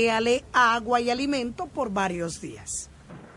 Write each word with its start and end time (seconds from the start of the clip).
Déale 0.00 0.46
agua 0.54 1.02
y 1.02 1.10
alimento 1.10 1.66
por 1.66 1.90
varios 1.90 2.40
días. 2.40 2.88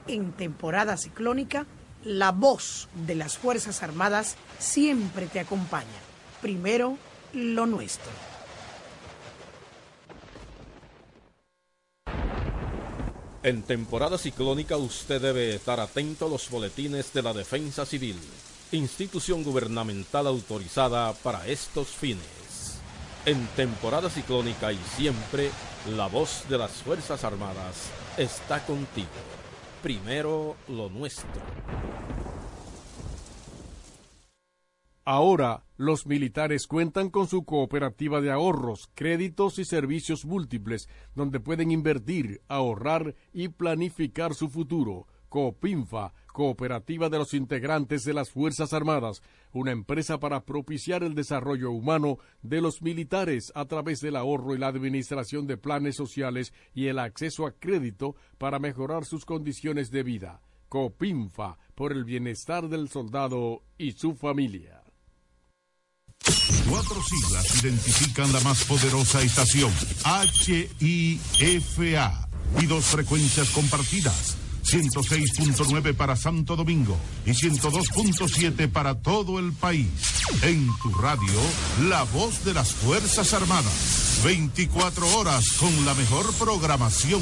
En 0.08 0.32
temporada 0.32 0.96
ciclónica, 0.96 1.66
la 2.06 2.32
voz 2.32 2.88
de 3.06 3.16
las 3.16 3.38
Fuerzas 3.38 3.84
Armadas 3.84 4.38
siempre 4.60 5.28
te 5.28 5.42
acompaña. 5.42 6.00
Primero, 6.42 6.98
lo 7.34 7.66
nuestro. 7.66 8.10
En 13.44 13.64
temporada 13.64 14.18
ciclónica 14.18 14.78
usted 14.78 15.22
debe 15.22 15.56
estar 15.56 15.82
atento 15.82 16.28
a 16.28 16.30
los 16.30 16.50
boletines 16.50 17.12
de 17.12 17.24
la 17.24 17.34
Defensa 17.34 17.86
Civil, 17.86 18.16
institución 18.72 19.44
gubernamental 19.44 20.28
autorizada 20.28 21.12
para 21.12 21.46
estos 21.46 21.90
fines. 21.90 22.43
En 23.26 23.48
temporada 23.56 24.10
ciclónica 24.10 24.74
y 24.74 24.76
siempre, 24.76 25.50
la 25.96 26.08
voz 26.08 26.46
de 26.50 26.58
las 26.58 26.72
Fuerzas 26.82 27.24
Armadas 27.24 27.90
está 28.18 28.66
contigo. 28.66 29.08
Primero 29.82 30.58
lo 30.68 30.90
nuestro. 30.90 31.30
Ahora, 35.06 35.64
los 35.78 36.06
militares 36.06 36.68
cuentan 36.68 37.10
con 37.10 37.30
su 37.30 37.46
cooperativa 37.46 38.20
de 38.20 38.30
ahorros, 38.30 38.90
créditos 38.94 39.58
y 39.58 39.64
servicios 39.64 40.26
múltiples, 40.26 40.90
donde 41.16 41.40
pueden 41.40 41.72
invertir, 41.72 42.42
ahorrar 42.50 43.16
y 43.32 43.48
planificar 43.48 44.34
su 44.34 44.50
futuro. 44.50 45.08
Coopinfa, 45.34 46.14
Cooperativa 46.32 47.10
de 47.10 47.18
los 47.18 47.34
Integrantes 47.34 48.04
de 48.04 48.14
las 48.14 48.30
Fuerzas 48.30 48.72
Armadas, 48.72 49.24
una 49.52 49.72
empresa 49.72 50.20
para 50.20 50.46
propiciar 50.46 51.02
el 51.02 51.16
desarrollo 51.16 51.72
humano 51.72 52.20
de 52.44 52.62
los 52.62 52.84
militares 52.84 53.52
a 53.56 53.66
través 53.66 54.00
del 54.00 54.16
ahorro 54.16 54.54
y 54.54 54.60
la 54.60 54.68
administración 54.68 55.48
de 55.48 55.58
planes 55.58 55.96
sociales 55.96 56.54
y 56.76 56.86
el 56.86 57.00
acceso 57.00 57.48
a 57.48 57.52
crédito 57.52 58.16
para 58.38 58.60
mejorar 58.60 59.06
sus 59.06 59.26
condiciones 59.26 59.90
de 59.90 60.04
vida. 60.04 60.40
Copinfa, 60.70 61.58
por 61.74 61.94
el 61.94 62.04
bienestar 62.04 62.70
del 62.70 62.90
soldado 62.90 63.64
y 63.80 63.94
su 63.94 64.14
familia. 64.14 64.84
Cuatro 66.70 67.02
siglas 67.02 67.64
identifican 67.64 68.32
la 68.32 68.40
más 68.42 68.66
poderosa 68.66 69.20
estación, 69.24 69.72
HIFA, 70.80 72.30
y 72.62 72.66
dos 72.68 72.86
frecuencias 72.86 73.50
compartidas, 73.50 74.38
106.9 74.74 75.94
para 75.94 76.16
Santo 76.16 76.56
Domingo 76.56 76.98
y 77.28 77.30
102.7 77.32 78.72
para 78.72 78.96
todo 78.96 79.38
el 79.38 79.54
país. 79.54 79.88
En 80.42 80.68
tu 80.82 80.92
radio, 80.96 81.40
la 81.90 82.02
voz 82.06 82.44
de 82.44 82.56
las 82.56 82.74
Fuerzas 82.74 83.36
Armadas, 83.36 84.22
24 84.26 85.20
horas 85.20 85.46
con 85.60 85.86
la 85.86 85.94
mejor 85.94 86.34
programación. 86.40 87.22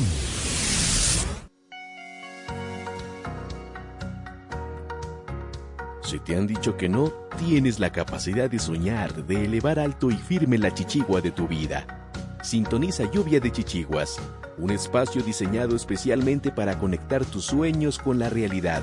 Si 6.03 6.19
te 6.19 6.37
han 6.37 6.47
dicho 6.47 6.77
que 6.77 6.87
no, 6.87 7.11
tienes 7.37 7.79
la 7.79 7.91
capacidad 7.91 8.49
de 8.49 8.59
soñar, 8.59 9.25
de 9.25 9.43
elevar 9.43 9.77
alto 9.77 10.09
y 10.09 10.15
firme 10.15 10.57
la 10.57 10.73
chichigua 10.73 11.19
de 11.19 11.31
tu 11.31 11.49
vida. 11.49 12.00
Sintoniza 12.41 13.03
Lluvia 13.11 13.39
de 13.39 13.51
Chichiguas, 13.51 14.17
un 14.57 14.71
espacio 14.71 15.21
diseñado 15.21 15.75
especialmente 15.75 16.51
para 16.51 16.79
conectar 16.79 17.23
tus 17.23 17.45
sueños 17.45 17.99
con 17.99 18.17
la 18.17 18.29
realidad. 18.29 18.81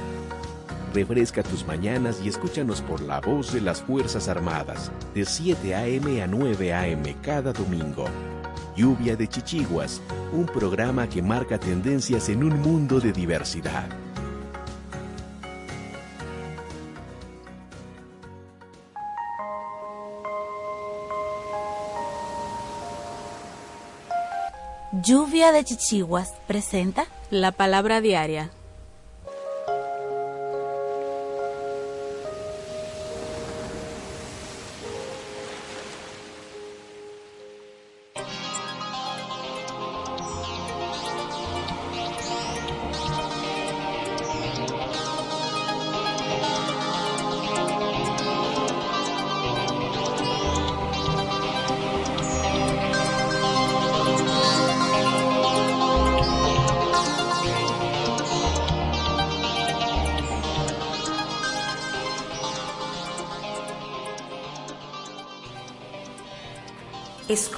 Refresca 0.94 1.42
tus 1.42 1.66
mañanas 1.66 2.20
y 2.24 2.28
escúchanos 2.28 2.80
por 2.82 3.00
la 3.00 3.20
voz 3.20 3.52
de 3.52 3.60
las 3.60 3.82
Fuerzas 3.82 4.28
Armadas, 4.28 4.92
de 5.12 5.24
7 5.24 5.74
a.m. 5.74 6.22
a 6.22 6.26
9 6.28 6.72
a.m. 6.72 7.16
cada 7.20 7.52
domingo. 7.52 8.06
Lluvia 8.76 9.16
de 9.16 9.26
Chichiguas, 9.26 10.00
un 10.32 10.46
programa 10.46 11.08
que 11.08 11.20
marca 11.20 11.58
tendencias 11.58 12.28
en 12.28 12.44
un 12.44 12.60
mundo 12.60 13.00
de 13.00 13.12
diversidad. 13.12 13.88
Lluvia 25.00 25.52
de 25.52 25.62
Chichiguas 25.62 26.32
presenta 26.48 27.06
la 27.30 27.52
palabra 27.52 28.00
diaria. 28.00 28.50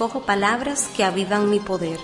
Escojo 0.00 0.22
palabras 0.22 0.88
que 0.96 1.04
avivan 1.04 1.50
mi 1.50 1.60
poder. 1.60 2.00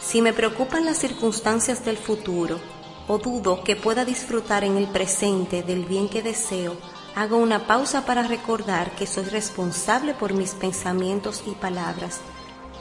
Si 0.00 0.22
me 0.22 0.32
preocupan 0.32 0.84
las 0.84 0.98
circunstancias 0.98 1.84
del 1.84 1.96
futuro 1.96 2.60
o 3.08 3.18
dudo 3.18 3.64
que 3.64 3.74
pueda 3.74 4.04
disfrutar 4.04 4.62
en 4.62 4.76
el 4.76 4.86
presente 4.86 5.64
del 5.64 5.86
bien 5.86 6.08
que 6.08 6.22
deseo, 6.22 6.76
hago 7.16 7.36
una 7.38 7.66
pausa 7.66 8.06
para 8.06 8.22
recordar 8.22 8.92
que 8.94 9.08
soy 9.08 9.24
responsable 9.24 10.14
por 10.14 10.34
mis 10.34 10.52
pensamientos 10.52 11.42
y 11.48 11.50
palabras. 11.50 12.20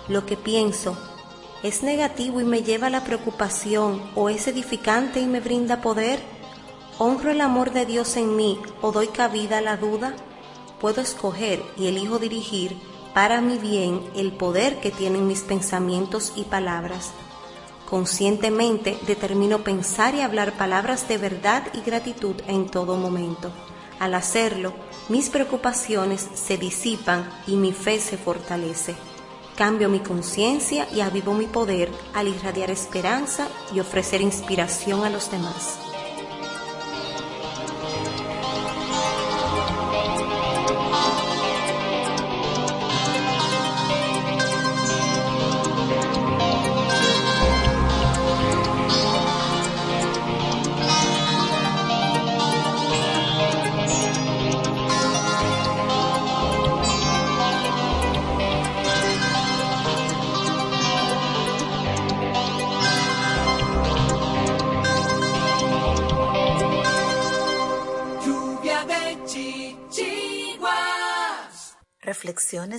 Lo 0.07 0.27
que 0.27 0.37
pienso 0.37 0.95
es 1.63 1.81
negativo 1.81 2.39
y 2.39 2.43
me 2.43 2.61
lleva 2.61 2.85
a 2.85 2.91
la 2.91 3.03
preocupación 3.03 4.11
o 4.13 4.29
es 4.29 4.47
edificante 4.47 5.19
y 5.19 5.25
me 5.25 5.39
brinda 5.39 5.81
poder. 5.81 6.21
¿Honro 6.99 7.31
el 7.31 7.41
amor 7.41 7.71
de 7.71 7.87
Dios 7.87 8.15
en 8.15 8.35
mí 8.35 8.59
o 8.83 8.91
doy 8.91 9.07
cabida 9.07 9.57
a 9.57 9.61
la 9.61 9.77
duda? 9.77 10.13
Puedo 10.79 11.01
escoger 11.01 11.63
y 11.77 11.87
elijo 11.87 12.19
dirigir 12.19 12.77
para 13.19 13.41
mi 13.41 13.57
bien 13.57 13.99
el 14.15 14.31
poder 14.31 14.79
que 14.79 14.91
tienen 14.91 15.27
mis 15.27 15.41
pensamientos 15.41 16.31
y 16.37 16.45
palabras. 16.45 17.11
Conscientemente 17.89 18.97
determino 19.05 19.59
pensar 19.59 20.15
y 20.15 20.21
hablar 20.21 20.53
palabras 20.53 21.05
de 21.09 21.17
verdad 21.17 21.63
y 21.73 21.81
gratitud 21.81 22.35
en 22.47 22.69
todo 22.69 22.95
momento. 22.95 23.51
Al 23.99 24.13
hacerlo, 24.13 24.73
mis 25.09 25.29
preocupaciones 25.29 26.29
se 26.33 26.57
disipan 26.57 27.29
y 27.45 27.57
mi 27.57 27.73
fe 27.73 27.99
se 27.99 28.17
fortalece. 28.17 28.95
Cambio 29.57 29.89
mi 29.89 29.99
conciencia 29.99 30.87
y 30.95 31.01
avivo 31.01 31.33
mi 31.33 31.47
poder 31.47 31.91
al 32.13 32.29
irradiar 32.29 32.71
esperanza 32.71 33.49
y 33.75 33.81
ofrecer 33.81 34.21
inspiración 34.21 35.03
a 35.03 35.09
los 35.09 35.29
demás. 35.29 35.88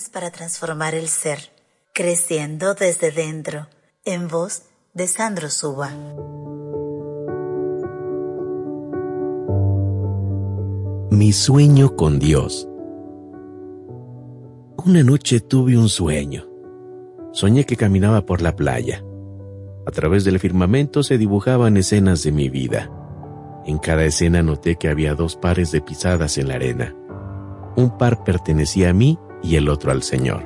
Para 0.09 0.31
transformar 0.31 0.95
el 0.95 1.09
ser, 1.09 1.51
creciendo 1.93 2.75
desde 2.75 3.11
dentro, 3.11 3.67
en 4.05 4.29
voz 4.29 4.63
de 4.95 5.07
Sandro 5.07 5.51
Suba. 5.51 5.91
Mi 11.11 11.33
sueño 11.33 11.97
con 11.97 12.19
Dios. 12.19 12.67
Una 14.85 15.05
noche 15.05 15.41
tuve 15.41 15.77
un 15.77 15.89
sueño. 15.89 16.49
Soñé 17.33 17.67
que 17.67 17.77
caminaba 17.77 18.25
por 18.25 18.41
la 18.41 18.57
playa. 18.57 19.05
A 19.87 19.91
través 19.91 20.25
del 20.25 20.41
firmamento 20.41 21.03
se 21.03 21.19
dibujaban 21.19 21.77
escenas 21.77 22.23
de 22.23 22.33
mi 22.33 22.49
vida. 22.49 22.91
En 23.67 23.79
cada 23.79 24.05
escena 24.05 24.43
noté 24.43 24.77
que 24.77 24.89
había 24.89 25.15
dos 25.15 25.37
pares 25.37 25.71
de 25.73 25.83
pisadas 25.83 26.39
en 26.39 26.49
la 26.49 26.55
arena. 26.55 26.97
Un 27.77 27.97
par 27.99 28.25
pertenecía 28.25 28.91
a 28.91 28.95
mí 28.95 29.19
y 29.43 29.57
el 29.57 29.69
otro 29.69 29.91
al 29.93 30.03
Señor. 30.03 30.43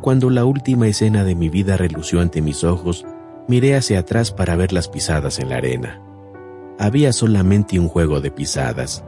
cuando 0.00 0.28
la 0.28 0.44
última 0.44 0.86
escena 0.86 1.24
de 1.24 1.34
mi 1.34 1.48
vida 1.48 1.78
relució 1.78 2.20
ante 2.20 2.42
mis 2.42 2.62
ojos, 2.62 3.06
miré 3.48 3.74
hacia 3.74 4.00
atrás 4.00 4.32
para 4.32 4.54
ver 4.54 4.70
las 4.70 4.86
pisadas 4.88 5.38
en 5.38 5.48
la 5.48 5.56
arena. 5.56 6.02
Había 6.78 7.10
solamente 7.14 7.78
un 7.78 7.88
juego 7.88 8.20
de 8.20 8.30
pisadas. 8.30 9.02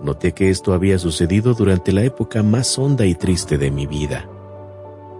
Noté 0.00 0.30
que 0.32 0.50
esto 0.50 0.72
había 0.72 0.98
sucedido 1.00 1.54
durante 1.54 1.90
la 1.92 2.04
época 2.04 2.44
más 2.44 2.78
honda 2.78 3.06
y 3.06 3.16
triste 3.16 3.58
de 3.58 3.72
mi 3.72 3.86
vida. 3.88 4.28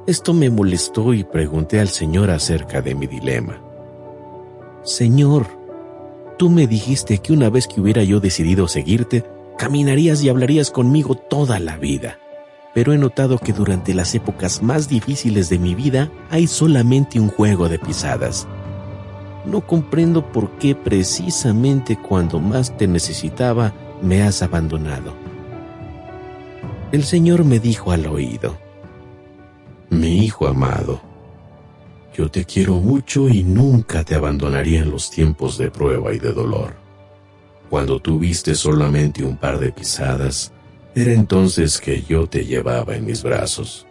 Esto 0.07 0.33
me 0.33 0.49
molestó 0.49 1.13
y 1.13 1.25
pregunté 1.25 1.81
al 1.81 1.89
Señor 1.89 2.31
acerca 2.31 2.81
de 2.81 2.95
mi 2.95 3.09
dilema. 3.09 3.61
Señor, 4.85 5.47
tú 6.39 6.51
me 6.51 6.69
dijiste 6.69 7.19
que 7.19 7.33
una 7.33 7.51
vez 7.51 7.67
que 7.67 7.81
hubiera 7.81 8.05
yo 8.05 8.21
decidido 8.21 8.69
seguirte, 8.69 9.25
caminarías 9.59 10.23
y 10.23 10.29
hablarías 10.29 10.71
conmigo 10.71 11.17
toda 11.17 11.59
la 11.59 11.77
vida. 11.77 12.19
Pero 12.75 12.93
he 12.93 12.99
notado 12.99 13.39
que 13.39 13.53
durante 13.53 13.95
las 13.95 14.15
épocas 14.15 14.63
más 14.63 14.89
difíciles 14.89 15.49
de 15.49 15.59
mi 15.59 15.75
vida 15.75 16.11
hay 16.31 16.47
solamente 16.47 17.19
un 17.19 17.29
juego 17.29 17.69
de 17.69 17.79
pisadas. 17.79 18.47
No 19.45 19.67
comprendo 19.67 20.31
por 20.31 20.51
qué 20.59 20.75
precisamente 20.75 21.97
cuando 21.97 22.39
más 22.39 22.77
te 22.77 22.87
necesitaba 22.87 23.73
me 24.03 24.23
has 24.23 24.43
abandonado. 24.43 25.15
El 26.93 27.05
Señor 27.05 27.45
me 27.45 27.59
dijo 27.59 27.93
al 27.93 28.07
oído, 28.07 28.59
Mi 29.89 30.25
hijo 30.25 30.47
amado, 30.47 31.01
yo 32.15 32.31
te 32.31 32.45
quiero 32.45 32.75
mucho 32.75 33.29
y 33.29 33.43
nunca 33.43 34.05
te 34.05 34.15
abandonaría 34.15 34.81
en 34.81 34.91
los 34.91 35.11
tiempos 35.11 35.57
de 35.57 35.71
prueba 35.71 36.13
y 36.13 36.19
de 36.19 36.33
dolor. 36.33 36.75
Cuando 37.69 38.01
tuviste 38.01 38.55
solamente 38.55 39.25
un 39.25 39.37
par 39.37 39.59
de 39.61 39.71
pisadas, 39.71 40.53
era 40.95 41.13
entonces 41.13 41.81
que 41.81 42.03
yo 42.03 42.27
te 42.27 42.45
llevaba 42.45 42.95
en 42.95 43.05
mis 43.05 43.23
brazos. 43.23 43.87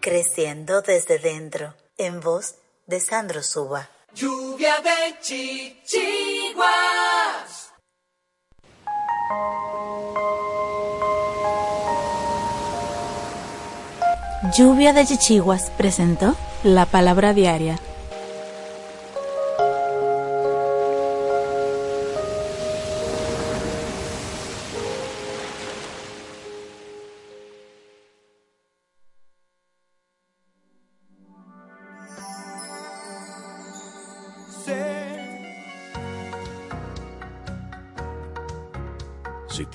Creciendo 0.00 0.82
desde 0.82 1.18
dentro, 1.18 1.74
en 1.96 2.20
voz 2.20 2.56
de 2.86 3.00
Sandro 3.00 3.42
Suba. 3.42 3.90
Lluvia 4.14 4.76
de 4.80 5.18
chichiguas. 5.20 6.70
Lluvia 14.56 14.92
de 14.92 15.06
Chichiguas 15.06 15.70
presentó 15.76 16.34
la 16.64 16.86
palabra 16.86 17.34
diaria 17.34 17.78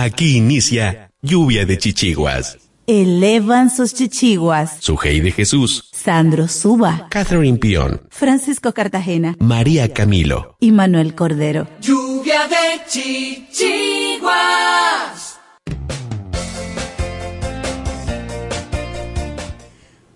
Aquí 0.00 0.36
inicia 0.36 1.10
Lluvia 1.22 1.66
de 1.66 1.76
Chichiguas. 1.76 2.58
Elevan 2.86 3.68
sus 3.68 3.94
chichiguas. 3.94 4.76
Sujei 4.78 5.20
de 5.20 5.32
Jesús. 5.32 5.90
Sandro 5.92 6.46
Suba. 6.46 7.08
Catherine 7.10 7.58
Pion. 7.58 8.02
Francisco 8.08 8.72
Cartagena. 8.72 9.34
María 9.40 9.92
Camilo. 9.92 10.56
Y 10.60 10.70
Manuel 10.70 11.16
Cordero. 11.16 11.66
Lluvia 11.80 12.46
de 12.46 12.80
chichiguas. 12.88 14.30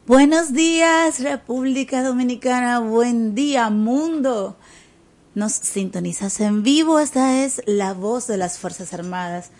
Buenos 0.07 0.53
días, 0.53 1.19
República 1.19 2.05
Dominicana. 2.05 2.79
Buen 2.79 3.35
día, 3.35 3.69
mundo. 3.69 4.57
Nos 5.35 5.55
sintonizas 5.55 6.39
en 6.41 6.63
vivo. 6.63 7.01
Esta 7.01 7.43
es 7.43 7.63
la 7.67 7.95
voz 7.95 8.29
de 8.29 8.37
las 8.37 8.61
Fuerzas 8.61 8.95
Armadas. 8.95 9.51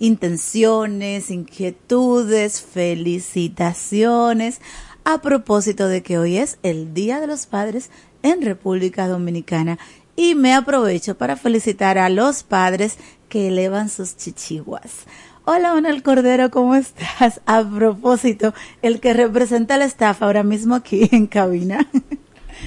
intenciones, 0.00 1.30
inquietudes, 1.30 2.60
felicitaciones. 2.60 4.60
A 5.04 5.22
propósito 5.22 5.86
de 5.86 6.02
que 6.02 6.18
hoy 6.18 6.36
es 6.36 6.58
el 6.64 6.94
Día 6.94 7.20
de 7.20 7.28
los 7.28 7.46
Padres 7.46 7.90
en 8.24 8.42
República 8.42 9.06
Dominicana. 9.06 9.78
Y 10.16 10.34
me 10.34 10.52
aprovecho 10.52 11.16
para 11.16 11.36
felicitar 11.36 11.96
a 11.96 12.08
los 12.08 12.42
padres 12.42 12.98
que 13.28 13.48
elevan 13.48 13.88
sus 13.88 14.16
chichiguas. 14.16 15.06
Hola, 15.44 15.72
Manuel 15.72 16.02
Cordero, 16.02 16.50
¿cómo 16.50 16.74
estás? 16.74 17.40
A 17.46 17.64
propósito, 17.64 18.52
el 18.82 19.00
que 19.00 19.14
representa 19.14 19.78
la 19.78 19.84
estafa 19.84 20.26
ahora 20.26 20.42
mismo 20.42 20.74
aquí 20.74 21.08
en 21.12 21.26
cabina. 21.26 21.86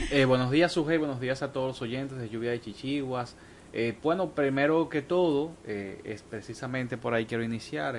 Eh, 0.09 0.25
buenos 0.25 0.51
días, 0.51 0.71
Sujei, 0.71 0.97
buenos 0.97 1.19
días 1.19 1.43
a 1.43 1.51
todos 1.51 1.67
los 1.67 1.81
oyentes 1.81 2.17
de 2.17 2.29
Lluvia 2.29 2.51
de 2.51 2.61
Chichiguas. 2.61 3.35
Eh, 3.73 3.97
bueno, 4.01 4.31
primero 4.31 4.89
que 4.89 5.01
todo, 5.01 5.51
eh, 5.65 6.01
es 6.03 6.21
precisamente 6.23 6.97
por 6.97 7.13
ahí 7.13 7.25
quiero 7.25 7.43
iniciar, 7.43 7.95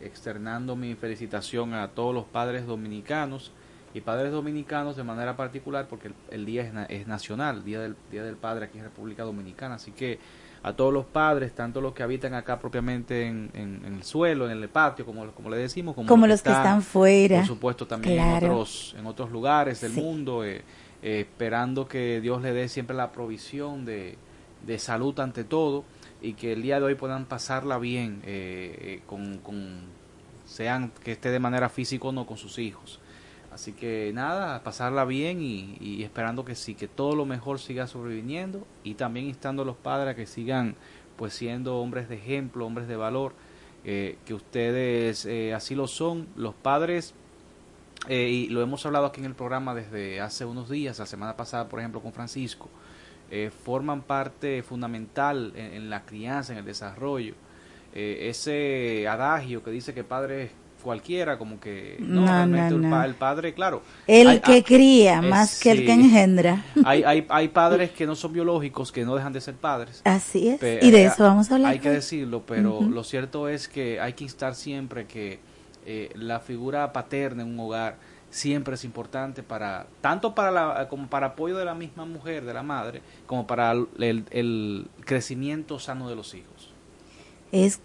externando 0.00 0.76
mi 0.76 0.94
felicitación 0.94 1.74
a 1.74 1.88
todos 1.88 2.14
los 2.14 2.24
padres 2.24 2.66
dominicanos 2.66 3.52
y 3.94 4.00
padres 4.00 4.32
dominicanos 4.32 4.96
de 4.96 5.04
manera 5.04 5.36
particular 5.36 5.88
porque 5.88 6.12
el, 6.30 6.44
día 6.44 6.62
es, 6.62 7.00
es, 7.00 7.06
nacional, 7.06 7.64
Día 7.64 7.80
del, 7.80 7.96
día 8.10 8.22
del 8.22 8.36
Padre 8.36 8.66
aquí 8.66 8.78
en 8.78 8.84
República 8.84 9.24
Dominicana. 9.24 9.76
Así 9.76 9.92
que 9.92 10.18
a 10.66 10.72
todos 10.72 10.92
los 10.92 11.04
padres, 11.04 11.54
tanto 11.54 11.80
los 11.80 11.92
que 11.92 12.02
habitan 12.02 12.34
acá 12.34 12.58
propiamente 12.58 13.24
en, 13.24 13.52
el 13.54 14.02
suelo, 14.02 14.50
en 14.50 14.60
el 14.60 14.68
patio, 14.68 15.06
como, 15.06 15.30
como 15.30 15.48
le 15.48 15.58
decimos, 15.58 15.94
como, 15.94 16.26
los, 16.26 16.42
que, 16.42 16.50
están, 16.50 16.82
fuera. 16.82 17.36
Por 17.38 17.46
supuesto, 17.46 17.86
también 17.86 18.18
en, 18.18 18.36
otros, 18.36 18.96
en 18.98 19.06
otros 19.06 19.30
lugares 19.30 19.80
del 19.80 19.92
mundo, 19.92 20.44
eh, 20.44 20.64
eh, 21.02 21.20
esperando 21.20 21.86
que 21.86 22.20
Dios 22.20 22.42
le 22.42 22.52
dé 22.52 22.68
siempre 22.68 22.96
la 22.96 23.12
provisión 23.12 23.84
de, 23.84 24.18
de, 24.66 24.78
salud 24.80 25.16
ante 25.20 25.44
todo 25.44 25.84
y 26.20 26.32
que 26.32 26.52
el 26.54 26.62
día 26.62 26.80
de 26.80 26.86
hoy 26.86 26.94
puedan 26.96 27.26
pasarla 27.26 27.78
bien, 27.78 28.20
eh, 28.24 29.02
con, 29.06 29.38
con, 29.38 29.82
sean 30.46 30.90
que 31.04 31.12
esté 31.12 31.30
de 31.30 31.38
manera 31.38 31.68
física 31.68 32.08
o 32.08 32.12
no 32.12 32.26
con 32.26 32.38
sus 32.38 32.58
hijos. 32.58 32.98
Así 33.56 33.72
que 33.72 34.10
nada, 34.12 34.62
pasarla 34.62 35.06
bien 35.06 35.40
y, 35.40 36.02
esperando 36.02 36.44
que 36.44 36.54
sí, 36.54 36.74
que 36.74 36.88
todo 36.88 37.16
lo 37.16 37.24
mejor 37.24 37.58
siga 37.58 37.86
sobreviviendo 37.86 38.66
y 38.84 38.96
también 38.96 39.24
instando 39.24 39.62
a 39.62 39.64
los 39.64 39.76
padres 39.76 40.12
a 40.12 40.14
que 40.14 40.26
sigan 40.26 40.74
pues 41.16 41.32
siendo 41.32 41.78
hombres 41.78 42.10
de 42.10 42.16
ejemplo, 42.16 42.66
hombres 42.66 42.86
de 42.86 42.96
valor, 42.96 43.32
eh, 43.82 44.18
que 44.26 44.34
ustedes 44.34 45.24
eh, 45.24 45.54
así 45.54 45.74
lo 45.74 45.86
son. 45.86 46.28
Los 46.36 46.54
padres, 46.54 47.14
eh, 48.10 48.28
y 48.28 48.48
lo 48.50 48.60
hemos 48.60 48.84
hablado 48.84 49.06
aquí 49.06 49.20
en 49.20 49.26
el 49.26 49.34
programa 49.34 49.74
desde 49.74 50.20
hace 50.20 50.44
unos 50.44 50.68
días, 50.68 50.98
la 50.98 51.06
semana 51.06 51.34
pasada 51.34 51.66
por 51.66 51.80
ejemplo 51.80 52.02
con 52.02 52.12
Francisco, 52.12 52.68
forman 53.64 54.02
parte 54.02 54.62
fundamental 54.64 55.54
en, 55.56 55.72
en, 55.72 55.88
la 55.88 56.04
crianza, 56.04 56.52
en 56.52 56.58
el 56.58 56.66
desarrollo. 56.66 57.34
ese 57.94 59.08
adagio 59.08 59.62
que 59.64 59.70
dice 59.70 59.94
que 59.94 60.04
padres 60.04 60.50
cualquiera, 60.86 61.36
como 61.36 61.58
que 61.58 61.96
no, 61.98 62.24
realmente 62.24 62.74
El, 63.06 63.14
padre, 63.16 63.52
claro. 63.54 63.82
El 64.06 64.40
que 64.40 64.62
cría 64.62 65.20
más 65.20 65.58
que 65.58 65.72
el 65.72 65.84
que 65.84 65.92
engendra. 65.92 66.64
Hay, 66.84 67.02
hay, 67.02 67.26
hay 67.28 67.48
padres 67.48 67.90
que 67.90 68.06
no 68.06 68.14
son 68.14 68.32
biológicos, 68.32 68.92
que 68.92 69.04
no 69.04 69.16
dejan 69.16 69.32
de 69.32 69.40
ser 69.40 69.56
padres. 69.56 70.00
Así 70.04 70.48
es. 70.48 70.62
y 70.62 70.90
de 70.92 71.06
eso 71.06 71.24
vamos 71.24 71.50
a 71.50 71.56
hablar. 71.56 71.72
Hay 71.72 71.80
que 71.80 71.90
decirlo, 71.90 72.44
pero 72.46 72.80
lo 72.82 73.02
cierto 73.02 73.48
es 73.48 73.66
que 73.66 74.00
hay 74.00 74.12
que 74.12 74.22
instar 74.22 74.54
siempre 74.54 75.06
que 75.06 75.40
eh, 75.84 76.10
la 76.14 76.38
figura 76.38 76.92
paterna 76.92 77.42
en 77.42 77.48
un 77.48 77.58
hogar 77.58 77.96
siempre 78.30 78.74
es 78.74 78.84
importante 78.84 79.42
para 79.42 79.86
tanto 80.00 80.34
para 80.34 80.50
la 80.52 80.88
como 80.88 81.08
para 81.08 81.28
apoyo 81.28 81.56
de 81.56 81.64
la 81.64 81.74
misma 81.74 82.04
mujer 82.04 82.44
de 82.44 82.52
la 82.52 82.62
madre 82.62 83.00
como 83.24 83.46
para 83.46 83.72
el, 83.72 84.24
el 84.30 84.88
crecimiento 85.04 85.78
sano 85.78 86.08
de 86.08 86.16
los 86.16 86.34
hijos 86.34 86.74
es 87.52 87.80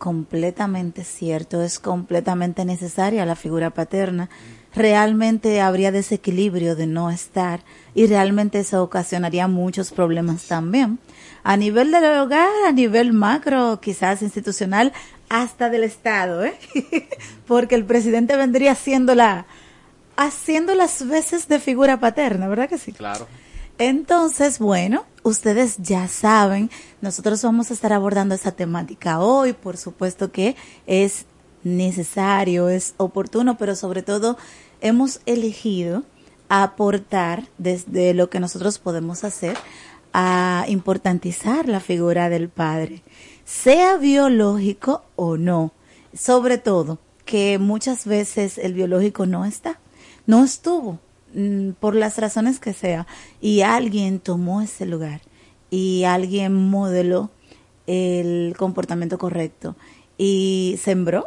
completamente 0.00 1.04
cierto, 1.04 1.62
es 1.62 1.78
completamente 1.78 2.64
necesaria 2.64 3.26
la 3.26 3.36
figura 3.36 3.68
paterna. 3.68 4.30
Realmente 4.74 5.60
habría 5.60 5.92
desequilibrio 5.92 6.74
de 6.74 6.86
no 6.86 7.10
estar 7.10 7.60
y 7.94 8.06
realmente 8.06 8.60
eso 8.60 8.82
ocasionaría 8.82 9.46
muchos 9.46 9.92
problemas 9.92 10.46
también. 10.46 10.98
A 11.44 11.58
nivel 11.58 11.90
del 11.92 12.18
hogar, 12.18 12.48
a 12.66 12.72
nivel 12.72 13.12
macro, 13.12 13.80
quizás 13.82 14.22
institucional, 14.22 14.94
hasta 15.28 15.68
del 15.68 15.84
Estado, 15.84 16.46
¿eh? 16.46 16.54
porque 17.46 17.74
el 17.74 17.84
presidente 17.84 18.36
vendría 18.36 18.72
haciendo, 18.72 19.14
la, 19.14 19.44
haciendo 20.16 20.74
las 20.74 21.06
veces 21.06 21.46
de 21.46 21.60
figura 21.60 22.00
paterna, 22.00 22.48
¿verdad 22.48 22.70
que 22.70 22.78
sí? 22.78 22.92
Claro. 22.92 23.28
Entonces, 23.80 24.58
bueno, 24.58 25.06
ustedes 25.22 25.78
ya 25.78 26.06
saben, 26.06 26.70
nosotros 27.00 27.42
vamos 27.42 27.70
a 27.70 27.72
estar 27.72 27.94
abordando 27.94 28.34
esa 28.34 28.52
temática 28.52 29.20
hoy, 29.20 29.54
por 29.54 29.78
supuesto 29.78 30.30
que 30.30 30.54
es 30.86 31.24
necesario, 31.64 32.68
es 32.68 32.92
oportuno, 32.98 33.56
pero 33.56 33.74
sobre 33.74 34.02
todo 34.02 34.36
hemos 34.82 35.22
elegido 35.24 36.02
aportar 36.50 37.48
desde 37.56 38.12
lo 38.12 38.28
que 38.28 38.38
nosotros 38.38 38.78
podemos 38.78 39.24
hacer 39.24 39.56
a 40.12 40.66
importantizar 40.68 41.66
la 41.66 41.80
figura 41.80 42.28
del 42.28 42.50
padre, 42.50 43.02
sea 43.46 43.96
biológico 43.96 45.04
o 45.16 45.38
no, 45.38 45.72
sobre 46.12 46.58
todo 46.58 46.98
que 47.24 47.58
muchas 47.58 48.04
veces 48.04 48.58
el 48.58 48.74
biológico 48.74 49.24
no 49.24 49.46
está, 49.46 49.80
no 50.26 50.44
estuvo, 50.44 50.98
por 51.78 51.94
las 51.94 52.18
razones 52.18 52.58
que 52.58 52.72
sea, 52.72 53.06
y 53.40 53.62
alguien 53.62 54.20
tomó 54.20 54.62
ese 54.62 54.86
lugar 54.86 55.20
y 55.70 56.04
alguien 56.04 56.54
modeló 56.54 57.30
el 57.86 58.54
comportamiento 58.58 59.18
correcto 59.18 59.76
y 60.18 60.78
sembró 60.82 61.26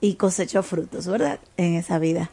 y 0.00 0.14
cosechó 0.14 0.62
frutos, 0.62 1.06
¿verdad? 1.06 1.40
En 1.56 1.74
esa 1.74 1.98
vida. 1.98 2.30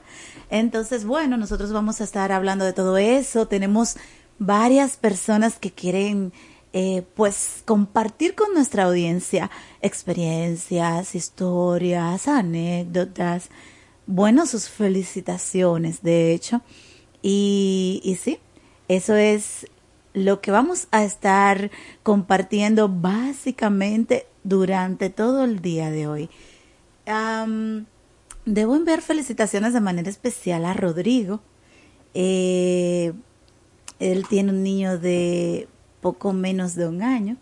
Entonces, 0.49 1.05
bueno, 1.05 1.37
nosotros 1.37 1.73
vamos 1.73 1.99
a 1.99 2.05
estar 2.05 2.31
hablando 2.31 2.63
de 2.63 2.73
todo 2.73 2.97
eso. 2.97 3.47
Tenemos 3.47 3.97
varias 4.39 4.95
personas 4.95 5.59
que 5.59 5.71
quieren, 5.71 6.31
eh, 6.71 7.03
pues, 7.15 7.63
compartir 7.65 8.35
con 8.35 8.53
nuestra 8.53 8.83
audiencia 8.83 9.51
experiencias, 9.81 11.15
historias, 11.15 12.27
anécdotas. 12.27 13.49
Bueno, 14.05 14.45
sus 14.45 14.69
felicitaciones, 14.69 16.01
de 16.01 16.33
hecho. 16.33 16.61
Y, 17.29 18.17
sí, 18.21 18.39
eso 18.87 19.17
es 19.17 19.67
lo 20.13 20.39
que 20.39 20.49
vamos 20.49 20.87
a 20.91 21.03
estar 21.03 21.71
compartiendo 22.01 22.87
básicamente 22.87 24.27
durante 24.45 25.09
todo 25.09 25.43
el 25.43 25.61
día 25.61 25.91
de 25.91 26.07
hoy. 26.07 26.29
debo 28.45 28.75
enviar 28.77 29.01
felicitaciones 29.01 29.73
de 29.73 29.81
manera 29.81 30.09
especial 30.09 30.63
a 30.63 30.73
Rodrigo. 30.73 31.41
Eh, 32.13 33.11
él 33.99 34.25
tiene 34.29 34.51
un 34.51 34.63
niño 34.63 34.97
de 34.97 35.67
poco 35.99 36.31
menos 36.31 36.75
de 36.75 36.87
un 36.87 37.01
año 37.01 37.35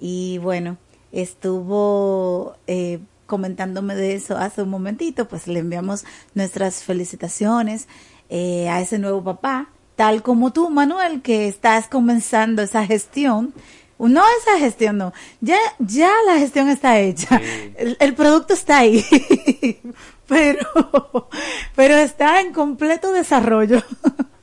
y 0.00 0.38
bueno, 0.38 0.78
estuvo 1.12 2.56
eh, 2.66 2.98
comentándome 3.26 3.94
de 3.94 4.14
eso 4.14 4.36
hace 4.36 4.62
un 4.62 4.70
momentito, 4.70 5.28
pues 5.28 5.46
le 5.46 5.60
enviamos 5.60 6.04
nuestras 6.34 6.82
felicitaciones. 6.82 7.86
Eh, 8.34 8.66
a 8.70 8.80
ese 8.80 8.98
nuevo 8.98 9.22
papá, 9.22 9.68
tal 9.94 10.22
como 10.22 10.54
tú, 10.54 10.70
Manuel, 10.70 11.20
que 11.20 11.48
estás 11.48 11.86
comenzando 11.86 12.62
esa 12.62 12.86
gestión. 12.86 13.52
No 13.98 14.24
esa 14.40 14.58
gestión, 14.58 14.96
no. 14.96 15.12
Ya, 15.42 15.58
ya 15.78 16.10
la 16.26 16.38
gestión 16.38 16.70
está 16.70 16.98
hecha. 16.98 17.38
El, 17.76 18.14
producto 18.14 18.54
está 18.54 18.78
ahí. 18.78 19.04
pero, 20.26 21.28
pero 21.76 21.94
está 21.96 22.40
en 22.40 22.54
completo 22.54 23.12
desarrollo. 23.12 23.82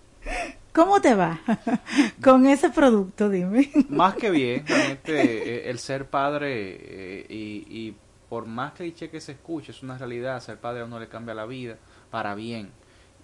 ¿Cómo 0.71 1.01
te 1.01 1.15
va 1.15 1.41
con 2.23 2.45
ese 2.45 2.69
producto? 2.69 3.27
Dime. 3.27 3.71
Más 3.89 4.13
que 4.13 4.29
bien, 4.29 4.67
realmente 4.67 5.13
eh, 5.15 5.69
el 5.71 5.79
ser 5.79 6.05
padre 6.05 6.77
eh, 6.79 7.25
y, 7.27 7.65
y, 7.75 7.95
por 8.29 8.45
más 8.45 8.73
cliché 8.73 9.09
que 9.09 9.19
se 9.19 9.31
escuche, 9.31 9.71
es 9.71 9.81
una 9.81 9.97
realidad. 9.97 10.39
Ser 10.41 10.59
padre 10.59 10.81
a 10.81 10.85
uno 10.85 10.99
le 10.99 11.07
cambia 11.07 11.33
la 11.33 11.47
vida 11.47 11.77
para 12.11 12.35
bien 12.35 12.69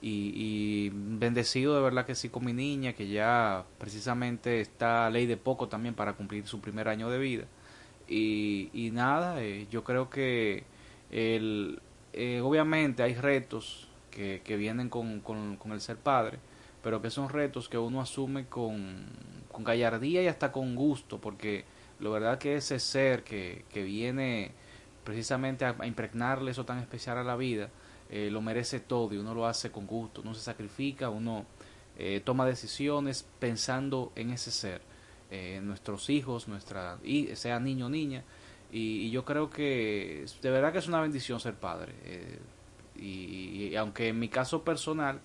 y, 0.01 0.89
bendecido 0.93 1.75
de 1.75 1.81
verdad 1.81 2.05
que 2.05 2.15
sí 2.15 2.29
con 2.29 2.45
mi 2.45 2.53
niña, 2.53 2.93
que 2.93 3.07
ya 3.07 3.65
precisamente 3.79 4.61
está 4.61 5.09
ley 5.09 5.25
de 5.25 5.37
poco 5.37 5.67
también 5.67 5.95
para 5.95 6.13
cumplir 6.13 6.45
su 6.47 6.61
primer 6.61 6.87
año 6.87 7.09
de 7.09 7.19
vida. 7.19 7.45
Y, 8.07 8.91
nada, 8.93 9.41
eh, 9.41 9.67
yo 9.71 9.83
creo 9.83 10.09
que 10.09 10.63
el, 11.11 11.79
eh, 12.13 12.41
obviamente 12.41 13.03
hay 13.03 13.15
retos 13.15 13.87
que, 14.11 14.41
que 14.43 14.57
vienen 14.57 14.89
con, 14.89 15.21
con, 15.21 15.71
el 15.71 15.81
ser 15.81 15.97
padre, 15.97 16.37
pero 16.83 17.01
que 17.01 17.09
son 17.09 17.29
retos 17.29 17.67
que 17.67 17.77
uno 17.77 18.01
asume 18.01 18.45
con, 18.45 19.05
con 19.51 19.63
gallardía 19.63 20.21
y 20.21 20.27
hasta 20.27 20.51
con 20.51 20.75
gusto, 20.75 21.19
porque 21.19 21.65
la 21.99 22.09
verdad 22.09 22.37
que 22.37 22.55
ese 22.55 22.79
ser 22.79 23.23
que, 23.23 23.65
que 23.73 23.83
viene 23.83 24.51
precisamente 25.03 25.65
a 25.65 25.75
impregnarle 25.85 26.51
eso 26.51 26.65
tan 26.65 26.79
especial 26.79 27.17
a 27.17 27.23
la 27.23 27.35
vida, 27.35 27.69
eh, 28.09 28.29
lo 28.31 28.41
merece 28.41 28.79
todo 28.79 29.13
y 29.13 29.17
uno 29.17 29.33
lo 29.33 29.47
hace 29.47 29.71
con 29.71 29.87
gusto, 29.87 30.21
uno 30.21 30.33
se 30.35 30.41
sacrifica, 30.41 31.09
uno 31.09 31.45
eh, 31.97 32.21
toma 32.23 32.45
decisiones 32.45 33.25
pensando 33.39 34.11
en 34.15 34.29
ese 34.29 34.51
ser, 34.51 34.81
eh, 35.31 35.55
en 35.57 35.67
nuestros 35.67 36.09
hijos, 36.11 36.47
nuestra, 36.47 36.99
y 37.03 37.35
sea 37.35 37.59
niño 37.59 37.87
o 37.87 37.89
niña, 37.89 38.23
y, 38.71 39.09
yo 39.09 39.25
creo 39.25 39.49
que 39.49 40.25
de 40.41 40.49
verdad 40.51 40.71
que 40.71 40.79
es 40.79 40.87
una 40.87 41.01
bendición 41.01 41.39
ser 41.39 41.55
padre. 41.55 41.93
Y, 42.97 43.75
aunque 43.75 44.09
en 44.09 44.19
mi 44.19 44.29
caso 44.29 44.63
personal, 44.63 45.21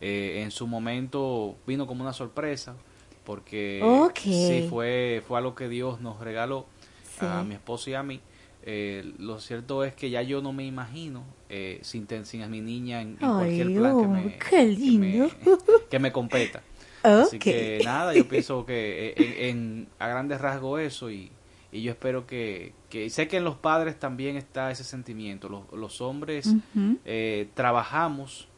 en 0.00 0.50
su 0.50 0.66
momento 0.66 1.56
vino 1.66 1.86
como 1.86 2.02
una 2.02 2.12
sorpresa, 2.12 2.74
porque 3.24 3.82
sí 4.14 4.66
fue, 4.68 5.22
fue 5.26 5.38
algo 5.38 5.54
que 5.54 5.68
Dios 5.68 6.00
nos 6.00 6.20
regaló 6.20 6.66
a 7.20 7.42
mi 7.44 7.54
esposo 7.54 7.90
y 7.90 7.94
a 7.94 8.02
mí. 8.02 8.20
Eh, 8.70 9.14
lo 9.16 9.40
cierto 9.40 9.82
es 9.82 9.94
que 9.94 10.10
ya 10.10 10.20
yo 10.20 10.42
no 10.42 10.52
me 10.52 10.66
imagino 10.66 11.24
eh, 11.48 11.78
sin, 11.80 12.06
sin 12.26 12.42
a 12.42 12.48
mi 12.48 12.60
niña 12.60 13.00
en, 13.00 13.16
cualquier 13.16 13.72
plan 13.72 13.98
que, 13.98 14.06
me, 14.06 15.30
que, 15.88 15.98
me, 15.98 16.12
competa. 16.12 16.60
Así 17.02 17.38
que 17.38 17.80
nada, 17.82 18.12
yo 18.12 18.28
pienso 18.28 18.66
que 18.66 19.14
eh, 19.16 19.48
en, 19.48 19.88
a 19.98 20.08
grandes 20.08 20.42
rasgos 20.42 20.82
eso 20.82 21.10
y, 21.10 21.32
y 21.72 21.80
yo 21.80 21.92
espero 21.92 22.26
que, 22.26 22.74
que, 22.90 23.08
sé 23.08 23.26
que 23.26 23.38
en 23.38 23.44
los 23.44 23.56
padres 23.56 23.98
también 23.98 24.36
está 24.36 24.70
ese 24.70 24.84
sentimiento. 24.84 25.48
Los, 25.48 25.72
los 25.72 26.02
hombres 26.02 26.52
eh, 27.06 27.48
trabajamos 27.54 28.48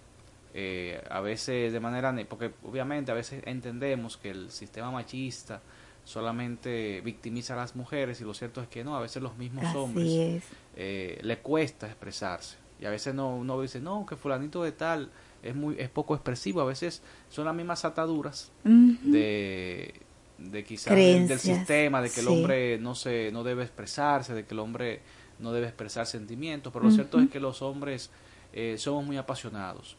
a 1.08 1.20
veces 1.20 1.72
de 1.72 1.78
manera, 1.78 2.12
porque 2.28 2.50
obviamente 2.64 3.12
a 3.12 3.14
veces 3.14 3.44
entendemos 3.46 4.16
que 4.16 4.30
el 4.30 4.50
sistema 4.50 4.90
machista 4.90 5.62
solamente 6.10 7.00
victimiza 7.02 7.54
a 7.54 7.56
las 7.56 7.76
mujeres 7.76 8.20
y 8.20 8.24
lo 8.24 8.34
cierto 8.34 8.60
es 8.60 8.68
que 8.68 8.82
no, 8.82 8.96
a 8.96 9.00
veces 9.00 9.22
los 9.22 9.36
mismos 9.36 9.72
hombres 9.76 10.42
eh, 10.76 11.20
le 11.22 11.38
cuesta 11.38 11.86
expresarse. 11.86 12.56
Y 12.80 12.86
a 12.86 12.90
veces 12.90 13.14
no 13.14 13.36
uno 13.36 13.60
dice 13.60 13.80
no 13.80 14.04
que 14.06 14.16
fulanito 14.16 14.64
de 14.64 14.72
tal 14.72 15.10
es 15.42 15.54
muy 15.54 15.76
es 15.78 15.88
poco 15.88 16.14
expresivo 16.14 16.60
a 16.60 16.64
veces 16.64 17.02
son 17.28 17.44
las 17.44 17.54
mismas 17.54 17.84
ataduras 17.84 18.50
de 18.64 19.94
de 20.38 20.64
quizás 20.64 20.96
del, 20.96 21.38
sistema 21.38 22.00
de 22.00 22.10
que 22.10 22.20
el 22.20 22.28
hombre 22.28 22.78
no 22.78 22.94
se 22.94 23.30
no 23.32 23.44
debe 23.44 23.62
expresarse 23.64 24.32
de 24.32 24.46
que 24.46 24.54
el 24.54 24.60
hombre 24.60 25.00
no 25.38 25.52
debe 25.52 25.66
expresar 25.66 26.06
sentimientos 26.06 26.72
pero 26.72 26.86
lo 26.86 26.90
cierto 26.90 27.20
es 27.20 27.28
que 27.28 27.38
los 27.38 27.60
hombres 27.60 28.10
eh, 28.52 28.76
somos 28.78 29.04
muy 29.04 29.16
apasionados. 29.16 29.96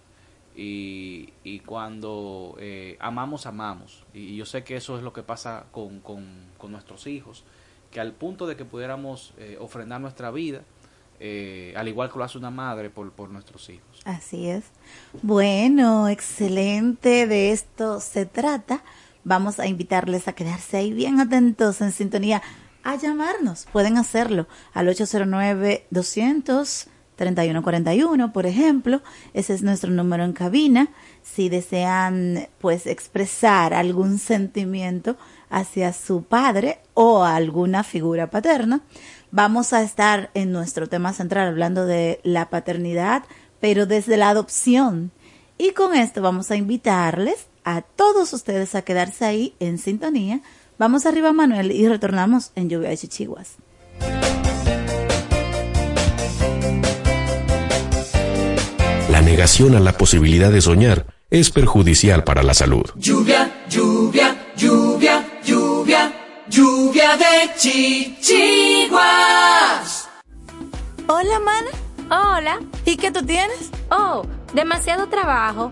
Y, 0.56 1.34
y 1.44 1.60
cuando 1.60 2.56
eh, 2.60 2.98
amamos, 3.00 3.46
amamos. 3.46 4.04
Y 4.14 4.36
yo 4.36 4.46
sé 4.46 4.64
que 4.64 4.76
eso 4.76 4.98
es 4.98 5.04
lo 5.04 5.14
que 5.14 5.24
pasa 5.24 5.66
con, 5.72 6.00
con, 6.00 6.52
nuestros 6.70 7.08
hijos, 7.08 7.44
que 7.90 8.00
al 8.00 8.14
punto 8.14 8.48
de 8.48 8.56
que 8.56 8.66
pudiéramos 8.66 9.34
eh, 9.38 9.58
ofrendar 9.60 10.02
nuestra 10.02 10.30
vida, 10.32 10.62
eh, 11.20 11.74
al 11.78 11.88
igual 11.88 12.12
que 12.12 12.18
lo 12.18 12.24
hace 12.24 12.38
una 12.38 12.50
madre 12.50 12.90
por, 12.90 13.12
por 13.12 13.30
nuestros 13.30 13.70
hijos. 13.70 14.02
Así 14.06 14.48
es. 14.48 14.66
Bueno, 15.22 16.08
excelente. 16.10 17.28
De 17.28 17.52
esto 17.52 18.00
se 18.00 18.26
trata. 18.26 18.84
Vamos 19.24 19.60
a 19.60 19.68
invitarles 19.68 20.28
a 20.28 20.34
quedarse 20.34 20.78
ahí 20.78 20.94
bien 20.94 21.20
atentos 21.20 21.80
en 21.82 21.92
sintonía 21.92 22.42
a 22.84 22.96
llamarnos. 22.96 23.68
Pueden 23.72 23.98
hacerlo 23.98 24.48
al 24.74 24.90
809-200-3141, 27.22 28.32
por 28.32 28.46
ejemplo. 28.46 29.02
Ese 29.34 29.54
es 29.54 29.64
nuestro 29.64 29.92
número 29.92 30.24
en 30.24 30.34
cabina. 30.34 30.90
Si 31.24 31.50
desean, 31.50 32.48
pues, 32.60 32.88
expresar 32.88 33.74
algún 33.74 34.20
sentimiento 34.20 35.18
hacia 35.50 35.94
su 35.94 36.24
padre 36.24 36.80
o 36.94 37.24
alguna 37.24 37.84
figura 37.84 38.30
paterna, 38.30 38.82
vamos 39.32 39.74
a 39.74 39.82
estar 39.82 40.30
en 40.34 40.52
nuestro 40.52 40.88
tema 40.88 41.14
central 41.14 41.48
hablando 41.48 41.86
de 41.86 42.20
la 42.24 42.50
paternidad, 42.50 43.24
pero 43.60 43.86
desde 43.86 44.18
la 44.18 44.30
adopción. 44.30 45.12
Y 45.58 45.72
con 45.72 45.94
esto 45.94 46.22
vamos 46.22 46.52
a 46.52 46.56
invitarles 46.56 47.48
a 47.64 47.82
todos 47.82 48.34
ustedes 48.34 48.76
a 48.76 48.82
quedarse 48.82 49.26
ahí 49.26 49.56
en 49.60 49.78
sintonía. 49.78 50.42
Vamos 50.78 51.06
arriba, 51.06 51.32
Manuel, 51.32 51.72
y 51.72 51.88
retornamos 51.88 52.52
en 52.56 52.70
Lluvia 52.70 52.90
de 52.90 52.98
Chichiguas. 52.98 53.58
Negación 59.32 59.76
a 59.76 59.80
la 59.80 59.94
posibilidad 59.94 60.52
de 60.52 60.60
soñar 60.60 61.06
es 61.30 61.52
perjudicial 61.52 62.26
para 62.26 62.44
la 62.44 62.54
salud. 62.54 62.84
Lluvia, 62.98 63.64
lluvia, 63.70 64.36
lluvia, 64.58 65.26
lluvia, 65.46 66.12
lluvia 66.50 67.16
de 67.16 67.50
chichiguas. 67.58 69.00
Hola, 71.08 71.40
mana. 71.40 71.70
Hola. 72.10 72.60
¿Y 72.86 72.98
qué 72.98 73.10
tú 73.10 73.26
tienes? 73.26 73.72
Oh, 73.90 74.28
demasiado 74.54 75.08
trabajo, 75.08 75.72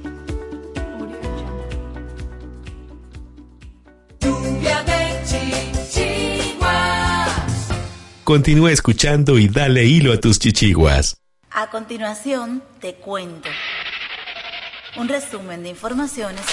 Continúa 8.23 8.71
escuchando 8.71 9.39
y 9.39 9.47
dale 9.47 9.85
hilo 9.85 10.13
a 10.13 10.17
tus 10.17 10.37
chichiguas. 10.37 11.17
A 11.49 11.71
continuación, 11.71 12.63
te 12.79 12.93
cuento 12.93 13.49
un 14.95 15.07
resumen 15.07 15.63
de 15.63 15.69
informaciones, 15.69 16.43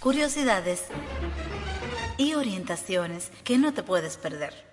curiosidades 0.00 0.82
y 2.16 2.34
orientaciones 2.34 3.30
que 3.44 3.56
no 3.56 3.72
te 3.72 3.84
puedes 3.84 4.16
perder. 4.16 4.67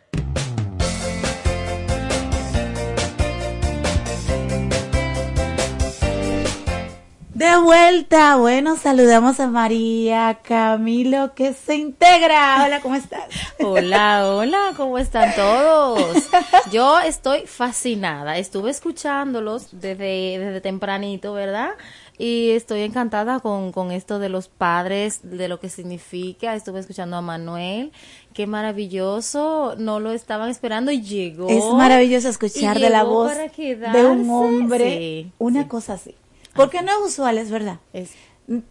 De 7.36 7.58
vuelta, 7.58 8.38
bueno, 8.38 8.78
saludamos 8.78 9.42
a 9.42 9.48
María 9.48 10.40
Camilo 10.42 11.34
que 11.36 11.52
se 11.52 11.76
integra. 11.76 12.64
Hola, 12.64 12.80
¿cómo 12.80 12.96
estás? 12.96 13.26
Hola, 13.60 14.26
hola, 14.26 14.72
¿cómo 14.78 14.98
están 14.98 15.36
todos? 15.36 16.30
Yo 16.72 16.98
estoy 17.02 17.42
fascinada, 17.46 18.38
estuve 18.38 18.72
escuchándolos 18.72 19.68
desde, 19.74 20.40
desde 20.40 20.62
tempranito, 20.62 21.34
¿verdad? 21.34 21.72
y 22.18 22.52
estoy 22.52 22.84
encantada 22.84 23.42
con, 23.42 23.74
con 23.74 23.92
esto 23.92 24.20
de 24.20 24.30
los 24.30 24.48
padres, 24.48 25.20
de 25.24 25.50
lo 25.50 25.60
que 25.60 25.68
significa. 25.68 26.56
Estuve 26.56 26.80
escuchando 26.80 27.18
a 27.18 27.22
Manuel, 27.22 27.92
qué 28.34 28.48
maravilloso, 28.48 29.76
no 29.78 30.00
lo 30.00 30.14
estaban 30.14 30.50
esperando 30.50 30.90
y 30.90 31.02
llegó. 31.02 31.50
Es 31.50 31.66
maravilloso 31.74 32.30
escuchar 32.30 32.80
de 32.80 32.90
la 32.90 33.04
voz 33.04 33.34
de 33.36 34.06
un 34.06 34.30
hombre 34.30 34.98
Sí, 34.98 35.32
una 35.38 35.64
sí. 35.64 35.68
cosa 35.68 35.94
así. 35.96 36.16
Porque 36.56 36.82
no 36.82 36.92
es 36.92 37.12
usual, 37.14 37.38
es 37.38 37.52
verdad. 37.52 37.80
Es- 37.94 38.12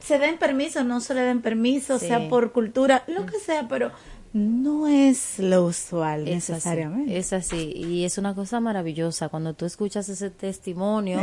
Se 0.01 0.18
den 0.18 0.38
permiso, 0.38 0.85
no 0.85 1.01
se 1.01 1.14
le 1.14 1.23
den 1.23 1.42
permiso, 1.42 1.99
Sí. 1.99 2.07
sea 2.07 2.29
por 2.29 2.53
cultura, 2.53 3.03
lo 3.09 3.27
que 3.27 3.38
sea, 3.40 3.66
pero 3.68 3.90
no 4.33 4.87
es 4.88 5.38
lo 5.40 5.64
usual 5.64 6.27
Es 6.29 6.44
así, 6.44 6.53
necesariamente. 6.53 7.16
es 7.18 7.33
así, 7.33 7.73
y 7.75 8.05
es 8.05 8.16
una 8.18 8.35
cosa 8.37 8.61
maravillosa 8.61 9.29
cuando 9.29 9.55
tú 9.55 9.64
escuchas 9.64 10.09
ese 10.09 10.31
testimonio, 10.31 11.20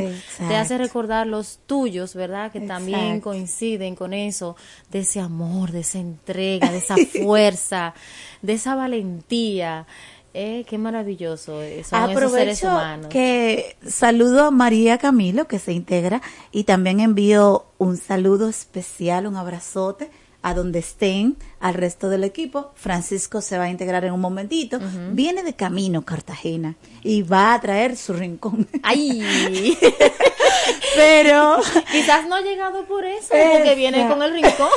te 0.49 0.55
hace 0.57 0.77
recordar 0.77 1.27
los 1.27 1.59
tuyos, 1.65 2.13
¿verdad? 2.13 2.51
Que 2.51 2.59
también 2.61 3.21
coinciden 3.21 3.95
con 3.95 4.13
eso, 4.13 4.55
de 4.91 4.99
ese 4.99 5.19
amor, 5.21 5.71
de 5.71 5.79
esa 5.81 5.99
entrega, 5.99 6.71
de 6.71 6.77
esa 6.79 6.95
fuerza, 7.23 7.93
de 8.41 8.53
esa 8.53 8.75
valentía. 8.75 9.87
Eh, 10.33 10.63
qué 10.67 10.77
maravilloso 10.77 11.61
eh, 11.61 11.83
son 11.83 12.09
esos 12.09 12.31
seres 12.31 12.63
Aprovecho 12.63 12.67
humanos. 12.69 13.07
que 13.07 13.75
saludo 13.85 14.45
a 14.45 14.51
María 14.51 14.97
Camilo 14.97 15.45
que 15.47 15.59
se 15.59 15.73
integra 15.73 16.21
y 16.51 16.63
también 16.63 17.01
envío 17.01 17.65
un 17.77 17.97
saludo 17.97 18.47
especial, 18.47 19.27
un 19.27 19.35
abrazote 19.35 20.09
a 20.41 20.53
donde 20.53 20.79
estén, 20.79 21.37
al 21.59 21.73
resto 21.75 22.09
del 22.09 22.23
equipo. 22.23 22.71
Francisco 22.75 23.41
se 23.41 23.57
va 23.57 23.65
a 23.65 23.69
integrar 23.69 24.05
en 24.05 24.13
un 24.13 24.21
momentito. 24.21 24.79
Viene 25.11 25.43
de 25.43 25.53
camino 25.53 26.03
Cartagena 26.03 26.75
y 27.03 27.21
va 27.21 27.53
a 27.53 27.61
traer 27.61 27.95
su 27.95 28.13
rincón. 28.13 28.67
¡Ay! 28.81 29.77
Pero 30.95 31.57
Quizás 31.91 32.27
no 32.27 32.35
ha 32.35 32.41
llegado 32.41 32.85
por 32.85 33.05
eso, 33.05 33.29
porque 33.53 33.75
viene 33.75 34.07
con 34.07 34.21
el 34.23 34.33
rincón. 34.33 34.69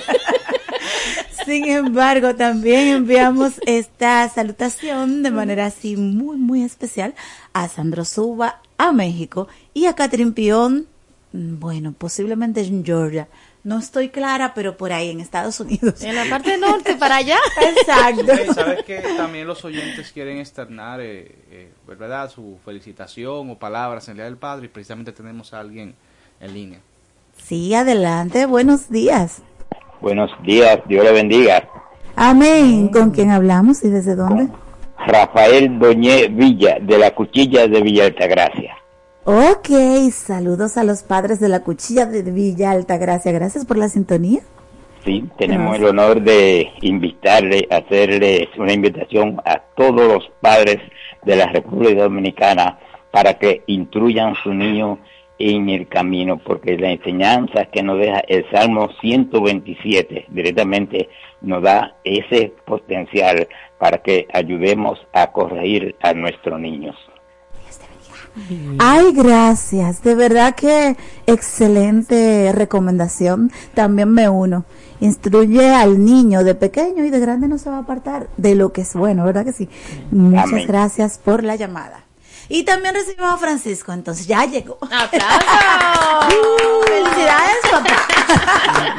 Sin 1.44 1.64
embargo, 1.68 2.34
también 2.34 2.88
enviamos 2.88 3.60
esta 3.66 4.28
salutación 4.28 5.22
de 5.22 5.30
manera 5.30 5.66
así 5.66 5.96
muy, 5.96 6.36
muy 6.36 6.62
especial 6.62 7.14
a 7.52 7.68
Sandro 7.68 8.04
Suba, 8.04 8.60
a 8.78 8.92
México, 8.92 9.48
y 9.74 9.86
a 9.86 9.94
Catherine 9.94 10.32
Pion, 10.32 10.86
bueno, 11.32 11.92
posiblemente 11.92 12.60
en 12.60 12.84
Georgia. 12.84 13.28
No 13.64 13.78
estoy 13.78 14.08
clara, 14.08 14.54
pero 14.54 14.76
por 14.76 14.92
ahí 14.92 15.10
en 15.10 15.20
Estados 15.20 15.60
Unidos. 15.60 16.02
En 16.02 16.16
la 16.16 16.24
parte 16.28 16.58
norte, 16.58 16.96
para 16.96 17.16
allá. 17.16 17.38
Exacto. 17.60 18.24
Hey, 18.26 18.48
¿Sabes 18.52 18.84
que 18.84 19.00
también 19.16 19.46
los 19.46 19.64
oyentes 19.64 20.10
quieren 20.10 20.38
externar, 20.38 21.00
eh, 21.00 21.36
eh, 21.50 21.72
verdad, 21.86 22.28
su 22.28 22.58
felicitación 22.64 23.50
o 23.50 23.58
palabras 23.58 24.08
en 24.08 24.12
el 24.12 24.16
Día 24.16 24.24
del 24.24 24.36
Padre 24.36 24.66
y 24.66 24.68
precisamente 24.68 25.12
tenemos 25.12 25.54
a 25.54 25.60
alguien 25.60 25.94
en 26.40 26.54
línea. 26.54 26.80
Sí, 27.36 27.74
adelante, 27.74 28.46
buenos 28.46 28.90
días. 28.90 29.42
Buenos 30.02 30.32
días, 30.42 30.80
Dios 30.88 31.04
le 31.04 31.12
bendiga. 31.12 31.62
Amén. 32.16 32.88
¿Con 32.88 33.12
quién 33.12 33.30
hablamos 33.30 33.84
y 33.84 33.88
desde 33.88 34.16
dónde? 34.16 34.48
Rafael 35.06 35.78
Doñé 35.78 36.26
Villa, 36.26 36.78
de 36.80 36.98
la 36.98 37.12
Cuchilla 37.12 37.68
de 37.68 37.80
Villa 37.80 38.06
Altagracia. 38.06 38.76
Ok, 39.22 39.68
saludos 40.10 40.76
a 40.76 40.82
los 40.82 41.04
padres 41.04 41.38
de 41.38 41.48
la 41.48 41.60
cuchilla 41.60 42.06
de 42.06 42.22
Villa 42.22 42.72
Altagracia. 42.72 43.30
Gracias 43.30 43.64
por 43.64 43.78
la 43.78 43.88
sintonía. 43.88 44.40
Sí, 45.04 45.24
tenemos 45.38 45.76
el 45.76 45.84
honor 45.84 46.20
de 46.20 46.72
invitarle, 46.80 47.68
hacerles 47.70 48.48
una 48.58 48.72
invitación 48.72 49.40
a 49.44 49.60
todos 49.76 50.14
los 50.14 50.24
padres 50.40 50.78
de 51.24 51.36
la 51.36 51.46
República 51.46 52.02
Dominicana 52.02 52.76
para 53.12 53.34
que 53.34 53.62
instruyan 53.68 54.30
a 54.30 54.42
su 54.42 54.52
niño 54.52 54.98
en 55.42 55.68
el 55.68 55.88
camino, 55.88 56.38
porque 56.38 56.78
la 56.78 56.92
enseñanza 56.92 57.64
que 57.66 57.82
nos 57.82 57.98
deja 57.98 58.20
el 58.28 58.44
Salmo 58.52 58.88
127 59.00 60.26
directamente 60.28 61.08
nos 61.40 61.62
da 61.62 61.96
ese 62.04 62.52
potencial 62.64 63.48
para 63.78 63.98
que 63.98 64.28
ayudemos 64.32 65.00
a 65.12 65.32
corregir 65.32 65.96
a 66.00 66.14
nuestros 66.14 66.60
niños. 66.60 66.94
Ay, 68.78 69.12
gracias. 69.12 70.02
De 70.02 70.14
verdad 70.14 70.54
que 70.54 70.96
excelente 71.26 72.50
recomendación. 72.52 73.50
También 73.74 74.10
me 74.12 74.28
uno. 74.28 74.64
Instruye 75.00 75.74
al 75.74 76.04
niño 76.04 76.44
de 76.44 76.54
pequeño 76.54 77.04
y 77.04 77.10
de 77.10 77.18
grande 77.18 77.48
no 77.48 77.58
se 77.58 77.68
va 77.68 77.78
a 77.78 77.80
apartar 77.80 78.28
de 78.36 78.54
lo 78.54 78.72
que 78.72 78.82
es 78.82 78.94
bueno, 78.94 79.24
¿verdad 79.24 79.44
que 79.44 79.52
sí? 79.52 79.68
Muchas 80.12 80.52
Amén. 80.52 80.66
gracias 80.68 81.18
por 81.18 81.42
la 81.42 81.56
llamada. 81.56 82.01
Y 82.54 82.64
también 82.64 82.94
recibimos 82.94 83.32
a 83.32 83.38
Francisco, 83.38 83.94
entonces 83.94 84.26
ya 84.26 84.44
llegó. 84.44 84.78
Felicidades, 86.86 87.62
papá. 87.70 88.06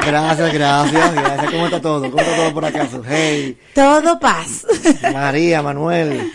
Gracias, 0.08 0.54
gracias, 0.54 1.14
gracias. 1.14 1.52
¿Cómo 1.52 1.66
está 1.66 1.80
todo? 1.80 2.02
¿Cómo 2.10 2.20
está 2.20 2.36
todo 2.36 2.52
por 2.52 2.66
acá? 2.66 2.88
Hey, 3.08 3.60
Todo 3.76 4.20
paz. 4.20 4.66
María, 5.14 5.62
Manuel. 5.62 6.32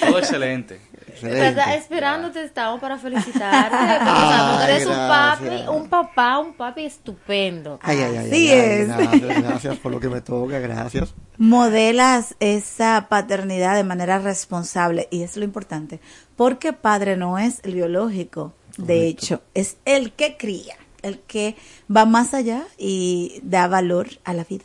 Todo 0.00 0.18
excelente. 0.18 0.82
¿Verdad? 1.30 1.74
Esperándote 1.76 2.44
estamos 2.44 2.80
para 2.80 2.98
felicitarte. 2.98 3.76
Ay, 4.00 4.70
eres 4.70 4.86
un 4.86 4.92
gracias. 4.92 5.38
papi, 5.38 5.68
un 5.68 5.88
papá, 5.88 6.38
un 6.38 6.54
papi 6.54 6.84
estupendo. 6.84 7.78
Ay, 7.82 7.98
ay, 8.00 8.16
ay, 8.16 8.26
Así 8.28 8.50
ay, 8.50 8.60
ay, 8.60 8.80
es. 8.82 8.88
Gracias, 8.88 9.42
gracias 9.42 9.76
por 9.78 9.92
lo 9.92 10.00
que 10.00 10.08
me 10.08 10.20
toca, 10.20 10.58
gracias. 10.58 11.14
Modelas 11.38 12.34
esa 12.40 13.06
paternidad 13.08 13.76
de 13.76 13.84
manera 13.84 14.18
responsable 14.18 15.08
y 15.10 15.22
es 15.22 15.36
lo 15.36 15.44
importante, 15.44 16.00
porque 16.36 16.72
padre 16.72 17.16
no 17.16 17.38
es 17.38 17.60
el 17.64 17.74
biológico, 17.74 18.52
de 18.76 19.06
hecho, 19.06 19.42
es 19.54 19.76
el 19.84 20.12
que 20.12 20.36
cría, 20.36 20.76
el 21.02 21.18
que 21.20 21.56
va 21.94 22.04
más 22.04 22.32
allá 22.34 22.64
y 22.78 23.40
da 23.42 23.66
valor 23.68 24.08
a 24.24 24.32
la 24.32 24.44
vida. 24.44 24.64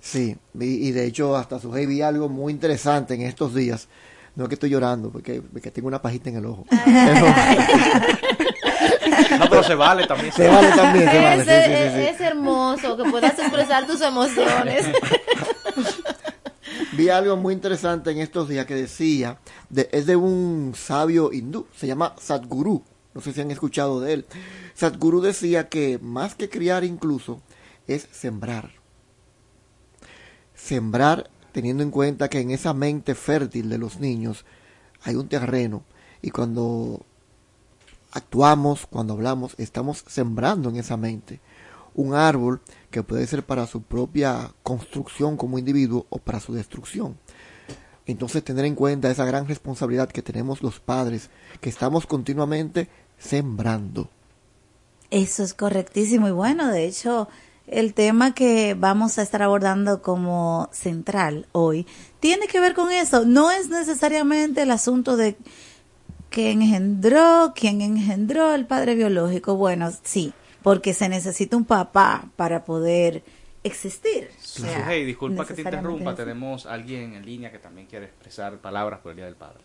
Sí, 0.00 0.36
y, 0.58 0.88
y 0.88 0.92
de 0.92 1.06
hecho 1.06 1.36
hasta 1.36 1.58
su 1.58 1.70
vi 1.70 2.02
algo 2.02 2.28
muy 2.28 2.52
interesante 2.52 3.14
en 3.14 3.22
estos 3.22 3.54
días. 3.54 3.88
No 4.38 4.44
es 4.44 4.48
que 4.50 4.54
estoy 4.54 4.70
llorando, 4.70 5.10
porque, 5.10 5.42
porque 5.42 5.72
tengo 5.72 5.88
una 5.88 6.00
pajita 6.00 6.30
en 6.30 6.36
el 6.36 6.46
ojo. 6.46 6.64
No, 9.38 9.50
pero 9.50 9.62
se 9.64 9.74
vale 9.74 10.06
también. 10.06 10.32
Se 10.32 10.46
vale 10.46 10.68
también, 10.76 11.10
se 11.10 11.18
vale. 11.20 11.42
Es, 11.42 11.48
sí, 11.48 11.54
sí, 11.64 11.76
sí, 11.76 11.94
sí. 11.94 12.06
es 12.14 12.20
hermoso 12.20 12.96
que 12.96 13.10
puedas 13.10 13.36
expresar 13.36 13.84
tus 13.86 14.00
emociones. 14.00 14.86
Vi 16.92 17.08
algo 17.08 17.36
muy 17.36 17.52
interesante 17.52 18.10
en 18.12 18.18
estos 18.18 18.48
días 18.48 18.64
que 18.66 18.74
decía, 18.76 19.38
de- 19.70 19.88
es 19.92 20.06
de 20.06 20.14
un 20.16 20.72
sabio 20.76 21.32
hindú, 21.32 21.66
se 21.76 21.86
llama 21.88 22.14
Sadhguru, 22.20 22.82
no 23.14 23.20
sé 23.20 23.32
si 23.32 23.40
han 23.40 23.50
escuchado 23.50 24.00
de 24.00 24.12
él. 24.14 24.26
Sadhguru 24.74 25.20
decía 25.20 25.68
que 25.68 25.98
más 26.00 26.34
que 26.36 26.48
criar 26.48 26.84
incluso 26.84 27.40
es 27.88 28.06
sembrar. 28.12 28.70
Sembrar 30.54 31.28
teniendo 31.58 31.82
en 31.82 31.90
cuenta 31.90 32.28
que 32.28 32.38
en 32.38 32.52
esa 32.52 32.72
mente 32.72 33.16
fértil 33.16 33.68
de 33.68 33.78
los 33.78 33.98
niños 33.98 34.44
hay 35.02 35.16
un 35.16 35.26
terreno 35.26 35.82
y 36.22 36.30
cuando 36.30 37.04
actuamos, 38.12 38.86
cuando 38.86 39.14
hablamos, 39.14 39.56
estamos 39.58 40.04
sembrando 40.06 40.68
en 40.68 40.76
esa 40.76 40.96
mente 40.96 41.40
un 41.96 42.14
árbol 42.14 42.60
que 42.92 43.02
puede 43.02 43.26
ser 43.26 43.44
para 43.44 43.66
su 43.66 43.82
propia 43.82 44.52
construcción 44.62 45.36
como 45.36 45.58
individuo 45.58 46.06
o 46.10 46.18
para 46.18 46.38
su 46.38 46.54
destrucción. 46.54 47.18
Entonces 48.06 48.44
tener 48.44 48.64
en 48.64 48.76
cuenta 48.76 49.10
esa 49.10 49.24
gran 49.24 49.48
responsabilidad 49.48 50.08
que 50.08 50.22
tenemos 50.22 50.62
los 50.62 50.78
padres, 50.78 51.28
que 51.60 51.70
estamos 51.70 52.06
continuamente 52.06 52.88
sembrando. 53.18 54.10
Eso 55.10 55.42
es 55.42 55.54
correctísimo 55.54 56.28
y 56.28 56.30
bueno, 56.30 56.68
de 56.68 56.84
hecho, 56.84 57.28
el 57.70 57.94
tema 57.94 58.34
que 58.34 58.74
vamos 58.74 59.18
a 59.18 59.22
estar 59.22 59.42
abordando 59.42 60.02
como 60.02 60.68
central 60.72 61.46
hoy 61.52 61.86
tiene 62.20 62.46
que 62.46 62.60
ver 62.60 62.74
con 62.74 62.90
eso. 62.90 63.24
No 63.24 63.50
es 63.50 63.68
necesariamente 63.68 64.62
el 64.62 64.70
asunto 64.70 65.16
de 65.16 65.36
quién 66.30 66.62
engendró, 66.62 67.52
quién 67.54 67.80
engendró 67.80 68.54
el 68.54 68.66
padre 68.66 68.94
biológico. 68.94 69.56
Bueno, 69.56 69.90
sí, 70.02 70.32
porque 70.62 70.94
se 70.94 71.08
necesita 71.08 71.56
un 71.56 71.64
papá 71.64 72.24
para 72.36 72.64
poder 72.64 73.22
existir. 73.62 74.30
O 74.38 74.44
sea, 74.44 74.86
hey, 74.88 75.04
disculpa 75.04 75.46
que 75.46 75.54
te 75.54 75.62
interrumpa, 75.62 76.14
tenemos 76.14 76.66
a 76.66 76.74
alguien 76.74 77.14
en 77.14 77.24
línea 77.24 77.50
que 77.50 77.58
también 77.58 77.86
quiere 77.86 78.06
expresar 78.06 78.58
palabras 78.58 79.00
por 79.00 79.10
el 79.10 79.16
Día 79.16 79.26
del 79.26 79.36
Padre. 79.36 79.58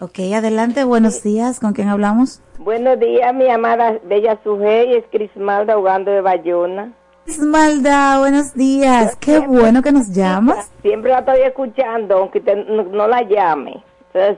Ok, 0.00 0.18
adelante, 0.34 0.82
buenos 0.82 1.22
días, 1.22 1.60
¿con 1.60 1.72
quién 1.72 1.88
hablamos? 1.88 2.40
Buenos 2.58 2.98
días, 2.98 3.32
mi 3.32 3.48
amada 3.48 4.00
Bella 4.04 4.40
Sujei, 4.42 4.96
es 4.96 5.04
Crismalda 5.10 5.76
jugando 5.76 6.10
de 6.10 6.20
Bayona. 6.20 6.92
Esmalda, 7.26 8.18
buenos 8.18 8.52
días, 8.54 9.16
qué 9.16 9.38
bueno 9.38 9.82
que 9.82 9.92
nos 9.92 10.08
llamas. 10.10 10.70
Siempre 10.82 11.10
la 11.10 11.20
estoy 11.20 11.40
escuchando, 11.40 12.18
aunque 12.18 12.40
no, 12.68 12.82
no 12.84 13.08
la 13.08 13.22
llame. 13.22 13.82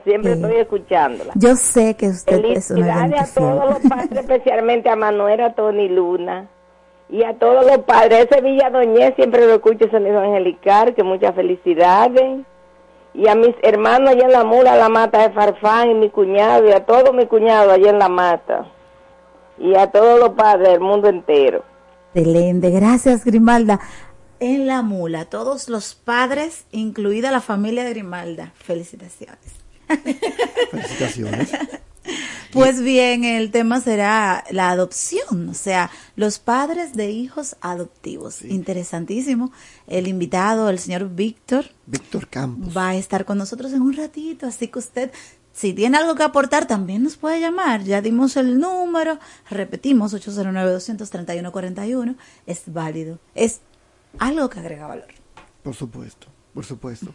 Siempre 0.05 0.33
Sí. 0.33 0.41
estoy 0.41 0.55
escuchándola. 0.57 1.33
Yo 1.35 1.55
sé 1.55 1.95
que 1.95 2.07
usted 2.07 2.43
es 2.45 2.71
una 2.71 2.85
Felicidades 2.95 3.37
a 3.37 3.39
todos 3.39 3.69
los 3.69 3.79
padres, 3.91 4.11
especialmente 4.21 4.89
a 4.89 4.95
Manuel, 4.95 5.41
a 5.41 5.53
Tony 5.53 5.89
Luna. 5.89 6.47
Y 7.09 7.23
a 7.23 7.33
todos 7.37 7.65
los 7.65 7.79
padres. 7.79 8.27
Ese 8.29 8.41
Villa 8.41 8.69
Doñez 8.69 9.13
siempre 9.15 9.45
lo 9.45 9.53
escucho 9.53 9.87
sonido 9.91 10.19
angelical, 10.19 10.95
que 10.95 11.03
muchas 11.03 11.35
felicidades. 11.35 12.39
Y 13.13 13.27
a 13.27 13.35
mis 13.35 13.55
hermanos 13.61 14.09
allá 14.11 14.25
en 14.25 14.31
la 14.31 14.43
mula, 14.43 14.75
la 14.75 14.89
mata 14.89 15.21
de 15.27 15.29
Farfán, 15.33 15.91
y 15.91 15.93
mi 15.93 16.09
cuñado, 16.09 16.67
y 16.67 16.71
a 16.71 16.85
todos 16.85 17.13
mis 17.13 17.27
cuñados 17.27 17.71
allá 17.73 17.89
en 17.91 17.99
la 17.99 18.09
mata. 18.09 18.65
y 19.59 19.75
a 19.75 19.87
todos 19.91 20.19
los 20.19 20.29
padres 20.31 20.69
del 20.69 20.79
mundo 20.81 21.07
entero. 21.09 21.63
Excelente, 22.13 22.69
gracias 22.71 23.25
Grimalda. 23.25 23.79
En 24.39 24.67
la 24.67 24.81
mula, 24.83 25.25
todos 25.25 25.67
los 25.67 25.95
padres, 25.95 26.65
incluida 26.71 27.31
la 27.31 27.41
familia 27.41 27.83
de 27.83 27.89
Grimalda. 27.91 28.53
Felicitaciones. 28.55 29.37
Felicitaciones. 30.71 31.49
Pues 32.51 32.81
bien, 32.81 33.25
el 33.25 33.51
tema 33.51 33.81
será 33.81 34.45
la 34.51 34.69
adopción, 34.69 35.49
o 35.49 35.53
sea, 35.53 35.91
los 36.15 36.39
padres 36.39 36.93
de 36.93 37.11
hijos 37.11 37.57
adoptivos. 37.61 38.41
Interesantísimo. 38.41 39.51
El 39.85 40.07
invitado, 40.07 40.69
el 40.69 40.79
señor 40.79 41.13
Víctor. 41.13 41.65
Víctor 41.85 42.29
Campos. 42.29 42.75
Va 42.75 42.89
a 42.89 42.95
estar 42.95 43.25
con 43.25 43.37
nosotros 43.37 43.73
en 43.73 43.81
un 43.81 43.93
ratito, 43.93 44.47
así 44.47 44.69
que 44.69 44.79
usted, 44.79 45.11
si 45.57 45.73
tiene 45.73 45.97
algo 45.97 46.13
que 46.13 46.21
aportar, 46.21 46.67
también 46.67 47.01
nos 47.01 47.17
puede 47.17 47.41
llamar. 47.41 47.83
Ya 47.83 47.99
dimos 47.99 48.37
el 48.37 48.59
número, 48.59 49.17
repetimos, 49.49 50.13
809-231-41. 50.13 52.15
Es 52.45 52.61
válido. 52.67 53.17
Es 53.33 53.61
algo 54.19 54.51
que 54.51 54.59
agrega 54.59 54.85
valor. 54.85 55.07
Por 55.63 55.73
supuesto, 55.73 56.27
por 56.53 56.63
supuesto. 56.63 57.07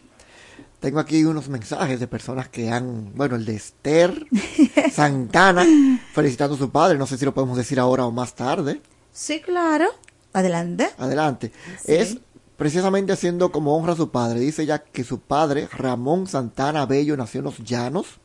Tengo 0.81 0.99
aquí 0.99 1.23
unos 1.23 1.47
mensajes 1.47 2.01
de 2.01 2.07
personas 2.07 2.49
que 2.49 2.69
han, 2.69 3.13
bueno, 3.15 3.37
el 3.37 3.45
de 3.45 3.55
Esther 3.55 4.27
Santana, 4.91 5.65
felicitando 6.11 6.55
a 6.55 6.59
su 6.59 6.69
padre. 6.69 6.97
No 6.97 7.07
sé 7.07 7.17
si 7.17 7.23
lo 7.23 7.33
podemos 7.33 7.55
decir 7.55 7.79
ahora 7.79 8.05
o 8.05 8.11
más 8.11 8.35
tarde. 8.35 8.81
Sí, 9.13 9.39
claro. 9.39 9.87
Adelante. 10.33 10.89
Adelante. 10.97 11.53
Sí. 11.81 11.93
Es 11.93 12.17
precisamente 12.57 13.13
haciendo 13.13 13.53
como 13.53 13.77
honra 13.77 13.93
a 13.93 13.95
su 13.95 14.11
padre. 14.11 14.41
Dice 14.41 14.63
ella 14.63 14.79
que 14.79 15.05
su 15.05 15.21
padre, 15.21 15.69
Ramón 15.71 16.27
Santana 16.27 16.85
Bello, 16.85 17.15
nació 17.15 17.39
en 17.39 17.45
los 17.45 17.63
llanos. 17.63 18.19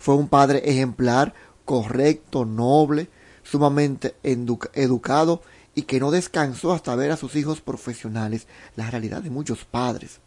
Fue 0.00 0.16
un 0.16 0.26
padre 0.26 0.68
ejemplar, 0.68 1.32
correcto, 1.64 2.44
noble, 2.44 3.08
sumamente 3.44 4.16
edu- 4.24 4.68
educado 4.74 5.42
y 5.76 5.82
que 5.82 6.00
no 6.00 6.10
descansó 6.10 6.72
hasta 6.72 6.96
ver 6.96 7.12
a 7.12 7.16
sus 7.16 7.36
hijos 7.36 7.60
profesionales. 7.60 8.48
La 8.74 8.90
realidad 8.90 9.22
de 9.22 9.30
muchos 9.30 9.64
padres 9.64 10.18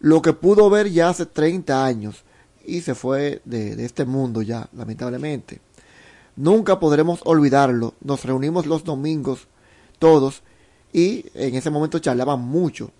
lo 0.00 0.22
que 0.22 0.32
pudo 0.32 0.68
ver 0.70 0.90
ya 0.90 1.08
hace 1.08 1.26
30 1.26 1.84
años 1.84 2.24
y 2.64 2.80
se 2.80 2.94
fue 2.94 3.40
de, 3.44 3.76
de, 3.76 3.84
este 3.84 4.04
mundo 4.04 4.42
ya, 4.42 4.68
lamentablemente. 4.72 5.60
Nunca 6.36 6.78
podremos 6.78 7.20
olvidarlo. 7.24 7.94
Nos 8.02 8.24
reunimos 8.24 8.66
los 8.66 8.84
domingos 8.84 9.48
todos 9.98 10.42
y 10.92 11.26
en 11.34 11.54
ese 11.54 11.70
momento 11.70 11.98
charlaban 11.98 12.40
mucho. 12.40 12.90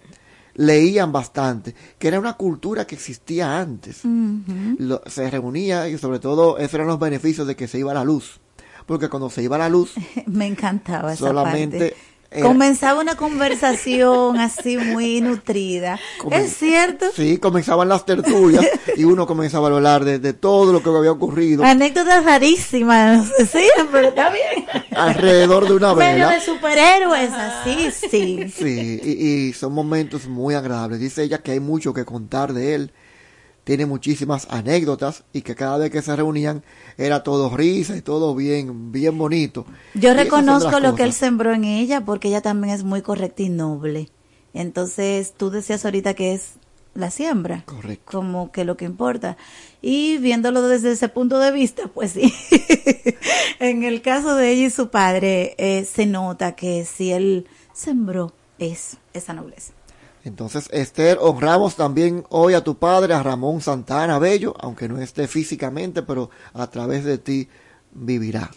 Leían 0.59 1.13
bastante, 1.13 1.75
que 1.99 2.09
era 2.09 2.19
una 2.19 2.35
cultura 2.35 2.87
que 2.87 2.95
existía 2.95 3.59
antes. 3.59 4.05
Uh 4.05 4.09
-huh. 4.09 4.77
Lo, 4.79 5.03
se 5.07 5.31
reunía 5.31 5.89
y 5.89 5.99
sobre 5.99 6.19
todo 6.19 6.59
esos 6.59 6.75
eran 6.75 6.87
los 6.87 6.99
beneficios 6.99 7.47
de 7.47 7.57
que 7.57 7.69
se 7.69 7.79
iba 7.79 7.95
la 7.95 8.05
luz. 8.05 8.41
Porque 8.87 9.09
cuando 9.09 9.31
se 9.31 9.43
iba 9.43 9.59
la 9.59 9.69
luz, 9.69 9.95
me 10.27 10.47
encantaba 10.47 11.13
esa 11.13 11.27
solamente 11.27 11.91
parte. 11.91 11.97
Era, 12.37 12.47
comenzaba 12.47 13.01
una 13.01 13.17
conversación 13.17 14.37
así 14.41 14.77
muy 14.77 15.21
nutrida. 15.21 15.99
¿Es 16.31 16.57
cierto? 16.57 17.07
Sí, 17.15 17.39
comenzaban 17.39 17.89
las 17.89 18.05
tertulias 18.05 18.67
y 18.97 19.05
uno 19.05 19.27
comenzaba 19.27 19.69
a 19.69 19.73
hablar 19.73 20.05
de, 20.05 20.19
de, 20.19 20.33
todo 20.33 20.73
lo 20.73 20.83
que 20.83 20.91
había 20.91 21.13
ocurrido. 21.13 21.65
Anécdotas 21.65 22.25
rarísimas, 22.25 23.27
sí, 23.51 23.69
pero 23.91 24.09
está 24.09 24.31
bien. 24.31 24.67
Alrededor 24.93 25.67
de 25.67 25.75
una 25.75 25.95
vela. 25.95 26.29
Pero 26.29 26.31
de 26.31 26.41
superhéroes, 26.41 27.31
así, 27.33 27.91
sí. 27.91 28.53
Sí, 28.55 29.01
y, 29.03 29.49
y 29.49 29.53
son 29.53 29.73
momentos 29.73 30.27
muy 30.27 30.55
agradables. 30.55 31.01
Dice 31.01 31.23
ella 31.23 31.39
que 31.39 31.53
hay 31.53 31.61
mucho 31.61 31.95
que 31.95 32.05
contar 32.05 32.53
de 32.53 32.75
él 32.75 32.93
tiene 33.67 33.85
muchísimas 33.85 34.47
anécdotas 34.49 35.25
y 35.33 35.43
que 35.43 35.57
cada 35.57 35.77
vez 35.77 35.91
que 35.91 36.01
se 36.01 36.15
reunían 36.15 36.63
era 36.97 37.25
todo 37.25 37.55
risa 37.57 37.97
y 37.97 38.01
todo 38.01 38.33
bien, 38.37 38.93
bien 38.93 39.19
bonito. 39.19 39.67
Yo 39.95 40.13
y 40.13 40.15
reconozco 40.15 40.79
lo 40.79 40.95
que 40.95 41.03
él 41.03 41.13
sembró 41.13 41.53
en 41.53 41.65
ella 41.65 42.05
porque 42.05 42.29
ella 42.29 42.43
también 42.43 42.73
es 42.73 42.85
muy 42.85 43.03
correcta 43.03 43.43
y 43.43 43.49
noble. 43.49 44.09
Entonces, 44.55 45.35
tú 45.37 45.51
decías 45.51 45.85
ahorita 45.85 46.15
que 46.15 46.35
es 46.35 46.53
la 46.95 47.11
siembra. 47.11 47.65
Correcto. 47.67 48.05
Como 48.05 48.53
que 48.53 48.65
lo 48.65 48.77
que 48.77 48.85
importa. 48.85 49.37
Y 49.83 50.19
viéndolo 50.19 50.63
desde 50.63 50.93
ese 50.93 51.09
punto 51.09 51.41
de 51.41 51.51
vista, 51.51 51.89
pues 51.89 52.13
sí. 52.13 52.33
en 53.59 53.83
el 53.83 54.01
caso 54.01 54.37
de 54.37 54.53
ella 54.53 54.67
y 54.69 54.71
su 54.71 54.91
padre, 54.91 55.57
eh, 55.59 55.85
se 55.85 56.07
nota 56.07 56.55
que 56.55 56.85
si 56.85 57.11
él 57.11 57.49
sembró 57.75 58.33
es 58.61 58.99
esa 59.13 59.33
nobleza. 59.33 59.73
Entonces, 60.27 60.69
Esther, 60.73 61.19
honramos 61.21 61.77
también 61.77 62.25
hoy 62.31 62.55
a 62.55 62.65
tu 62.65 62.79
padre, 62.79 63.15
a 63.15 63.23
Ramón 63.23 63.61
Santana 63.61 64.19
Bello, 64.19 64.57
aunque 64.59 64.89
no 64.89 65.01
esté 65.01 65.29
físicamente, 65.29 66.03
pero 66.03 66.31
a 66.53 66.69
través 66.69 67.05
de 67.05 67.19
ti 67.19 67.49
vivirá. 67.93 68.51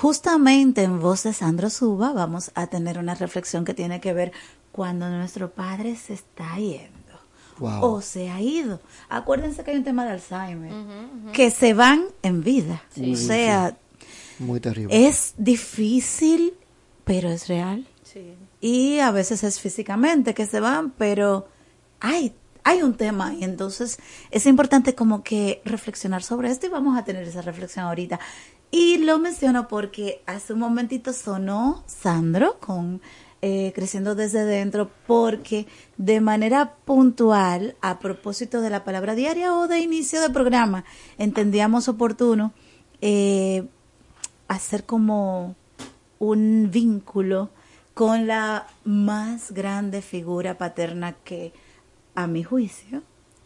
Justamente 0.00 0.84
en 0.84 1.00
voz 1.00 1.24
de 1.24 1.32
Sandro 1.32 1.68
Suba 1.68 2.12
vamos 2.12 2.52
a 2.54 2.68
tener 2.68 2.96
una 2.96 3.16
reflexión 3.16 3.64
que 3.64 3.74
tiene 3.74 4.00
que 4.00 4.12
ver 4.12 4.30
cuando 4.70 5.08
nuestro 5.08 5.50
padre 5.50 5.96
se 5.96 6.14
está 6.14 6.58
yendo. 6.58 6.94
Wow. 7.58 7.82
O 7.82 8.00
se 8.02 8.30
ha 8.30 8.40
ido. 8.40 8.78
Acuérdense 9.08 9.64
que 9.64 9.72
hay 9.72 9.78
un 9.78 9.84
tema 9.84 10.04
de 10.04 10.12
Alzheimer. 10.12 10.70
Uh 10.70 10.76
-huh, 10.76 10.84
uh 10.84 11.26
-huh. 11.26 11.32
Que 11.32 11.50
se 11.50 11.74
van 11.74 12.04
en 12.22 12.44
vida. 12.44 12.84
Sí. 12.94 13.14
O 13.14 13.16
sea, 13.16 13.76
sí. 14.38 14.44
muy 14.44 14.60
terrible. 14.60 15.08
Es 15.08 15.34
difícil, 15.36 16.54
pero 17.06 17.30
es 17.30 17.48
real. 17.48 17.88
Sí 18.02 18.36
y 18.66 18.98
a 18.98 19.12
veces 19.12 19.44
es 19.44 19.60
físicamente 19.60 20.34
que 20.34 20.44
se 20.44 20.58
van, 20.58 20.90
pero 20.90 21.46
hay, 22.00 22.34
hay 22.64 22.82
un 22.82 22.94
tema 22.94 23.32
y 23.32 23.44
entonces 23.44 23.98
es 24.32 24.44
importante 24.46 24.96
como 24.96 25.22
que 25.22 25.62
reflexionar 25.64 26.24
sobre 26.24 26.50
esto 26.50 26.66
y 26.66 26.70
vamos 26.70 26.98
a 26.98 27.04
tener 27.04 27.22
esa 27.22 27.42
reflexión 27.42 27.84
ahorita. 27.84 28.18
Y 28.72 28.98
lo 28.98 29.20
menciono 29.20 29.68
porque 29.68 30.22
hace 30.26 30.52
un 30.52 30.58
momentito 30.58 31.12
sonó 31.12 31.84
Sandro 31.86 32.58
con 32.58 33.00
eh, 33.40 33.70
Creciendo 33.72 34.16
desde 34.16 34.44
dentro 34.44 34.90
porque 35.06 35.68
de 35.96 36.20
manera 36.20 36.74
puntual, 36.84 37.76
a 37.82 38.00
propósito 38.00 38.60
de 38.60 38.70
la 38.70 38.82
palabra 38.82 39.14
diaria 39.14 39.54
o 39.54 39.68
de 39.68 39.78
inicio 39.78 40.20
de 40.20 40.30
programa, 40.30 40.84
entendíamos 41.18 41.86
oportuno 41.88 42.52
eh, 43.00 43.68
hacer 44.48 44.84
como 44.84 45.54
un 46.18 46.70
vínculo 46.70 47.50
con 47.94 48.26
la 48.26 48.66
más 48.84 49.52
grande 49.52 50.02
figura 50.02 50.58
paterna 50.58 51.14
que, 51.24 51.52
a 52.14 52.26
mi 52.26 52.42
juicio, 52.42 53.02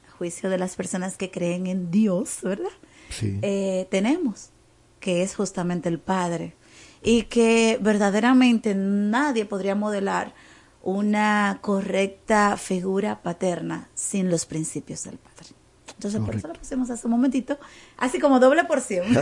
a 0.09 0.13
juicio 0.13 0.51
de 0.51 0.59
las 0.59 0.77
personas 0.77 1.17
que 1.17 1.31
creen 1.31 1.67
en 1.67 1.91
Dios, 1.91 2.39
¿verdad? 2.43 2.71
Sí. 3.11 3.39
Eh, 3.43 3.87
tenemos, 3.91 4.51
que 4.99 5.23
es 5.23 5.35
justamente 5.37 5.89
el 5.89 5.99
Padre. 5.99 6.55
Y 7.03 7.23
que 7.25 7.79
verdaderamente 7.81 8.75
nadie 8.75 9.47
podría 9.47 9.75
modelar 9.75 10.35
una 10.83 11.59
correcta 11.61 12.57
figura 12.57 13.23
paterna 13.23 13.89
sin 13.95 14.31
los 14.31 14.47
principios 14.47 15.05
del 15.05 15.19
Padre. 15.19 15.51
Entonces, 15.95 16.21
Correcto. 16.21 16.27
por 16.27 16.37
eso 16.37 16.49
lo 16.49 16.55
pusimos 16.55 16.91
hace 16.91 17.07
un 17.07 17.11
momentito, 17.13 17.59
así 17.99 18.19
como 18.19 18.41
doble 18.41 18.65
porción. 18.65 19.07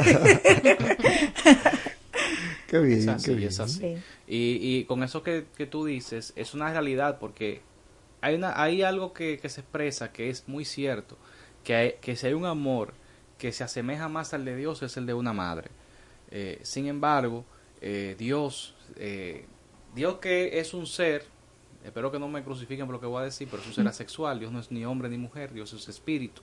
Qué 2.68 2.78
bien, 2.80 2.98
es 3.00 3.08
así, 3.08 3.30
qué 3.30 3.34
bien. 3.34 3.48
Es 3.48 3.60
así. 3.60 3.80
Sí. 3.80 3.96
Y, 4.28 4.58
y, 4.60 4.84
con 4.84 5.02
eso 5.02 5.22
que, 5.22 5.46
que, 5.56 5.66
tú 5.66 5.86
dices, 5.86 6.34
es 6.36 6.52
una 6.52 6.70
realidad 6.70 7.18
porque 7.18 7.62
hay, 8.20 8.34
una, 8.34 8.62
hay 8.62 8.82
algo 8.82 9.14
que, 9.14 9.38
que 9.38 9.48
se 9.48 9.62
expresa 9.62 10.12
que 10.12 10.28
es 10.28 10.46
muy 10.46 10.66
cierto, 10.66 11.16
que, 11.64 11.74
hay, 11.74 11.94
que 12.00 12.14
si 12.14 12.26
hay 12.26 12.34
un 12.34 12.44
amor 12.44 12.92
que 13.38 13.52
se 13.52 13.64
asemeja 13.64 14.08
más 14.08 14.34
al 14.34 14.44
de 14.44 14.54
Dios 14.54 14.82
es 14.82 14.96
el 14.98 15.06
de 15.06 15.14
una 15.14 15.32
madre. 15.32 15.70
Eh, 16.30 16.58
sin 16.62 16.86
embargo, 16.86 17.46
eh, 17.80 18.16
Dios, 18.18 18.74
eh, 18.96 19.46
Dios 19.94 20.18
que 20.18 20.58
es 20.58 20.74
un 20.74 20.86
ser, 20.86 21.24
espero 21.84 22.12
que 22.12 22.18
no 22.18 22.28
me 22.28 22.42
crucifiquen 22.44 22.84
por 22.84 22.96
lo 22.96 23.00
que 23.00 23.06
voy 23.06 23.22
a 23.22 23.24
decir, 23.24 23.48
pero 23.50 23.62
es 23.62 23.68
un 23.68 23.74
ser 23.74 23.88
asexual, 23.88 24.40
Dios 24.40 24.52
no 24.52 24.60
es 24.60 24.70
ni 24.70 24.84
hombre 24.84 25.08
ni 25.08 25.16
mujer, 25.16 25.54
Dios 25.54 25.72
es 25.72 25.88
espíritu. 25.88 26.42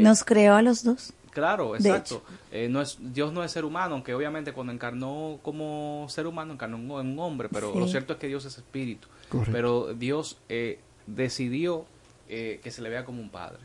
Nos 0.00 0.24
creó 0.24 0.56
a 0.56 0.62
los 0.62 0.82
dos. 0.82 1.14
Claro, 1.30 1.76
exacto. 1.76 2.22
Eh, 2.50 2.68
no 2.68 2.80
es, 2.80 2.98
Dios 3.00 3.32
no 3.32 3.44
es 3.44 3.52
ser 3.52 3.64
humano, 3.64 3.94
aunque 3.94 4.14
obviamente 4.14 4.52
cuando 4.52 4.72
encarnó 4.72 5.38
como 5.42 6.06
ser 6.08 6.26
humano 6.26 6.52
encarnó 6.52 7.00
en 7.00 7.12
un 7.12 7.18
hombre, 7.18 7.48
pero 7.48 7.72
sí. 7.72 7.78
lo 7.78 7.88
cierto 7.88 8.14
es 8.14 8.18
que 8.18 8.28
Dios 8.28 8.44
es 8.44 8.56
espíritu. 8.58 9.08
Correcto. 9.28 9.52
Pero 9.52 9.94
Dios 9.94 10.38
eh, 10.48 10.80
decidió 11.06 11.86
eh, 12.28 12.60
que 12.62 12.70
se 12.70 12.82
le 12.82 12.88
vea 12.88 13.04
como 13.04 13.20
un 13.20 13.30
padre. 13.30 13.60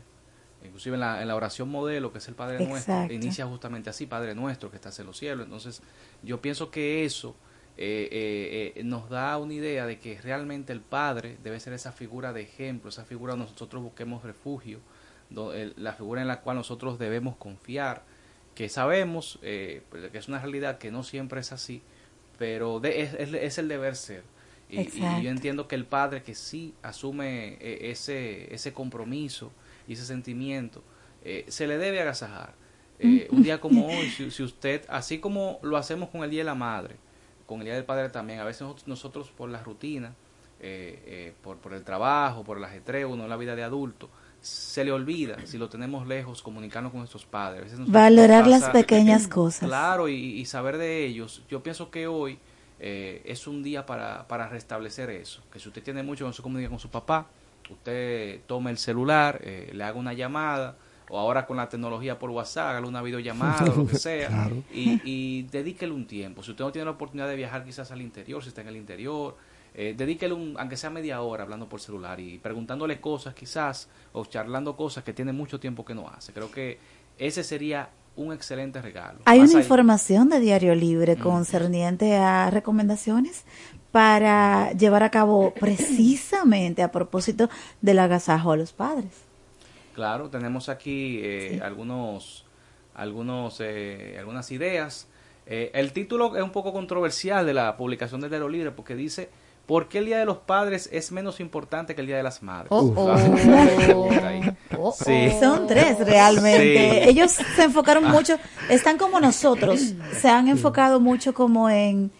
Inclusive 0.64 0.94
en 0.94 1.00
la, 1.00 1.20
en 1.20 1.28
la 1.28 1.36
oración 1.36 1.68
modelo, 1.68 2.10
que 2.10 2.18
es 2.18 2.28
el 2.28 2.34
Padre 2.34 2.54
Exacto. 2.54 2.92
Nuestro, 2.92 3.14
inicia 3.14 3.46
justamente 3.46 3.90
así, 3.90 4.06
Padre 4.06 4.34
Nuestro 4.34 4.70
que 4.70 4.76
estás 4.76 4.98
en 4.98 5.04
los 5.04 5.18
cielos. 5.18 5.44
Entonces, 5.44 5.82
yo 6.22 6.40
pienso 6.40 6.70
que 6.70 7.04
eso 7.04 7.36
eh, 7.76 8.80
nos 8.82 9.10
da 9.10 9.36
una 9.36 9.52
idea 9.52 9.84
de 9.84 9.98
que 9.98 10.18
realmente 10.22 10.72
el 10.72 10.80
Padre 10.80 11.36
debe 11.44 11.60
ser 11.60 11.74
esa 11.74 11.92
figura 11.92 12.32
de 12.32 12.40
ejemplo, 12.40 12.88
esa 12.88 13.04
figura 13.04 13.34
donde 13.34 13.50
nosotros 13.50 13.82
busquemos 13.82 14.22
refugio, 14.22 14.80
la 15.34 15.92
figura 15.92 16.22
en 16.22 16.28
la 16.28 16.40
cual 16.40 16.56
nosotros 16.56 16.98
debemos 16.98 17.36
confiar, 17.36 18.04
que 18.54 18.68
sabemos 18.68 19.38
eh, 19.42 19.82
que 20.12 20.18
es 20.18 20.28
una 20.28 20.38
realidad 20.38 20.78
que 20.78 20.90
no 20.90 21.02
siempre 21.02 21.40
es 21.40 21.52
así, 21.52 21.82
pero 22.38 22.80
de, 22.80 23.02
es, 23.02 23.14
es, 23.14 23.32
es, 23.32 23.58
el 23.58 23.68
deber 23.68 23.96
ser. 23.96 24.22
Y, 24.68 24.80
y, 24.80 25.22
yo 25.22 25.30
entiendo 25.30 25.68
que 25.68 25.74
el 25.74 25.84
padre 25.84 26.22
que 26.22 26.34
sí 26.34 26.74
asume 26.82 27.58
eh, 27.60 27.90
ese, 27.90 28.52
ese 28.52 28.72
compromiso 28.72 29.52
y 29.86 29.92
ese 29.92 30.04
sentimiento, 30.04 30.82
eh, 31.22 31.44
se 31.48 31.66
le 31.66 31.78
debe 31.78 32.00
agasajar. 32.00 32.54
Eh, 32.98 33.28
un 33.30 33.42
día 33.42 33.60
como 33.60 33.86
hoy, 33.86 34.08
si, 34.08 34.42
usted, 34.42 34.84
así 34.88 35.18
como 35.18 35.58
lo 35.62 35.76
hacemos 35.76 36.08
con 36.08 36.22
el 36.24 36.30
Día 36.30 36.40
de 36.40 36.44
la 36.44 36.54
Madre, 36.54 36.96
con 37.46 37.58
el 37.58 37.64
Día 37.66 37.74
del 37.74 37.84
Padre 37.84 38.08
también, 38.08 38.38
a 38.40 38.44
veces 38.44 38.66
nosotros, 38.86 39.30
por 39.30 39.50
la 39.50 39.62
rutina, 39.62 40.14
por, 41.42 41.58
por 41.58 41.74
el 41.74 41.84
trabajo, 41.84 42.44
por 42.44 42.56
el 42.56 42.64
ajetreo, 42.64 43.12
en 43.12 43.28
la 43.28 43.36
vida 43.36 43.54
de 43.54 43.62
adulto, 43.62 44.08
se 44.44 44.84
le 44.84 44.92
olvida, 44.92 45.38
si 45.46 45.56
lo 45.56 45.70
tenemos 45.70 46.06
lejos, 46.06 46.42
comunicarnos 46.42 46.92
con 46.92 47.00
nuestros 47.00 47.24
padres. 47.24 47.72
Valorar 47.90 48.46
las 48.46 48.68
pequeñas 48.68 49.26
cosas. 49.26 49.66
Claro, 49.66 50.06
y, 50.08 50.44
saber 50.44 50.76
de 50.76 51.06
ellos. 51.06 51.42
Yo 51.48 51.62
pienso 51.62 51.90
que 51.90 52.06
hoy 52.06 52.38
eh, 52.78 53.22
es 53.24 53.46
un 53.46 53.62
día 53.62 53.86
para, 53.86 54.28
para 54.28 54.48
restablecer 54.48 55.08
eso. 55.08 55.42
Que 55.50 55.58
si 55.58 55.68
usted 55.68 55.82
tiene 55.82 56.02
mucho 56.02 56.24
con 56.24 56.34
su 56.34 56.42
comunicación 56.42 56.72
con 56.72 56.78
su 56.78 56.90
papá, 56.90 57.26
usted 57.70 58.42
tome 58.46 58.70
el 58.70 58.76
celular, 58.76 59.40
eh, 59.42 59.70
le 59.72 59.82
haga 59.82 59.98
una 59.98 60.12
llamada, 60.12 60.76
o 61.08 61.18
ahora 61.18 61.46
con 61.46 61.56
la 61.56 61.70
tecnología 61.70 62.18
por 62.18 62.28
WhatsApp, 62.28 62.76
haga 62.76 62.86
una 62.86 63.00
videollamada 63.00 63.72
o 63.72 63.76
lo 63.76 63.86
que 63.86 63.96
sea, 63.98 64.50
y, 64.74 65.00
y 65.04 65.42
dedíquele 65.44 65.92
un 65.94 66.06
tiempo. 66.06 66.42
Si 66.42 66.50
usted 66.50 66.64
no 66.64 66.70
tiene 66.70 66.84
la 66.84 66.90
oportunidad 66.90 67.28
de 67.28 67.36
viajar 67.36 67.64
quizás 67.64 67.90
al 67.92 68.02
interior, 68.02 68.42
si 68.42 68.48
está 68.50 68.60
en 68.60 68.68
el 68.68 68.76
interior, 68.76 69.36
eh, 69.74 69.94
dedíquele 69.96 70.34
un, 70.34 70.56
aunque 70.58 70.76
sea 70.76 70.90
media 70.90 71.20
hora 71.20 71.42
hablando 71.42 71.68
por 71.68 71.80
celular 71.80 72.20
y 72.20 72.38
preguntándole 72.38 73.00
cosas 73.00 73.34
quizás 73.34 73.88
o 74.12 74.24
charlando 74.24 74.76
cosas 74.76 75.04
que 75.04 75.12
tiene 75.12 75.32
mucho 75.32 75.58
tiempo 75.58 75.84
que 75.84 75.94
no 75.94 76.08
hace. 76.08 76.32
Creo 76.32 76.50
que 76.50 76.78
ese 77.18 77.42
sería 77.42 77.90
un 78.16 78.32
excelente 78.32 78.80
regalo. 78.80 79.20
Hay 79.24 79.40
una 79.40 79.54
información 79.54 80.28
de 80.28 80.40
Diario 80.40 80.74
Libre 80.74 81.16
mm. 81.16 81.20
concerniente 81.20 82.16
a 82.16 82.50
recomendaciones 82.50 83.44
para 83.90 84.72
llevar 84.72 85.02
a 85.02 85.10
cabo 85.10 85.52
precisamente 85.60 86.82
a 86.82 86.92
propósito 86.92 87.48
del 87.80 87.98
agasajo 87.98 88.52
a 88.52 88.56
los 88.56 88.72
padres. 88.72 89.10
Claro, 89.94 90.28
tenemos 90.28 90.68
aquí 90.68 91.20
eh, 91.22 91.60
algunos, 91.62 92.44
algunos, 92.94 93.60
eh, 93.60 94.16
algunas 94.18 94.50
ideas. 94.50 95.06
Eh, 95.46 95.70
el 95.74 95.92
título 95.92 96.36
es 96.36 96.42
un 96.42 96.50
poco 96.50 96.72
controversial 96.72 97.46
de 97.46 97.54
la 97.54 97.76
publicación 97.76 98.20
de 98.20 98.28
Diario 98.28 98.48
Libre 98.48 98.70
porque 98.72 98.96
dice 98.96 99.28
¿Por 99.66 99.88
qué 99.88 99.98
el 99.98 100.06
Día 100.06 100.18
de 100.18 100.26
los 100.26 100.38
Padres 100.38 100.90
es 100.92 101.10
menos 101.10 101.40
importante 101.40 101.94
que 101.94 102.02
el 102.02 102.06
Día 102.06 102.18
de 102.18 102.22
las 102.22 102.42
Madres? 102.42 102.68
Oh, 102.70 102.92
oh. 102.96 104.92
sí. 105.04 105.32
Son 105.40 105.66
tres 105.66 105.98
realmente. 106.00 107.08
Ellos 107.08 107.32
se 107.32 107.62
enfocaron 107.62 108.04
ah. 108.04 108.08
mucho, 108.12 108.36
están 108.68 108.98
como 108.98 109.20
nosotros, 109.20 109.94
se 110.20 110.28
han 110.28 110.48
enfocado 110.48 111.00
mucho 111.00 111.32
como 111.32 111.70
en, 111.70 112.10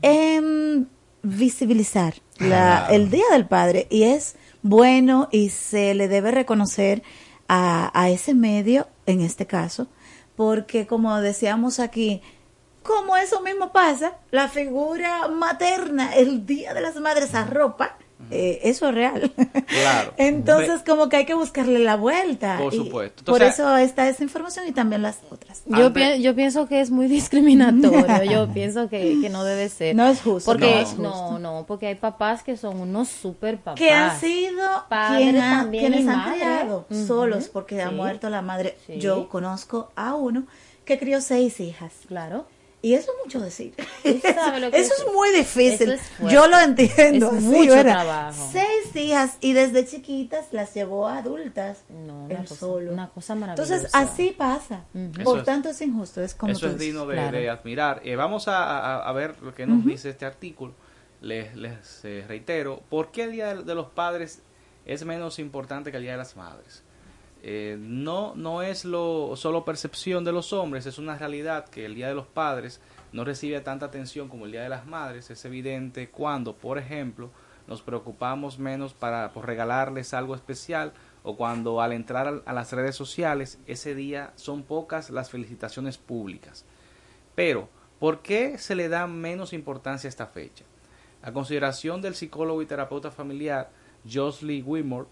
en 0.00 0.88
visibilizar 1.22 2.14
la, 2.38 2.86
el 2.90 3.10
Día 3.10 3.24
del 3.32 3.46
Padre 3.46 3.88
y 3.90 4.04
es 4.04 4.36
bueno 4.62 5.28
y 5.32 5.48
se 5.48 5.92
le 5.94 6.06
debe 6.06 6.30
reconocer 6.30 7.02
a, 7.48 7.90
a 8.00 8.10
ese 8.10 8.32
medio, 8.32 8.86
en 9.06 9.22
este 9.22 9.46
caso, 9.46 9.88
porque 10.36 10.86
como 10.86 11.20
decíamos 11.20 11.80
aquí, 11.80 12.22
como 12.86 13.16
eso 13.16 13.40
mismo 13.40 13.72
pasa, 13.72 14.14
la 14.30 14.48
figura 14.48 15.28
materna, 15.28 16.14
el 16.14 16.46
Día 16.46 16.74
de 16.74 16.80
las 16.80 16.96
Madres 16.96 17.34
arropa, 17.34 17.96
eh, 18.30 18.60
eso 18.64 18.88
es 18.88 18.94
real. 18.94 19.32
Claro. 19.66 20.14
Entonces, 20.16 20.82
como 20.84 21.08
que 21.08 21.16
hay 21.16 21.26
que 21.26 21.34
buscarle 21.34 21.78
la 21.78 21.96
vuelta. 21.96 22.58
Por 22.58 22.74
supuesto. 22.74 23.24
por 23.24 23.42
eso 23.42 23.76
está 23.76 24.08
esa 24.08 24.22
información 24.22 24.66
y 24.66 24.72
también 24.72 25.02
las 25.02 25.20
otras. 25.30 25.62
Yo, 25.66 25.92
yo 25.92 26.34
pienso 26.34 26.66
que 26.66 26.80
es 26.80 26.90
muy 26.90 27.06
discriminatorio. 27.08 28.24
yo 28.24 28.48
pienso 28.54 28.88
que, 28.88 29.18
que, 29.20 29.28
no 29.28 29.44
debe 29.44 29.68
ser. 29.68 29.94
No 29.94 30.06
es 30.08 30.22
justo. 30.22 30.50
Porque, 30.50 30.84
no, 30.98 31.38
no, 31.38 31.64
porque 31.68 31.86
hay 31.88 31.94
papás 31.94 32.42
que 32.42 32.56
son 32.56 32.80
unos 32.80 33.08
super 33.08 33.58
papás. 33.58 33.78
Que 33.78 33.90
han 33.90 34.18
sido 34.18 34.64
padres 34.88 35.42
quienes 35.70 36.08
han 36.08 36.32
criado 36.32 36.86
solos 37.06 37.48
porque 37.48 37.80
ha 37.82 37.90
muerto 37.90 38.28
la 38.30 38.42
madre. 38.42 38.76
Yo 38.88 39.28
conozco 39.28 39.92
a 39.94 40.14
uno 40.14 40.46
que 40.84 40.98
crió 40.98 41.20
seis 41.20 41.60
hijas. 41.60 41.92
Claro. 42.08 42.46
Y 42.82 42.94
eso 42.94 43.10
es 43.10 43.24
mucho 43.24 43.40
decir. 43.40 43.74
eso 44.04 44.70
es, 44.72 45.06
muy 45.12 45.32
difícil. 45.32 45.98
Yo 46.28 46.46
lo 46.46 46.58
entiendo. 46.60 47.32
Es 47.34 47.42
mucho 47.42 47.80
trabajo. 47.80 48.48
Seis 48.52 48.94
hijas 48.94 49.38
y 49.40 49.54
desde 49.54 49.86
chiquitas 49.86 50.52
las 50.52 50.72
llevó 50.74 51.08
a 51.08 51.18
adultas. 51.18 51.84
No, 51.88 52.26
una, 52.26 52.40
cosa, 52.40 52.54
solo. 52.54 52.92
una 52.92 53.08
cosa 53.08 53.34
maravillosa. 53.34 53.76
Entonces 53.76 53.94
así 53.94 54.30
pasa. 54.30 54.84
Por 55.24 55.42
tanto 55.42 55.70
es 55.70 55.80
injusto. 55.80 56.22
Es 56.22 56.34
como 56.34 56.52
eso 56.52 56.68
es 56.68 56.78
digno 56.78 57.06
de, 57.06 57.48
admirar. 57.48 58.00
Eh, 58.04 58.14
vamos 58.14 58.44
a, 58.46 59.10
ver 59.12 59.40
lo 59.42 59.54
que 59.54 59.66
nos 59.66 59.84
dice 59.84 60.10
este 60.10 60.26
artículo. 60.26 60.74
Les, 61.22 61.56
les 61.56 62.04
eh, 62.04 62.24
reitero, 62.28 62.82
¿por 62.90 63.10
qué 63.10 63.24
el 63.24 63.32
Día 63.32 63.54
de 63.54 63.74
los 63.74 63.86
Padres 63.86 64.42
es 64.84 65.04
menos 65.04 65.38
importante 65.38 65.90
que 65.90 65.96
el 65.96 66.02
Día 66.02 66.12
de 66.12 66.18
las 66.18 66.36
Madres? 66.36 66.84
Eh, 67.48 67.76
no, 67.78 68.34
no 68.34 68.60
es 68.60 68.84
lo, 68.84 69.36
solo 69.36 69.64
percepción 69.64 70.24
de 70.24 70.32
los 70.32 70.52
hombres, 70.52 70.84
es 70.84 70.98
una 70.98 71.16
realidad 71.16 71.68
que 71.68 71.84
el 71.84 71.94
Día 71.94 72.08
de 72.08 72.14
los 72.16 72.26
Padres 72.26 72.80
no 73.12 73.22
recibe 73.22 73.60
tanta 73.60 73.86
atención 73.86 74.28
como 74.28 74.46
el 74.46 74.50
Día 74.50 74.64
de 74.64 74.68
las 74.68 74.84
Madres. 74.84 75.30
Es 75.30 75.44
evidente 75.44 76.08
cuando, 76.10 76.56
por 76.56 76.76
ejemplo, 76.76 77.30
nos 77.68 77.82
preocupamos 77.82 78.58
menos 78.58 78.94
para 78.94 79.32
por 79.32 79.46
regalarles 79.46 80.12
algo 80.12 80.34
especial 80.34 80.92
o 81.22 81.36
cuando 81.36 81.80
al 81.80 81.92
entrar 81.92 82.42
a, 82.44 82.52
las 82.52 82.72
redes 82.72 82.96
sociales 82.96 83.60
ese 83.68 83.94
día 83.94 84.32
son 84.34 84.64
pocas 84.64 85.10
las 85.10 85.30
felicitaciones 85.30 85.98
públicas. 85.98 86.64
Pero, 87.36 87.68
¿por 88.00 88.22
qué 88.22 88.58
se 88.58 88.74
le 88.74 88.88
da 88.88 89.06
menos 89.06 89.52
importancia 89.52 90.08
a 90.08 90.10
esta 90.10 90.26
fecha? 90.26 90.64
A 91.22 91.30
consideración 91.32 92.02
del 92.02 92.16
psicólogo 92.16 92.60
y 92.60 92.66
terapeuta 92.66 93.12
familiar 93.12 93.70
Josley 94.04 94.62
Wilmore, 94.62 95.06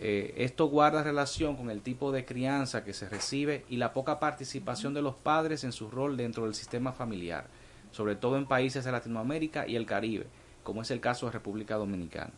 eh, 0.00 0.34
esto 0.36 0.66
guarda 0.66 1.02
relación 1.02 1.56
con 1.56 1.70
el 1.70 1.82
tipo 1.82 2.12
de 2.12 2.24
crianza 2.24 2.84
que 2.84 2.92
se 2.92 3.08
recibe 3.08 3.64
y 3.68 3.78
la 3.78 3.92
poca 3.92 4.20
participación 4.20 4.94
de 4.94 5.02
los 5.02 5.16
padres 5.16 5.64
en 5.64 5.72
su 5.72 5.90
rol 5.90 6.16
dentro 6.16 6.44
del 6.44 6.54
sistema 6.54 6.92
familiar, 6.92 7.48
sobre 7.90 8.14
todo 8.14 8.36
en 8.36 8.46
países 8.46 8.84
de 8.84 8.92
Latinoamérica 8.92 9.66
y 9.66 9.74
el 9.74 9.86
Caribe, 9.86 10.26
como 10.62 10.82
es 10.82 10.92
el 10.92 11.00
caso 11.00 11.26
de 11.26 11.32
República 11.32 11.74
Dominicana. 11.74 12.30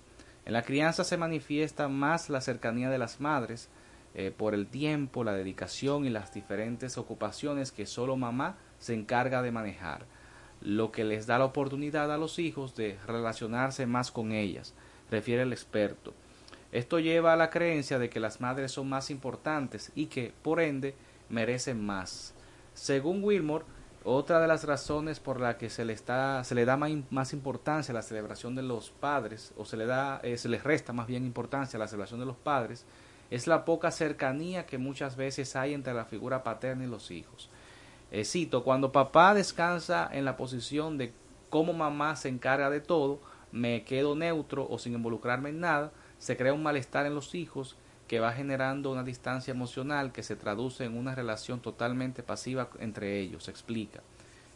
En 0.46 0.54
la 0.54 0.62
crianza 0.62 1.04
se 1.04 1.18
manifiesta 1.18 1.88
más 1.88 2.30
la 2.30 2.40
cercanía 2.40 2.88
de 2.88 2.96
las 2.96 3.20
madres 3.20 3.68
eh, 4.14 4.32
por 4.34 4.54
el 4.54 4.66
tiempo, 4.66 5.22
la 5.22 5.34
dedicación 5.34 6.06
y 6.06 6.10
las 6.10 6.32
diferentes 6.32 6.96
ocupaciones 6.96 7.72
que 7.72 7.84
solo 7.84 8.16
mamá 8.16 8.56
se 8.78 8.94
encarga 8.94 9.42
de 9.42 9.52
manejar, 9.52 10.06
lo 10.62 10.92
que 10.92 11.04
les 11.04 11.26
da 11.26 11.38
la 11.38 11.44
oportunidad 11.44 12.10
a 12.10 12.16
los 12.16 12.38
hijos 12.38 12.74
de 12.74 12.98
relacionarse 13.06 13.86
más 13.86 14.10
con 14.10 14.32
ellas, 14.32 14.74
refiere 15.10 15.42
el 15.42 15.52
experto. 15.52 16.14
Esto 16.72 16.98
lleva 16.98 17.32
a 17.32 17.36
la 17.36 17.50
creencia 17.50 17.98
de 17.98 18.10
que 18.10 18.20
las 18.20 18.40
madres 18.40 18.72
son 18.72 18.88
más 18.88 19.10
importantes 19.10 19.90
y 19.94 20.06
que, 20.06 20.32
por 20.42 20.60
ende, 20.60 20.94
merecen 21.28 21.84
más. 21.84 22.34
Según 22.74 23.24
Wilmore, 23.24 23.64
otra 24.04 24.40
de 24.40 24.48
las 24.48 24.64
razones 24.64 25.20
por 25.20 25.40
la 25.40 25.58
que 25.58 25.68
se 25.68 25.84
le, 25.84 25.92
está, 25.92 26.42
se 26.44 26.54
le 26.54 26.64
da 26.64 26.76
más, 26.76 27.32
importancia 27.32 27.92
a 27.92 27.94
la 27.94 28.02
celebración 28.02 28.54
de 28.54 28.62
los 28.62 28.90
padres, 28.90 29.52
o 29.58 29.64
se 29.64 29.76
le, 29.76 29.86
da, 29.86 30.20
eh, 30.22 30.38
se 30.38 30.48
les 30.48 30.64
resta 30.64 30.92
más 30.92 31.06
bien 31.06 31.26
importancia 31.26 31.76
a 31.76 31.80
la 31.80 31.88
celebración 31.88 32.20
de 32.20 32.26
los 32.26 32.36
padres, 32.36 32.86
es 33.30 33.46
la 33.46 33.64
poca 33.64 33.90
cercanía 33.90 34.66
que 34.66 34.78
muchas 34.78 35.16
veces 35.16 35.54
hay 35.54 35.74
entre 35.74 35.94
la 35.94 36.04
figura 36.04 36.42
paterna 36.42 36.84
y 36.84 36.88
los 36.88 37.10
hijos. 37.10 37.50
Eh, 38.10 38.24
cito, 38.24 38.64
cuando 38.64 38.90
papá 38.90 39.34
descansa 39.34 40.08
en 40.10 40.24
la 40.24 40.36
posición 40.36 40.98
de 40.98 41.12
cómo 41.48 41.72
mamá 41.72 42.16
se 42.16 42.28
encarga 42.28 42.70
de 42.70 42.80
todo, 42.80 43.20
me 43.52 43.84
quedo 43.84 44.16
neutro 44.16 44.66
o 44.68 44.78
sin 44.78 44.94
involucrarme 44.94 45.50
en 45.50 45.60
nada, 45.60 45.92
se 46.20 46.36
crea 46.36 46.52
un 46.52 46.62
malestar 46.62 47.06
en 47.06 47.16
los 47.16 47.34
hijos 47.34 47.76
que 48.06 48.20
va 48.20 48.32
generando 48.32 48.92
una 48.92 49.02
distancia 49.02 49.52
emocional 49.52 50.12
que 50.12 50.22
se 50.22 50.36
traduce 50.36 50.84
en 50.84 50.96
una 50.96 51.14
relación 51.14 51.60
totalmente 51.60 52.22
pasiva 52.22 52.68
entre 52.78 53.18
ellos, 53.18 53.48
explica. 53.48 54.02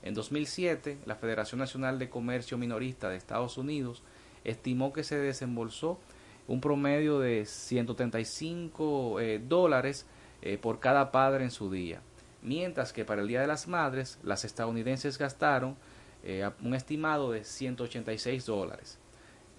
En 0.03 0.13
2007, 0.13 0.99
la 1.07 1.17
Federación 1.17 1.61
Nacional 1.61 1.99
de 1.99 2.11
Comercio 2.11 2.59
Minorista 2.59 3.09
de 3.09 3.17
Estados 3.17 3.57
Unidos 3.57 4.03
estimó 4.45 4.93
que 4.93 5.03
se 5.03 5.17
desembolsó 5.19 5.99
un 6.47 6.61
promedio 6.61 7.19
de 7.21 7.47
135 7.47 9.21
eh, 9.21 9.41
dólares 9.43 10.05
eh, 10.43 10.59
por 10.59 10.79
cada 10.79 11.11
padre 11.11 11.45
en 11.45 11.51
su 11.51 11.71
día, 11.71 12.03
mientras 12.43 12.93
que 12.93 13.07
para 13.07 13.23
el 13.23 13.29
Día 13.29 13.41
de 13.41 13.47
las 13.47 13.67
Madres 13.67 14.19
las 14.23 14.45
estadounidenses 14.45 15.17
gastaron 15.17 15.77
eh, 16.23 16.47
un 16.63 16.75
estimado 16.75 17.33
de 17.33 17.45
186 17.45 18.45
dólares. 18.45 18.99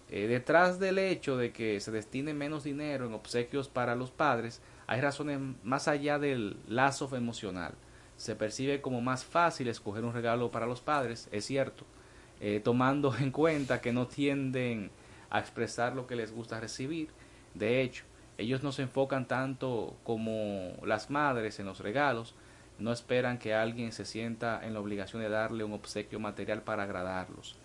Eh, 0.10 0.28
detrás 0.28 0.80
del 0.80 1.00
hecho 1.00 1.36
de 1.36 1.52
que 1.52 1.80
se 1.80 1.91
destine 1.91 2.34
menos 2.34 2.63
dinero 2.63 3.08
en 3.08 3.13
obsequios 3.13 3.70
para 3.70 3.96
los 3.96 4.12
padres, 4.12 4.62
hay 4.88 5.02
razones 5.02 5.39
más 5.63 5.88
allá 5.88 6.20
del 6.20 6.58
lazo 6.68 7.13
emocional. 7.15 7.74
Se 8.18 8.36
percibe 8.36 8.82
como 8.82 9.01
más 9.01 9.26
fácil 9.26 9.68
escoger 9.68 10.06
un 10.06 10.14
regalo 10.14 10.51
para 10.51 10.68
los 10.68 10.82
padres, 10.82 11.28
es 11.32 11.45
cierto, 11.45 11.86
eh, 12.39 12.62
tomando 12.64 13.16
en 13.20 13.32
cuenta 13.32 13.82
que 13.82 13.93
no 13.93 14.08
tienden 14.08 14.91
a 15.30 15.39
expresar 15.39 15.95
lo 15.95 16.08
que 16.08 16.16
les 16.16 16.32
gusta 16.32 16.60
recibir. 16.60 17.10
De 17.56 17.82
hecho, 17.82 18.03
ellos 18.38 18.64
no 18.64 18.72
se 18.72 18.84
enfocan 18.84 19.28
tanto 19.28 19.97
como 20.03 20.74
las 20.86 21.10
madres 21.10 21.60
en 21.60 21.66
los 21.66 21.80
regalos, 21.80 22.36
no 22.78 22.91
esperan 22.91 23.38
que 23.38 23.53
alguien 23.53 23.91
se 23.91 24.06
sienta 24.06 24.66
en 24.66 24.74
la 24.74 24.82
obligación 24.82 25.22
de 25.22 25.30
darle 25.30 25.64
un 25.64 25.74
obsequio 25.74 26.20
material 26.20 26.62
para 26.62 26.84
agradarlos. 26.84 27.56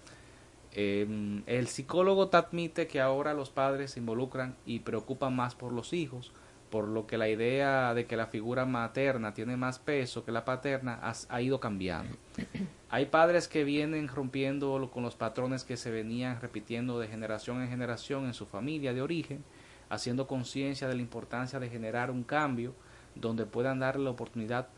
Em, 0.72 1.42
el 1.46 1.66
psicólogo 1.66 2.28
te 2.28 2.36
admite 2.36 2.86
que 2.86 3.00
ahora 3.00 3.34
los 3.34 3.50
padres 3.50 3.92
se 3.92 4.00
involucran 4.00 4.56
y 4.64 4.80
preocupan 4.80 5.34
más 5.34 5.54
por 5.54 5.72
los 5.72 5.92
hijos, 5.92 6.32
por 6.70 6.86
lo 6.86 7.06
que 7.06 7.18
la 7.18 7.28
idea 7.28 7.92
de 7.94 8.06
que 8.06 8.16
la 8.16 8.26
figura 8.26 8.64
materna 8.64 9.34
tiene 9.34 9.56
más 9.56 9.80
peso 9.80 10.24
que 10.24 10.30
la 10.30 10.44
paterna 10.44 11.00
ha, 11.02 11.12
ha 11.28 11.42
ido 11.42 11.58
cambiando. 11.58 12.16
Hay 12.90 13.06
padres 13.06 13.48
que 13.48 13.64
vienen 13.64 14.08
rompiendo 14.08 14.90
con 14.92 15.02
los 15.02 15.16
patrones 15.16 15.64
que 15.64 15.76
se 15.76 15.90
venían 15.90 16.40
repitiendo 16.40 16.98
de 16.98 17.08
generación 17.08 17.62
en 17.62 17.68
generación 17.68 18.26
en 18.26 18.34
su 18.34 18.46
familia 18.46 18.92
de 18.92 19.02
origen, 19.02 19.44
haciendo 19.88 20.26
conciencia 20.26 20.88
de 20.88 20.94
la 20.94 21.02
importancia 21.02 21.58
de 21.58 21.68
generar 21.68 22.10
un 22.10 22.22
cambio 22.22 22.74
donde 23.14 23.46
puedan 23.46 23.80
darle 23.80 24.04
la 24.04 24.10
oportunidad 24.10 24.68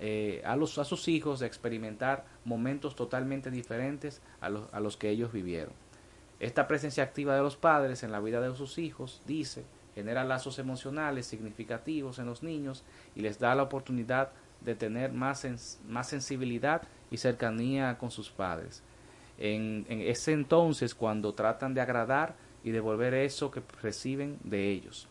eh, 0.00 0.42
a, 0.44 0.56
sus 0.84 1.08
hijos 1.08 1.40
de 1.40 1.46
experimentar 1.46 2.26
momentos 2.44 2.94
totalmente 2.94 3.50
diferentes 3.50 4.20
a 4.40 4.50
los, 4.50 4.72
a 4.72 4.80
los 4.80 4.96
que 4.96 5.08
ellos 5.08 5.32
vivieron. 5.32 5.72
Esta 6.38 6.68
presencia 6.68 7.02
activa 7.02 7.34
de 7.34 7.42
los 7.42 7.56
padres 7.56 8.02
en 8.02 8.12
la 8.12 8.20
vida 8.20 8.40
de 8.40 8.54
sus 8.54 8.76
hijos, 8.78 9.22
dice, 9.26 9.64
genera 9.94 10.24
lazos 10.24 10.58
emocionales 10.58 11.26
significativos 11.26 12.18
en 12.18 12.26
los 12.26 12.42
niños 12.42 12.84
y 13.14 13.22
les 13.22 13.38
da 13.38 13.54
la 13.54 13.62
oportunidad 13.62 14.32
de 14.60 14.74
tener 14.74 15.12
más, 15.12 15.78
más 15.88 16.08
sensibilidad 16.08 16.82
y 17.10 17.16
cercanía 17.16 17.96
con 17.96 18.10
sus 18.10 18.30
padres. 18.30 18.82
En, 19.38 19.86
en, 19.88 20.02
ese 20.02 20.32
entonces 20.32 20.94
cuando 20.94 21.32
tratan 21.32 21.72
de 21.72 21.80
agradar 21.80 22.36
y 22.62 22.70
devolver 22.70 23.14
eso 23.14 23.50
que 23.50 23.62
reciben 23.80 24.38
de 24.44 24.70
ellos. 24.70 25.08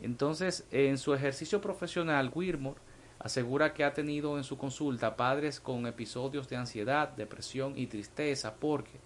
Entonces, 0.00 0.66
en 0.70 0.98
su 0.98 1.14
ejercicio 1.14 1.60
profesional, 1.60 2.30
Wilmore 2.32 2.78
asegura 3.18 3.72
que 3.72 3.84
ha 3.84 3.94
tenido 3.94 4.36
en 4.36 4.44
su 4.44 4.58
consulta 4.58 5.16
padres 5.16 5.60
con 5.60 5.86
episodios 5.86 6.48
de 6.48 6.56
ansiedad, 6.56 7.08
depresión 7.10 7.74
y 7.76 7.86
tristeza 7.86 8.54
porque, 8.54 8.98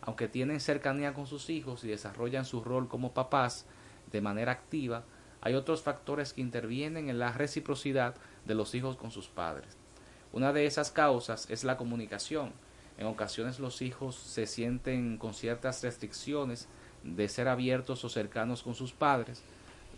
aunque 0.00 0.28
tienen 0.28 0.60
cercanía 0.60 1.14
con 1.14 1.26
sus 1.26 1.50
hijos 1.50 1.82
y 1.84 1.88
desarrollan 1.88 2.44
su 2.44 2.62
rol 2.62 2.88
como 2.88 3.12
papás 3.12 3.66
de 4.12 4.20
manera 4.20 4.52
activa, 4.52 5.04
hay 5.40 5.54
otros 5.54 5.82
factores 5.82 6.32
que 6.32 6.40
intervienen 6.40 7.08
en 7.08 7.18
la 7.18 7.32
reciprocidad 7.32 8.14
de 8.44 8.54
los 8.54 8.74
hijos 8.74 8.96
con 8.96 9.10
sus 9.10 9.28
padres. 9.28 9.76
Una 10.32 10.52
de 10.52 10.66
esas 10.66 10.90
causas 10.90 11.48
es 11.50 11.64
la 11.64 11.76
comunicación. 11.76 12.52
En 12.98 13.06
ocasiones 13.06 13.60
los 13.60 13.82
hijos 13.82 14.16
se 14.16 14.46
sienten 14.46 15.18
con 15.18 15.34
ciertas 15.34 15.82
restricciones 15.82 16.68
de 17.04 17.28
ser 17.28 17.48
abiertos 17.48 18.04
o 18.04 18.08
cercanos 18.08 18.62
con 18.62 18.74
sus 18.74 18.92
padres, 18.92 19.42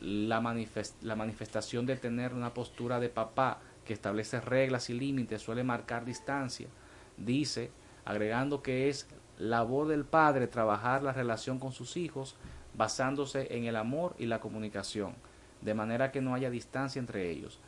la, 0.00 0.40
manifestación 0.40 1.86
de 1.86 1.96
tener 1.96 2.34
una 2.34 2.54
postura 2.54 3.00
de 3.00 3.08
papá 3.08 3.60
que 3.84 3.92
establece 3.92 4.40
reglas 4.40 4.90
y 4.90 4.94
límites 4.94 5.42
suele 5.42 5.64
marcar 5.64 6.04
distancia. 6.04 6.68
Dice, 7.16 7.70
agregando 8.04 8.62
que 8.62 8.88
es 8.88 9.08
labor 9.38 9.88
del 9.88 10.04
padre 10.04 10.46
trabajar 10.46 11.02
la 11.02 11.12
relación 11.12 11.58
con 11.58 11.72
sus 11.72 11.96
hijos 11.96 12.36
basándose 12.74 13.56
en 13.56 13.64
el 13.64 13.76
amor 13.76 14.14
y 14.18 14.26
la 14.26 14.40
comunicación, 14.40 15.14
de 15.62 15.74
manera 15.74 16.12
que 16.12 16.20
no 16.20 16.34
haya 16.34 16.50
distancia 16.50 17.00
entre 17.00 17.30
ellos. 17.30 17.60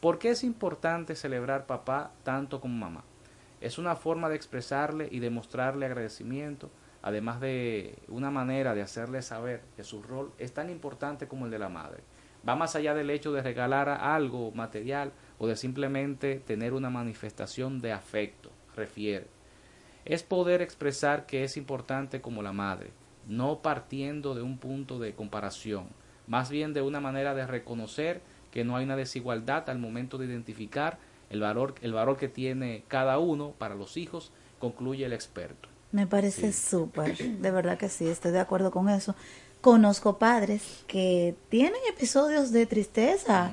¿Por 0.00 0.18
qué 0.18 0.30
es 0.30 0.44
importante 0.44 1.16
celebrar 1.16 1.66
papá 1.66 2.12
tanto 2.22 2.60
como 2.60 2.76
mamá? 2.76 3.04
Es 3.60 3.78
una 3.78 3.94
forma 3.94 4.28
de 4.28 4.36
expresarle 4.36 5.08
y 5.10 5.20
demostrarle 5.20 5.86
agradecimiento, 5.86 6.70
además 7.02 7.40
de 7.40 7.96
una 8.08 8.30
manera 8.30 8.74
de 8.74 8.82
hacerle 8.82 9.22
saber 9.22 9.62
que 9.76 9.84
su 9.84 10.02
rol 10.02 10.32
es 10.38 10.54
tan 10.54 10.70
importante 10.70 11.28
como 11.28 11.44
el 11.44 11.50
de 11.50 11.58
la 11.58 11.68
madre. 11.68 12.02
Va 12.48 12.56
más 12.56 12.74
allá 12.74 12.94
del 12.94 13.10
hecho 13.10 13.32
de 13.32 13.42
regalar 13.42 13.88
algo 13.88 14.50
material 14.52 15.12
o 15.38 15.46
de 15.46 15.56
simplemente 15.56 16.40
tener 16.40 16.72
una 16.72 16.90
manifestación 16.90 17.80
de 17.80 17.92
afecto, 17.92 18.50
refiere. 18.74 19.26
Es 20.04 20.22
poder 20.22 20.62
expresar 20.62 21.26
que 21.26 21.44
es 21.44 21.56
importante 21.56 22.20
como 22.20 22.42
la 22.42 22.52
madre, 22.52 22.90
no 23.28 23.62
partiendo 23.62 24.34
de 24.34 24.42
un 24.42 24.58
punto 24.58 24.98
de 24.98 25.14
comparación, 25.14 25.86
más 26.26 26.50
bien 26.50 26.72
de 26.72 26.82
una 26.82 27.00
manera 27.00 27.34
de 27.34 27.46
reconocer 27.46 28.20
que 28.50 28.64
no 28.64 28.76
hay 28.76 28.84
una 28.84 28.96
desigualdad 28.96 29.68
al 29.70 29.78
momento 29.78 30.18
de 30.18 30.26
identificar 30.26 30.98
el 31.30 31.40
valor, 31.40 31.74
el 31.80 31.92
valor 31.92 32.16
que 32.16 32.28
tiene 32.28 32.84
cada 32.88 33.18
uno 33.18 33.52
para 33.58 33.74
los 33.74 33.96
hijos, 33.96 34.32
concluye 34.58 35.04
el 35.04 35.12
experto. 35.12 35.71
Me 35.92 36.06
parece 36.06 36.52
súper, 36.54 37.16
de 37.18 37.50
verdad 37.50 37.76
que 37.76 37.90
sí, 37.90 38.08
estoy 38.08 38.32
de 38.32 38.40
acuerdo 38.40 38.70
con 38.70 38.88
eso. 38.88 39.14
Conozco 39.60 40.18
padres 40.18 40.62
que 40.86 41.36
tienen 41.50 41.80
episodios 41.88 42.50
de 42.50 42.66
tristeza. 42.66 43.52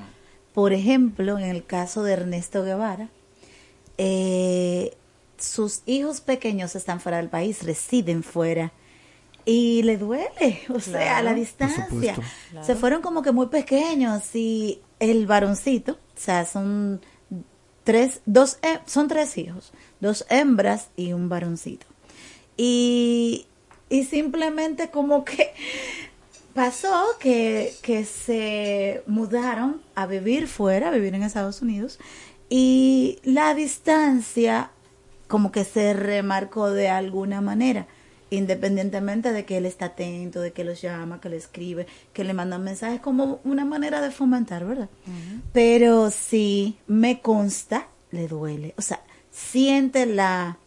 Por 0.54 0.72
ejemplo, 0.72 1.38
en 1.38 1.44
el 1.44 1.64
caso 1.64 2.02
de 2.02 2.14
Ernesto 2.14 2.64
Guevara, 2.64 3.10
eh, 3.98 4.96
sus 5.38 5.82
hijos 5.86 6.22
pequeños 6.22 6.74
están 6.74 7.00
fuera 7.00 7.18
del 7.18 7.28
país, 7.28 7.62
residen 7.62 8.22
fuera. 8.22 8.72
Y 9.44 9.82
le 9.82 9.98
duele, 9.98 10.62
o 10.74 10.80
sea, 10.80 11.18
a 11.18 11.22
la 11.22 11.34
distancia. 11.34 12.16
Se 12.62 12.74
fueron 12.74 13.02
como 13.02 13.22
que 13.22 13.32
muy 13.32 13.46
pequeños 13.46 14.34
y 14.34 14.80
el 14.98 15.26
varoncito, 15.26 15.92
o 15.92 16.20
sea, 16.20 16.46
son 16.46 17.00
tres, 17.84 18.20
dos, 18.26 18.58
son 18.86 19.08
tres 19.08 19.36
hijos, 19.38 19.72
dos 20.00 20.26
hembras 20.28 20.88
y 20.96 21.12
un 21.12 21.28
varoncito. 21.28 21.86
Y, 22.62 23.46
y 23.88 24.04
simplemente 24.04 24.90
como 24.90 25.24
que 25.24 25.54
pasó 26.54 27.06
que, 27.18 27.72
que 27.80 28.04
se 28.04 29.02
mudaron 29.06 29.80
a 29.94 30.04
vivir 30.04 30.46
fuera, 30.46 30.88
a 30.88 30.90
vivir 30.90 31.14
en 31.14 31.22
Estados 31.22 31.62
Unidos, 31.62 31.98
y 32.50 33.18
la 33.22 33.54
distancia 33.54 34.72
como 35.26 35.52
que 35.52 35.64
se 35.64 35.94
remarcó 35.94 36.70
de 36.70 36.90
alguna 36.90 37.40
manera, 37.40 37.86
independientemente 38.28 39.32
de 39.32 39.46
que 39.46 39.56
él 39.56 39.64
está 39.64 39.86
atento, 39.86 40.42
de 40.42 40.52
que 40.52 40.64
los 40.64 40.82
llama, 40.82 41.18
que 41.22 41.30
le 41.30 41.38
escribe, 41.38 41.86
que 42.12 42.24
le 42.24 42.34
mandan 42.34 42.62
mensajes, 42.62 43.00
como 43.00 43.40
una 43.42 43.64
manera 43.64 44.02
de 44.02 44.10
fomentar, 44.10 44.66
¿verdad? 44.66 44.90
Pero 45.54 46.10
sí, 46.10 46.76
me 46.86 47.22
consta, 47.22 47.88
le 48.10 48.28
duele, 48.28 48.74
o 48.76 48.82
sea, 48.82 49.00
siente 49.30 50.04
la 50.04 50.58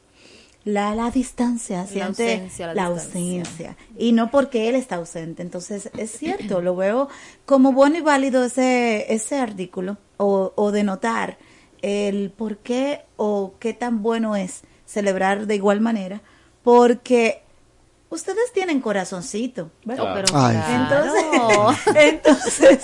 la, 0.65 0.95
la 0.95 1.11
distancia, 1.11 1.85
siente 1.85 2.49
la 2.73 2.85
ausencia, 2.85 3.75
Y 3.97 4.13
no 4.13 4.31
porque 4.31 4.69
él 4.69 4.75
está 4.75 4.95
ausente. 4.95 5.41
Entonces, 5.41 5.89
es 5.97 6.11
cierto, 6.11 6.61
lo 6.61 6.75
veo 6.75 7.09
como 7.45 7.73
bueno 7.73 7.97
y 7.97 8.01
válido 8.01 8.45
ese, 8.45 9.13
ese 9.13 9.39
artículo 9.39 9.97
o, 10.17 10.53
o 10.55 10.71
denotar 10.71 11.37
el 11.81 12.31
por 12.31 12.57
qué 12.57 13.01
o 13.17 13.55
qué 13.59 13.73
tan 13.73 14.01
bueno 14.01 14.35
es 14.35 14.61
celebrar 14.85 15.47
de 15.47 15.55
igual 15.55 15.81
manera, 15.81 16.21
porque 16.63 17.42
ustedes 18.13 18.53
tienen 18.53 18.79
corazoncito, 18.79 19.71
¿verdad? 19.83 20.13
Pero 20.13 20.27
entonces, 20.69 21.85
entonces 21.95 22.79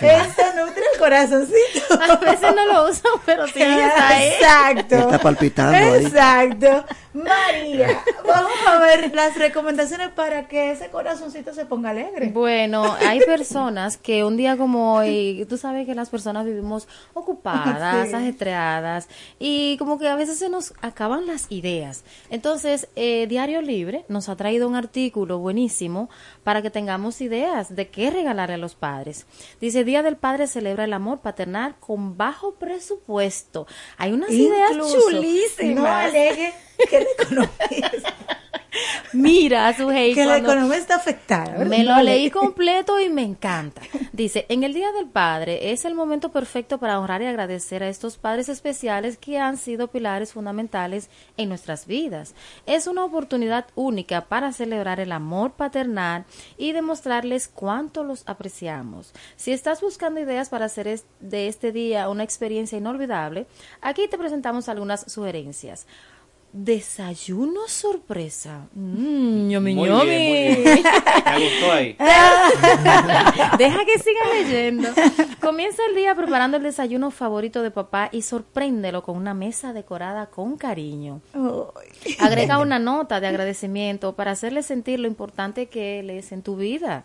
esto 0.00 0.42
nutre 0.56 0.82
el 0.92 0.98
corazoncito. 0.98 1.80
A 2.00 2.16
veces 2.16 2.54
no 2.54 2.66
lo 2.66 2.88
usan, 2.88 3.12
pero 3.26 3.44
tiene 3.46 3.86
Exacto. 3.86 4.96
Está 4.96 5.18
palpitando 5.18 5.76
ahí. 5.76 6.04
Exacto. 6.04 6.84
María, 7.12 8.00
vamos 8.24 8.52
a 8.68 8.78
ver 8.78 9.12
las 9.14 9.36
recomendaciones 9.36 10.10
para 10.10 10.46
que 10.46 10.70
ese 10.70 10.90
corazoncito 10.90 11.52
se 11.52 11.66
ponga 11.66 11.90
alegre. 11.90 12.28
Bueno, 12.28 12.96
hay 13.00 13.18
personas 13.20 13.96
que 13.96 14.24
un 14.24 14.36
día 14.36 14.56
como 14.56 14.94
hoy, 14.94 15.44
tú 15.48 15.56
sabes 15.56 15.86
que 15.86 15.94
las 15.96 16.08
personas 16.08 16.44
vivimos 16.44 16.86
ocupadas, 17.12 18.14
ajetreadas 18.14 19.08
y 19.40 19.76
como 19.78 19.98
que 19.98 20.08
a 20.08 20.14
veces 20.14 20.38
se 20.38 20.48
nos 20.48 20.72
acaban 20.82 21.26
las 21.26 21.50
ideas. 21.50 22.04
Entonces, 22.30 22.88
eh, 22.94 23.26
Diario 23.28 23.60
Libre 23.60 24.04
nos 24.08 24.28
ha 24.28 24.36
traído 24.36 24.69
un 24.70 24.76
artículo 24.76 25.38
buenísimo 25.38 26.08
para 26.44 26.62
que 26.62 26.70
tengamos 26.70 27.20
ideas 27.20 27.74
de 27.74 27.88
qué 27.88 28.10
regalarle 28.10 28.54
a 28.54 28.58
los 28.58 28.74
padres. 28.74 29.26
Dice, 29.60 29.84
Día 29.84 30.02
del 30.02 30.16
Padre 30.16 30.46
celebra 30.46 30.84
el 30.84 30.92
amor 30.92 31.20
paternal 31.20 31.76
con 31.80 32.16
bajo 32.16 32.54
presupuesto. 32.54 33.66
Hay 33.98 34.12
unas 34.12 34.30
ideas 34.30 34.72
chulísimas. 34.72 35.74
No 35.74 35.86
alegue 35.86 36.52
que 36.88 37.00
la 37.00 37.06
economía 37.18 37.92
Mira, 39.12 39.72
su 39.76 39.88
Que 39.88 40.24
la 40.24 40.38
economía 40.38 40.76
está 40.76 40.96
afectada. 40.96 41.64
Me 41.64 41.84
lo 41.84 42.00
leí 42.02 42.30
completo 42.30 43.00
y 43.00 43.08
me 43.08 43.22
encanta. 43.22 43.82
Dice, 44.12 44.46
en 44.48 44.62
el 44.62 44.72
Día 44.72 44.92
del 44.92 45.06
Padre 45.06 45.72
es 45.72 45.84
el 45.84 45.94
momento 45.94 46.30
perfecto 46.30 46.78
para 46.78 46.98
honrar 46.98 47.22
y 47.22 47.26
agradecer 47.26 47.82
a 47.82 47.88
estos 47.88 48.16
padres 48.16 48.48
especiales 48.48 49.16
que 49.16 49.38
han 49.38 49.56
sido 49.56 49.88
pilares 49.88 50.32
fundamentales 50.32 51.10
en 51.36 51.48
nuestras 51.48 51.86
vidas. 51.86 52.34
Es 52.66 52.86
una 52.86 53.04
oportunidad 53.04 53.66
única 53.74 54.26
para 54.26 54.52
celebrar 54.52 55.00
el 55.00 55.12
amor 55.12 55.52
paternal 55.52 56.24
y 56.56 56.72
demostrarles 56.72 57.48
cuánto 57.48 58.04
los 58.04 58.22
apreciamos. 58.26 59.12
Si 59.36 59.52
estás 59.52 59.80
buscando 59.80 60.20
ideas 60.20 60.48
para 60.48 60.66
hacer 60.66 60.80
de 61.20 61.48
este 61.48 61.72
día 61.72 62.08
una 62.08 62.24
experiencia 62.24 62.78
inolvidable, 62.78 63.46
aquí 63.80 64.08
te 64.08 64.18
presentamos 64.18 64.68
algunas 64.68 65.10
sugerencias. 65.10 65.86
Desayuno 66.52 67.68
sorpresa. 67.68 68.66
Mmm, 68.74 69.48
ñomi, 69.48 69.74
Muy 69.74 69.88
ñomi. 69.88 70.04
bien, 70.04 70.56
muy 70.56 70.64
bien. 70.64 70.82
Me 71.24 71.44
gustó 71.44 71.72
ahí. 71.72 71.96
Deja 73.58 73.84
que 73.84 73.98
siga 73.98 74.20
leyendo. 74.34 74.88
Comienza 75.40 75.82
el 75.88 75.94
día 75.94 76.14
preparando 76.16 76.56
el 76.56 76.64
desayuno 76.64 77.12
favorito 77.12 77.62
de 77.62 77.70
papá 77.70 78.08
y 78.10 78.22
sorpréndelo 78.22 79.02
con 79.04 79.16
una 79.16 79.32
mesa 79.32 79.72
decorada 79.72 80.26
con 80.26 80.56
cariño. 80.56 81.20
Agrega 82.18 82.58
una 82.58 82.80
nota 82.80 83.20
de 83.20 83.28
agradecimiento 83.28 84.16
para 84.16 84.32
hacerle 84.32 84.64
sentir 84.64 84.98
lo 84.98 85.06
importante 85.06 85.66
que 85.68 86.00
él 86.00 86.10
es 86.10 86.32
en 86.32 86.42
tu 86.42 86.56
vida. 86.56 87.04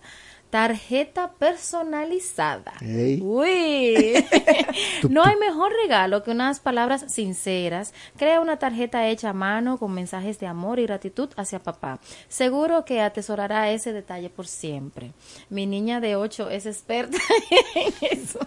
Tarjeta 0.55 1.33
personalizada. 1.33 2.75
Uy. 2.81 4.13
no 5.09 5.21
hay 5.25 5.35
mejor 5.35 5.73
regalo 5.83 6.23
que 6.23 6.31
unas 6.31 6.61
palabras 6.61 7.11
sinceras. 7.11 7.93
Crea 8.15 8.39
una 8.39 8.57
tarjeta 8.57 9.05
hecha 9.05 9.31
a 9.31 9.33
mano 9.33 9.77
con 9.77 9.93
mensajes 9.93 10.39
de 10.39 10.47
amor 10.47 10.79
y 10.79 10.83
gratitud 10.83 11.27
hacia 11.35 11.59
papá. 11.59 11.99
Seguro 12.29 12.85
que 12.85 13.01
atesorará 13.01 13.69
ese 13.69 13.91
detalle 13.91 14.29
por 14.29 14.47
siempre. 14.47 15.11
Mi 15.49 15.65
niña 15.65 15.99
de 15.99 16.15
8 16.15 16.49
es 16.49 16.65
experta 16.65 17.17
en 17.75 17.93
eso. 18.17 18.39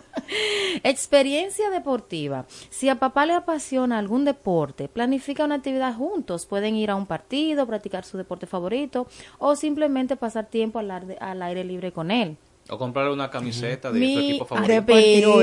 Experiencia 0.85 1.69
deportiva. 1.69 2.47
Si 2.71 2.89
a 2.89 2.99
papá 2.99 3.27
le 3.27 3.35
apasiona 3.35 3.99
algún 3.99 4.25
deporte, 4.25 4.89
planifica 4.89 5.45
una 5.45 5.57
actividad 5.57 5.95
juntos. 5.95 6.47
Pueden 6.47 6.75
ir 6.75 6.91
a 6.91 6.97
un 6.97 7.05
partido, 7.05 7.67
practicar 7.67 8.07
su 8.07 8.17
deporte 8.17 8.47
favorito 8.47 9.07
o 9.39 9.57
simplemente 9.57 10.17
pasar 10.17 10.47
tiempo 10.47 10.79
al 10.79 11.43
aire 11.43 11.65
libre 11.65 11.93
con 11.98 11.98
él. 12.11 12.37
O 12.71 12.77
comprarle 12.77 13.13
una 13.15 13.31
camiseta 13.31 13.91
de 13.91 13.99
Mi- 13.99 14.15
su 14.15 14.21
equipo 14.21 14.45
favorito. 14.45 14.85
pero 14.87 15.37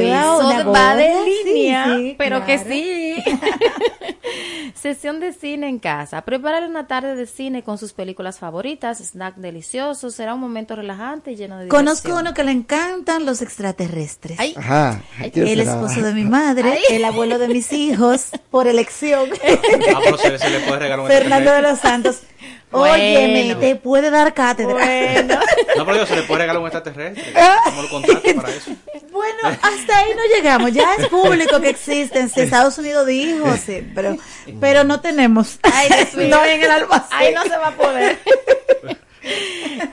va 0.71 0.95
de 0.95 1.11
sí, 1.25 1.49
línea, 1.53 1.85
sí, 1.97 2.15
pero 2.19 2.45
que 2.45 2.59
sí. 2.59 3.15
Sesión 4.75 5.19
de 5.19 5.33
cine 5.33 5.67
en 5.67 5.79
casa. 5.79 6.21
Preparar 6.21 6.67
una 6.67 6.85
tarde 6.85 7.15
de 7.15 7.25
cine 7.25 7.63
con 7.63 7.77
sus 7.79 7.93
películas 7.93 8.37
favoritas, 8.37 8.99
snack 8.99 9.35
deliciosos. 9.37 10.13
Será 10.13 10.33
un 10.35 10.39
momento 10.39 10.75
relajante 10.75 11.31
y 11.31 11.35
lleno 11.35 11.57
de 11.57 11.67
Conozco 11.67 12.09
diversión. 12.09 12.27
uno 12.27 12.33
que 12.35 12.43
le 12.43 12.51
encantan 12.51 13.25
los 13.25 13.41
extraterrestres. 13.41 14.37
Ajá. 14.55 15.01
¿quién 15.33 15.47
el 15.47 15.59
será? 15.59 15.71
esposo 15.73 16.01
de 16.03 16.13
mi 16.13 16.25
madre, 16.25 16.77
el 16.91 17.03
abuelo 17.05 17.39
de 17.39 17.47
mis 17.47 17.71
hijos, 17.73 18.29
por 18.51 18.67
elección. 18.67 19.29
Ah, 19.95 19.99
pero 20.03 20.17
se, 20.17 20.37
se 20.37 20.49
le 20.51 20.59
puede 20.59 20.79
regalar 20.79 20.99
un 20.99 21.07
Fernando 21.11 21.51
de 21.51 21.61
los 21.63 21.79
Santos. 21.79 22.19
Bueno. 22.75 22.93
Óyeme, 22.93 23.55
te 23.55 23.75
puede 23.75 24.09
dar 24.09 24.33
cátedra. 24.33 24.73
Bueno. 24.73 25.39
No, 25.77 25.85
pero 25.85 25.93
digo, 25.93 26.05
se 26.05 26.15
le 26.15 26.23
puede 26.23 26.41
regalar 26.41 26.61
un 26.61 26.67
extraterrestre. 26.67 27.33
¿Cómo 27.65 27.81
lo 27.81 27.89
contrato 27.89 28.35
para 28.35 28.49
eso? 28.49 28.71
Bueno, 29.15 29.57
hasta 29.61 29.97
ahí 29.97 30.11
no 30.13 30.35
llegamos. 30.35 30.73
Ya 30.73 30.93
es 30.95 31.07
público 31.07 31.61
que 31.61 31.69
existen. 31.69 32.29
Si 32.29 32.41
Estados 32.41 32.77
Unidos 32.77 33.07
dijo, 33.07 33.47
sí, 33.55 33.89
pero, 33.95 34.17
pero 34.59 34.83
no 34.83 34.99
tenemos. 34.99 35.57
Ay, 35.63 35.87
Dios 35.87 36.15
no 36.29 36.43
en 36.43 36.61
el 36.61 36.69
almacén. 36.69 37.07
Ahí 37.11 37.33
no 37.33 37.43
se 37.43 37.55
va 37.57 37.67
a 37.67 37.71
poder. 37.71 38.19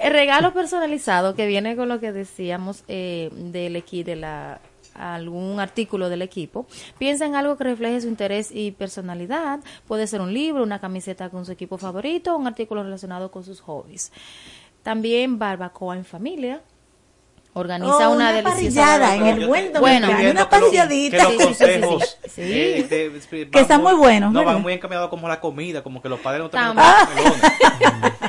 El 0.01 0.13
regalo 0.13 0.53
personalizado 0.53 1.37
que 1.37 1.47
viene 1.47 1.77
con 1.77 1.89
lo 1.89 2.01
que 2.01 2.11
decíamos 2.11 2.83
eh, 2.89 3.31
del 3.33 3.77
equi 3.77 4.03
de 4.03 4.17
la 4.17 4.61
algún 4.95 5.61
artículo 5.61 6.09
del 6.09 6.23
equipo, 6.23 6.67
piensa 6.99 7.27
en 7.27 7.35
algo 7.35 7.57
que 7.57 7.65
refleje 7.65 8.01
su 8.01 8.09
interés 8.09 8.51
y 8.53 8.73
personalidad. 8.73 9.61
Puede 9.87 10.07
ser 10.07 10.21
un 10.21 10.33
libro, 10.33 10.63
una 10.63 10.81
camiseta 10.81 11.31
con 11.31 11.45
su 11.45 11.53
equipo 11.53 11.79
favorito, 11.79 12.37
un 12.37 12.47
artículo 12.47 12.83
relacionado 12.83 13.31
con 13.31 13.45
sus 13.45 13.61
hobbies. 13.61 14.13
También 14.83 15.39
barbacoa 15.39 15.97
en 15.97 16.05
familia. 16.05 16.63
Organiza 17.55 18.09
Oh, 18.09 18.13
una, 18.15 18.31
una 18.31 18.43
parrillada 18.43 19.15
en 19.15 19.27
el 19.27 19.47
buen 19.47 19.73
Bueno, 19.79 20.09
una 20.31 20.49
parrilladita. 20.49 21.27
Que 21.29 21.79
los 21.81 22.17
Sí, 22.33 22.41
eh, 22.41 22.87
de- 22.89 23.11
de- 23.11 23.51
Que 23.51 23.61
están 23.61 23.83
muy 23.83 23.93
buenos, 23.93 24.33
No, 24.33 24.39
¿verdad? 24.41 24.55
van 24.55 24.63
muy 24.63 24.73
encaminados 24.73 25.11
como 25.11 25.29
la 25.29 25.39
comida, 25.39 25.83
como 25.83 26.01
que 26.01 26.09
los 26.09 26.19
padres 26.21 26.43
no 26.45 26.51
con 26.51 26.61
melones. 26.77 27.53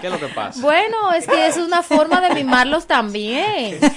¿Qué 0.02 0.08
es 0.08 0.12
lo 0.14 0.20
que 0.20 0.28
pasa? 0.28 0.62
Bueno, 0.62 1.14
es 1.14 1.26
que 1.26 1.48
es 1.48 1.56
una 1.56 1.82
forma 1.84 2.20
de 2.20 2.34
mimarlos 2.36 2.86
también. 2.86 3.80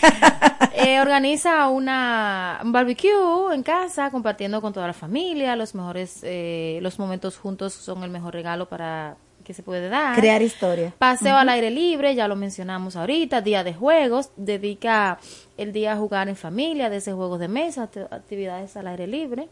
Eh, 0.79 1.01
organiza 1.01 1.69
una 1.69 2.61
un 2.63 2.71
barbecue 2.71 3.11
en 3.55 3.63
casa, 3.63 4.11
compartiendo 4.11 4.61
con 4.61 4.75
toda 4.75 4.87
la 4.87 4.93
familia. 4.93 5.57
Los 5.57 5.75
mejores, 5.75 6.19
eh, 6.23 6.79
los 6.83 6.99
momentos 6.99 7.39
juntos 7.39 7.73
son 7.73 8.05
el 8.05 8.11
mejor 8.11 8.35
regalo 8.35 8.69
para 8.69 9.17
que 9.47 9.55
se 9.55 9.63
puede 9.63 9.89
dar. 9.89 10.17
Crear 10.17 10.43
historia. 10.43 10.93
Paseo 10.99 11.37
al 11.37 11.49
aire 11.49 11.71
libre, 11.71 12.15
ya 12.17 12.27
lo 12.27 12.35
mencionamos 12.35 12.97
ahorita, 12.97 13.41
día 13.43 13.63
de 13.63 13.73
juegos, 13.75 14.31
dedica 14.37 15.19
el 15.57 15.73
día 15.73 15.93
a 15.93 15.97
jugar 15.97 16.29
en 16.29 16.35
familia, 16.37 16.91
de 16.91 17.01
juegos 17.01 17.39
de 17.39 17.47
mesa, 17.49 17.89
acti- 17.89 18.09
actividades 18.11 18.77
al 18.77 18.89
aire 18.89 19.07
libre. 19.07 19.49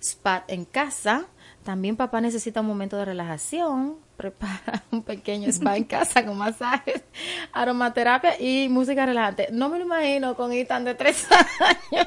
Spa 0.00 0.44
en 0.46 0.64
casa, 0.66 1.24
también 1.64 1.96
papá 1.96 2.20
necesita 2.20 2.60
un 2.60 2.66
momento 2.68 2.96
de 2.96 3.06
relajación, 3.06 3.96
prepara 4.16 4.84
un 4.92 5.02
pequeño 5.02 5.48
spa 5.50 5.76
en 5.76 5.84
casa 5.84 6.24
con 6.24 6.38
masajes, 6.38 7.02
aromaterapia 7.52 8.40
y 8.40 8.68
música 8.68 9.04
relajante. 9.04 9.48
No 9.50 9.68
me 9.68 9.78
lo 9.78 9.84
imagino 9.84 10.36
con 10.36 10.52
Ethan 10.52 10.84
de 10.84 10.94
tres 10.94 11.26
años. 11.92 12.06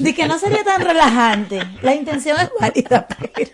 De 0.00 0.14
que 0.14 0.28
no 0.28 0.38
sería 0.38 0.62
tan 0.62 0.82
relajante. 0.82 1.60
La 1.82 1.94
intención 1.94 2.38
es 2.40 2.50
válida, 2.60 3.08
pero. 3.34 3.50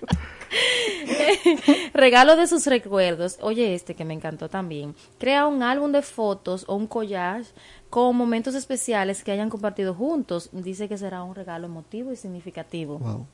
Regalo 1.94 2.36
de 2.36 2.46
sus 2.46 2.66
recuerdos. 2.66 3.38
Oye, 3.40 3.74
este 3.74 3.94
que 3.94 4.04
me 4.04 4.14
encantó 4.14 4.48
también. 4.48 4.94
Crea 5.18 5.46
un 5.46 5.62
álbum 5.62 5.92
de 5.92 6.02
fotos 6.02 6.64
o 6.68 6.74
un 6.74 6.86
collage 6.86 7.50
con 7.90 8.16
momentos 8.16 8.54
especiales 8.54 9.24
que 9.24 9.32
hayan 9.32 9.50
compartido 9.50 9.94
juntos. 9.94 10.50
Dice 10.52 10.88
que 10.88 10.98
será 10.98 11.22
un 11.22 11.34
regalo 11.34 11.66
emotivo 11.66 12.12
y 12.12 12.16
significativo. 12.16 12.98
Wow. 12.98 13.26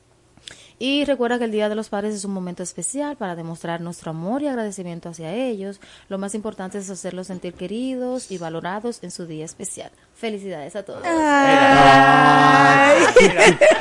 Y 0.77 1.05
recuerda 1.05 1.37
que 1.37 1.45
el 1.45 1.51
Día 1.51 1.69
de 1.69 1.75
los 1.75 1.87
Padres 1.87 2.13
es 2.13 2.25
un 2.25 2.33
momento 2.33 2.61
especial 2.61 3.15
para 3.15 3.35
demostrar 3.35 3.79
nuestro 3.79 4.11
amor 4.11 4.41
y 4.41 4.47
agradecimiento 4.47 5.07
hacia 5.09 5.33
ellos. 5.33 5.79
Lo 6.09 6.17
más 6.17 6.35
importante 6.35 6.79
es 6.79 6.89
hacerlos 6.89 7.27
sentir 7.27 7.53
queridos 7.53 8.29
y 8.29 8.37
valorados 8.37 9.01
en 9.01 9.11
su 9.11 9.25
día 9.25 9.45
especial. 9.45 9.89
Felicidades 10.15 10.75
a 10.75 10.83
todos. 10.83 11.01
Mira, 11.01 12.95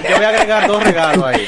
yo 0.09 0.17
voy 0.17 0.25
a 0.25 0.29
agregar 0.29 0.69
dos 0.69 0.85
regalos 0.85 1.25
ahí. 1.25 1.47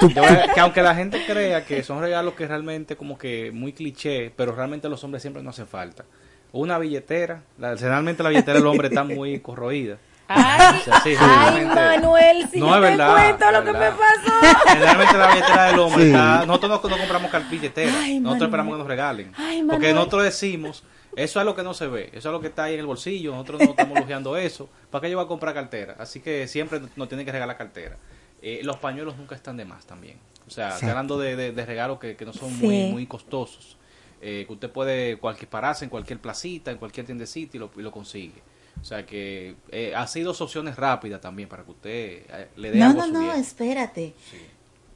Yo 0.00 0.22
que 0.54 0.60
aunque 0.60 0.82
la 0.82 0.94
gente 0.94 1.24
crea 1.26 1.64
que 1.64 1.82
son 1.82 2.00
regalos 2.00 2.34
que 2.34 2.46
realmente 2.46 2.96
como 2.96 3.18
que 3.18 3.52
muy 3.52 3.72
cliché, 3.72 4.32
pero 4.34 4.52
realmente 4.52 4.88
los 4.88 5.04
hombres 5.04 5.22
siempre 5.22 5.42
no 5.42 5.50
hacen 5.50 5.66
falta. 5.66 6.04
Una 6.52 6.78
billetera, 6.78 7.42
la, 7.58 7.76
generalmente 7.76 8.22
la 8.22 8.30
billetera 8.30 8.58
del 8.58 8.66
hombre 8.66 8.88
está 8.88 9.04
muy 9.04 9.40
corroída. 9.40 9.98
Ay, 10.28 10.78
O 10.80 10.84
sea, 10.84 11.00
sí, 11.00 11.14
ay, 11.18 11.64
Manuel, 11.66 12.48
si 12.50 12.58
No, 12.60 12.68
yo 12.68 12.74
te 12.74 12.80
verdad, 12.80 13.12
cuento 13.14 13.50
lo 13.52 13.64
que 13.64 13.72
me 13.72 13.90
pasó. 13.90 14.66
Generalmente 14.68 15.18
la 15.18 15.26
billetera 15.28 15.64
del 15.66 15.78
hombre 15.80 16.02
Sí. 16.04 16.08
está... 16.10 16.46
Nosotros 16.46 16.70
no, 16.84 16.88
no 16.90 16.98
compramos 16.98 17.30
cal- 17.30 17.46
billetera. 17.50 17.92
Ay, 18.00 18.20
nosotros 18.20 18.22
Manuel. 18.22 18.42
esperamos 18.42 18.72
que 18.74 18.78
nos 18.78 18.86
regalen. 18.86 19.32
Ay, 19.36 19.58
Porque 19.62 19.72
Manuel. 19.78 19.94
nosotros 19.94 20.22
decimos, 20.24 20.84
eso 21.16 21.40
es 21.40 21.46
lo 21.46 21.54
que 21.54 21.62
no 21.62 21.74
se 21.74 21.86
ve, 21.88 22.08
eso 22.14 22.28
es 22.28 22.32
lo 22.32 22.40
que 22.40 22.46
está 22.46 22.64
ahí 22.64 22.74
en 22.74 22.80
el 22.80 22.86
bolsillo, 22.86 23.32
nosotros 23.32 23.60
no 23.60 23.70
estamos 23.70 23.98
lujeando 23.98 24.36
eso. 24.36 24.68
¿Para 24.90 25.02
qué 25.02 25.10
yo 25.10 25.18
voy 25.18 25.24
a 25.26 25.28
comprar 25.28 25.52
cartera? 25.54 25.96
Así 25.98 26.20
que 26.20 26.48
siempre 26.48 26.80
nos 26.96 27.08
tienen 27.08 27.26
que 27.26 27.32
regalar 27.32 27.56
cartera. 27.58 27.96
Eh, 28.40 28.60
los 28.64 28.76
pañuelos 28.78 29.16
nunca 29.16 29.34
están 29.34 29.56
de 29.56 29.64
más 29.64 29.84
también. 29.86 30.18
O 30.46 30.50
sea, 30.50 30.66
Exacto. 30.68 30.88
hablando 30.88 31.18
de, 31.18 31.36
de- 31.36 31.52
de 31.52 31.66
regalos 31.66 31.98
que, 31.98 32.16
que 32.16 32.24
no 32.24 32.32
son 32.32 32.48
Sí. 32.50 32.64
muy, 32.66 32.90
muy 32.90 33.06
costosos. 33.06 33.76
Eh, 34.24 34.44
que 34.46 34.52
usted 34.52 34.70
puede 34.70 35.16
cualquier 35.18 35.48
pararse 35.48 35.84
en 35.84 35.90
cualquier 35.90 36.20
placita, 36.20 36.70
en 36.70 36.78
cualquier 36.78 37.04
tiendecita 37.06 37.56
y 37.56 37.60
lo, 37.60 37.70
y 37.76 37.82
lo 37.82 37.90
consigue. 37.90 38.40
O 38.82 38.84
sea 38.84 39.06
que 39.06 39.54
eh, 39.70 39.94
así 39.94 40.22
dos 40.22 40.40
opciones 40.40 40.74
rápidas 40.74 41.20
también 41.20 41.48
para 41.48 41.62
que 41.62 41.70
usted 41.70 41.90
eh, 42.28 42.48
le 42.56 42.72
dé 42.72 42.78
No, 42.78 42.86
algo 42.86 43.00
no, 43.00 43.06
su 43.06 43.12
no, 43.12 43.32
espérate. 43.32 44.12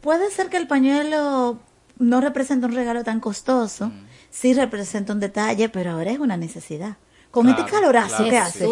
Puede 0.00 0.28
ser 0.32 0.48
que 0.48 0.56
el 0.56 0.66
pañuelo 0.66 1.60
no 1.98 2.20
representa 2.20 2.66
un 2.66 2.74
regalo 2.74 3.04
tan 3.04 3.20
costoso. 3.20 3.92
Sí 4.30 4.54
representa 4.54 5.12
un 5.12 5.20
detalle, 5.20 5.68
pero 5.68 5.92
ahora 5.92 6.10
es 6.10 6.18
una 6.18 6.36
necesidad. 6.36 6.96
Con 7.36 7.44
Claro, 7.44 7.60
este 7.60 7.70
calorazo 7.70 8.16
claro, 8.16 8.24
que 8.24 8.30
sí, 8.30 8.64
hace. 8.64 8.66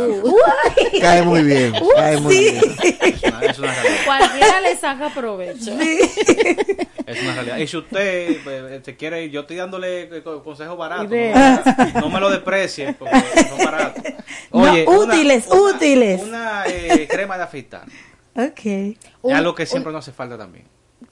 Cae 1.02 1.22
muy 1.22 1.42
bien, 1.42 1.74
Uy, 1.82 1.88
cae 1.96 2.16
muy 2.16 2.34
sí. 2.34 2.40
bien. 2.50 2.62
Es 3.02 3.22
una, 3.22 3.40
es 3.42 3.58
una 3.58 3.74
realidad. 3.74 4.04
Cualquiera 4.06 4.60
le 4.62 4.76
saca 4.78 5.10
provecho. 5.10 5.70
Es 7.06 7.22
una 7.22 7.34
realidad. 7.34 7.58
Y 7.58 7.66
si 7.66 7.76
usted 7.76 8.36
eh, 8.46 8.80
se 8.82 8.96
quiere, 8.96 9.28
yo 9.28 9.42
estoy 9.42 9.56
dándole 9.56 10.04
eh, 10.04 10.22
co- 10.22 10.42
consejos 10.42 10.78
baratos. 10.78 11.10
No, 11.10 12.00
no 12.00 12.08
me 12.08 12.20
lo 12.20 12.30
desprecie, 12.30 12.94
porque 12.94 13.14
son 13.50 13.58
baratos. 13.66 14.02
No, 14.50 14.62
útiles, 15.02 15.44
útiles. 15.50 16.22
Una 16.22 16.64
eh, 16.66 17.06
crema 17.10 17.36
de 17.36 17.42
afeitar. 17.42 17.84
Ok. 18.34 18.64
Es 18.64 18.96
algo 19.34 19.54
que 19.54 19.66
siempre 19.66 19.92
no 19.92 19.98
hace 19.98 20.12
falta 20.12 20.38
también. 20.38 20.64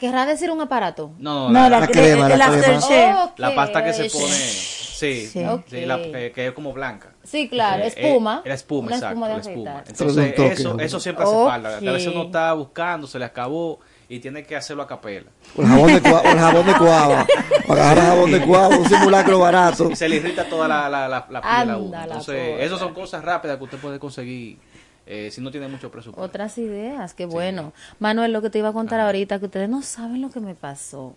¿Querrá 0.02 0.26
decir 0.26 0.50
un 0.50 0.60
aparato? 0.60 1.12
No, 1.18 1.48
No, 1.48 1.68
la, 1.68 1.86
crema, 1.86 2.28
la 2.28 2.50
crema. 2.50 3.32
la 3.36 3.54
pasta 3.54 3.84
que 3.84 3.92
se 3.92 4.10
pone. 4.10 4.34
Sí, 4.34 5.26
Sí. 5.28 5.44
Ok. 5.44 5.62
sí, 5.70 5.86
la- 5.86 5.98
eh, 6.00 6.32
que 6.34 6.48
es 6.48 6.52
como 6.52 6.72
blanca. 6.72 7.10
Sí, 7.22 7.48
claro, 7.48 7.84
Eh, 7.84 7.86
espuma. 7.94 8.42
eh, 8.44 8.48
la 8.48 8.54
espuma, 8.54 8.86
Una 8.88 8.96
exacto. 8.96 9.12
espuma 9.14 9.28
de 9.28 9.34
la 9.34 9.40
espuma. 9.40 9.84
Entonces, 9.86 10.34
toque, 10.34 10.52
eso, 10.54 10.74
¿no? 10.74 10.82
eso 10.82 10.98
siempre 10.98 11.24
hace 11.24 11.34
falta. 11.44 11.76
A 11.76 11.80
veces 11.92 12.08
uno 12.12 12.24
está 12.24 12.52
buscando, 12.52 13.06
se 13.06 13.20
le 13.20 13.24
acabó 13.26 13.78
y 14.08 14.18
tiene 14.18 14.42
que 14.42 14.56
hacerlo 14.56 14.82
a 14.82 14.88
capela. 14.88 15.30
O 15.56 15.62
el 15.62 15.68
jabón 15.68 15.86
de, 15.94 16.02
cua- 16.02 16.22
el 16.24 16.38
jabón 16.40 16.66
de 16.66 16.72
cuava. 16.74 17.26
Agarrar 17.68 18.06
jabón 18.06 18.32
de 18.32 18.40
cuava, 18.44 18.76
un 18.76 18.88
simulacro 18.88 19.38
barato. 19.38 19.88
y 19.88 19.94
se 19.94 20.08
le 20.08 20.16
irrita 20.16 20.44
toda 20.48 20.66
la, 20.66 20.88
la, 20.88 21.08
la, 21.08 21.26
la 21.30 21.40
piel 21.40 21.70
a 21.70 21.76
uno. 21.76 22.02
Entonces, 22.02 22.56
esas 22.60 22.80
son 22.80 22.92
cosas 22.92 23.24
rápidas 23.24 23.56
que 23.58 23.64
usted 23.64 23.78
puede 23.78 24.00
conseguir 24.00 24.58
eh, 25.06 25.30
si 25.32 25.40
no 25.40 25.50
tiene 25.50 25.68
mucho 25.68 25.90
presupuesto. 25.90 26.22
Otras 26.24 26.58
ideas, 26.58 27.14
qué 27.14 27.26
bueno. 27.26 27.72
Manuel, 27.98 28.32
lo 28.32 28.42
que 28.42 28.50
te 28.50 28.58
iba 28.58 28.68
a 28.68 28.72
contar 28.72 29.00
ahorita, 29.00 29.38
que 29.38 29.46
ustedes 29.46 29.68
no 29.68 29.82
saben 29.82 30.20
lo 30.22 30.30
que 30.30 30.40
me 30.40 30.54
pasó. 30.54 31.14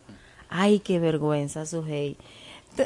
Ay, 0.50 0.80
qué 0.80 1.00
vergüenza, 1.00 1.66
Sujei. 1.66 2.18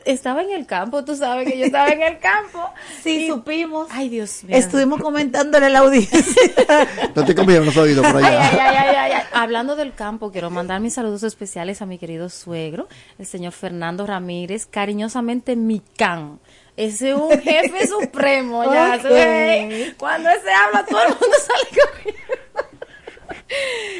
Estaba 0.06 0.44
en 0.44 0.52
el 0.52 0.68
campo, 0.68 1.04
tú 1.04 1.16
sabes 1.16 1.52
que 1.52 1.58
yo 1.58 1.66
estaba 1.66 1.90
en 1.90 2.04
el 2.04 2.20
campo. 2.20 2.60
Sí, 3.04 3.26
Y- 3.26 3.28
supimos. 3.28 3.88
Ay, 3.92 4.08
Dios 4.10 4.44
mío. 4.44 4.56
Estuvimos 4.56 5.02
comentándole 5.02 5.66
a 5.66 5.70
la 5.70 5.80
audiencia. 5.80 6.22
No 7.16 7.26
te 7.26 7.34
comieron 7.34 7.66
los 7.66 7.76
oídos 7.76 8.06
por 8.06 8.18
Ay, 8.18 8.24
allá. 8.26 8.50
ay, 8.52 8.58
ay, 8.60 8.78
ay, 8.78 8.96
ay, 8.96 9.12
ay. 9.14 9.24
Hablando 9.34 9.76
del 9.76 9.94
campo, 9.96 10.32
quiero 10.32 10.52
mandar 10.52 10.80
mis 10.80 10.94
saludos 10.94 11.24
especiales 11.24 11.82
a 11.82 11.88
mi 11.88 11.98
querido 11.98 12.30
suegro, 12.30 12.88
el 13.18 13.26
señor 13.26 13.52
Fernando 13.52 14.06
Ramírez, 14.06 14.68
cariñosamente 14.68 15.56
Micán. 15.56 16.40
Ese 16.80 17.10
es 17.10 17.16
un 17.18 17.38
jefe 17.42 17.88
supremo, 17.88 18.64
ya. 18.64 18.96
Ok. 18.96 19.02
¿sabes? 19.02 19.94
Cuando 19.98 20.30
ese 20.30 20.50
habla, 20.50 20.86
todo 20.86 21.02
el 21.02 21.10
mundo 21.10 21.36
sale 21.46 21.82
corriendo. 21.82 22.30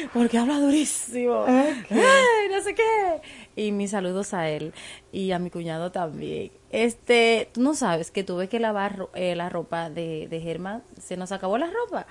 Porque 0.14 0.38
habla 0.38 0.58
durísimo. 0.60 1.44
Ay, 1.46 2.48
no 2.50 2.62
sé 2.62 2.74
qué. 2.74 3.20
Y 3.54 3.72
mis 3.72 3.90
saludos 3.90 4.32
a 4.32 4.48
él 4.48 4.72
y 5.12 5.32
a 5.32 5.38
mi 5.38 5.50
cuñado 5.50 5.90
también. 5.90 6.52
Este, 6.72 7.50
tú 7.52 7.62
no 7.62 7.74
sabes 7.74 8.12
que 8.12 8.22
tuve 8.22 8.48
que 8.48 8.60
lavar 8.60 9.08
eh, 9.14 9.34
la 9.34 9.48
ropa 9.48 9.90
de, 9.90 10.28
de 10.28 10.40
Germán, 10.40 10.84
se 11.02 11.16
nos 11.16 11.32
acabó 11.32 11.58
la 11.58 11.66
ropa 11.66 12.06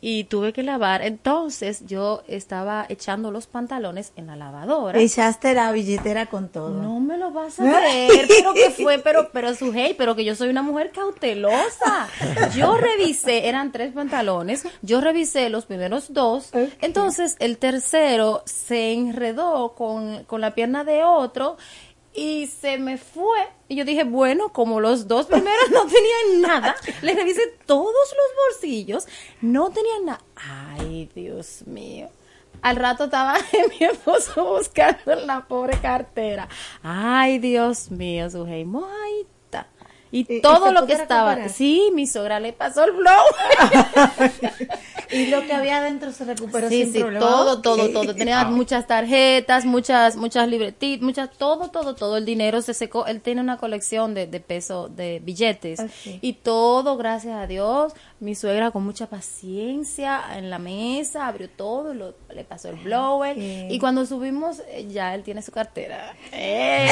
y 0.00 0.24
tuve 0.24 0.54
que 0.54 0.62
lavar. 0.62 1.02
Entonces 1.02 1.84
yo 1.86 2.22
estaba 2.26 2.86
echando 2.88 3.30
los 3.30 3.46
pantalones 3.46 4.12
en 4.16 4.28
la 4.28 4.36
lavadora. 4.36 4.98
Echaste 4.98 5.52
la 5.52 5.72
billetera 5.72 6.24
con 6.24 6.48
todo. 6.48 6.70
No 6.70 7.00
me 7.00 7.18
lo 7.18 7.32
vas 7.32 7.60
a 7.60 7.64
creer, 7.80 8.26
pero 8.28 8.54
que 8.54 8.70
fue, 8.70 8.98
pero, 8.98 9.28
pero 9.30 9.54
su 9.54 9.72
hey, 9.74 9.94
pero 9.98 10.16
que 10.16 10.24
yo 10.24 10.34
soy 10.34 10.48
una 10.48 10.62
mujer 10.62 10.90
cautelosa. 10.90 12.08
Yo 12.56 12.78
revisé, 12.78 13.46
eran 13.46 13.72
tres 13.72 13.92
pantalones, 13.92 14.64
yo 14.80 15.02
revisé 15.02 15.50
los 15.50 15.66
primeros 15.66 16.14
dos, 16.14 16.50
entonces 16.80 17.36
el 17.40 17.58
tercero 17.58 18.42
se 18.46 18.94
enredó 18.94 19.74
con, 19.74 20.24
con 20.24 20.40
la 20.40 20.54
pierna 20.54 20.84
de 20.84 21.04
otro 21.04 21.58
y 22.18 22.48
se 22.48 22.78
me 22.78 22.98
fue. 22.98 23.38
Y 23.68 23.76
yo 23.76 23.84
dije, 23.84 24.02
bueno, 24.02 24.52
como 24.52 24.80
los 24.80 25.06
dos 25.06 25.26
primeros 25.26 25.70
no 25.70 25.86
tenían 25.86 26.42
nada, 26.42 26.74
le 27.00 27.14
revisé 27.14 27.42
todos 27.64 27.86
los 27.94 28.56
bolsillos, 28.56 29.06
no 29.40 29.70
tenían 29.70 30.06
nada. 30.06 30.20
Ay, 30.34 31.08
Dios 31.14 31.62
mío. 31.66 32.10
Al 32.60 32.74
rato 32.74 33.04
estaba 33.04 33.36
mi 33.80 33.86
esposo 33.86 34.56
buscando 34.56 35.14
la 35.14 35.46
pobre 35.46 35.78
cartera. 35.80 36.48
Ay, 36.82 37.38
Dios 37.38 37.92
mío, 37.92 38.28
su 38.28 38.44
mojadita. 38.44 39.37
Y, 40.10 40.20
¿Y- 40.20 40.36
y 40.38 40.40
todo 40.40 40.72
lo 40.72 40.86
que 40.86 40.94
estaba. 40.94 41.30
recuperar? 41.34 41.54
Sí, 41.56 41.90
mi 41.94 42.06
sogra 42.06 42.40
le 42.40 42.52
pasó 42.52 42.84
el 42.84 42.92
blow. 42.92 43.12
Y 45.10 45.26
lo 45.28 45.40
que 45.46 45.54
había 45.54 45.78
adentro 45.78 46.12
se 46.12 46.24
recuperó 46.26 46.68
Sí, 46.68 46.82
sin 46.84 46.92
sí, 46.92 46.98
problema. 47.00 47.20
todo, 47.26 47.62
todo, 47.62 47.88
todo. 47.90 48.14
Tenía 48.14 48.44
muchas 48.44 48.86
tarjetas, 48.86 49.64
muchas, 49.64 50.16
muchas 50.16 50.46
libretitas, 50.48 51.02
muchas, 51.02 51.30
todo, 51.30 51.68
todo, 51.70 51.94
todo. 51.94 52.18
El 52.18 52.26
dinero 52.26 52.60
se 52.60 52.74
secó. 52.74 53.06
Él 53.06 53.22
tiene 53.22 53.40
una 53.40 53.56
colección 53.56 54.12
de, 54.12 54.26
de 54.26 54.40
pesos, 54.40 54.94
de 54.94 55.20
billetes. 55.24 55.80
Y 56.20 56.34
todo, 56.34 56.98
gracias 56.98 57.36
a 57.36 57.46
Dios. 57.46 57.94
Mi 58.20 58.34
suegra 58.34 58.72
con 58.72 58.84
mucha 58.84 59.06
paciencia 59.06 60.36
en 60.36 60.50
la 60.50 60.58
mesa, 60.58 61.28
abrió 61.28 61.48
todo, 61.48 61.94
lo- 61.94 62.14
le 62.34 62.42
pasó 62.42 62.68
el 62.68 62.76
blower. 62.76 63.36
Ok. 63.36 63.70
Y 63.70 63.78
cuando 63.78 64.04
subimos, 64.06 64.60
eh, 64.70 64.88
ya 64.88 65.14
él 65.14 65.22
tiene 65.22 65.40
su 65.40 65.52
cartera. 65.52 66.16
¡Eh! 66.32 66.88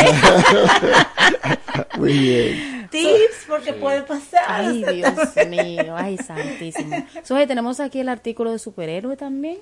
Muy 1.98 2.12
bien. 2.16 2.88
Tips, 2.90 3.46
porque 3.48 3.72
puede 3.72 4.02
pasar. 4.02 4.44
Ay, 4.46 4.84
Dios 4.84 5.12
mío, 5.48 5.94
ay, 5.96 6.16
santísimo. 6.18 7.04
Soy, 7.24 7.46
tenemos 7.46 7.80
aquí 7.80 7.98
el 8.00 8.08
artículo 8.08 8.52
de 8.52 8.58
superhéroe 8.60 9.16
también. 9.16 9.58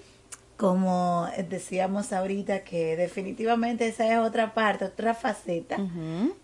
Como 0.56 1.28
decíamos 1.48 2.12
ahorita, 2.12 2.62
que 2.62 2.96
definitivamente 2.96 3.88
esa 3.88 4.06
es 4.12 4.18
otra 4.18 4.54
parte, 4.54 4.84
otra 4.84 5.14
faceta. 5.14 5.76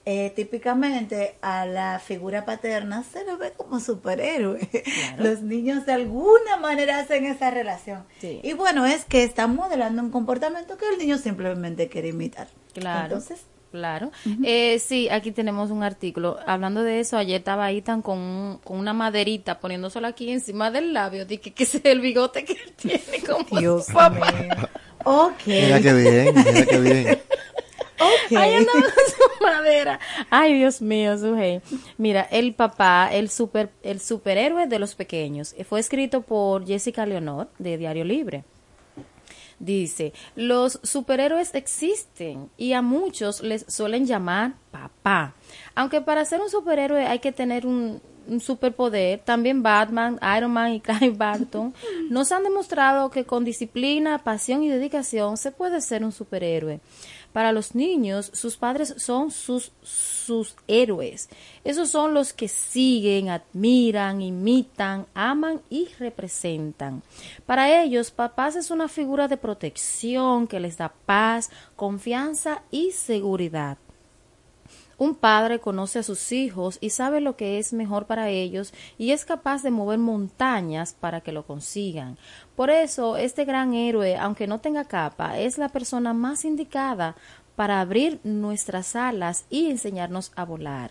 Eh, 0.04 0.32
típicamente 0.34 1.36
a 1.42 1.64
la 1.64 2.00
figura 2.00 2.44
paterna 2.44 3.04
se 3.04 3.24
lo 3.24 3.38
ve 3.38 3.52
como 3.56 3.78
superhéroe. 3.78 4.68
Los 5.18 5.42
niños 5.42 5.86
de 5.86 5.92
alguna 5.92 6.56
manera 6.60 6.98
hacen 6.98 7.24
esa 7.24 7.50
relación. 7.50 8.04
Sí. 8.20 8.40
Y 8.42 8.54
bueno, 8.54 8.84
es 8.84 9.04
que 9.04 9.22
están 9.22 9.54
modelando 9.54 10.02
un 10.02 10.10
comportamiento 10.10 10.76
que 10.76 10.88
el 10.88 10.98
niño 10.98 11.16
simplemente 11.16 11.88
quiere 11.88 12.08
imitar. 12.08 12.48
Claro. 12.74 13.04
Entonces, 13.04 13.40
Claro. 13.70 14.10
Eh, 14.44 14.78
sí, 14.80 15.08
aquí 15.08 15.30
tenemos 15.30 15.70
un 15.70 15.82
artículo. 15.82 16.38
Hablando 16.46 16.82
de 16.82 17.00
eso, 17.00 17.16
ayer 17.16 17.36
estaba 17.38 17.70
Ethan 17.70 18.02
con, 18.02 18.18
un- 18.18 18.58
con 18.64 18.78
una 18.78 18.92
maderita 18.92 19.60
poniéndosela 19.60 20.08
aquí 20.08 20.30
encima 20.30 20.70
del 20.70 20.92
labio. 20.92 21.24
Dije 21.24 21.52
que 21.52 21.62
ese 21.62 21.78
es 21.78 21.84
el 21.84 22.00
bigote 22.00 22.44
que 22.44 22.54
él 22.54 22.72
tiene 22.76 23.00
como 23.28 23.60
Dios 23.60 23.86
su 23.86 23.92
papá. 23.92 24.32
mío. 24.32 24.68
Ok. 25.04 25.46
Mira 25.46 25.80
qué 25.80 25.92
bien, 25.94 26.34
mira 26.34 26.66
qué 26.66 26.80
bien. 26.80 27.18
Ok. 28.00 28.36
Ahí 28.36 28.54
andaba 28.54 28.80
con 28.80 28.90
su 28.90 29.44
madera. 29.44 30.00
Ay, 30.30 30.54
Dios 30.54 30.80
mío, 30.82 31.16
Sujei. 31.18 31.60
Mira, 31.98 32.22
el 32.30 32.54
papá, 32.54 33.08
el 33.12 33.28
super, 33.30 33.70
el 33.82 34.00
superhéroe 34.00 34.66
de 34.66 34.78
los 34.78 34.94
pequeños, 34.94 35.54
eh, 35.58 35.64
fue 35.64 35.80
escrito 35.80 36.22
por 36.22 36.66
Jessica 36.66 37.04
Leonor 37.06 37.48
de 37.58 37.76
Diario 37.78 38.04
Libre. 38.04 38.42
Dice, 39.60 40.14
los 40.36 40.80
superhéroes 40.82 41.54
existen 41.54 42.48
y 42.56 42.72
a 42.72 42.80
muchos 42.80 43.42
les 43.42 43.66
suelen 43.68 44.06
llamar 44.06 44.54
papá. 44.70 45.34
Aunque 45.74 46.00
para 46.00 46.24
ser 46.24 46.40
un 46.40 46.48
superhéroe 46.48 47.06
hay 47.06 47.18
que 47.18 47.30
tener 47.30 47.66
un, 47.66 48.00
un 48.26 48.40
superpoder, 48.40 49.20
también 49.20 49.62
Batman, 49.62 50.18
Iron 50.36 50.52
Man 50.52 50.72
y 50.72 50.80
Clive 50.82 51.16
Barton 51.16 51.74
nos 52.08 52.32
han 52.32 52.44
demostrado 52.44 53.10
que 53.10 53.24
con 53.24 53.44
disciplina, 53.44 54.18
pasión 54.18 54.62
y 54.62 54.68
dedicación 54.68 55.36
se 55.36 55.52
puede 55.52 55.80
ser 55.80 56.04
un 56.04 56.12
superhéroe. 56.12 56.80
Para 57.32 57.52
los 57.52 57.76
niños, 57.76 58.30
sus 58.34 58.56
padres 58.56 58.94
son 58.96 59.30
sus, 59.30 59.70
sus 59.82 60.56
héroes. 60.66 61.28
Esos 61.62 61.88
son 61.88 62.12
los 62.12 62.32
que 62.32 62.48
siguen, 62.48 63.28
admiran, 63.28 64.20
imitan, 64.20 65.06
aman 65.14 65.60
y 65.70 65.88
representan. 66.00 67.02
Para 67.46 67.82
ellos, 67.82 68.10
papás 68.10 68.56
es 68.56 68.72
una 68.72 68.88
figura 68.88 69.28
de 69.28 69.36
protección 69.36 70.48
que 70.48 70.58
les 70.58 70.76
da 70.76 70.92
paz, 71.06 71.50
confianza 71.76 72.62
y 72.72 72.90
seguridad. 72.90 73.78
Un 75.00 75.14
padre 75.14 75.60
conoce 75.60 76.00
a 76.00 76.02
sus 76.02 76.30
hijos 76.30 76.76
y 76.82 76.90
sabe 76.90 77.22
lo 77.22 77.34
que 77.34 77.58
es 77.58 77.72
mejor 77.72 78.04
para 78.04 78.28
ellos 78.28 78.74
y 78.98 79.12
es 79.12 79.24
capaz 79.24 79.62
de 79.62 79.70
mover 79.70 79.98
montañas 79.98 80.92
para 80.92 81.22
que 81.22 81.32
lo 81.32 81.46
consigan. 81.46 82.18
Por 82.54 82.68
eso, 82.68 83.16
este 83.16 83.46
gran 83.46 83.72
héroe, 83.72 84.18
aunque 84.18 84.46
no 84.46 84.60
tenga 84.60 84.84
capa, 84.84 85.38
es 85.38 85.56
la 85.56 85.70
persona 85.70 86.12
más 86.12 86.44
indicada 86.44 87.16
para 87.56 87.80
abrir 87.80 88.20
nuestras 88.24 88.94
alas 88.94 89.46
y 89.48 89.70
enseñarnos 89.70 90.32
a 90.36 90.44
volar. 90.44 90.90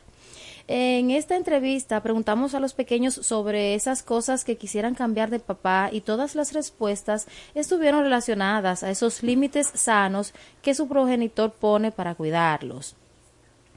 En 0.68 1.12
esta 1.12 1.36
entrevista 1.36 2.02
preguntamos 2.02 2.56
a 2.56 2.60
los 2.60 2.74
pequeños 2.74 3.14
sobre 3.14 3.76
esas 3.76 4.02
cosas 4.02 4.44
que 4.44 4.58
quisieran 4.58 4.96
cambiar 4.96 5.30
de 5.30 5.40
papá 5.40 5.90
y 5.92 6.02
todas 6.02 6.34
las 6.34 6.54
respuestas 6.54 7.28
estuvieron 7.54 8.02
relacionadas 8.02 8.82
a 8.82 8.90
esos 8.90 9.22
límites 9.22 9.70
sanos 9.76 10.34
que 10.64 10.74
su 10.74 10.88
progenitor 10.88 11.52
pone 11.52 11.92
para 11.92 12.16
cuidarlos. 12.16 12.96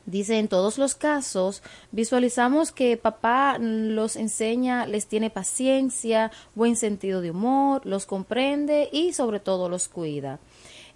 Dice, 0.05 0.39
en 0.39 0.49
todos 0.49 0.79
los 0.79 0.97
casos, 0.97 1.63
visualizamos 1.93 2.73
que 2.73 2.97
papá 2.97 3.57
los 3.59 4.17
enseña, 4.17 4.85
les 4.87 5.07
tiene 5.07 5.31
paciencia, 5.31 6.33
buen 6.57 6.75
sentido 6.75 7.21
de 7.21 7.31
humor, 7.31 7.87
los 7.87 8.05
comprende 8.05 8.89
y 8.93 9.13
sobre 9.13 9.39
todo 9.39 9.69
los 9.69 9.89
cuida. 9.89 10.41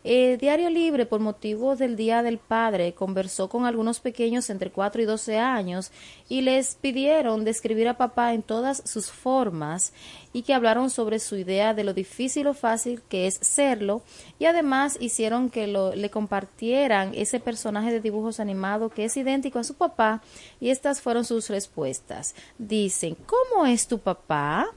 Eh, 0.08 0.36
Diario 0.40 0.70
Libre, 0.70 1.04
por 1.04 1.18
motivo 1.18 1.74
del 1.74 1.96
Día 1.96 2.22
del 2.22 2.38
Padre, 2.38 2.94
conversó 2.94 3.48
con 3.48 3.66
algunos 3.66 3.98
pequeños 3.98 4.50
entre 4.50 4.70
4 4.70 5.02
y 5.02 5.04
12 5.04 5.38
años 5.38 5.90
y 6.28 6.42
les 6.42 6.76
pidieron 6.76 7.44
describir 7.44 7.88
a 7.88 7.96
papá 7.96 8.32
en 8.32 8.44
todas 8.44 8.88
sus 8.88 9.10
formas 9.10 9.92
y 10.32 10.42
que 10.42 10.54
hablaron 10.54 10.90
sobre 10.90 11.18
su 11.18 11.34
idea 11.34 11.74
de 11.74 11.82
lo 11.82 11.92
difícil 11.92 12.46
o 12.46 12.54
fácil 12.54 13.02
que 13.08 13.26
es 13.26 13.34
serlo 13.42 14.00
y 14.38 14.44
además 14.44 14.96
hicieron 15.00 15.50
que 15.50 15.66
lo, 15.66 15.92
le 15.92 16.08
compartieran 16.08 17.10
ese 17.12 17.40
personaje 17.40 17.90
de 17.90 18.00
dibujos 18.00 18.38
animados 18.38 18.92
que 18.92 19.06
es 19.06 19.16
idéntico 19.16 19.58
a 19.58 19.64
su 19.64 19.74
papá 19.74 20.22
y 20.60 20.70
estas 20.70 21.00
fueron 21.00 21.24
sus 21.24 21.50
respuestas. 21.50 22.36
Dicen, 22.58 23.16
¿cómo 23.26 23.66
es 23.66 23.88
tu 23.88 23.98
papá? 23.98 24.68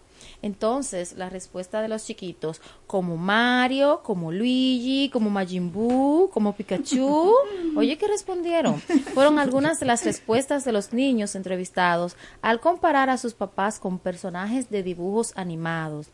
Entonces, 0.42 1.14
la 1.18 1.30
respuesta 1.30 1.82
de 1.82 1.90
los 1.90 2.06
chiquitos, 2.06 2.62
como 2.88 3.18
Mario, 3.18 4.02
como 4.04 4.32
Luigi, 4.32 5.10
como 5.12 5.30
Majin 5.30 5.72
Buu, 5.72 6.30
como 6.30 6.56
Pikachu. 6.56 7.34
Oye, 7.76 7.98
¿qué 7.98 8.08
respondieron? 8.08 8.80
Fueron 9.14 9.38
algunas 9.38 9.80
de 9.80 9.86
las 9.86 10.06
respuestas 10.06 10.64
de 10.64 10.72
los 10.72 10.94
niños 10.94 11.36
entrevistados 11.36 12.16
al 12.42 12.60
comparar 12.60 13.10
a 13.10 13.18
sus 13.18 13.34
papás 13.34 13.80
con 13.80 14.00
personajes 14.00 14.70
de 14.70 14.84
dibujos 14.84 15.34
animados. 15.36 16.08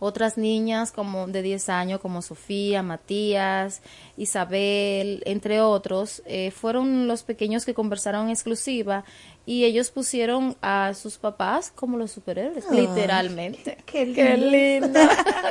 Otras 0.00 0.36
niñas 0.36 0.90
como 0.90 1.28
de 1.28 1.42
10 1.42 1.68
años 1.68 2.00
como 2.00 2.22
Sofía, 2.22 2.82
Matías, 2.82 3.82
Isabel, 4.16 5.22
entre 5.26 5.60
otros, 5.60 6.22
eh, 6.26 6.50
fueron 6.50 7.06
los 7.06 7.22
pequeños 7.22 7.64
que 7.64 7.74
conversaron 7.74 8.24
en 8.24 8.30
exclusiva 8.30 9.04
y 9.46 9.64
ellos 9.64 9.90
pusieron 9.90 10.56
a 10.62 10.94
sus 10.94 11.18
papás 11.18 11.70
como 11.74 11.96
los 11.96 12.10
superhéroes, 12.10 12.64
literalmente. 12.70 13.78
qué 13.86 14.06
lindo. 14.06 14.22
Qué 14.22 14.36
lindo. 14.36 15.00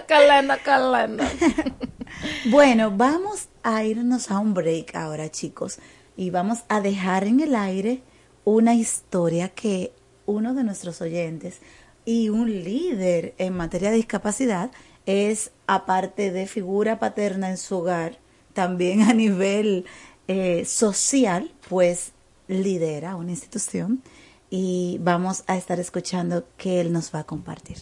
qué 0.08 0.78
lindo. 1.08 1.24
Bueno, 2.46 2.92
vamos 2.92 3.50
a 3.64 3.84
irnos 3.84 4.32
a 4.32 4.40
un 4.40 4.54
break 4.54 4.96
ahora, 4.96 5.30
chicos, 5.30 5.78
y 6.18 6.32
vamos 6.32 6.60
a 6.68 6.82
dejar 6.82 7.24
en 7.26 7.40
el 7.40 7.56
aire 7.56 8.02
una 8.46 8.74
historia 8.74 9.50
que 9.50 9.94
uno 10.26 10.54
de 10.54 10.64
nuestros 10.64 11.02
oyentes 11.02 11.60
y 12.10 12.30
un 12.30 12.50
líder 12.64 13.36
en 13.38 13.56
materia 13.56 13.92
de 13.92 13.98
discapacidad 13.98 14.72
es, 15.06 15.52
aparte 15.68 16.32
de 16.32 16.48
figura 16.48 16.98
paterna 16.98 17.52
en 17.52 17.58
su 17.58 17.78
hogar, 17.78 18.18
también 18.54 19.04
a 19.04 19.14
nivel 19.14 19.86
eh, 20.28 20.66
social, 20.66 21.52
pues 21.70 22.14
lidera 22.48 23.16
una 23.16 23.30
institución 23.30 24.02
y 24.50 24.98
vamos 25.02 25.44
a 25.46 25.56
estar 25.56 25.80
escuchando 25.80 26.48
qué 26.58 26.82
él 26.82 26.92
nos 26.92 27.14
va 27.14 27.20
a 27.20 27.24
compartir. 27.26 27.78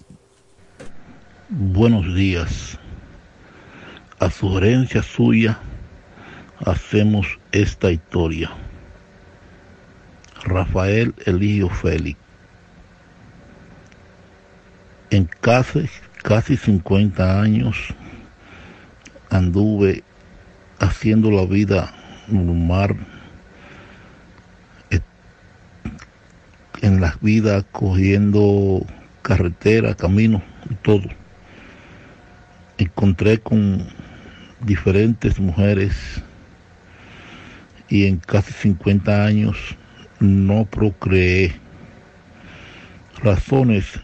Buenos 1.47 2.13
días. 2.13 2.78
A 4.19 4.30
sugerencia 4.30 5.03
suya 5.03 5.57
hacemos 6.65 7.39
esta 7.53 7.93
historia. 7.93 8.51
Rafael 10.43 11.15
Eligio 11.25 11.69
Félix. 11.69 12.26
En 15.10 15.30
casi, 15.41 15.89
casi 16.24 16.58
50 16.58 17.41
años 17.41 17.78
anduve 19.30 20.03
haciendo 20.80 21.32
la 21.32 21.45
vida 21.45 21.93
normal 22.28 22.97
en 26.82 27.01
la 27.01 27.18
vida 27.22 27.64
cogiendo 27.72 28.86
carretera, 29.22 29.95
camino 29.95 30.41
y 30.70 30.76
todo. 30.76 31.08
Encontré 32.78 33.39
con 33.39 33.88
diferentes 34.62 35.39
mujeres 35.39 36.22
y 37.89 38.05
en 38.05 38.18
casi 38.18 38.53
50 38.53 39.26
años 39.26 39.58
no 40.20 40.66
procreé. 40.66 41.55
Razones 43.24 43.99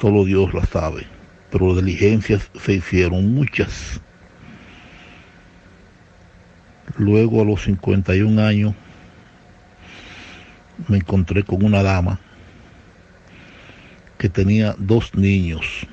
solo 0.00 0.24
Dios 0.24 0.52
las 0.54 0.68
sabe, 0.68 1.06
pero 1.50 1.74
diligencias 1.74 2.50
se 2.62 2.74
hicieron 2.74 3.34
muchas. 3.34 4.00
Luego 6.96 7.42
a 7.42 7.44
los 7.44 7.62
51 7.62 8.42
años 8.42 8.74
me 10.88 10.98
encontré 10.98 11.42
con 11.42 11.64
una 11.64 11.82
dama 11.82 12.20
que 14.18 14.28
tenía 14.28 14.74
dos 14.78 15.14
niños 15.14 15.86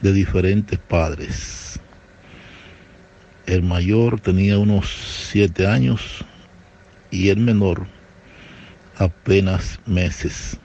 de 0.00 0.12
diferentes 0.12 0.78
padres. 0.78 1.80
El 3.46 3.62
mayor 3.62 4.20
tenía 4.20 4.58
unos 4.58 4.88
siete 5.30 5.66
años 5.66 6.24
y 7.10 7.28
el 7.28 7.38
menor 7.38 7.86
apenas 8.96 9.80
meses. 9.86 10.58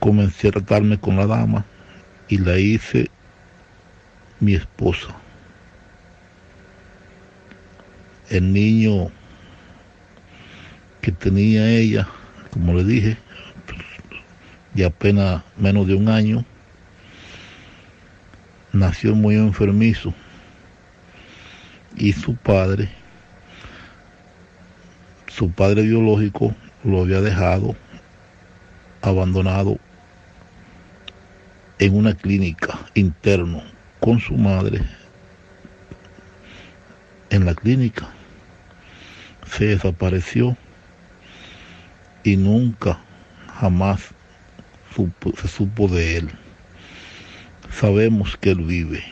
Comencé 0.00 0.48
a 0.48 0.52
tratarme 0.52 0.98
con 0.98 1.16
la 1.16 1.26
dama 1.26 1.64
y 2.28 2.38
la 2.38 2.58
hice 2.58 3.10
mi 4.40 4.54
esposa. 4.54 5.14
El 8.30 8.52
niño 8.52 9.10
que 11.02 11.12
tenía 11.12 11.68
ella, 11.68 12.08
como 12.50 12.74
le 12.74 12.84
dije, 12.84 13.18
de 14.74 14.86
apenas 14.86 15.42
menos 15.58 15.86
de 15.86 15.94
un 15.94 16.08
año, 16.08 16.44
nació 18.72 19.14
muy 19.14 19.34
enfermizo 19.34 20.14
y 21.96 22.12
su 22.12 22.36
padre, 22.36 22.88
su 25.26 25.50
padre 25.50 25.82
biológico 25.82 26.54
lo 26.84 27.02
había 27.02 27.20
dejado 27.20 27.76
abandonado 29.02 29.78
en 31.80 31.96
una 31.96 32.12
clínica 32.12 32.78
interno 32.92 33.62
con 34.00 34.20
su 34.20 34.34
madre 34.34 34.82
en 37.30 37.46
la 37.46 37.54
clínica. 37.54 38.06
Se 39.50 39.64
desapareció 39.64 40.58
y 42.22 42.36
nunca, 42.36 43.00
jamás 43.58 44.10
se 45.40 45.48
supo 45.48 45.88
de 45.88 46.18
él. 46.18 46.30
Sabemos 47.72 48.36
que 48.36 48.50
él 48.50 48.60
vive, 48.60 49.02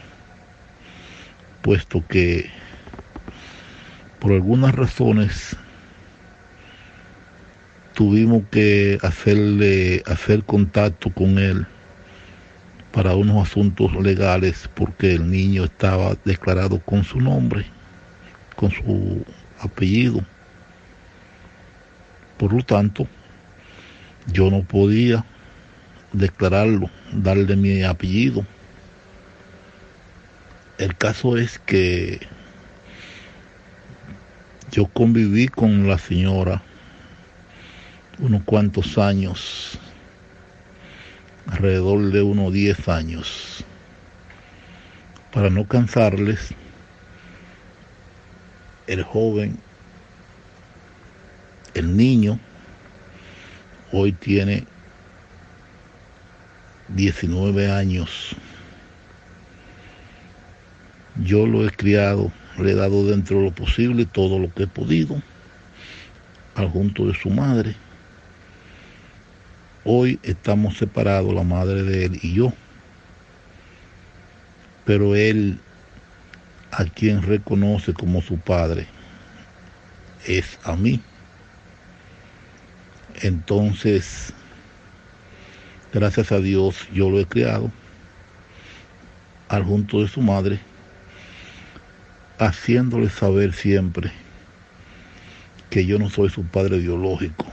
puesto 1.63 2.07
que 2.07 2.51
por 4.19 4.33
algunas 4.33 4.75
razones 4.75 5.57
tuvimos 7.95 8.43
que 8.51 8.99
hacerle 9.03 10.03
hacer 10.07 10.45
contacto 10.45 11.11
con 11.11 11.39
él 11.39 11.67
para 12.99 13.15
unos 13.15 13.47
asuntos 13.47 13.95
legales 13.95 14.69
porque 14.75 15.15
el 15.15 15.31
niño 15.31 15.67
estaba 15.67 16.17
declarado 16.25 16.81
con 16.81 17.05
su 17.05 17.21
nombre, 17.21 17.65
con 18.57 18.73
su 18.73 19.25
apellido. 19.61 20.21
Por 22.39 22.53
lo 22.53 22.61
tanto, 22.65 23.07
yo 24.33 24.51
no 24.51 24.65
podía 24.65 25.25
declararlo, 26.13 26.91
darle 27.13 27.55
mi 27.55 27.85
apellido. 27.85 28.45
El 30.79 30.97
caso 30.97 31.37
es 31.37 31.61
que 31.61 32.19
yo 34.73 34.87
conviví 34.87 35.47
con 35.47 35.87
la 35.87 35.99
señora 35.99 36.61
unos 38.19 38.43
cuantos 38.43 38.99
años, 38.99 39.79
alrededor 41.49 42.13
de 42.13 42.23
unos 42.23 42.53
10 42.53 42.89
años. 42.89 43.65
Para 45.33 45.51
no 45.51 45.67
cansarles, 45.67 46.55
el 48.87 49.03
joven 49.03 49.59
el 51.75 51.97
niño 51.97 52.39
hoy 53.93 54.13
tiene 54.13 54.65
19 56.89 57.71
años. 57.71 58.35
Yo 61.23 61.47
lo 61.47 61.67
he 61.67 61.71
criado, 61.71 62.33
le 62.59 62.73
he 62.73 62.75
dado 62.75 63.07
dentro 63.07 63.39
de 63.39 63.45
lo 63.45 63.51
posible 63.53 64.07
todo 64.07 64.39
lo 64.39 64.53
que 64.53 64.65
he 64.65 64.67
podido, 64.67 65.21
al 66.55 66.69
junto 66.69 67.07
de 67.07 67.15
su 67.15 67.31
madre. 67.31 67.77
Hoy 69.91 70.21
estamos 70.23 70.77
separados, 70.77 71.33
la 71.33 71.45
madre 71.45 71.83
de 71.83 72.05
él 72.05 72.19
y 72.21 72.35
yo. 72.35 72.53
Pero 74.85 75.17
él, 75.17 75.59
a 76.73 76.85
quien 76.85 77.23
reconoce 77.23 77.95
como 77.95 78.21
su 78.21 78.39
padre, 78.39 78.87
es 80.27 80.59
a 80.65 80.77
mí. 80.77 81.01
Entonces, 83.23 84.35
gracias 85.91 86.33
a 86.33 86.41
Dios, 86.41 86.87
yo 86.93 87.09
lo 87.09 87.19
he 87.19 87.25
criado 87.25 87.73
al 89.49 89.65
junto 89.65 90.03
de 90.03 90.09
su 90.09 90.21
madre, 90.21 90.61
haciéndole 92.39 93.09
saber 93.09 93.55
siempre 93.55 94.13
que 95.71 95.87
yo 95.87 95.99
no 95.99 96.11
soy 96.11 96.29
su 96.29 96.45
padre 96.45 96.77
biológico. 96.77 97.47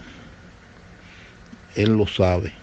Él 1.75 1.97
lo 1.97 2.07
sabe. 2.07 2.53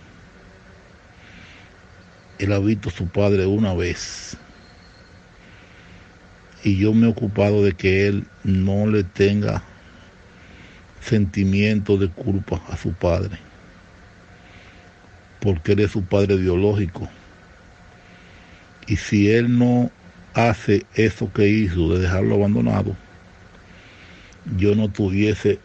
Él 2.38 2.52
ha 2.52 2.58
visto 2.58 2.88
a 2.88 2.92
su 2.92 3.06
padre 3.06 3.46
una 3.46 3.74
vez. 3.74 4.36
Y 6.64 6.76
yo 6.76 6.92
me 6.94 7.06
he 7.06 7.10
ocupado 7.10 7.62
de 7.62 7.72
que 7.72 8.06
él 8.06 8.26
no 8.44 8.86
le 8.86 9.04
tenga 9.04 9.62
sentimiento 11.00 11.96
de 11.96 12.08
culpa 12.08 12.62
a 12.68 12.76
su 12.76 12.92
padre, 12.92 13.36
porque 15.40 15.72
él 15.72 15.80
es 15.80 15.90
su 15.90 16.04
padre 16.04 16.36
biológico. 16.36 17.08
Y 18.86 18.96
si 18.96 19.30
él 19.30 19.58
no 19.58 19.90
hace 20.34 20.86
eso 20.94 21.32
que 21.32 21.48
hizo 21.48 21.92
de 21.92 22.00
dejarlo 22.00 22.36
abandonado, 22.36 22.96
yo 24.56 24.74
no 24.74 24.88
tuviese 24.88 25.58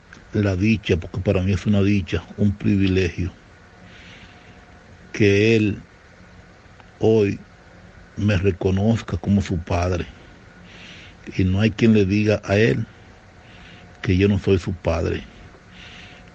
la 0.43 0.55
dicha, 0.55 0.97
porque 0.97 1.19
para 1.19 1.41
mí 1.41 1.53
es 1.53 1.65
una 1.65 1.81
dicha, 1.81 2.23
un 2.38 2.51
privilegio, 2.51 3.31
que 5.13 5.55
él 5.55 5.79
hoy 6.99 7.39
me 8.17 8.38
reconozca 8.38 9.17
como 9.17 9.41
su 9.41 9.57
padre. 9.59 10.05
Y 11.38 11.43
no 11.43 11.61
hay 11.61 11.71
quien 11.71 11.93
le 11.93 12.05
diga 12.05 12.41
a 12.45 12.57
él 12.57 12.85
que 14.01 14.17
yo 14.17 14.27
no 14.27 14.39
soy 14.39 14.59
su 14.59 14.73
padre. 14.73 15.23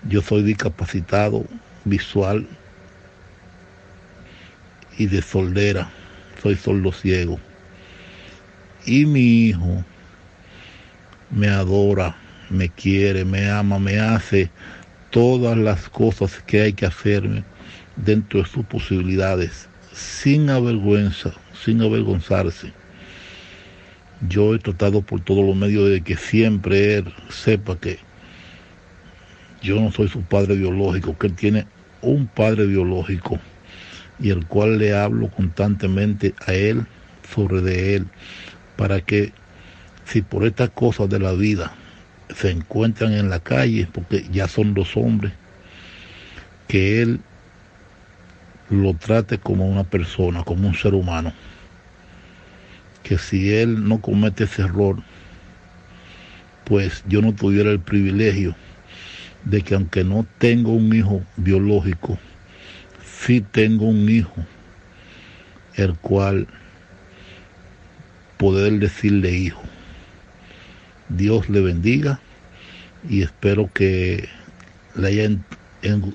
Yo 0.09 0.20
soy 0.20 0.42
discapacitado 0.42 1.46
visual 1.84 2.46
y 4.98 5.07
de 5.07 5.22
soldera. 5.22 5.90
Soy 6.42 6.57
sordo 6.57 6.92
ciego. 6.92 7.38
Y 8.84 9.07
mi 9.07 9.46
hijo 9.46 9.84
me 11.30 11.48
adora, 11.48 12.16
me 12.53 12.68
quiere, 12.68 13.24
me 13.24 13.50
ama, 13.50 13.78
me 13.78 13.98
hace 13.98 14.50
todas 15.11 15.57
las 15.57 15.88
cosas 15.88 16.42
que 16.46 16.62
hay 16.62 16.72
que 16.72 16.86
hacerme 16.86 17.44
dentro 17.96 18.42
de 18.42 18.48
sus 18.48 18.64
posibilidades, 18.64 19.68
sin 19.92 20.48
avergüenza, 20.50 21.32
sin 21.64 21.82
avergonzarse. 21.82 22.72
Yo 24.28 24.55
he 24.55 24.59
tratado 24.59 25.03
por 25.03 25.20
todos 25.20 25.44
los 25.44 25.57
medios 25.57 25.90
de 25.90 26.03
que 26.03 26.16
siempre 26.16 26.96
él 26.96 27.12
sepa 27.28 27.76
que 27.76 27.98
yo 29.62 29.80
no 29.80 29.92
soy 29.92 30.09
su 30.09 30.22
padre 30.22 30.57
biológico, 30.57 31.16
que 31.18 31.26
él 31.26 31.34
tiene 31.34 31.66
un 32.00 32.26
padre 32.26 32.66
biológico 32.66 33.38
y 34.20 34.30
el 34.30 34.46
cual 34.46 34.78
le 34.78 34.94
hablo 34.94 35.28
constantemente 35.28 36.34
a 36.46 36.55
él 36.55 36.86
sobre 37.34 37.61
de 37.61 37.96
él 37.96 38.07
para 38.76 39.00
que 39.00 39.32
si 40.05 40.22
por 40.22 40.44
estas 40.44 40.70
cosas 40.70 41.09
de 41.09 41.18
la 41.18 41.32
vida 41.32 41.74
se 42.35 42.51
encuentran 42.51 43.12
en 43.12 43.30
la 43.30 43.41
calle, 43.41 43.89
porque 43.93 44.26
ya 44.30 44.49
son 44.49 44.74
dos 44.74 44.97
hombres, 44.97 45.33
que 46.68 47.03
él 47.03 47.20
lo 48.70 48.95
trate 48.95 49.39
como 49.39 49.68
una 49.68 49.85
persona, 49.85 50.43
como 50.45 50.68
un 50.68 50.74
ser 50.74 50.95
humano. 50.95 51.33
Que 53.03 53.18
si 53.18 53.53
él 53.53 53.89
no 53.89 54.01
comete 54.01 54.45
ese 54.45 54.62
error, 54.62 54.97
pues 56.64 57.05
yo 57.07 57.20
no 57.20 57.35
tuviera 57.35 57.70
el 57.70 57.80
privilegio 57.80 58.55
de 59.45 59.62
que 59.62 59.74
aunque 59.74 60.05
no 60.05 60.24
tengo 60.39 60.72
un 60.72 60.95
hijo 60.95 61.22
biológico, 61.37 62.18
sí 63.05 63.41
tengo 63.41 63.87
un 63.87 64.09
hijo, 64.09 64.35
el 65.74 65.95
cual 65.95 66.47
poder 68.39 68.78
decirle 68.78 69.33
hijo. 69.33 69.62
Dios 71.16 71.48
le 71.48 71.60
bendiga 71.60 72.20
y 73.08 73.22
espero 73.22 73.70
que 73.72 74.28
le 74.94 75.08
haya, 75.08 75.28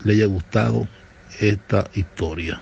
le 0.04 0.14
haya 0.14 0.26
gustado 0.26 0.88
esta 1.40 1.90
historia. 1.94 2.62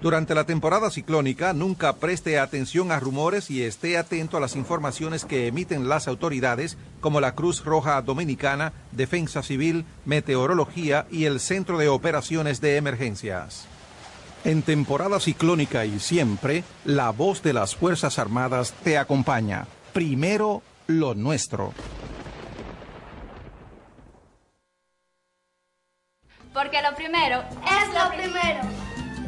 Durante 0.00 0.34
la 0.34 0.44
temporada 0.44 0.90
ciclónica, 0.90 1.52
nunca 1.52 1.96
preste 1.96 2.38
atención 2.38 2.90
a 2.90 2.98
rumores 2.98 3.50
y 3.50 3.62
esté 3.62 3.98
atento 3.98 4.38
a 4.38 4.40
las 4.40 4.56
informaciones 4.56 5.26
que 5.26 5.46
emiten 5.46 5.90
las 5.90 6.08
autoridades 6.08 6.78
como 7.02 7.20
la 7.20 7.34
Cruz 7.34 7.62
Roja 7.64 8.00
Dominicana, 8.00 8.72
Defensa 8.92 9.42
Civil, 9.42 9.84
Meteorología 10.06 11.06
y 11.10 11.26
el 11.26 11.38
Centro 11.38 11.76
de 11.76 11.88
Operaciones 11.88 12.62
de 12.62 12.76
Emergencias. 12.76 13.66
En 14.42 14.62
temporada 14.62 15.20
ciclónica 15.20 15.84
y 15.84 16.00
siempre, 16.00 16.64
la 16.86 17.10
voz 17.10 17.42
de 17.42 17.52
las 17.52 17.76
Fuerzas 17.76 18.18
Armadas 18.18 18.72
te 18.82 18.96
acompaña. 18.96 19.66
Primero, 19.92 20.62
lo 20.86 21.14
nuestro. 21.14 21.74
Porque 26.54 26.80
lo 26.80 26.96
primero 26.96 27.42
es 27.42 27.94
lo 27.94 28.10
primero. 28.16 28.60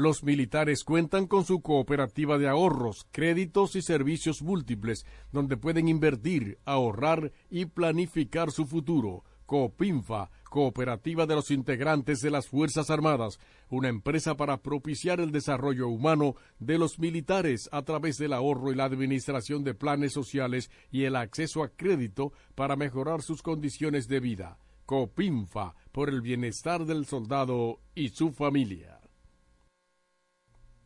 los 0.00 0.24
militares 0.24 0.82
cuentan 0.82 1.26
con 1.26 1.44
su 1.44 1.60
cooperativa 1.60 2.38
de 2.38 2.48
ahorros, 2.48 3.06
créditos 3.10 3.76
y 3.76 3.82
servicios 3.82 4.40
múltiples, 4.40 5.04
donde 5.30 5.58
pueden 5.58 5.88
invertir, 5.88 6.58
ahorrar 6.64 7.32
y 7.50 7.66
planificar 7.66 8.50
su 8.50 8.66
futuro. 8.66 9.24
Coopinfa, 9.44 10.30
Cooperativa 10.44 11.26
de 11.26 11.34
los 11.34 11.50
Integrantes 11.50 12.20
de 12.20 12.30
las 12.30 12.48
Fuerzas 12.48 12.88
Armadas, 12.88 13.38
una 13.68 13.88
empresa 13.88 14.36
para 14.36 14.62
propiciar 14.62 15.20
el 15.20 15.32
desarrollo 15.32 15.88
humano 15.88 16.34
de 16.58 16.78
los 16.78 16.98
militares 16.98 17.68
a 17.70 17.82
través 17.82 18.16
del 18.16 18.32
ahorro 18.32 18.72
y 18.72 18.76
la 18.76 18.84
administración 18.84 19.64
de 19.64 19.74
planes 19.74 20.14
sociales 20.14 20.70
y 20.90 21.04
el 21.04 21.14
acceso 21.14 21.62
a 21.62 21.68
crédito 21.68 22.32
para 22.54 22.74
mejorar 22.74 23.20
sus 23.20 23.42
condiciones 23.42 24.08
de 24.08 24.20
vida. 24.20 24.58
Copinfa, 24.86 25.74
por 25.92 26.08
el 26.08 26.22
bienestar 26.22 26.86
del 26.86 27.04
soldado 27.04 27.80
y 27.94 28.08
su 28.08 28.32
familia. 28.32 28.89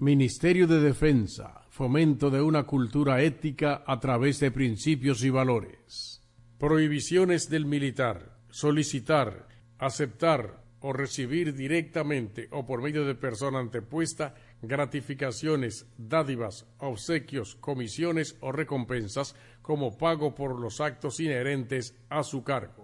Ministerio 0.00 0.66
de 0.66 0.80
Defensa, 0.80 1.62
fomento 1.70 2.28
de 2.28 2.42
una 2.42 2.64
cultura 2.64 3.22
ética 3.22 3.84
a 3.86 4.00
través 4.00 4.40
de 4.40 4.50
principios 4.50 5.22
y 5.22 5.30
valores. 5.30 6.20
Prohibiciones 6.58 7.48
del 7.48 7.64
militar, 7.64 8.36
solicitar, 8.50 9.46
aceptar 9.78 10.64
o 10.80 10.92
recibir 10.92 11.54
directamente 11.54 12.48
o 12.50 12.66
por 12.66 12.82
medio 12.82 13.04
de 13.04 13.14
persona 13.14 13.60
antepuesta 13.60 14.34
gratificaciones, 14.62 15.86
dádivas, 15.96 16.66
obsequios, 16.78 17.54
comisiones 17.54 18.36
o 18.40 18.50
recompensas 18.50 19.36
como 19.62 19.96
pago 19.96 20.34
por 20.34 20.58
los 20.58 20.80
actos 20.80 21.20
inherentes 21.20 21.94
a 22.10 22.24
su 22.24 22.42
cargo. 22.42 22.83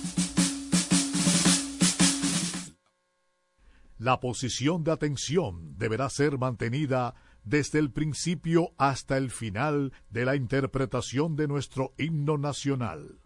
La 4.01 4.19
posición 4.19 4.83
de 4.83 4.91
atención 4.91 5.77
deberá 5.77 6.09
ser 6.09 6.39
mantenida 6.39 7.13
desde 7.43 7.77
el 7.77 7.91
principio 7.91 8.73
hasta 8.79 9.15
el 9.15 9.29
final 9.29 9.93
de 10.09 10.25
la 10.25 10.35
interpretación 10.35 11.35
de 11.35 11.47
nuestro 11.47 11.93
himno 11.99 12.39
nacional. 12.39 13.19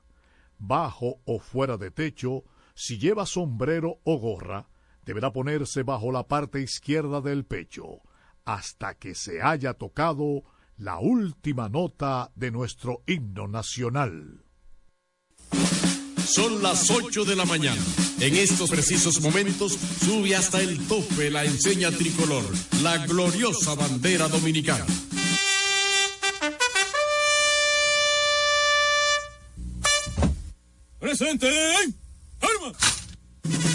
Bajo 0.60 1.22
o 1.24 1.40
fuera 1.40 1.78
de 1.78 1.92
techo, 1.92 2.44
si 2.74 2.98
lleva 2.98 3.26
sombrero 3.26 4.02
o 4.04 4.20
gorra, 4.20 4.68
deberá 5.06 5.32
ponerse 5.32 5.84
bajo 5.84 6.12
la 6.12 6.28
parte 6.28 6.62
izquierda 6.62 7.22
del 7.22 7.46
pecho, 7.46 8.02
hasta 8.44 8.96
que 8.96 9.16
se 9.16 9.42
haya 9.42 9.76
tocado 9.76 10.44
la 10.76 11.00
última 11.00 11.70
nota 11.70 12.34
de 12.36 12.52
nuestro 12.52 13.02
himno 13.08 13.48
nacional. 13.48 14.44
Son 16.18 16.62
las 16.62 16.92
8 16.92 17.24
de 17.24 17.36
la 17.38 17.46
mañana. 17.46 17.82
En 18.20 18.36
estos 18.38 18.70
precisos 18.70 19.20
momentos 19.22 19.78
sube 20.06 20.36
hasta 20.36 20.62
el 20.62 20.80
tope 20.88 21.30
la 21.30 21.44
enseña 21.44 21.92
tricolor, 21.92 22.44
la 22.82 23.06
gloriosa 23.06 23.76
bandera 23.76 24.28
dominicana. 24.30 24.86
¡Presente! 31.00 31.52
¡Armas! 32.42 33.75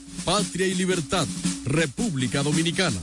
patria 0.25 0.67
y 0.67 0.75
libertad, 0.75 1.27
República 1.65 2.43
Dominicana. 2.43 2.97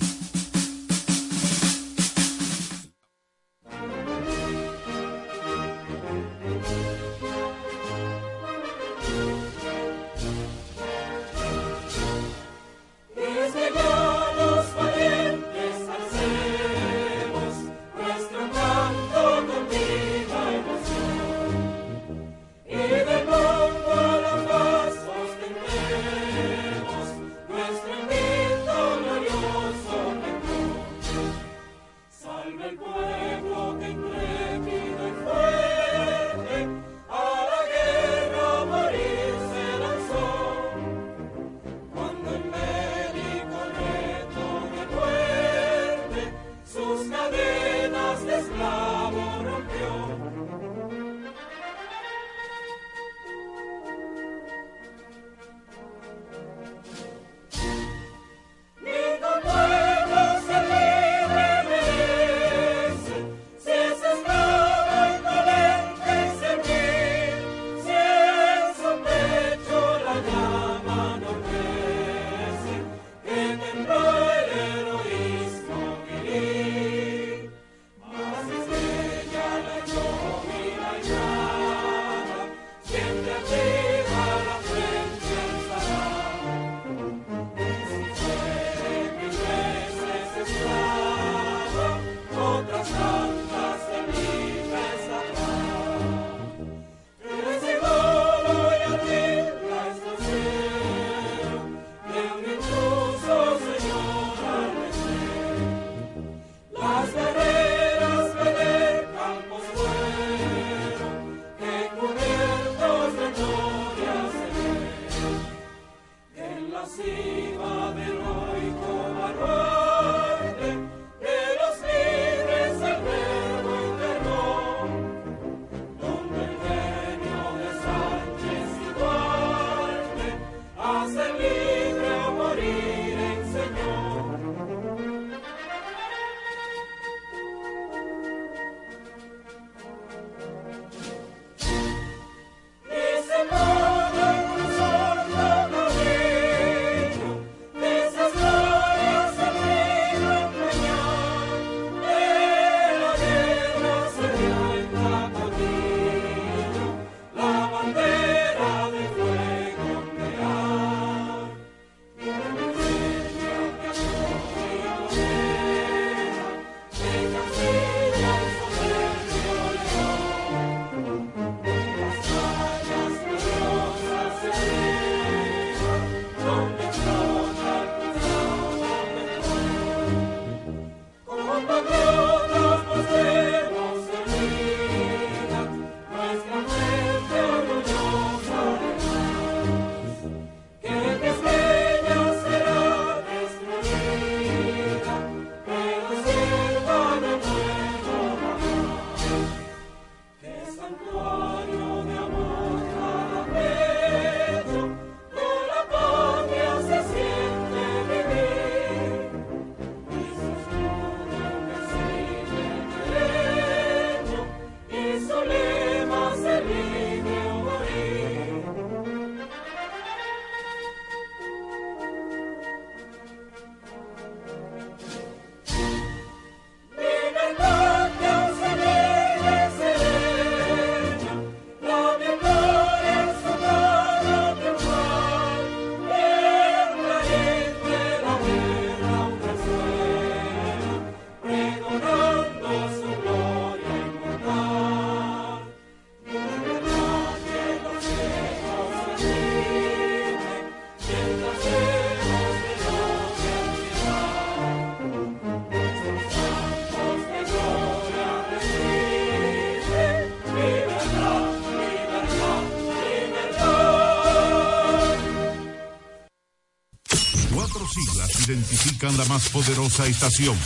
La 269.06 269.24
más 269.26 269.48
poderosa 269.50 270.06
estación, 270.06 270.56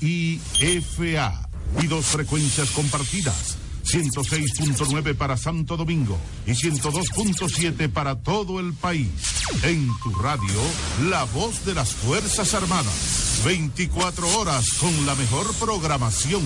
HIFA, 0.00 1.48
y 1.82 1.86
dos 1.88 2.06
frecuencias 2.06 2.70
compartidas, 2.70 3.56
106.9 3.84 5.16
para 5.16 5.36
Santo 5.36 5.76
Domingo 5.76 6.16
y 6.46 6.52
102.7 6.52 7.90
para 7.92 8.22
todo 8.22 8.60
el 8.60 8.72
país. 8.72 9.08
En 9.64 9.88
tu 10.02 10.14
radio, 10.14 10.60
la 11.10 11.24
voz 11.24 11.64
de 11.66 11.74
las 11.74 11.92
Fuerzas 11.92 12.54
Armadas, 12.54 13.42
24 13.44 14.38
horas 14.38 14.64
con 14.74 15.04
la 15.04 15.16
mejor 15.16 15.52
programación. 15.54 16.42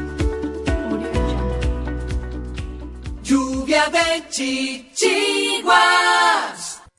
De 3.71 4.27
chichiguas. 4.29 5.71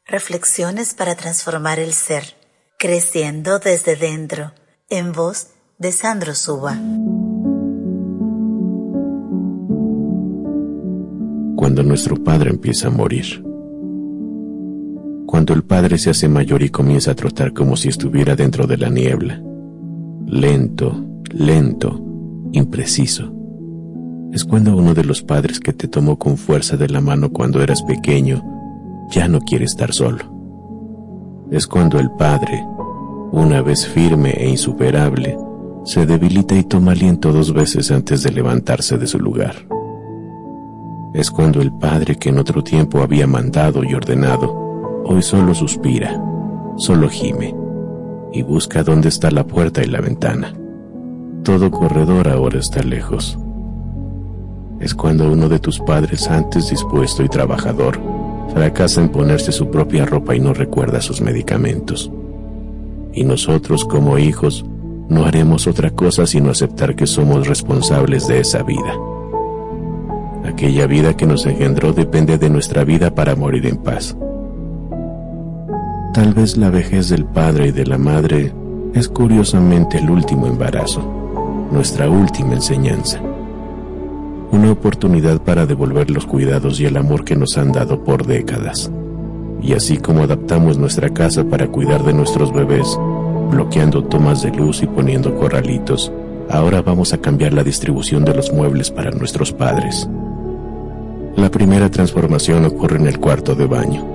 Reflexiones 0.07 0.95
para 0.95 1.15
transformar 1.15 1.79
el 1.79 1.93
ser. 1.93 2.25
Creciendo 2.79 3.59
desde 3.59 3.95
dentro. 3.95 4.53
En 4.89 5.13
voz 5.13 5.49
de 5.77 5.93
Sandro 5.93 6.35
Suba. 6.35 6.79
Cuando 11.57 11.83
nuestro 11.83 12.17
padre 12.25 12.49
empieza 12.49 12.89
a 12.89 12.91
morir. 12.91 13.45
Cuando 15.27 15.53
el 15.53 15.65
padre 15.65 15.99
se 15.99 16.09
hace 16.09 16.27
mayor 16.27 16.63
y 16.63 16.71
comienza 16.71 17.11
a 17.11 17.15
trotar 17.15 17.53
como 17.53 17.77
si 17.77 17.91
estuviera 17.91 18.35
dentro 18.35 18.67
de 18.67 18.79
la 18.79 18.89
niebla. 18.89 19.43
Lento, 20.27 21.05
lento, 21.35 22.01
impreciso. 22.53 23.42
Es 24.33 24.45
cuando 24.47 24.75
uno 24.75 24.95
de 24.95 25.05
los 25.05 25.23
padres 25.23 25.61
que 25.61 25.75
te 25.75 25.89
tomó 25.89 26.19
con 26.19 26.39
fuerza 26.39 26.79
de 26.79 26.89
la 26.89 27.03
mano 27.03 27.31
cuando 27.31 27.63
eras 27.63 27.83
pequeño 27.83 28.43
ya 29.11 29.29
no 29.29 29.41
quiere 29.41 29.67
estar 29.67 29.93
solo. 29.93 30.25
Es 31.51 31.67
cuando 31.67 31.99
el 31.99 32.11
padre, 32.13 32.65
una 33.31 33.61
vez 33.61 33.87
firme 33.87 34.31
e 34.31 34.49
insuperable, 34.49 35.37
se 35.85 36.07
debilita 36.07 36.55
y 36.55 36.65
toma 36.65 36.93
aliento 36.93 37.31
dos 37.31 37.53
veces 37.53 37.91
antes 37.91 38.23
de 38.23 38.33
levantarse 38.33 38.97
de 38.97 39.07
su 39.07 39.19
lugar. 39.19 39.55
Es 41.13 41.31
cuando 41.31 41.61
el 41.61 41.71
padre 41.71 42.17
que 42.17 42.31
en 42.31 42.39
otro 42.39 42.65
tiempo 42.65 43.03
había 43.03 43.27
mandado 43.27 43.85
y 43.85 43.93
ordenado, 43.93 45.03
hoy 45.05 45.21
solo 45.21 45.55
suspira, 45.55 46.19
solo 46.77 47.11
gime 47.11 47.55
y 48.33 48.43
busca 48.43 48.83
dónde 48.83 49.11
está 49.11 49.31
la 49.31 49.47
puerta 49.47 49.83
y 49.83 49.89
la 49.89 50.01
ventana. 50.01 50.55
Todo 51.43 51.71
corredor 51.71 52.29
ahora 52.29 52.61
está 52.61 52.83
lejos. 52.83 53.39
Es 54.83 54.97
cuando 54.97 55.31
uno 55.31 55.49
de 55.49 55.61
tus 55.61 55.79
padres 55.79 56.29
antes 56.29 56.69
dispuesto 56.69 57.23
y 57.23 57.29
trabajador 57.29 58.01
fracasa 58.53 59.01
en 59.01 59.11
ponerse 59.11 59.53
su 59.53 59.71
propia 59.71 60.05
ropa 60.05 60.35
y 60.35 60.41
no 60.41 60.53
recuerda 60.53 61.01
sus 61.01 61.21
medicamentos. 61.21 62.11
Y 63.15 63.23
nosotros 63.23 63.85
como 63.85 64.19
hijos 64.19 64.65
no 65.09 65.25
haremos 65.25 65.69
otra 65.69 65.91
cosa 65.91 66.27
sino 66.27 66.51
aceptar 66.51 66.97
que 66.97 67.07
somos 67.07 67.47
responsables 67.47 68.27
de 68.27 68.41
esa 68.41 68.65
vida. 68.65 68.93
Aquella 70.45 70.89
vida 70.89 71.17
que 71.17 71.27
nos 71.27 71.47
engendró 71.47 71.93
depende 71.93 72.37
de 72.37 72.51
nuestra 72.51 72.83
vida 72.83 73.15
para 73.15 73.37
morir 73.37 73.67
en 73.67 73.77
paz. 73.77 74.17
Tal 76.13 76.35
vez 76.35 76.57
la 76.57 76.71
vejez 76.71 77.09
del 77.09 77.25
padre 77.25 77.69
y 77.69 77.71
de 77.71 77.87
la 77.87 77.99
madre 77.99 78.53
es 78.95 79.09
curiosamente 79.09 79.99
el 79.99 80.11
último 80.11 80.49
embarazo, 80.49 81.03
nuestra 81.71 82.11
última 82.11 82.55
enseñanza 82.55 83.21
una 84.53 84.71
oportunidad 84.71 85.41
para 85.41 85.65
devolver 85.65 86.11
los 86.11 86.27
cuidados 86.27 86.79
y 86.79 86.85
el 86.85 86.99
amor 86.99 87.25
que 87.25 87.35
nos 87.35 87.57
han 87.57 87.73
dado 87.73 88.05
por 88.05 88.27
décadas. 88.27 88.91
Y 89.63 89.73
así 89.73 89.97
como 89.97 90.23
adaptamos 90.23 90.77
nuestra 90.77 91.09
casa 91.09 91.43
para 91.45 91.69
cuidar 91.69 92.05
de 92.05 92.13
nuestros 92.13 92.53
bebés, 92.53 92.99
bloqueando 93.51 94.05
tomas 94.05 94.43
de 94.43 94.51
luz 94.51 94.83
y 94.83 94.87
poniendo 94.87 95.35
corralitos, 95.37 96.13
ahora 96.51 96.83
vamos 96.83 97.15
a 97.15 97.19
cambiar 97.19 97.55
la 97.55 97.65
distribución 97.65 98.27
de 98.27 98.35
los 98.35 98.53
muebles 98.53 98.91
para 98.91 99.11
nuestros 99.11 99.53
padres. 99.53 100.09
La 101.35 101.51
primera 101.51 101.91
transformación 101.91 102.67
ocurre 102.67 102.99
en 102.99 103.07
el 103.07 103.19
cuarto 103.19 103.55
de 103.55 103.67
baño. 103.67 104.07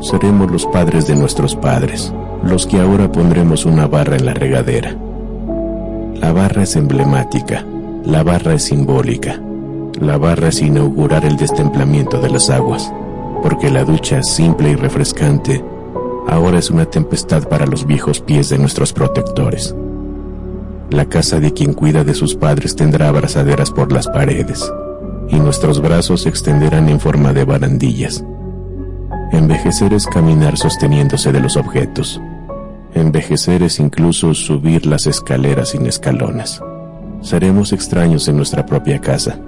Seremos 0.00 0.48
los 0.50 0.64
padres 0.66 1.08
de 1.08 1.16
nuestros 1.16 1.56
padres, 1.56 2.14
los 2.44 2.68
que 2.68 2.80
ahora 2.80 3.10
pondremos 3.10 3.64
una 3.64 3.88
barra 3.88 4.16
en 4.16 4.26
la 4.26 4.34
regadera. 4.34 4.96
La 6.14 6.32
barra 6.32 6.62
es 6.62 6.76
emblemática, 6.76 7.64
la 8.04 8.22
barra 8.22 8.54
es 8.54 8.64
simbólica, 8.64 9.40
la 10.00 10.18
barra 10.18 10.48
es 10.48 10.62
inaugurar 10.62 11.24
el 11.24 11.36
destemplamiento 11.36 12.20
de 12.20 12.30
las 12.30 12.50
aguas, 12.50 12.92
porque 13.42 13.70
la 13.70 13.84
ducha 13.84 14.22
simple 14.22 14.70
y 14.70 14.74
refrescante 14.74 15.64
ahora 16.28 16.58
es 16.58 16.70
una 16.70 16.86
tempestad 16.86 17.48
para 17.48 17.66
los 17.66 17.86
viejos 17.86 18.20
pies 18.20 18.48
de 18.48 18.58
nuestros 18.58 18.92
protectores. 18.92 19.74
La 20.90 21.06
casa 21.06 21.40
de 21.40 21.52
quien 21.52 21.72
cuida 21.74 22.04
de 22.04 22.14
sus 22.14 22.34
padres 22.34 22.76
tendrá 22.76 23.08
abrazaderas 23.08 23.70
por 23.70 23.92
las 23.92 24.08
paredes, 24.08 24.70
y 25.28 25.36
nuestros 25.36 25.80
brazos 25.80 26.22
se 26.22 26.28
extenderán 26.28 26.88
en 26.88 27.00
forma 27.00 27.32
de 27.32 27.44
barandillas. 27.44 28.24
Envejecer 29.32 29.94
es 29.94 30.06
caminar 30.06 30.56
sosteniéndose 30.56 31.32
de 31.32 31.40
los 31.40 31.56
objetos. 31.56 32.20
Envejecer 32.94 33.62
es 33.62 33.80
incluso 33.80 34.34
subir 34.34 34.84
las 34.84 35.06
escaleras 35.06 35.70
sin 35.70 35.86
escalones. 35.86 36.60
Seremos 37.22 37.72
extraños 37.72 38.28
en 38.28 38.36
nuestra 38.36 38.66
propia 38.66 39.00
casa 39.00 39.38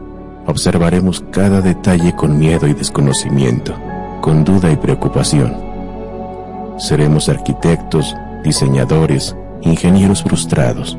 observaremos 0.46 1.24
cada 1.30 1.60
detalle 1.60 2.14
con 2.14 2.38
miedo 2.38 2.66
y 2.66 2.74
desconocimiento, 2.74 3.74
con 4.20 4.44
duda 4.44 4.70
y 4.70 4.76
preocupación. 4.76 5.56
Seremos 6.78 7.28
arquitectos, 7.28 8.16
diseñadores, 8.42 9.36
ingenieros 9.62 10.22
frustrados. 10.22 10.98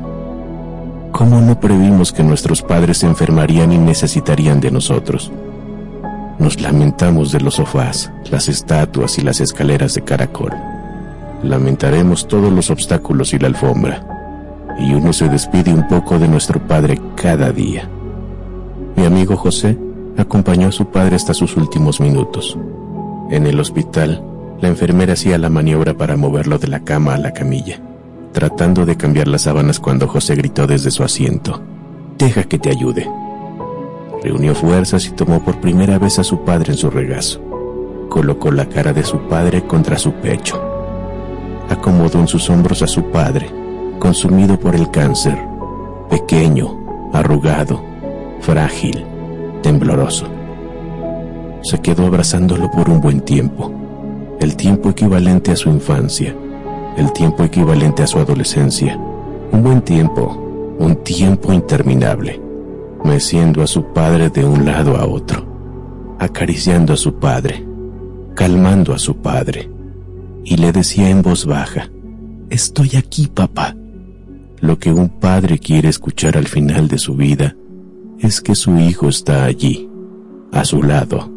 ¿Cómo 1.11 1.39
no 1.41 1.59
previmos 1.59 2.11
que 2.11 2.23
nuestros 2.23 2.61
padres 2.61 2.97
se 2.99 3.07
enfermarían 3.07 3.71
y 3.71 3.77
necesitarían 3.77 4.59
de 4.59 4.71
nosotros? 4.71 5.31
Nos 6.39 6.59
lamentamos 6.59 7.31
de 7.31 7.39
los 7.39 7.55
sofás, 7.55 8.11
las 8.29 8.49
estatuas 8.49 9.17
y 9.17 9.21
las 9.21 9.39
escaleras 9.39 9.93
de 9.93 10.03
caracol. 10.03 10.51
Lamentaremos 11.43 12.27
todos 12.27 12.51
los 12.51 12.69
obstáculos 12.69 13.33
y 13.33 13.39
la 13.39 13.47
alfombra. 13.47 14.03
Y 14.77 14.93
uno 14.93 15.13
se 15.13 15.29
despide 15.29 15.73
un 15.73 15.87
poco 15.87 16.19
de 16.19 16.27
nuestro 16.27 16.59
padre 16.59 16.99
cada 17.15 17.51
día. 17.51 17.89
Mi 18.95 19.05
amigo 19.05 19.35
José 19.35 19.77
acompañó 20.17 20.69
a 20.69 20.71
su 20.71 20.85
padre 20.85 21.15
hasta 21.15 21.33
sus 21.33 21.57
últimos 21.57 21.99
minutos. 21.99 22.57
En 23.29 23.45
el 23.45 23.59
hospital, 23.59 24.23
la 24.61 24.69
enfermera 24.69 25.13
hacía 25.13 25.37
la 25.37 25.49
maniobra 25.49 25.95
para 25.95 26.15
moverlo 26.15 26.57
de 26.57 26.67
la 26.67 26.79
cama 26.81 27.15
a 27.15 27.17
la 27.17 27.33
camilla, 27.33 27.79
tratando 28.31 28.85
de 28.85 28.95
cambiar 28.95 29.27
las 29.27 29.43
sábanas 29.43 29.79
cuando 29.79 30.07
José 30.07 30.35
gritó 30.35 30.67
desde 30.67 30.91
su 30.91 31.03
asiento, 31.03 31.61
Deja 32.17 32.43
que 32.43 32.57
te 32.57 32.69
ayude. 32.69 33.09
Reunió 34.23 34.55
fuerzas 34.55 35.05
y 35.07 35.11
tomó 35.11 35.43
por 35.43 35.59
primera 35.59 35.99
vez 35.99 36.17
a 36.17 36.23
su 36.23 36.45
padre 36.45 36.71
en 36.71 36.77
su 36.77 36.89
regazo. 36.89 37.41
Colocó 38.09 38.51
la 38.51 38.69
cara 38.69 38.93
de 38.93 39.03
su 39.03 39.19
padre 39.27 39.67
contra 39.67 39.97
su 39.97 40.13
pecho. 40.13 40.61
Acomodó 41.69 42.19
en 42.19 42.27
sus 42.27 42.49
hombros 42.49 42.81
a 42.81 42.87
su 42.87 43.03
padre, 43.11 43.49
consumido 43.99 44.57
por 44.57 44.75
el 44.75 44.89
cáncer, 44.91 45.37
pequeño, 46.09 47.09
arrugado, 47.11 47.83
frágil, 48.41 49.05
tembloroso. 49.61 50.27
Se 51.61 51.79
quedó 51.79 52.07
abrazándolo 52.07 52.69
por 52.69 52.89
un 52.89 53.01
buen 53.01 53.21
tiempo, 53.21 53.71
el 54.39 54.55
tiempo 54.55 54.89
equivalente 54.89 55.51
a 55.51 55.55
su 55.55 55.69
infancia, 55.69 56.35
el 56.97 57.11
tiempo 57.13 57.43
equivalente 57.43 58.03
a 58.03 58.07
su 58.07 58.19
adolescencia, 58.19 58.97
un 59.51 59.63
buen 59.63 59.81
tiempo, 59.81 60.75
un 60.79 60.97
tiempo 60.97 61.53
interminable, 61.53 62.39
meciendo 63.03 63.63
a 63.63 63.67
su 63.67 63.85
padre 63.93 64.29
de 64.29 64.45
un 64.45 64.65
lado 64.65 64.95
a 64.97 65.05
otro, 65.05 65.45
acariciando 66.19 66.93
a 66.93 66.97
su 66.97 67.15
padre, 67.15 67.65
calmando 68.35 68.93
a 68.93 68.99
su 68.99 69.15
padre, 69.17 69.69
y 70.43 70.57
le 70.57 70.71
decía 70.71 71.09
en 71.09 71.21
voz 71.21 71.45
baja, 71.45 71.89
Estoy 72.49 72.91
aquí, 72.95 73.25
papá. 73.25 73.75
Lo 74.59 74.77
que 74.77 74.93
un 74.93 75.09
padre 75.09 75.57
quiere 75.57 75.89
escuchar 75.89 76.37
al 76.37 76.47
final 76.47 76.87
de 76.87 76.99
su 76.99 77.15
vida 77.15 77.55
es 78.19 78.41
que 78.41 78.55
su 78.55 78.77
hijo 78.77 79.09
está 79.09 79.45
allí, 79.45 79.89
a 80.51 80.65
su 80.65 80.81
lado. 80.81 81.31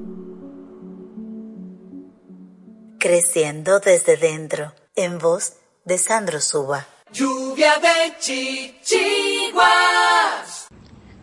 Creciendo 2.98 3.80
desde 3.80 4.16
dentro, 4.16 4.72
en 4.96 5.18
voz 5.18 5.54
de 5.84 5.98
Sandro 5.98 6.40
Suba. 6.40 6.86
Lluvia 7.12 7.74
de 7.80 8.18
chichiguas. 8.18 9.58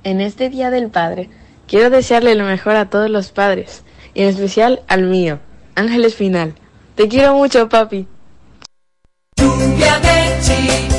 En 0.03 0.21
este 0.21 0.49
Día 0.49 0.69
del 0.71 0.89
Padre, 0.89 1.29
quiero 1.67 1.89
desearle 1.89 2.35
lo 2.35 2.45
mejor 2.45 2.75
a 2.75 2.89
todos 2.89 3.09
los 3.09 3.31
padres, 3.31 3.83
y 4.13 4.23
en 4.23 4.29
especial 4.29 4.83
al 4.87 5.03
mío, 5.03 5.39
Ángel 5.75 6.05
Espinal. 6.05 6.55
Te 6.95 7.07
quiero 7.07 7.35
mucho, 7.35 7.67
papi. 7.69 8.07
Lluvia 9.37 9.99
de 9.99 10.41
chichiguas. 10.41 10.94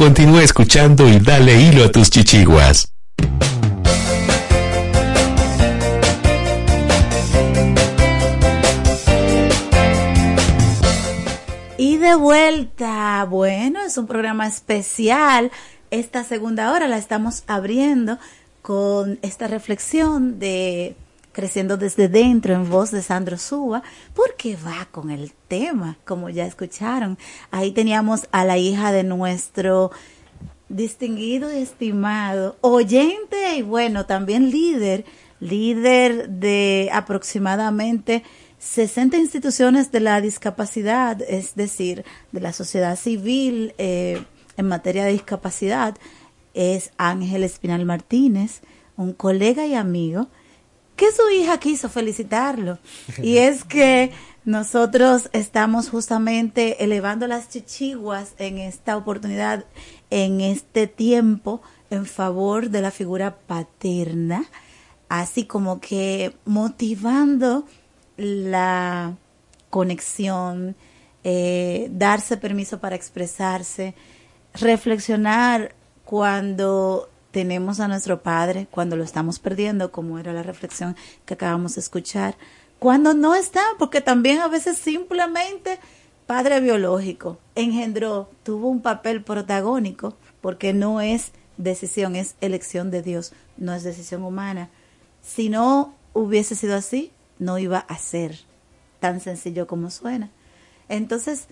Continúa 0.00 0.42
escuchando 0.42 1.06
y 1.06 1.18
dale 1.18 1.60
hilo 1.60 1.84
a 1.84 1.92
tus 1.92 2.08
chichiguas. 2.08 2.90
Y 11.76 11.98
de 11.98 12.14
vuelta, 12.14 13.26
bueno, 13.28 13.82
es 13.82 13.98
un 13.98 14.06
programa 14.06 14.46
especial. 14.46 15.50
Esta 15.90 16.24
segunda 16.24 16.72
hora 16.72 16.88
la 16.88 16.96
estamos 16.96 17.44
abriendo 17.46 18.18
con 18.62 19.18
esta 19.20 19.48
reflexión 19.48 20.38
de 20.38 20.96
Creciendo 21.40 21.78
desde 21.78 22.08
dentro 22.08 22.52
en 22.52 22.68
voz 22.68 22.90
de 22.90 23.00
Sandro 23.00 23.38
Suba, 23.38 23.82
porque 24.12 24.56
va 24.56 24.86
con 24.90 25.10
el 25.10 25.32
tema, 25.48 25.96
como 26.04 26.28
ya 26.28 26.44
escucharon. 26.44 27.16
Ahí 27.50 27.72
teníamos 27.72 28.28
a 28.30 28.44
la 28.44 28.58
hija 28.58 28.92
de 28.92 29.04
nuestro 29.04 29.90
distinguido 30.68 31.50
y 31.50 31.62
estimado 31.62 32.58
oyente 32.60 33.56
y 33.56 33.62
bueno, 33.62 34.04
también 34.04 34.50
líder, 34.50 35.06
líder 35.40 36.28
de 36.28 36.90
aproximadamente 36.92 38.22
60 38.58 39.16
instituciones 39.16 39.90
de 39.90 40.00
la 40.00 40.20
discapacidad, 40.20 41.22
es 41.22 41.54
decir, 41.54 42.04
de 42.32 42.40
la 42.40 42.52
sociedad 42.52 42.96
civil 42.96 43.72
eh, 43.78 44.22
en 44.58 44.68
materia 44.68 45.06
de 45.06 45.12
discapacidad, 45.12 45.96
es 46.52 46.90
Ángel 46.98 47.44
Espinal 47.44 47.86
Martínez, 47.86 48.60
un 48.98 49.14
colega 49.14 49.64
y 49.64 49.72
amigo, 49.72 50.28
que 51.00 51.12
su 51.12 51.30
hija 51.30 51.58
quiso 51.58 51.88
felicitarlo. 51.88 52.78
Y 53.22 53.38
es 53.38 53.64
que 53.64 54.12
nosotros 54.44 55.30
estamos 55.32 55.88
justamente 55.88 56.84
elevando 56.84 57.26
las 57.26 57.48
chichiguas 57.48 58.34
en 58.36 58.58
esta 58.58 58.98
oportunidad, 58.98 59.64
en 60.10 60.42
este 60.42 60.86
tiempo, 60.88 61.62
en 61.88 62.04
favor 62.04 62.68
de 62.68 62.82
la 62.82 62.90
figura 62.90 63.38
paterna, 63.46 64.44
así 65.08 65.46
como 65.46 65.80
que 65.80 66.36
motivando 66.44 67.64
la 68.18 69.16
conexión, 69.70 70.76
eh, 71.24 71.88
darse 71.92 72.36
permiso 72.36 72.78
para 72.78 72.96
expresarse, 72.96 73.94
reflexionar 74.52 75.74
cuando 76.04 77.08
tenemos 77.30 77.80
a 77.80 77.88
nuestro 77.88 78.22
padre, 78.22 78.66
cuando 78.70 78.96
lo 78.96 79.04
estamos 79.04 79.38
perdiendo, 79.38 79.92
como 79.92 80.18
era 80.18 80.32
la 80.32 80.42
reflexión 80.42 80.96
que 81.24 81.34
acabamos 81.34 81.74
de 81.74 81.80
escuchar, 81.80 82.36
cuando 82.78 83.14
no 83.14 83.34
está, 83.34 83.62
porque 83.78 84.00
también 84.00 84.40
a 84.40 84.48
veces 84.48 84.78
simplemente 84.78 85.78
padre 86.26 86.60
biológico 86.60 87.38
engendró, 87.54 88.30
tuvo 88.42 88.68
un 88.68 88.80
papel 88.80 89.22
protagónico, 89.22 90.16
porque 90.40 90.72
no 90.72 91.00
es 91.00 91.32
decisión, 91.56 92.16
es 92.16 92.36
elección 92.40 92.90
de 92.90 93.02
Dios, 93.02 93.32
no 93.56 93.74
es 93.74 93.82
decisión 93.82 94.22
humana. 94.22 94.70
Si 95.22 95.48
no 95.48 95.94
hubiese 96.14 96.54
sido 96.54 96.76
así, 96.76 97.12
no 97.38 97.58
iba 97.58 97.78
a 97.78 97.98
ser 97.98 98.38
tan 99.00 99.20
sencillo 99.20 99.66
como 99.66 99.90
suena. 99.90 100.30
Entonces, 100.88 101.48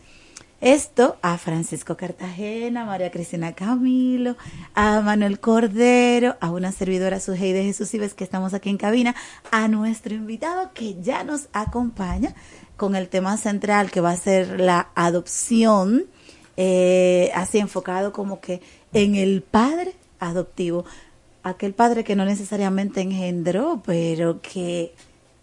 esto 0.61 1.17
a 1.23 1.39
Francisco 1.39 1.97
Cartagena, 1.97 2.83
a 2.83 2.87
María 2.87 3.11
Cristina 3.11 3.53
Camilo, 3.53 4.37
a 4.75 5.01
Manuel 5.01 5.39
Cordero, 5.39 6.37
a 6.41 6.51
una 6.51 6.73
servidora 6.73 7.21
Sujei 7.21 7.53
de 7.53 7.65
Jesús 7.65 7.95
Ives 7.95 8.15
que 8.15 8.25
estamos 8.25 8.55
aquí 8.55 8.69
en 8.69 8.77
cabina, 8.77 9.15
a 9.51 9.69
nuestro 9.69 10.15
invitado 10.15 10.73
que 10.75 11.01
ya 11.01 11.23
nos 11.23 11.49
acompaña 11.53 12.35
con 12.77 12.97
el 12.97 13.09
tema 13.09 13.37
central 13.37 13.91
que 13.91 14.01
va 14.01 14.11
a 14.11 14.17
ser 14.17 14.61
la 14.61 14.89
adopción, 14.95 16.07
eh, 16.57 17.31
así 17.35 17.59
enfocado 17.59 18.13
como 18.13 18.41
que 18.41 18.61
en 18.93 19.15
el 19.15 19.43
padre 19.43 19.95
adoptivo, 20.19 20.85
aquel 21.45 21.73
padre 21.73 22.03
que 22.03 22.17
no 22.17 22.25
necesariamente 22.25 23.01
engendró, 23.01 23.81
pero 23.85 24.41
que 24.41 24.93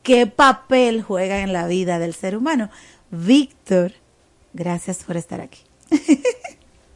qué 0.04 0.28
papel 0.28 1.02
juega 1.02 1.40
en 1.40 1.54
la 1.54 1.68
vida 1.68 2.00
del 2.00 2.14
ser 2.14 2.36
humano. 2.36 2.70
Víctor, 3.12 3.94
gracias 4.56 5.03
por 5.03 5.18
estar 5.18 5.41
aquí. 5.41 5.60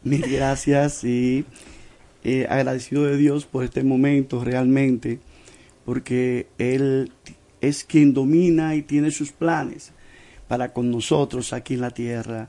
Mil 0.03 0.21
gracias 0.21 1.03
y 1.03 1.45
eh, 2.23 2.47
agradecido 2.49 3.03
de 3.03 3.17
Dios 3.17 3.45
por 3.45 3.63
este 3.63 3.83
momento 3.83 4.43
realmente, 4.43 5.19
porque 5.85 6.47
Él 6.57 7.11
es 7.61 7.83
quien 7.83 8.13
domina 8.13 8.75
y 8.75 8.81
tiene 8.81 9.11
sus 9.11 9.31
planes 9.31 9.91
para 10.47 10.73
con 10.73 10.89
nosotros 10.89 11.53
aquí 11.53 11.73
en 11.75 11.81
la 11.81 11.91
tierra. 11.91 12.47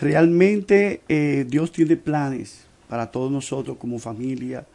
Realmente 0.00 1.00
eh, 1.08 1.46
Dios 1.48 1.72
tiene 1.72 1.96
planes 1.96 2.66
para 2.88 3.10
todos 3.10 3.30
nosotros 3.30 3.76
como 3.78 3.98
familia, 3.98 4.66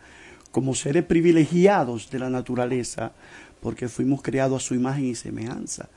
como 0.52 0.74
seres 0.74 1.04
privilegiados 1.04 2.10
de 2.10 2.20
la 2.20 2.30
naturaleza, 2.30 3.12
porque 3.62 3.90
fuimos 3.90 4.22
creados 4.22 4.64
a 4.64 4.66
su 4.66 4.76
imagen 4.76 5.06
y 5.06 5.16
semejanza. 5.16 5.90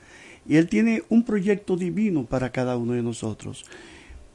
Y 0.47 0.57
Él 0.57 0.69
tiene 0.69 1.03
un 1.09 1.25
proyecto 1.25 1.77
divino 1.77 2.25
para 2.25 2.51
cada 2.51 2.77
uno 2.77 2.93
de 2.93 3.03
nosotros. 3.03 3.65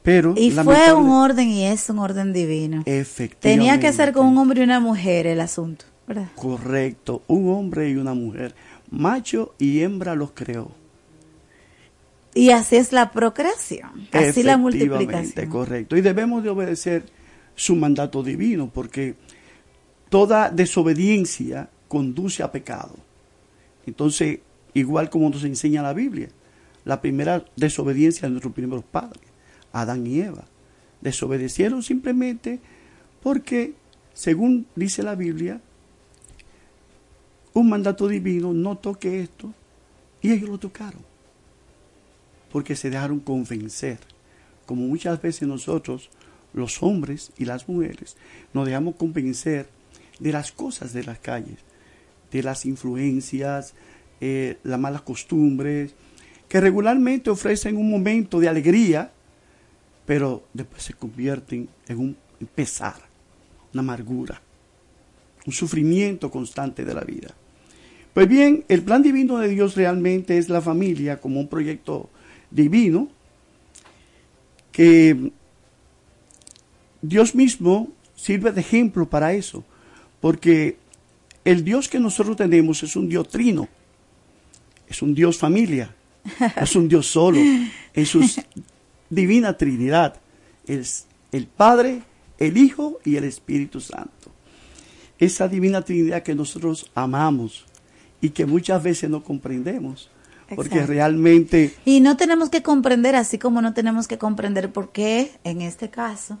Pero, 0.02 0.34
y 0.36 0.50
fue 0.50 0.92
un 0.94 1.10
orden 1.10 1.48
y 1.48 1.66
es 1.66 1.90
un 1.90 1.98
orden 1.98 2.32
divino. 2.32 2.82
Efectivamente. 2.86 3.36
Tenía 3.40 3.78
que 3.78 3.92
ser 3.92 4.12
con 4.12 4.26
un 4.26 4.38
hombre 4.38 4.60
y 4.60 4.64
una 4.64 4.80
mujer 4.80 5.26
el 5.26 5.40
asunto, 5.40 5.84
¿verdad? 6.06 6.28
Correcto, 6.34 7.22
un 7.26 7.50
hombre 7.50 7.90
y 7.90 7.96
una 7.96 8.14
mujer. 8.14 8.54
Macho 8.90 9.54
y 9.58 9.80
hembra 9.82 10.14
los 10.14 10.32
creó. 10.32 10.70
Y 12.34 12.50
así 12.50 12.76
es 12.76 12.92
la 12.92 13.10
procreación, 13.10 14.08
así 14.12 14.42
la 14.42 14.56
multiplicación. 14.56 15.48
Correcto. 15.48 15.96
Y 15.96 16.00
debemos 16.00 16.42
de 16.42 16.50
obedecer 16.50 17.04
su 17.54 17.76
mandato 17.76 18.22
divino, 18.22 18.70
porque 18.72 19.16
toda 20.08 20.48
desobediencia 20.48 21.68
conduce 21.88 22.42
a 22.42 22.50
pecado. 22.50 22.96
Entonces, 23.84 24.38
igual 24.74 25.10
como 25.10 25.30
nos 25.30 25.44
enseña 25.44 25.82
la 25.82 25.92
Biblia, 25.92 26.28
la 26.84 27.00
primera 27.00 27.44
desobediencia 27.56 28.22
de 28.22 28.30
nuestros 28.30 28.54
primeros 28.54 28.84
padres, 28.84 29.22
Adán 29.72 30.06
y 30.06 30.20
Eva, 30.20 30.44
desobedecieron 31.00 31.82
simplemente 31.82 32.60
porque, 33.22 33.74
según 34.14 34.66
dice 34.74 35.02
la 35.02 35.14
Biblia, 35.14 35.60
un 37.52 37.68
mandato 37.68 38.08
divino, 38.08 38.52
no 38.52 38.78
toque 38.78 39.20
esto, 39.20 39.52
y 40.22 40.32
ellos 40.32 40.48
lo 40.48 40.58
tocaron, 40.58 41.02
porque 42.52 42.76
se 42.76 42.90
dejaron 42.90 43.20
convencer, 43.20 43.98
como 44.66 44.86
muchas 44.86 45.20
veces 45.20 45.48
nosotros, 45.48 46.10
los 46.52 46.82
hombres 46.82 47.32
y 47.38 47.44
las 47.44 47.68
mujeres, 47.68 48.16
nos 48.52 48.66
dejamos 48.66 48.96
convencer 48.96 49.68
de 50.18 50.32
las 50.32 50.52
cosas 50.52 50.92
de 50.92 51.04
las 51.04 51.18
calles, 51.18 51.58
de 52.30 52.42
las 52.42 52.66
influencias, 52.66 53.74
eh, 54.20 54.58
las 54.64 54.78
malas 54.78 55.02
costumbres, 55.02 55.94
que 56.48 56.60
regularmente 56.60 57.30
ofrecen 57.30 57.76
un 57.76 57.90
momento 57.90 58.40
de 58.40 58.48
alegría, 58.48 59.12
pero 60.04 60.44
después 60.52 60.82
se 60.82 60.94
convierten 60.94 61.68
en 61.86 61.98
un 61.98 62.16
pesar, 62.54 62.96
una 63.72 63.82
amargura, 63.82 64.42
un 65.46 65.52
sufrimiento 65.52 66.30
constante 66.30 66.84
de 66.84 66.94
la 66.94 67.02
vida. 67.02 67.34
Pues 68.12 68.28
bien, 68.28 68.64
el 68.68 68.82
plan 68.82 69.02
divino 69.02 69.38
de 69.38 69.48
Dios 69.48 69.76
realmente 69.76 70.36
es 70.36 70.48
la 70.48 70.60
familia 70.60 71.20
como 71.20 71.38
un 71.38 71.48
proyecto 71.48 72.10
divino 72.50 73.08
que 74.72 75.30
Dios 77.02 77.34
mismo 77.34 77.92
sirve 78.16 78.52
de 78.52 78.60
ejemplo 78.60 79.08
para 79.08 79.32
eso, 79.32 79.64
porque 80.20 80.76
el 81.44 81.64
Dios 81.64 81.88
que 81.88 82.00
nosotros 82.00 82.36
tenemos 82.36 82.82
es 82.82 82.96
un 82.96 83.08
Dios 83.08 83.28
trino, 83.28 83.68
es 84.90 85.02
un 85.02 85.14
Dios 85.14 85.38
familia, 85.38 85.94
es 86.60 86.74
un 86.74 86.88
Dios 86.88 87.06
solo, 87.06 87.38
en 87.38 88.06
su 88.06 88.28
divina 89.10 89.56
Trinidad. 89.56 90.20
Es 90.66 91.06
el 91.30 91.46
Padre, 91.46 92.02
el 92.38 92.56
Hijo 92.58 92.98
y 93.04 93.16
el 93.16 93.24
Espíritu 93.24 93.80
Santo. 93.80 94.32
Esa 95.18 95.46
divina 95.46 95.82
Trinidad 95.82 96.24
que 96.24 96.34
nosotros 96.34 96.90
amamos 96.94 97.66
y 98.20 98.30
que 98.30 98.46
muchas 98.46 98.82
veces 98.82 99.08
no 99.08 99.22
comprendemos. 99.22 100.10
Porque 100.56 100.84
realmente... 100.84 101.72
Y 101.84 102.00
no 102.00 102.16
tenemos 102.16 102.50
que 102.50 102.64
comprender, 102.64 103.14
así 103.14 103.38
como 103.38 103.62
no 103.62 103.72
tenemos 103.72 104.08
que 104.08 104.18
comprender 104.18 104.72
por 104.72 104.90
qué, 104.90 105.30
en 105.44 105.62
este 105.62 105.90
caso, 105.90 106.38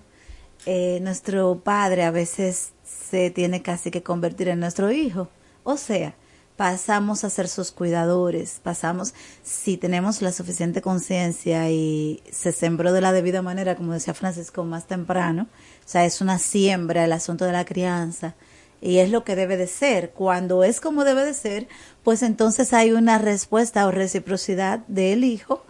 eh, 0.66 0.98
nuestro 1.00 1.60
padre 1.60 2.02
a 2.02 2.10
veces 2.10 2.72
se 2.82 3.30
tiene 3.30 3.62
casi 3.62 3.92
que 3.92 4.02
convertir 4.02 4.48
en 4.48 4.58
nuestro 4.58 4.90
hijo. 4.90 5.28
O 5.62 5.76
sea, 5.76 6.16
pasamos 6.60 7.24
a 7.24 7.30
ser 7.30 7.48
sus 7.48 7.72
cuidadores, 7.72 8.60
pasamos, 8.62 9.14
si 9.42 9.78
tenemos 9.78 10.20
la 10.20 10.30
suficiente 10.30 10.82
conciencia 10.82 11.70
y 11.70 12.22
se 12.30 12.52
sembró 12.52 12.92
de 12.92 13.00
la 13.00 13.12
debida 13.12 13.40
manera, 13.40 13.76
como 13.76 13.94
decía 13.94 14.12
Francisco 14.12 14.62
más 14.64 14.86
temprano, 14.86 15.48
o 15.86 15.88
sea, 15.88 16.04
es 16.04 16.20
una 16.20 16.38
siembra 16.38 17.06
el 17.06 17.12
asunto 17.14 17.46
de 17.46 17.52
la 17.52 17.64
crianza 17.64 18.34
y 18.82 18.98
es 18.98 19.08
lo 19.10 19.24
que 19.24 19.36
debe 19.36 19.56
de 19.56 19.68
ser. 19.68 20.10
Cuando 20.10 20.62
es 20.62 20.82
como 20.82 21.04
debe 21.04 21.24
de 21.24 21.32
ser, 21.32 21.66
pues 22.04 22.22
entonces 22.22 22.74
hay 22.74 22.92
una 22.92 23.16
respuesta 23.16 23.86
o 23.86 23.90
reciprocidad 23.90 24.80
del 24.80 25.24
hijo 25.24 25.64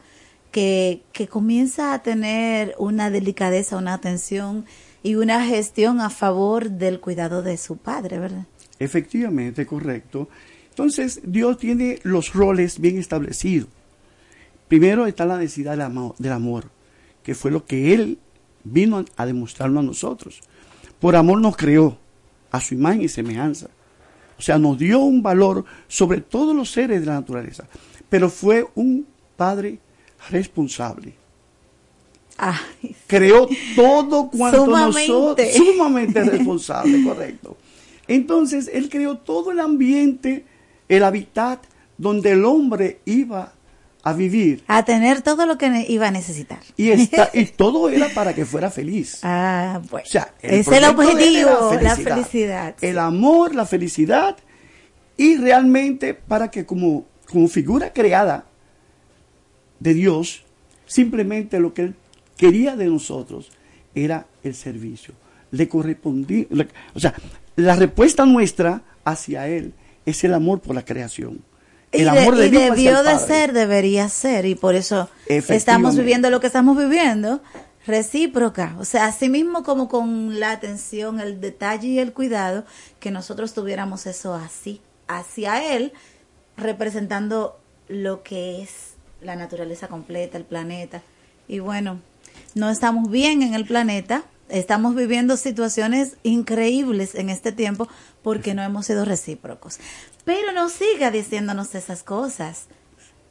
que, 0.50 1.02
que 1.12 1.28
comienza 1.28 1.94
a 1.94 2.02
tener 2.02 2.74
una 2.78 3.10
delicadeza, 3.10 3.76
una 3.76 3.94
atención 3.94 4.66
y 5.04 5.14
una 5.14 5.46
gestión 5.46 6.00
a 6.00 6.10
favor 6.10 6.68
del 6.68 6.98
cuidado 6.98 7.42
de 7.42 7.58
su 7.58 7.76
padre, 7.76 8.18
¿verdad? 8.18 8.46
Efectivamente, 8.80 9.66
correcto. 9.66 10.28
Entonces, 10.81 11.20
Dios 11.24 11.59
tiene 11.59 11.98
los 12.02 12.32
roles 12.32 12.81
bien 12.81 12.98
establecidos. 12.98 13.69
Primero 14.69 15.07
está 15.07 15.27
la 15.27 15.36
necesidad 15.36 15.73
del 15.73 15.82
amor, 15.82 16.15
del 16.19 16.32
amor, 16.32 16.70
que 17.23 17.35
fue 17.35 17.51
lo 17.51 17.66
que 17.66 17.93
Él 17.93 18.19
vino 18.65 19.05
a 19.16 19.27
demostrarnos 19.27 19.82
a 19.82 19.86
nosotros. 19.86 20.40
Por 20.98 21.16
amor 21.16 21.40
nos 21.40 21.57
creó 21.57 21.98
a 22.51 22.61
su 22.61 22.74
imagen 22.74 23.02
y 23.02 23.09
semejanza. 23.09 23.69
O 24.39 24.43
sea, 24.43 24.59
nos 24.59 24.78
dio 24.78 25.01
un 25.01 25.23
valor 25.23 25.65
sobre 25.89 26.20
todos 26.20 26.57
los 26.57 26.70
seres 26.70 27.01
de 27.01 27.07
la 27.07 27.15
naturaleza. 27.15 27.66
Pero 28.09 28.31
fue 28.31 28.66
un 28.74 29.07
Padre 29.36 29.78
responsable 30.31 31.15
creó 33.07 33.48
todo 33.77 34.31
cuanto 34.31 34.66
nosotros, 34.66 35.47
sumamente 35.55 36.23
responsable, 36.24 37.05
correcto. 37.05 37.57
Entonces, 38.09 38.70
él 38.73 38.89
creó 38.89 39.19
todo 39.19 39.52
el 39.52 39.61
ambiente, 39.61 40.44
el 40.90 41.04
hábitat 41.04 41.62
donde 41.96 42.32
el 42.32 42.44
hombre 42.44 43.00
iba 43.06 43.52
a 44.02 44.12
vivir. 44.12 44.64
A 44.66 44.84
tener 44.84 45.22
todo 45.22 45.46
lo 45.46 45.56
que 45.56 45.86
iba 45.88 46.08
a 46.08 46.10
necesitar. 46.10 46.60
Y, 46.76 46.90
está, 46.90 47.30
y 47.32 47.44
todo 47.56 47.88
era 47.88 48.08
para 48.08 48.34
que 48.34 48.44
fuera 48.44 48.70
feliz. 48.70 49.20
Ah, 49.22 49.80
bueno. 49.90 50.04
O 50.06 50.10
sea, 50.10 50.34
Ese 50.42 50.60
es 50.60 50.68
el 50.68 50.84
objetivo, 50.84 51.72
la 51.80 51.96
felicidad. 51.96 52.74
El 52.80 52.98
amor, 52.98 53.54
la 53.54 53.66
felicidad 53.66 54.36
y 55.16 55.36
realmente 55.36 56.14
para 56.14 56.50
que 56.50 56.66
como, 56.66 57.06
como 57.30 57.46
figura 57.46 57.92
creada 57.92 58.46
de 59.78 59.94
Dios, 59.94 60.44
simplemente 60.86 61.60
lo 61.60 61.72
que 61.72 61.82
él 61.82 61.94
quería 62.36 62.74
de 62.74 62.86
nosotros 62.86 63.50
era 63.94 64.26
el 64.42 64.54
servicio. 64.54 65.14
Le 65.52 65.68
correspondía, 65.68 66.46
o 66.94 67.00
sea, 67.00 67.14
la 67.56 67.76
respuesta 67.76 68.24
nuestra 68.24 68.82
hacia 69.04 69.46
él 69.46 69.74
es 70.06 70.24
el 70.24 70.35
amor 70.35 70.60
por 70.60 70.74
la 70.74 70.85
creación. 70.85 71.43
Y, 71.93 72.02
El 72.02 72.10
de- 72.12 72.20
amor 72.20 72.36
de 72.36 72.47
y 72.47 72.51
Dios 72.51 72.62
hacia 72.70 72.74
debió 72.74 73.02
de 73.02 73.18
ser, 73.18 73.52
debería 73.52 74.09
ser, 74.09 74.47
y 74.47 74.55
por 74.55 74.74
eso 74.77 75.09
estamos 75.27 75.97
viviendo 75.97 76.31
lo 76.31 76.40
que 76.40 76.47
estamos 76.47 76.77
viviendo, 76.78 77.43
recíproca. 77.86 78.77
O 78.78 78.85
sea, 78.85 79.06
así 79.06 79.28
mismo 79.28 79.62
como 79.64 79.89
con 79.89 80.39
la 80.39 80.52
atención, 80.52 81.18
el 81.20 81.40
detalle 81.40 81.89
y 81.89 81.98
el 81.98 82.12
cuidado, 82.12 82.64
que 83.01 83.10
nosotros 83.10 83.55
tuviéramos 83.55 84.06
eso 84.06 84.35
así, 84.35 84.81
hacia 85.09 85.74
él, 85.74 85.93
representando 86.56 87.59
lo 87.89 88.22
que 88.22 88.62
es 88.62 88.94
la 89.20 89.35
naturaleza 89.35 89.89
completa, 89.89 90.39
el 90.39 90.44
planeta. 90.44 91.02
Y 91.48 91.59
bueno, 91.59 91.98
no 92.55 92.70
estamos 92.70 93.10
bien 93.10 93.43
en 93.43 93.55
el 93.55 93.64
planeta, 93.66 94.22
estamos 94.48 94.94
viviendo 94.94 95.36
situaciones 95.36 96.16
increíbles 96.22 97.14
en 97.14 97.31
este 97.31 97.51
tiempo 97.52 97.89
porque 98.22 98.55
no 98.55 98.62
hemos 98.62 98.86
sido 98.86 99.05
recíprocos. 99.05 99.78
Pero 100.24 100.52
no 100.52 100.68
siga 100.68 101.10
diciéndonos 101.10 101.74
esas 101.74 102.02
cosas. 102.02 102.66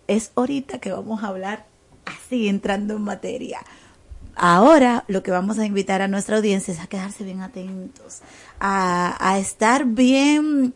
Es 0.07 0.32
ahorita 0.36 0.80
que 0.80 0.91
vamos 0.91 1.24
a 1.24 1.28
hablar 1.28 1.66
así, 2.06 2.48
entrando 2.48 2.95
en 2.95 3.03
materia. 3.03 3.60
Ahora 4.36 5.03
lo 5.07 5.22
que 5.22 5.32
vamos 5.32 5.60
a 5.60 5.66
invitar 5.66 6.02
a 6.02 6.07
nuestra 6.07 6.38
audiencia 6.38 6.74
es 6.74 6.80
a 6.80 6.88
quedarse 6.88 7.24
bien 7.24 7.41
atentos, 7.41 8.22
a, 8.60 9.18
a 9.20 9.38
estar 9.38 9.86
bien 9.86 10.74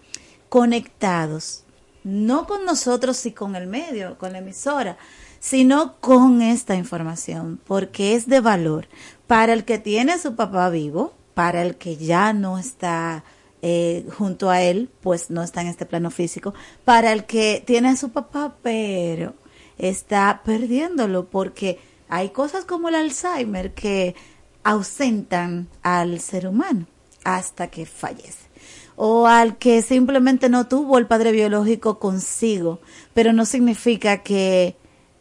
conectados, 0.49 1.63
no 2.03 2.45
con 2.45 2.65
nosotros 2.65 3.25
y 3.25 3.31
con 3.31 3.55
el 3.55 3.67
medio, 3.67 4.17
con 4.17 4.33
la 4.33 4.39
emisora, 4.39 4.97
sino 5.39 5.95
con 5.99 6.41
esta 6.41 6.75
información, 6.75 7.59
porque 7.65 8.15
es 8.15 8.27
de 8.27 8.39
valor 8.39 8.87
para 9.27 9.53
el 9.53 9.63
que 9.65 9.79
tiene 9.79 10.13
a 10.13 10.19
su 10.19 10.35
papá 10.35 10.69
vivo, 10.69 11.13
para 11.33 11.61
el 11.61 11.75
que 11.75 11.97
ya 11.97 12.33
no 12.33 12.59
está 12.59 13.23
eh, 13.65 14.05
junto 14.17 14.49
a 14.49 14.61
él, 14.61 14.89
pues 14.99 15.29
no 15.29 15.41
está 15.41 15.61
en 15.61 15.67
este 15.67 15.85
plano 15.85 16.11
físico, 16.11 16.53
para 16.83 17.13
el 17.13 17.23
que 17.23 17.63
tiene 17.65 17.87
a 17.87 17.95
su 17.95 18.09
papá, 18.09 18.57
pero 18.61 19.35
está 19.77 20.41
perdiéndolo 20.43 21.29
porque 21.29 21.79
hay 22.09 22.31
cosas 22.31 22.65
como 22.65 22.89
el 22.89 22.95
Alzheimer 22.95 23.73
que 23.73 24.15
ausentan 24.63 25.69
al 25.81 26.19
ser 26.19 26.45
humano 26.45 26.87
hasta 27.23 27.67
que 27.67 27.85
fallece. 27.85 28.49
O 28.97 29.27
al 29.27 29.57
que 29.57 29.81
simplemente 29.81 30.49
no 30.49 30.67
tuvo 30.67 30.97
el 30.97 31.07
padre 31.07 31.31
biológico 31.31 31.99
consigo, 31.99 32.81
pero 33.13 33.31
no 33.31 33.45
significa 33.45 34.23
que 34.23 34.75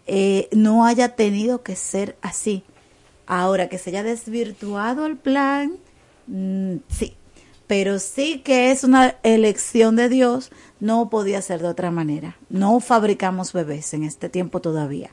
eh, 0.08 0.48
no 0.50 0.84
haya 0.84 1.14
tenido 1.14 1.62
que 1.62 1.76
ser 1.76 2.16
así. 2.22 2.64
Ahora 3.24 3.68
que 3.68 3.78
se 3.78 3.90
haya 3.90 4.02
desvirtuado 4.02 5.06
el 5.06 5.16
plan, 5.16 5.76
mm, 6.26 6.78
sí, 6.88 7.16
pero 7.66 7.98
sí 7.98 8.40
que 8.44 8.70
es 8.70 8.84
una 8.84 9.16
elección 9.22 9.96
de 9.96 10.08
Dios, 10.08 10.50
no 10.80 11.08
podía 11.10 11.40
ser 11.42 11.60
de 11.62 11.68
otra 11.68 11.90
manera. 11.90 12.36
No 12.50 12.80
fabricamos 12.80 13.52
bebés 13.52 13.94
en 13.94 14.02
este 14.04 14.28
tiempo 14.28 14.60
todavía. 14.60 15.10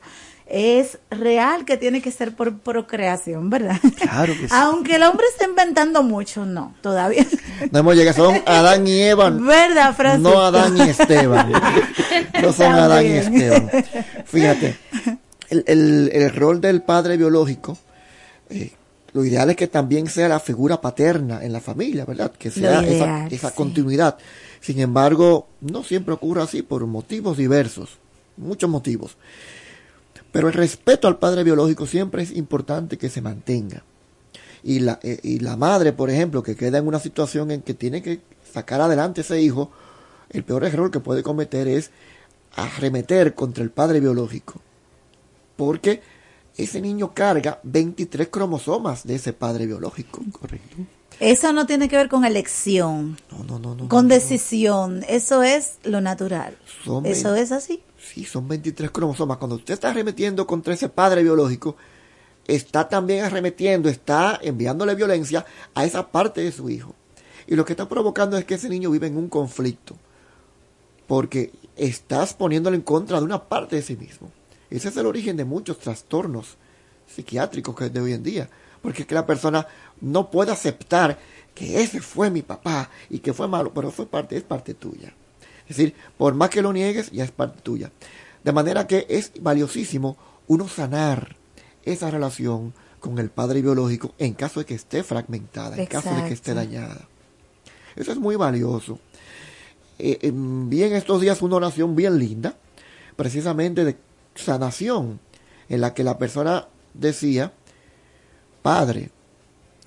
Es 0.51 0.97
real 1.11 1.63
que 1.63 1.77
tiene 1.77 2.01
que 2.01 2.09
ser 2.11 2.35
por 2.35 2.57
procreación, 2.57 3.51
¿verdad? 3.51 3.77
Claro 3.99 4.33
que 4.33 4.47
sí. 4.47 4.49
Aunque 4.49 4.95
el 4.95 5.03
hombre 5.03 5.25
está 5.31 5.45
inventando 5.45 6.01
mucho, 6.01 6.43
no, 6.43 6.73
todavía. 6.81 7.23
No 7.71 7.79
hemos 7.79 7.95
llegado, 7.95 8.31
son 8.31 8.41
Adán 8.47 8.87
y 8.87 8.99
Eva. 8.99 9.29
¿Verdad, 9.29 9.95
Francisco? 9.95 10.31
No 10.31 10.41
Adán 10.41 10.75
y 10.75 10.81
Esteban. 10.89 11.51
No 12.41 12.51
son 12.51 12.71
Adán 12.73 13.05
y. 13.05 13.09
Esteban. 13.11 13.69
Fíjate, 14.25 14.75
el, 15.49 15.63
el- 15.67 16.09
el 16.13 16.33
rol 16.33 16.59
del 16.61 16.81
padre 16.81 17.15
biológico, 17.17 17.77
eh, 18.49 18.71
lo 19.13 19.25
ideal 19.25 19.49
es 19.49 19.55
que 19.55 19.67
también 19.67 20.07
sea 20.07 20.27
la 20.27 20.39
figura 20.39 20.81
paterna 20.81 21.43
en 21.43 21.53
la 21.53 21.59
familia, 21.59 22.05
¿verdad? 22.05 22.31
Que 22.31 22.51
sea 22.51 22.81
esa, 22.81 23.27
esa 23.27 23.49
sí. 23.49 23.55
continuidad. 23.55 24.17
Sin 24.61 24.79
embargo, 24.79 25.47
no 25.61 25.83
siempre 25.83 26.13
ocurre 26.13 26.41
así 26.41 26.61
por 26.61 26.85
motivos 26.85 27.37
diversos, 27.37 27.97
muchos 28.37 28.69
motivos. 28.69 29.17
Pero 30.31 30.47
el 30.47 30.53
respeto 30.53 31.07
al 31.07 31.17
padre 31.17 31.43
biológico 31.43 31.87
siempre 31.87 32.23
es 32.23 32.31
importante 32.31 32.97
que 32.97 33.09
se 33.09 33.21
mantenga. 33.21 33.83
Y 34.63 34.79
la, 34.79 34.99
eh, 35.01 35.19
y 35.23 35.39
la 35.39 35.55
madre, 35.55 35.93
por 35.93 36.09
ejemplo, 36.09 36.43
que 36.43 36.55
queda 36.55 36.77
en 36.77 36.87
una 36.87 36.99
situación 36.99 37.51
en 37.51 37.61
que 37.61 37.73
tiene 37.73 38.01
que 38.01 38.19
sacar 38.53 38.81
adelante 38.81 39.21
ese 39.21 39.41
hijo, 39.41 39.71
el 40.29 40.43
peor 40.43 40.65
error 40.65 40.91
que 40.91 40.99
puede 40.99 41.23
cometer 41.23 41.67
es 41.67 41.91
arremeter 42.55 43.33
contra 43.33 43.63
el 43.63 43.71
padre 43.71 43.99
biológico. 43.99 44.61
Porque 45.55 46.01
ese 46.63 46.81
niño 46.81 47.13
carga 47.13 47.59
23 47.63 48.27
cromosomas 48.29 49.05
de 49.05 49.15
ese 49.15 49.33
padre 49.33 49.65
biológico. 49.65 50.21
Correcto. 50.31 50.77
Eso 51.19 51.51
no 51.51 51.65
tiene 51.65 51.89
que 51.89 51.97
ver 51.97 52.07
con 52.07 52.23
elección, 52.23 53.17
No, 53.31 53.43
no, 53.43 53.59
no, 53.59 53.75
no. 53.75 53.89
con 53.89 54.07
decisión. 54.07 55.03
Eso 55.09 55.43
es 55.43 55.77
lo 55.83 55.99
natural. 56.01 56.57
Son 56.85 57.05
Eso 57.05 57.35
es 57.35 57.51
así. 57.51 57.81
Sí, 57.97 58.23
son 58.23 58.47
23 58.47 58.89
cromosomas. 58.91 59.37
Cuando 59.37 59.57
usted 59.57 59.73
está 59.73 59.89
arremetiendo 59.89 60.47
contra 60.47 60.73
ese 60.73 60.87
padre 60.87 61.21
biológico, 61.23 61.75
está 62.47 62.87
también 62.87 63.25
arremetiendo, 63.25 63.89
está 63.89 64.39
enviándole 64.41 64.95
violencia 64.95 65.45
a 65.75 65.83
esa 65.85 66.09
parte 66.09 66.41
de 66.41 66.51
su 66.53 66.69
hijo. 66.69 66.95
Y 67.47 67.55
lo 67.55 67.65
que 67.65 67.73
está 67.73 67.89
provocando 67.89 68.37
es 68.37 68.45
que 68.45 68.55
ese 68.55 68.69
niño 68.69 68.89
vive 68.89 69.07
en 69.07 69.17
un 69.17 69.27
conflicto. 69.27 69.95
Porque 71.07 71.51
estás 71.75 72.33
poniéndolo 72.33 72.75
en 72.75 72.81
contra 72.83 73.19
de 73.19 73.25
una 73.25 73.43
parte 73.43 73.75
de 73.75 73.81
sí 73.81 73.95
mismo. 73.97 74.31
Ese 74.69 74.89
es 74.89 74.97
el 74.97 75.05
origen 75.05 75.37
de 75.37 75.45
muchos 75.45 75.79
trastornos 75.79 76.57
psiquiátricos 77.07 77.75
que 77.75 77.85
es 77.85 77.93
de 77.93 78.01
hoy 78.01 78.13
en 78.13 78.23
día. 78.23 78.49
Porque 78.81 79.01
es 79.01 79.07
que 79.07 79.15
la 79.15 79.25
persona 79.25 79.67
no 80.01 80.29
puede 80.29 80.51
aceptar 80.51 81.19
que 81.53 81.81
ese 81.81 82.01
fue 82.01 82.29
mi 82.29 82.41
papá 82.41 82.89
y 83.09 83.19
que 83.19 83.33
fue 83.33 83.47
malo, 83.47 83.73
pero 83.73 83.91
fue 83.91 84.05
parte, 84.05 84.37
es 84.37 84.43
parte 84.43 84.73
tuya. 84.73 85.13
Es 85.67 85.77
decir, 85.77 85.93
por 86.17 86.33
más 86.33 86.49
que 86.49 86.61
lo 86.61 86.71
niegues, 86.71 87.11
ya 87.11 87.23
es 87.23 87.31
parte 87.31 87.61
tuya. 87.61 87.91
De 88.43 88.51
manera 88.51 88.87
que 88.87 89.05
es 89.09 89.31
valiosísimo 89.39 90.17
uno 90.47 90.67
sanar 90.67 91.35
esa 91.83 92.09
relación 92.09 92.73
con 92.99 93.19
el 93.19 93.29
padre 93.29 93.61
biológico 93.61 94.13
en 94.17 94.33
caso 94.33 94.59
de 94.59 94.65
que 94.65 94.75
esté 94.75 95.03
fragmentada, 95.03 95.77
en 95.77 95.85
caso 95.85 96.13
de 96.13 96.23
que 96.25 96.33
esté 96.33 96.53
dañada. 96.53 97.07
Eso 97.95 98.11
es 98.11 98.17
muy 98.17 98.35
valioso. 98.35 98.99
Eh, 99.97 100.31
vi 100.33 100.83
en 100.83 100.93
estos 100.93 101.19
días 101.19 101.41
una 101.41 101.57
oración 101.57 101.95
bien 101.95 102.17
linda, 102.17 102.55
precisamente 103.15 103.83
de 103.83 103.97
sanación, 104.43 105.19
en 105.69 105.81
la 105.81 105.93
que 105.93 106.03
la 106.03 106.17
persona 106.17 106.67
decía, 106.93 107.53
Padre, 108.61 109.11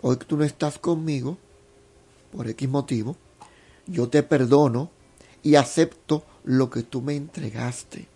hoy 0.00 0.16
que 0.16 0.24
tú 0.24 0.36
no 0.36 0.44
estás 0.44 0.78
conmigo, 0.78 1.38
por 2.32 2.48
X 2.48 2.68
motivo, 2.68 3.16
yo 3.86 4.08
te 4.08 4.22
perdono 4.22 4.90
y 5.42 5.56
acepto 5.56 6.24
lo 6.44 6.70
que 6.70 6.82
tú 6.82 7.02
me 7.02 7.14
entregaste. 7.16 8.06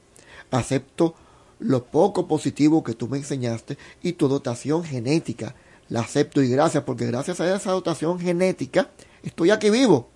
Acepto 0.50 1.14
lo 1.58 1.84
poco 1.84 2.26
positivo 2.28 2.82
que 2.84 2.94
tú 2.94 3.08
me 3.08 3.18
enseñaste 3.18 3.76
y 4.02 4.14
tu 4.14 4.28
dotación 4.28 4.84
genética. 4.84 5.54
La 5.88 6.00
acepto 6.00 6.42
y 6.42 6.48
gracias, 6.48 6.84
porque 6.84 7.06
gracias 7.06 7.40
a 7.40 7.54
esa 7.54 7.72
dotación 7.72 8.18
genética 8.18 8.90
estoy 9.22 9.50
aquí 9.50 9.70
vivo 9.70 10.08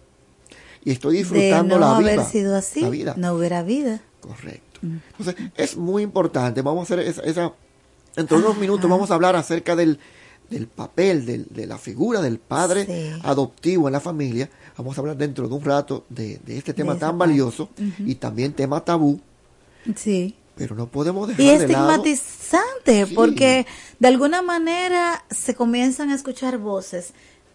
y 0.84 0.92
estoy 0.92 1.12
De 1.14 1.18
disfrutando 1.18 1.78
no 1.78 1.92
la 1.92 1.98
vida. 1.98 2.12
haber 2.12 2.26
sido 2.26 2.56
así, 2.56 2.80
la 2.80 2.90
vida. 2.90 3.14
no 3.16 3.34
hubiera 3.34 3.62
vida. 3.62 4.00
Correcto. 4.20 4.69
Entonces, 4.82 5.36
es 5.56 5.76
muy 5.76 6.02
importante. 6.02 6.62
Vamos 6.62 6.80
a 6.90 6.94
hacer 6.94 7.06
esa. 7.06 7.22
esa- 7.22 7.52
entre 8.16 8.36
unos 8.38 8.56
minutos 8.58 8.90
vamos 8.90 9.10
a 9.10 9.14
hablar 9.14 9.36
acerca 9.36 9.76
del, 9.76 9.98
del 10.48 10.66
papel, 10.66 11.24
del- 11.26 11.46
de 11.50 11.66
la 11.66 11.78
figura 11.78 12.20
del 12.20 12.38
padre 12.38 12.84
Sí. 12.86 13.20
adoptivo 13.22 13.88
en 13.88 13.92
la 13.92 14.00
familia. 14.00 14.50
Vamos 14.76 14.96
a 14.96 15.00
hablar 15.00 15.16
dentro 15.16 15.46
de 15.48 15.54
un 15.54 15.62
rato 15.64 16.04
de, 16.08 16.40
de 16.44 16.58
este 16.58 16.74
tema 16.74 16.92
tan 16.98 17.16
parte. 17.18 17.30
valioso 17.30 17.68
y 17.98 18.16
también 18.16 18.52
tema 18.52 18.84
tabú, 18.84 19.20
Sí. 19.94 20.34
pero 20.56 20.74
no 20.74 20.88
podemos 20.88 21.28
dejar 21.28 21.40
Y 21.40 21.46
de 21.58 21.68
lado. 21.68 21.90
estigmatizante, 21.92 23.06
Sí. 23.06 23.14
porque 23.14 23.66
de 23.98 24.08
alguna 24.08 24.42
manera 24.42 25.24
se 25.30 25.54
comienzan 25.54 26.10
a 26.10 26.14
escuchar 26.16 26.58
voces 26.58 27.12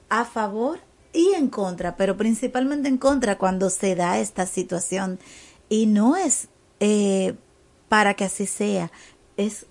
a 0.09 0.23
favor 0.23 0.79
y 1.11 1.33
en 1.35 1.49
contra, 1.49 1.97
pero 1.97 2.15
principalmente 2.17 2.87
en 2.87 2.97
contra 2.97 3.37
cuando 3.37 3.69
se 3.69 3.95
da 3.95 4.19
esta 4.19 4.45
situación. 4.45 5.19
Y 5.67 5.87
no 5.87 6.15
es 6.15 6.47
eh, 6.79 7.35
para 7.89 8.13
que 8.13 8.25
así 8.25 8.45
sea, 8.45 8.91
es 9.37 9.67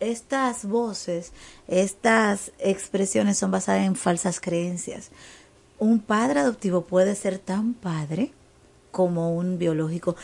estas 0.00 0.66
voces, 0.66 1.32
estas 1.66 2.52
expresiones 2.58 3.38
son 3.38 3.50
basadas 3.50 3.84
en 3.84 3.96
falsas 3.96 4.40
creencias. 4.40 5.10
Un 5.78 6.00
padre 6.00 6.40
adoptivo 6.40 6.82
puede 6.82 7.14
ser 7.14 7.38
tan 7.38 7.74
padre 7.74 8.32
como 8.90 9.34
un 9.34 9.58
biológico. 9.58 10.16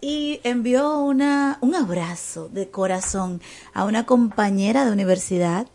y 0.00 0.40
envió 0.44 0.98
una, 0.98 1.58
un 1.62 1.74
abrazo 1.74 2.48
de 2.48 2.70
corazón 2.70 3.40
a 3.72 3.84
una 3.84 4.04
compañera 4.04 4.84
de 4.84 4.92
universidad 4.92 5.66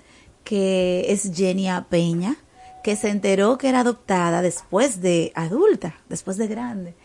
que 0.43 1.11
es 1.11 1.31
Genia 1.35 1.87
Peña, 1.89 2.37
que 2.83 2.95
se 2.95 3.09
enteró 3.09 3.57
que 3.57 3.69
era 3.69 3.81
adoptada 3.81 4.41
después 4.41 5.01
de 5.01 5.31
adulta, 5.35 5.95
después 6.07 6.37
de 6.37 6.47
grande. 6.47 6.95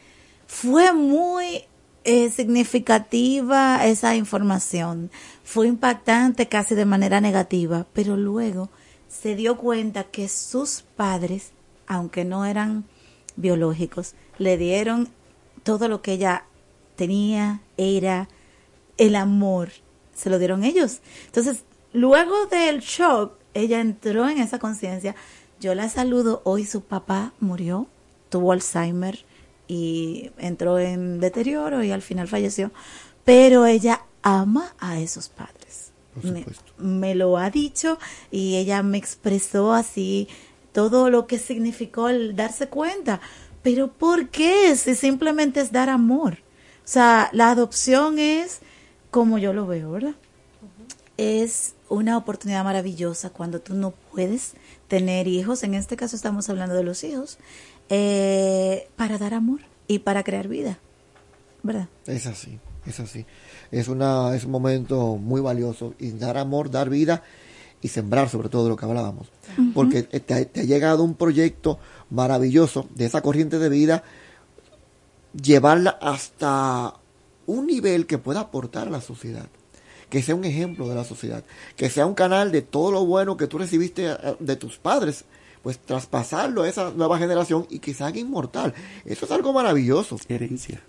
Fue 0.46 0.92
muy 0.92 1.64
eh, 2.06 2.30
significativa 2.30 3.84
esa 3.84 4.14
información, 4.14 5.10
fue 5.42 5.66
impactante 5.66 6.46
casi 6.46 6.76
de 6.76 6.84
manera 6.84 7.20
negativa, 7.20 7.84
pero 7.92 8.16
luego 8.16 8.70
se 9.08 9.34
dio 9.34 9.56
cuenta 9.56 10.04
que 10.04 10.28
sus 10.28 10.84
padres, 10.94 11.50
aunque 11.88 12.24
no 12.24 12.46
eran 12.46 12.84
biológicos, 13.34 14.14
le 14.38 14.56
dieron 14.56 15.08
todo 15.64 15.88
lo 15.88 16.00
que 16.00 16.12
ella 16.12 16.44
tenía, 16.94 17.60
era 17.76 18.28
el 18.98 19.16
amor, 19.16 19.70
se 20.14 20.30
lo 20.30 20.38
dieron 20.38 20.62
ellos. 20.62 21.00
Entonces, 21.26 21.64
luego 21.92 22.46
del 22.46 22.82
shock, 22.82 23.32
ella 23.52 23.80
entró 23.80 24.28
en 24.28 24.38
esa 24.38 24.60
conciencia. 24.60 25.16
Yo 25.58 25.74
la 25.74 25.88
saludo, 25.88 26.40
hoy 26.44 26.66
su 26.66 26.82
papá 26.82 27.32
murió, 27.40 27.88
tuvo 28.30 28.52
Alzheimer 28.52 29.24
y 29.68 30.30
entró 30.38 30.78
en 30.78 31.20
deterioro 31.20 31.82
y 31.82 31.90
al 31.90 32.02
final 32.02 32.28
falleció, 32.28 32.70
pero 33.24 33.66
ella 33.66 34.02
ama 34.22 34.74
a 34.78 34.98
esos 34.98 35.28
padres. 35.28 35.93
Me, 36.22 36.47
me 36.78 37.14
lo 37.14 37.36
ha 37.36 37.51
dicho 37.51 37.98
y 38.30 38.56
ella 38.56 38.82
me 38.82 38.97
expresó 38.97 39.72
así 39.72 40.28
todo 40.72 41.10
lo 41.10 41.26
que 41.26 41.38
significó 41.38 42.09
el 42.09 42.36
darse 42.36 42.68
cuenta. 42.68 43.20
Pero 43.62 43.88
¿por 43.88 44.28
qué? 44.28 44.74
Si 44.76 44.94
simplemente 44.94 45.60
es 45.60 45.72
dar 45.72 45.88
amor. 45.88 46.38
O 46.84 46.88
sea, 46.88 47.30
la 47.32 47.51
adopción 47.51 48.18
es, 48.18 48.60
como 49.10 49.38
yo 49.38 49.52
lo 49.52 49.66
veo, 49.66 49.90
¿verdad? 49.90 50.14
Es 51.16 51.74
una 51.88 52.16
oportunidad 52.16 52.62
maravillosa 52.62 53.30
cuando 53.30 53.60
tú 53.60 53.74
no 53.74 53.93
puedes 54.12 54.52
tener 54.86 55.26
hijos, 55.28 55.62
en 55.62 55.74
este 55.74 55.97
caso 55.97 56.14
estamos 56.14 56.48
hablando 56.48 56.74
de 56.74 56.84
los 56.84 57.02
hijos, 57.05 57.38
eh, 57.88 58.88
para 58.96 59.18
dar 59.18 59.34
amor 59.34 59.60
y 59.88 60.00
para 60.00 60.24
crear 60.24 60.48
vida, 60.48 60.78
¿verdad? 61.62 61.88
Es 62.06 62.26
así, 62.26 62.58
es 62.86 63.00
así. 63.00 63.26
Es, 63.70 63.88
una, 63.88 64.34
es 64.34 64.44
un 64.44 64.50
momento 64.50 65.16
muy 65.16 65.40
valioso 65.40 65.94
y 65.98 66.10
dar 66.10 66.38
amor, 66.38 66.70
dar 66.70 66.90
vida 66.90 67.22
y 67.82 67.88
sembrar 67.88 68.28
sobre 68.28 68.48
todo 68.48 68.68
lo 68.68 68.76
que 68.76 68.84
hablábamos. 68.84 69.28
Porque 69.74 70.02
te, 70.02 70.20
te 70.20 70.60
ha 70.60 70.64
llegado 70.64 71.04
un 71.04 71.14
proyecto 71.14 71.78
maravilloso 72.10 72.88
de 72.94 73.06
esa 73.06 73.22
corriente 73.22 73.58
de 73.58 73.68
vida 73.68 74.02
llevarla 75.42 75.98
hasta 76.00 76.94
un 77.46 77.66
nivel 77.66 78.06
que 78.06 78.18
pueda 78.18 78.40
aportar 78.40 78.88
a 78.88 78.90
la 78.90 79.00
sociedad, 79.00 79.46
que 80.10 80.22
sea 80.22 80.34
un 80.34 80.44
ejemplo 80.44 80.88
de 80.88 80.94
la 80.94 81.04
sociedad, 81.04 81.44
que 81.76 81.90
sea 81.90 82.06
un 82.06 82.14
canal 82.14 82.52
de 82.52 82.62
todo 82.62 82.92
lo 82.92 83.04
bueno 83.04 83.36
que 83.36 83.46
tú 83.46 83.58
recibiste 83.58 84.06
eh, 84.06 84.36
de 84.38 84.56
tus 84.56 84.78
padres, 84.78 85.24
pues 85.66 85.80
traspasarlo 85.80 86.62
a 86.62 86.68
esa 86.68 86.93
nueva 86.93 87.18
generación 87.18 87.66
y 87.68 87.80
que 87.80 87.93
se 87.93 88.05
haga 88.05 88.20
inmortal. 88.20 88.72
Eso 89.05 89.26
es 89.26 89.32
algo 89.32 89.52
maravilloso. 89.52 90.16
Herencia. 90.28 90.80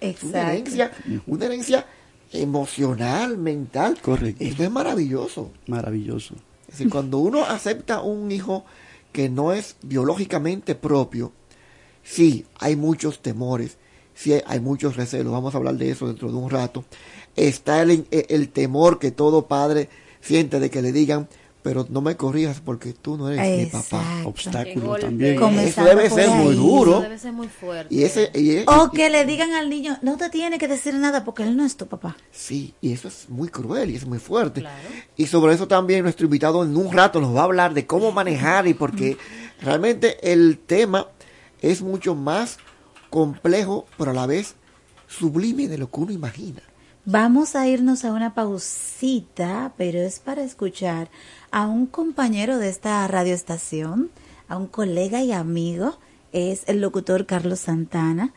Exacto. 0.00 0.28
Una 0.28 0.52
herencia, 0.52 0.92
una 1.26 1.44
herencia 1.44 1.86
emocional, 2.32 3.36
mental. 3.36 3.98
Correcto. 4.00 4.42
Esto 4.42 4.64
es 4.64 4.70
maravilloso. 4.70 5.50
Maravilloso. 5.66 6.34
Es 6.62 6.78
decir, 6.78 6.88
cuando 6.88 7.18
uno 7.18 7.44
acepta 7.44 8.00
un 8.00 8.32
hijo 8.32 8.64
que 9.12 9.28
no 9.28 9.52
es 9.52 9.76
biológicamente 9.82 10.76
propio, 10.76 11.32
sí, 12.02 12.46
hay 12.58 12.74
muchos 12.74 13.20
temores, 13.20 13.76
sí 14.14 14.32
hay 14.46 14.60
muchos 14.60 14.96
recelos, 14.96 15.30
vamos 15.30 15.54
a 15.54 15.58
hablar 15.58 15.74
de 15.74 15.90
eso 15.90 16.06
dentro 16.06 16.32
de 16.32 16.38
un 16.38 16.48
rato. 16.48 16.86
Está 17.36 17.82
el, 17.82 18.06
el 18.10 18.48
temor 18.48 18.98
que 18.98 19.10
todo 19.10 19.46
padre 19.46 19.90
siente 20.22 20.58
de 20.58 20.70
que 20.70 20.80
le 20.80 20.92
digan, 20.92 21.28
pero 21.62 21.86
no 21.88 22.00
me 22.00 22.16
corrijas 22.16 22.60
porque 22.60 22.92
tú 22.92 23.16
no 23.16 23.28
eres 23.30 23.40
mi 23.58 23.66
papá. 23.66 24.04
Obstáculo 24.24 24.96
también. 24.96 25.34
Eso 25.60 25.84
debe 25.84 26.10
ser 26.10 26.28
muy 26.30 26.54
duro. 26.56 27.00
Debe 27.00 27.18
ser 27.18 27.32
muy 27.32 27.46
fuerte. 27.48 27.94
Y 27.94 28.02
ese, 28.02 28.30
y 28.34 28.56
es- 28.56 28.64
O 28.66 28.90
que 28.90 29.08
le 29.10 29.24
digan 29.24 29.52
al 29.52 29.70
niño, 29.70 29.96
no 30.02 30.16
te 30.16 30.28
tiene 30.28 30.58
que 30.58 30.66
decir 30.66 30.94
nada 30.94 31.24
porque 31.24 31.44
él 31.44 31.56
no 31.56 31.64
es 31.64 31.76
tu 31.76 31.86
papá. 31.86 32.16
Sí, 32.32 32.74
y 32.80 32.92
eso 32.92 33.06
es 33.08 33.28
muy 33.28 33.48
cruel 33.48 33.90
y 33.90 33.96
es 33.96 34.04
muy 34.06 34.18
fuerte. 34.18 34.64
Y 35.16 35.26
sobre 35.26 35.54
eso 35.54 35.68
también 35.68 36.02
nuestro 36.02 36.24
invitado 36.26 36.64
en 36.64 36.76
un 36.76 36.92
rato 36.92 37.20
nos 37.20 37.34
va 37.34 37.42
a 37.42 37.44
hablar 37.44 37.74
de 37.74 37.86
cómo 37.86 38.10
manejar 38.12 38.66
y 38.66 38.74
porque 38.74 39.16
realmente 39.62 40.32
el 40.32 40.58
tema 40.58 41.06
es 41.60 41.80
mucho 41.80 42.14
más 42.16 42.58
complejo, 43.08 43.86
pero 43.98 44.10
a 44.10 44.14
la 44.14 44.26
vez 44.26 44.56
sublime 45.06 45.68
de 45.68 45.78
lo 45.78 45.90
que 45.90 46.00
uno 46.00 46.12
imagina. 46.12 46.62
Vamos 47.04 47.56
a 47.56 47.66
irnos 47.66 48.04
a 48.04 48.12
una 48.12 48.32
pausita, 48.32 49.72
pero 49.76 49.98
es 49.98 50.20
para 50.20 50.42
escuchar 50.42 51.10
a 51.50 51.66
un 51.66 51.86
compañero 51.86 52.58
de 52.58 52.68
esta 52.68 53.06
radioestación, 53.08 54.12
a 54.46 54.56
un 54.56 54.68
colega 54.68 55.20
y 55.20 55.32
amigo, 55.32 55.98
es 56.30 56.62
el 56.68 56.80
locutor 56.80 57.26
Carlos 57.26 57.58
Santana, 57.58 58.32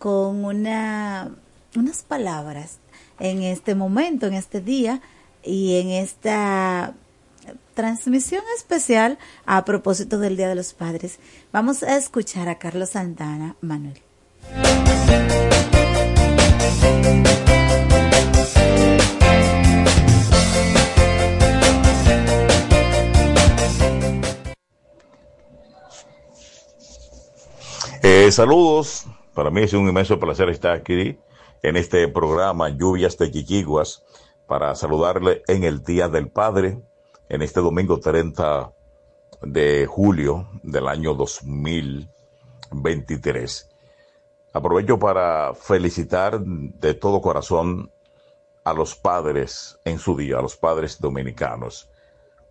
con 0.00 0.44
una, 0.44 1.30
unas 1.76 2.02
palabras 2.02 2.78
en 3.20 3.44
este 3.44 3.76
momento, 3.76 4.26
en 4.26 4.34
este 4.34 4.60
día 4.60 5.00
y 5.44 5.76
en 5.78 5.90
esta 5.90 6.94
transmisión 7.74 8.42
especial 8.56 9.16
a 9.46 9.64
propósito 9.64 10.18
del 10.18 10.36
Día 10.36 10.48
de 10.48 10.56
los 10.56 10.74
Padres. 10.74 11.20
Vamos 11.52 11.84
a 11.84 11.96
escuchar 11.96 12.48
a 12.48 12.58
Carlos 12.58 12.90
Santana, 12.90 13.54
Manuel. 13.60 14.02
Eh, 28.02 28.30
saludos, 28.30 29.06
para 29.34 29.50
mí 29.50 29.62
es 29.62 29.72
un 29.72 29.88
inmenso 29.88 30.20
placer 30.20 30.48
estar 30.50 30.72
aquí 30.72 31.18
en 31.62 31.76
este 31.76 32.06
programa 32.06 32.68
Lluvias 32.68 33.18
de 33.18 33.28
Quiquiguas 33.30 34.04
para 34.46 34.76
saludarle 34.76 35.42
en 35.48 35.64
el 35.64 35.82
Día 35.82 36.08
del 36.08 36.28
Padre, 36.28 36.80
en 37.28 37.42
este 37.42 37.58
domingo 37.60 37.98
30 37.98 38.72
de 39.42 39.86
julio 39.86 40.48
del 40.62 40.86
año 40.86 41.14
2023. 41.14 43.68
Aprovecho 44.52 44.96
para 44.98 45.54
felicitar 45.54 46.40
de 46.40 46.94
todo 46.94 47.20
corazón 47.20 47.90
a 48.62 48.72
los 48.74 48.94
padres 48.94 49.76
en 49.84 49.98
su 49.98 50.16
día, 50.16 50.38
a 50.38 50.42
los 50.42 50.56
padres 50.56 51.00
dominicanos. 51.00 51.90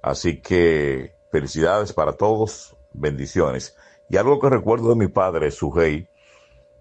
Así 0.02 0.42
que 0.42 1.16
felicidades 1.32 1.94
para 1.94 2.12
todos, 2.14 2.76
bendiciones. 2.92 3.78
Y 4.10 4.18
algo 4.18 4.40
que 4.40 4.50
recuerdo 4.50 4.90
de 4.90 4.96
mi 4.96 5.08
padre, 5.08 5.52
Sujei, 5.52 6.10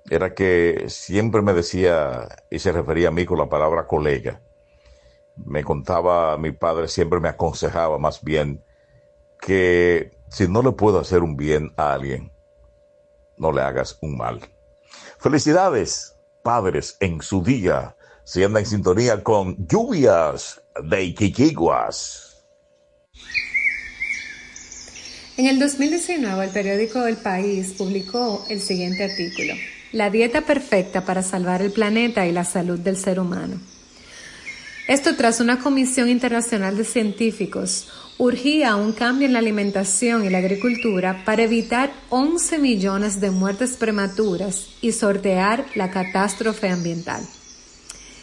era 0.09 0.35
que 0.35 0.85
siempre 0.89 1.43
me 1.43 1.53
decía 1.53 2.28
y 2.51 2.59
se 2.59 2.73
refería 2.73 3.09
a 3.09 3.12
mí 3.12 3.24
con 3.24 3.39
la 3.39 3.48
palabra 3.48 3.86
colega. 3.86 4.40
Me 5.36 5.65
contaba, 5.65 6.36
mi 6.39 6.53
padre 6.53 6.89
siempre 6.89 7.20
me 7.20 7.28
aconsejaba 7.28 7.98
más 7.98 8.23
bien 8.23 8.65
que 9.40 10.16
si 10.28 10.48
no 10.48 10.62
le 10.62 10.73
puedo 10.73 11.01
hacer 11.01 11.23
un 11.23 11.36
bien 11.36 11.73
a 11.77 11.93
alguien, 11.93 12.32
no 13.36 13.53
le 13.53 13.62
hagas 13.62 13.98
un 14.01 14.16
mal. 14.16 14.40
Felicidades, 15.19 16.16
padres, 16.43 16.97
en 17.01 17.20
su 17.20 17.43
día. 17.43 17.97
Si 18.24 18.43
anda 18.43 18.61
en 18.61 18.66
sintonía 18.66 19.23
con 19.23 19.57
lluvias 19.66 20.62
de 20.82 21.03
Iquiquiguas. 21.05 22.26
En 25.38 25.46
el 25.46 25.58
2019, 25.58 26.46
el 26.46 26.50
periódico 26.50 27.06
El 27.06 27.18
País 27.18 27.74
publicó 27.76 28.46
el 28.48 28.58
siguiente 28.58 29.04
artículo, 29.04 29.52
La 29.92 30.08
dieta 30.08 30.40
perfecta 30.40 31.04
para 31.04 31.22
salvar 31.22 31.60
el 31.60 31.72
planeta 31.72 32.26
y 32.26 32.32
la 32.32 32.44
salud 32.44 32.78
del 32.78 32.96
ser 32.96 33.20
humano. 33.20 33.60
Esto 34.88 35.14
tras 35.14 35.40
una 35.40 35.58
comisión 35.58 36.08
internacional 36.08 36.78
de 36.78 36.84
científicos 36.84 37.88
urgía 38.16 38.76
un 38.76 38.92
cambio 38.92 39.26
en 39.26 39.34
la 39.34 39.40
alimentación 39.40 40.24
y 40.24 40.30
la 40.30 40.38
agricultura 40.38 41.22
para 41.26 41.42
evitar 41.42 41.92
11 42.08 42.58
millones 42.58 43.20
de 43.20 43.30
muertes 43.30 43.76
prematuras 43.76 44.68
y 44.80 44.92
sortear 44.92 45.66
la 45.74 45.90
catástrofe 45.90 46.70
ambiental. 46.70 47.20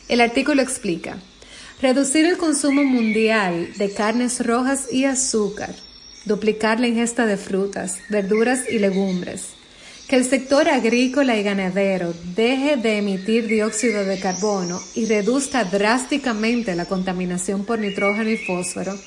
El 0.09 0.19
artículo 0.19 0.63
explica, 0.63 1.19
reducir 1.79 2.25
el 2.25 2.37
consumo 2.37 2.83
mundial 2.83 3.71
de 3.77 3.93
carnes 3.93 4.43
rojas 4.43 4.91
y 4.91 5.05
azúcar, 5.05 5.75
duplicar 6.25 6.79
la 6.79 6.87
ingesta 6.87 7.25
de 7.25 7.37
frutas, 7.37 7.97
verduras 8.09 8.61
y 8.69 8.79
legumbres, 8.79 9.49
que 10.07 10.17
el 10.17 10.25
sector 10.25 10.69
agrícola 10.69 11.37
y 11.37 11.43
ganadero 11.43 12.13
deje 12.35 12.77
de 12.77 12.97
emitir 12.97 13.47
dióxido 13.47 14.03
de 14.05 14.19
carbono 14.19 14.81
y 14.95 15.05
reduzca 15.05 15.63
drásticamente 15.63 16.75
la 16.75 16.85
contaminación 16.85 17.65
por 17.65 17.79
nitrógeno 17.79 18.29
y 18.29 18.37
fósforo, 18.37 18.97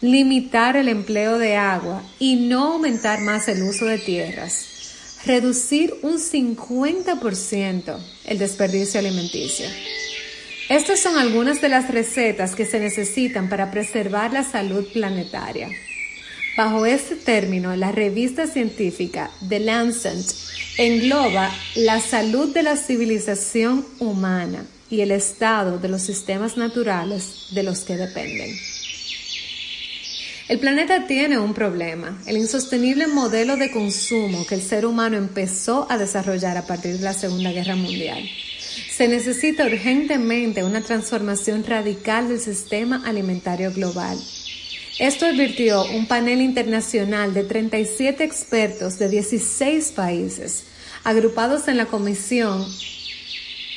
limitar 0.00 0.76
el 0.76 0.88
empleo 0.88 1.38
de 1.38 1.56
agua 1.56 2.02
y 2.18 2.36
no 2.36 2.74
aumentar 2.74 3.20
más 3.20 3.48
el 3.48 3.62
uso 3.62 3.86
de 3.86 3.98
tierras, 3.98 4.66
reducir 5.26 5.94
un 6.02 6.18
50% 6.18 7.98
el 8.26 8.38
desperdicio 8.38 9.00
alimenticio. 9.00 9.66
Estas 10.70 11.00
son 11.00 11.18
algunas 11.18 11.60
de 11.60 11.68
las 11.68 11.90
recetas 11.90 12.54
que 12.54 12.64
se 12.64 12.78
necesitan 12.78 13.48
para 13.48 13.72
preservar 13.72 14.32
la 14.32 14.44
salud 14.44 14.86
planetaria. 14.92 15.68
Bajo 16.56 16.84
este 16.84 17.16
término, 17.16 17.74
la 17.76 17.92
revista 17.92 18.46
científica 18.46 19.30
The 19.48 19.60
Lancet 19.60 20.26
engloba 20.78 21.50
la 21.76 22.00
salud 22.00 22.52
de 22.52 22.62
la 22.62 22.76
civilización 22.76 23.86
humana 23.98 24.64
y 24.90 25.00
el 25.02 25.12
estado 25.12 25.78
de 25.78 25.88
los 25.88 26.02
sistemas 26.02 26.56
naturales 26.56 27.46
de 27.52 27.62
los 27.62 27.80
que 27.80 27.96
dependen. 27.96 28.50
El 30.48 30.58
planeta 30.58 31.06
tiene 31.06 31.38
un 31.38 31.54
problema, 31.54 32.20
el 32.26 32.36
insostenible 32.36 33.06
modelo 33.06 33.56
de 33.56 33.70
consumo 33.70 34.44
que 34.48 34.56
el 34.56 34.62
ser 34.62 34.84
humano 34.84 35.16
empezó 35.16 35.86
a 35.88 35.96
desarrollar 35.96 36.56
a 36.56 36.66
partir 36.66 36.98
de 36.98 37.04
la 37.04 37.14
Segunda 37.14 37.52
Guerra 37.52 37.76
Mundial. 37.76 38.28
Se 38.90 39.06
necesita 39.06 39.64
urgentemente 39.64 40.64
una 40.64 40.82
transformación 40.82 41.62
radical 41.62 42.28
del 42.28 42.40
sistema 42.40 43.00
alimentario 43.06 43.72
global. 43.72 44.18
Esto 45.00 45.24
advirtió 45.24 45.82
un 45.86 46.06
panel 46.06 46.42
internacional 46.42 47.32
de 47.32 47.42
37 47.44 48.22
expertos 48.22 48.98
de 48.98 49.08
16 49.08 49.92
países, 49.92 50.64
agrupados 51.04 51.68
en 51.68 51.78
la 51.78 51.86
comisión 51.86 52.66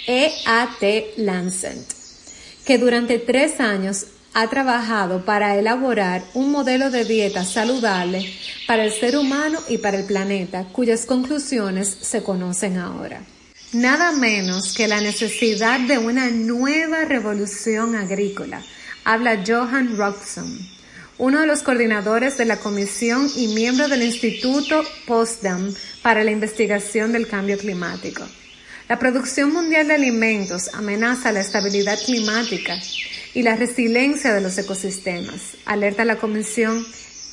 EAT 0.06 1.16
Lancet, 1.16 1.80
que 2.66 2.78
durante 2.78 3.20
tres 3.20 3.62
años 3.62 4.08
ha 4.34 4.50
trabajado 4.50 5.24
para 5.24 5.58
elaborar 5.58 6.26
un 6.34 6.52
modelo 6.52 6.92
de 6.92 7.06
dieta 7.06 7.46
saludable 7.46 8.30
para 8.68 8.84
el 8.84 8.92
ser 8.92 9.16
humano 9.16 9.60
y 9.70 9.78
para 9.78 10.00
el 10.00 10.04
planeta, 10.04 10.66
cuyas 10.74 11.06
conclusiones 11.06 11.88
se 12.02 12.22
conocen 12.22 12.78
ahora. 12.78 13.22
Nada 13.72 14.12
menos 14.12 14.74
que 14.74 14.90
la 14.90 15.00
necesidad 15.00 15.80
de 15.80 16.00
una 16.00 16.30
nueva 16.32 17.06
revolución 17.06 17.96
agrícola, 17.96 18.62
habla 19.06 19.42
Johan 19.48 19.96
Roxon, 19.96 20.73
uno 21.18 21.42
de 21.42 21.48
los 21.48 21.62
coordinadores 21.62 22.38
de 22.38 22.46
la 22.46 22.58
comisión 22.58 23.30
y 23.36 23.48
miembro 23.50 23.88
del 23.88 24.04
Instituto 24.04 24.84
Postdam 25.06 25.74
para 26.02 26.24
la 26.24 26.32
investigación 26.32 27.12
del 27.12 27.28
cambio 27.28 27.58
climático. 27.58 28.24
La 28.90 29.00
producción 29.00 29.54
mundial 29.54 29.88
de 29.88 29.94
alimentos 29.94 30.74
amenaza 30.74 31.32
la 31.32 31.42
estabilidad 31.42 31.98
climática 32.04 32.78
y 33.34 33.42
la 33.42 33.56
resiliencia 33.56 34.34
de 34.34 34.42
los 34.42 34.58
ecosistemas, 34.58 35.56
alerta 35.66 36.06
la 36.06 36.18
Comisión 36.18 36.86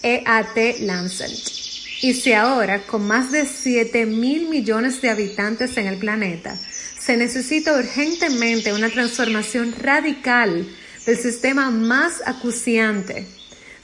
EAT 0.02 0.80
Lancet. 0.80 1.30
Y 2.02 2.14
si 2.14 2.32
ahora, 2.32 2.82
con 2.86 3.06
más 3.06 3.30
de 3.30 3.44
7 3.46 4.06
mil 4.06 4.48
millones 4.48 5.02
de 5.02 5.10
habitantes 5.10 5.76
en 5.76 5.86
el 5.86 5.98
planeta, 5.98 6.58
se 6.98 7.16
necesita 7.16 7.76
urgentemente 7.76 8.72
una 8.72 8.88
transformación 8.88 9.74
radical 9.78 10.66
del 11.04 11.18
sistema 11.18 11.70
más 11.70 12.22
acuciante, 12.24 13.26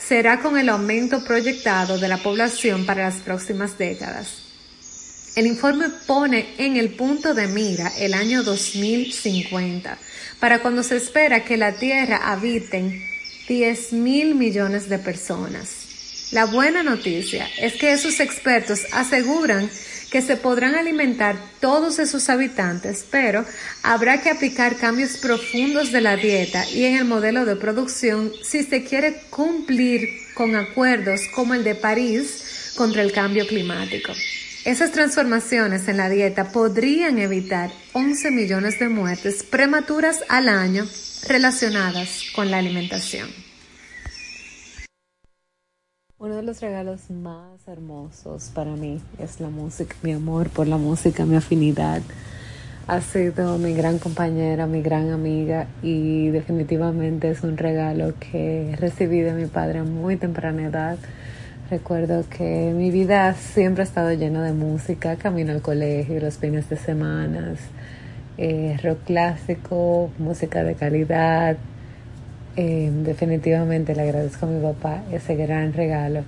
será 0.06 0.40
con 0.40 0.56
el 0.56 0.68
aumento 0.68 1.24
proyectado 1.24 1.98
de 1.98 2.08
la 2.08 2.18
población 2.18 2.86
para 2.86 3.04
las 3.04 3.16
próximas 3.16 3.76
décadas. 3.76 4.42
El 5.34 5.46
informe 5.46 5.88
pone 6.06 6.54
en 6.58 6.76
el 6.76 6.94
punto 6.94 7.34
de 7.34 7.46
mira 7.48 7.92
el 7.98 8.14
año 8.14 8.42
2050, 8.42 9.98
para 10.38 10.60
cuando 10.60 10.82
se 10.82 10.96
espera 10.96 11.44
que 11.44 11.56
la 11.56 11.72
Tierra 11.72 12.30
habiten 12.30 13.02
10 13.48 13.92
mil 13.94 14.34
millones 14.34 14.88
de 14.88 14.98
personas. 14.98 16.30
La 16.32 16.46
buena 16.46 16.82
noticia 16.82 17.48
es 17.58 17.74
que 17.74 17.92
esos 17.92 18.20
expertos 18.20 18.86
aseguran 18.92 19.68
que 20.16 20.22
se 20.22 20.38
podrán 20.38 20.76
alimentar 20.76 21.36
todos 21.60 21.98
esos 21.98 22.30
habitantes, 22.30 23.04
pero 23.10 23.44
habrá 23.82 24.22
que 24.22 24.30
aplicar 24.30 24.76
cambios 24.76 25.18
profundos 25.18 25.92
de 25.92 26.00
la 26.00 26.16
dieta 26.16 26.66
y 26.70 26.84
en 26.84 26.96
el 26.96 27.04
modelo 27.04 27.44
de 27.44 27.54
producción 27.54 28.32
si 28.42 28.64
se 28.64 28.82
quiere 28.82 29.20
cumplir 29.28 30.08
con 30.32 30.56
acuerdos 30.56 31.20
como 31.34 31.52
el 31.52 31.64
de 31.64 31.74
París 31.74 32.72
contra 32.78 33.02
el 33.02 33.12
cambio 33.12 33.46
climático. 33.46 34.14
Esas 34.64 34.90
transformaciones 34.90 35.86
en 35.86 35.98
la 35.98 36.08
dieta 36.08 36.50
podrían 36.50 37.18
evitar 37.18 37.70
11 37.92 38.30
millones 38.30 38.78
de 38.78 38.88
muertes 38.88 39.42
prematuras 39.42 40.20
al 40.30 40.48
año 40.48 40.88
relacionadas 41.28 42.22
con 42.34 42.50
la 42.50 42.56
alimentación. 42.56 43.45
Uno 46.18 46.36
de 46.36 46.42
los 46.42 46.60
regalos 46.60 47.10
más 47.10 47.66
hermosos 47.66 48.50
para 48.54 48.72
mí 48.72 49.00
es 49.18 49.40
la 49.40 49.50
música, 49.50 49.94
mi 50.02 50.12
amor 50.12 50.48
por 50.48 50.66
la 50.66 50.78
música, 50.78 51.26
mi 51.26 51.36
afinidad. 51.36 52.00
Ha 52.86 53.00
sido 53.00 53.58
mi 53.58 53.74
gran 53.74 53.98
compañera, 53.98 54.66
mi 54.66 54.80
gran 54.80 55.10
amiga 55.10 55.66
y 55.82 56.28
definitivamente 56.28 57.30
es 57.30 57.42
un 57.42 57.56
regalo 57.56 58.14
que 58.18 58.74
recibí 58.78 59.20
de 59.20 59.32
mi 59.32 59.46
padre 59.46 59.80
a 59.80 59.84
muy 59.84 60.16
temprana 60.16 60.66
edad 60.66 60.98
Recuerdo 61.68 62.24
que 62.30 62.72
mi 62.76 62.92
vida 62.92 63.34
siempre 63.34 63.82
ha 63.82 63.86
estado 63.86 64.12
llena 64.12 64.40
de 64.44 64.52
música, 64.52 65.16
camino 65.16 65.50
al 65.50 65.62
colegio, 65.62 66.20
los 66.20 66.38
fines 66.38 66.68
de 66.68 66.76
semana, 66.76 67.56
eh, 68.38 68.78
rock 68.84 68.98
clásico, 69.04 70.12
música 70.16 70.62
de 70.62 70.76
calidad. 70.76 71.56
Eh, 72.56 72.90
definitivamente 73.04 73.94
le 73.94 74.02
agradezco 74.02 74.46
a 74.46 74.48
mi 74.48 74.62
papá 74.62 75.02
ese 75.12 75.36
gran 75.36 75.72
regalo 75.74 76.24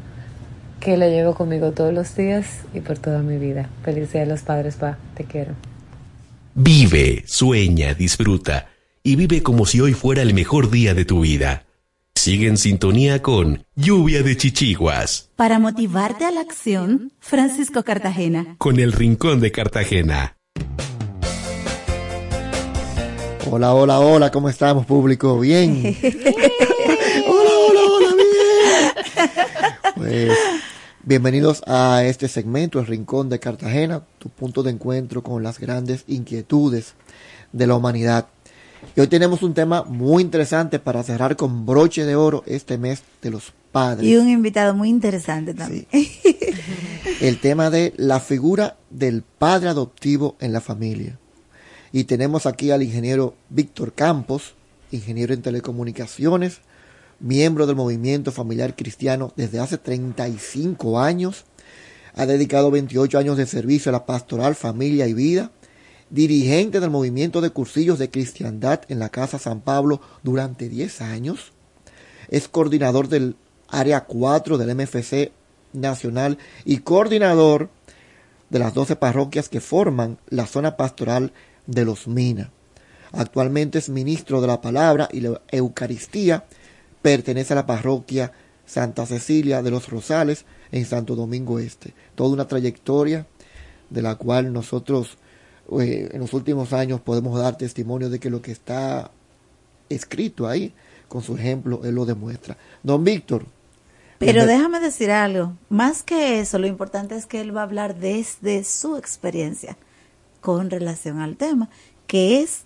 que 0.80 0.96
lo 0.96 1.08
llevo 1.08 1.34
conmigo 1.34 1.72
todos 1.72 1.92
los 1.92 2.14
días 2.14 2.46
y 2.74 2.80
por 2.80 2.98
toda 2.98 3.22
mi 3.22 3.38
vida. 3.38 3.68
Felicidades 3.82 4.28
a 4.28 4.32
los 4.32 4.42
padres, 4.42 4.76
pa, 4.76 4.98
te 5.14 5.24
quiero. 5.24 5.54
Vive, 6.54 7.24
sueña, 7.26 7.94
disfruta 7.94 8.68
y 9.02 9.16
vive 9.16 9.42
como 9.42 9.66
si 9.66 9.80
hoy 9.80 9.94
fuera 9.94 10.22
el 10.22 10.34
mejor 10.34 10.70
día 10.70 10.94
de 10.94 11.04
tu 11.04 11.20
vida. 11.20 11.64
Sigue 12.14 12.48
en 12.48 12.56
sintonía 12.56 13.22
con 13.22 13.64
Lluvia 13.76 14.22
de 14.22 14.36
Chichiguas. 14.36 15.30
Para 15.36 15.58
motivarte 15.58 16.24
a 16.24 16.30
la 16.32 16.40
acción, 16.40 17.12
Francisco 17.20 17.84
Cartagena. 17.84 18.56
Con 18.58 18.80
el 18.80 18.92
Rincón 18.92 19.40
de 19.40 19.52
Cartagena. 19.52 20.36
Hola, 23.50 23.72
hola, 23.72 24.00
hola, 24.00 24.30
¿cómo 24.30 24.50
estamos, 24.50 24.84
público? 24.84 25.40
Bien. 25.40 25.96
hola, 27.26 27.50
hola, 27.66 27.80
hola, 27.80 28.14
bien. 28.14 28.92
Pues, 29.96 30.38
bienvenidos 31.02 31.62
a 31.66 32.04
este 32.04 32.28
segmento, 32.28 32.78
el 32.78 32.86
Rincón 32.86 33.30
de 33.30 33.40
Cartagena, 33.40 34.02
tu 34.18 34.28
punto 34.28 34.62
de 34.62 34.72
encuentro 34.72 35.22
con 35.22 35.42
las 35.42 35.58
grandes 35.58 36.04
inquietudes 36.08 36.92
de 37.52 37.66
la 37.66 37.74
humanidad. 37.74 38.26
Y 38.94 39.00
hoy 39.00 39.06
tenemos 39.06 39.42
un 39.42 39.54
tema 39.54 39.82
muy 39.82 40.22
interesante 40.22 40.78
para 40.78 41.02
cerrar 41.02 41.36
con 41.36 41.64
broche 41.64 42.04
de 42.04 42.16
oro 42.16 42.42
este 42.46 42.76
mes 42.76 43.02
de 43.22 43.30
los 43.30 43.54
padres. 43.72 44.06
Y 44.06 44.16
un 44.16 44.28
invitado 44.28 44.74
muy 44.74 44.90
interesante 44.90 45.54
también. 45.54 45.86
El 47.20 47.40
tema 47.40 47.70
de 47.70 47.94
la 47.96 48.20
figura 48.20 48.76
del 48.90 49.22
padre 49.22 49.70
adoptivo 49.70 50.36
en 50.38 50.52
la 50.52 50.60
familia. 50.60 51.18
Y 51.98 52.04
tenemos 52.04 52.46
aquí 52.46 52.70
al 52.70 52.84
ingeniero 52.84 53.34
Víctor 53.48 53.92
Campos, 53.92 54.54
ingeniero 54.92 55.34
en 55.34 55.42
telecomunicaciones, 55.42 56.60
miembro 57.18 57.66
del 57.66 57.74
movimiento 57.74 58.30
familiar 58.30 58.76
cristiano 58.76 59.32
desde 59.34 59.58
hace 59.58 59.78
35 59.78 61.00
años. 61.00 61.44
Ha 62.14 62.24
dedicado 62.24 62.70
28 62.70 63.18
años 63.18 63.36
de 63.36 63.46
servicio 63.46 63.90
a 63.90 63.94
la 63.94 64.06
pastoral, 64.06 64.54
familia 64.54 65.08
y 65.08 65.12
vida 65.12 65.50
dirigente 66.08 66.78
del 66.78 66.90
movimiento 66.90 67.40
de 67.40 67.50
cursillos 67.50 67.98
de 67.98 68.12
cristiandad 68.12 68.82
en 68.86 69.00
la 69.00 69.08
Casa 69.08 69.40
San 69.40 69.60
Pablo 69.60 70.00
durante 70.22 70.68
10 70.68 71.00
años. 71.00 71.50
Es 72.28 72.46
coordinador 72.46 73.08
del 73.08 73.34
área 73.66 74.04
4 74.04 74.56
del 74.56 74.76
MFC 74.76 75.32
nacional 75.72 76.38
y 76.64 76.78
coordinador 76.78 77.70
de 78.50 78.60
las 78.60 78.72
12 78.72 78.94
parroquias 78.94 79.48
que 79.48 79.60
forman 79.60 80.18
la 80.28 80.46
zona 80.46 80.76
pastoral 80.76 81.32
de 81.68 81.84
los 81.84 82.08
Minas. 82.08 82.48
Actualmente 83.12 83.78
es 83.78 83.88
ministro 83.88 84.40
de 84.40 84.48
la 84.48 84.60
Palabra 84.60 85.08
y 85.12 85.20
la 85.20 85.40
Eucaristía. 85.52 86.44
Pertenece 87.00 87.52
a 87.52 87.56
la 87.56 87.66
parroquia 87.66 88.32
Santa 88.66 89.06
Cecilia 89.06 89.62
de 89.62 89.70
los 89.70 89.88
Rosales 89.88 90.44
en 90.72 90.84
Santo 90.84 91.14
Domingo 91.14 91.58
Este. 91.58 91.94
Toda 92.16 92.30
una 92.30 92.48
trayectoria 92.48 93.26
de 93.88 94.02
la 94.02 94.16
cual 94.16 94.52
nosotros 94.52 95.16
eh, 95.80 96.08
en 96.12 96.20
los 96.20 96.32
últimos 96.32 96.72
años 96.72 97.00
podemos 97.00 97.38
dar 97.38 97.56
testimonio 97.56 98.10
de 98.10 98.18
que 98.18 98.30
lo 98.30 98.42
que 98.42 98.52
está 98.52 99.10
escrito 99.88 100.48
ahí, 100.48 100.74
con 101.06 101.22
su 101.22 101.36
ejemplo, 101.36 101.80
él 101.84 101.94
lo 101.94 102.04
demuestra. 102.04 102.56
Don 102.82 103.04
Víctor. 103.04 103.46
Pero 104.18 104.46
déjame 104.46 104.80
decir 104.80 105.12
algo, 105.12 105.56
más 105.68 106.02
que 106.02 106.40
eso, 106.40 106.58
lo 106.58 106.66
importante 106.66 107.14
es 107.14 107.26
que 107.26 107.40
él 107.40 107.56
va 107.56 107.60
a 107.60 107.64
hablar 107.64 107.94
desde 107.96 108.64
su 108.64 108.96
experiencia 108.96 109.76
con 110.40 110.70
relación 110.70 111.20
al 111.20 111.36
tema, 111.36 111.68
que 112.06 112.40
es 112.42 112.64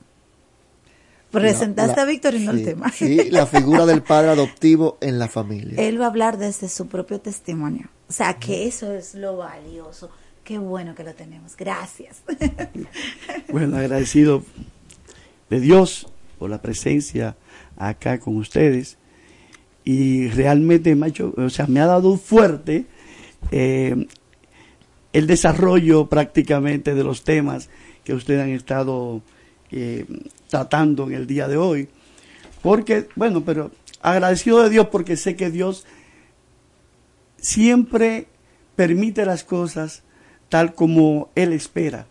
presentaste 1.30 2.00
a 2.00 2.04
Víctor 2.04 2.34
y 2.34 2.40
no 2.44 2.52
el 2.52 2.64
tema. 2.64 2.90
Sí, 2.92 3.30
la 3.30 3.46
figura 3.46 3.86
del 3.86 4.02
padre 4.02 4.30
adoptivo 4.30 4.98
en 5.00 5.18
la 5.18 5.28
familia. 5.28 5.80
Él 5.80 6.00
va 6.00 6.04
a 6.04 6.08
hablar 6.08 6.36
desde 6.36 6.68
su 6.68 6.88
propio 6.88 7.20
testimonio. 7.20 7.88
O 8.08 8.12
sea, 8.12 8.34
que 8.38 8.66
eso 8.66 8.92
es 8.92 9.14
lo 9.14 9.38
valioso 9.38 10.10
Qué 10.44 10.58
bueno 10.58 10.94
que 10.94 11.04
lo 11.04 11.14
tenemos. 11.14 11.56
Gracias. 11.56 12.22
Bueno, 13.52 13.76
agradecido 13.76 14.42
de 15.50 15.60
Dios 15.60 16.06
por 16.38 16.50
la 16.50 16.60
presencia 16.62 17.36
acá 17.76 18.18
con 18.18 18.36
ustedes. 18.36 18.96
Y 19.84 20.28
realmente 20.28 20.94
me 20.94 21.06
ha, 21.06 21.08
hecho- 21.10 21.34
o 21.36 21.50
sea, 21.50 21.66
me 21.66 21.80
ha 21.80 21.86
dado 21.86 22.16
fuerte 22.16 22.86
eh, 23.50 24.06
el 25.12 25.26
desarrollo 25.26 26.06
prácticamente 26.06 26.94
de 26.94 27.04
los 27.04 27.24
temas 27.24 27.68
que 28.04 28.14
ustedes 28.14 28.42
han 28.42 28.50
estado 28.50 29.22
eh, 29.70 30.06
tratando 30.48 31.06
en 31.06 31.14
el 31.14 31.26
día 31.26 31.48
de 31.48 31.56
hoy. 31.56 31.88
Porque, 32.62 33.08
bueno, 33.16 33.44
pero 33.44 33.70
agradecido 34.00 34.62
de 34.62 34.70
Dios 34.70 34.88
porque 34.88 35.16
sé 35.16 35.36
que 35.36 35.50
Dios 35.50 35.86
siempre 37.38 38.26
permite 38.76 39.26
las 39.26 39.44
cosas 39.44 40.02
tal 40.48 40.74
como 40.74 41.30
Él 41.34 41.52
espera. 41.52 42.06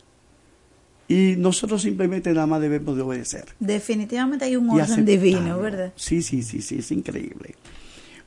Y 1.07 1.35
nosotros 1.37 1.81
simplemente 1.81 2.31
nada 2.31 2.47
más 2.47 2.61
debemos 2.61 2.95
de 2.95 3.01
obedecer. 3.01 3.45
Definitivamente 3.59 4.45
hay 4.45 4.55
un 4.55 4.69
orden 4.69 5.05
divino. 5.05 5.59
¿verdad? 5.59 5.91
Sí, 5.95 6.21
sí, 6.21 6.41
sí, 6.41 6.61
sí, 6.61 6.77
es 6.79 6.91
increíble. 6.91 7.55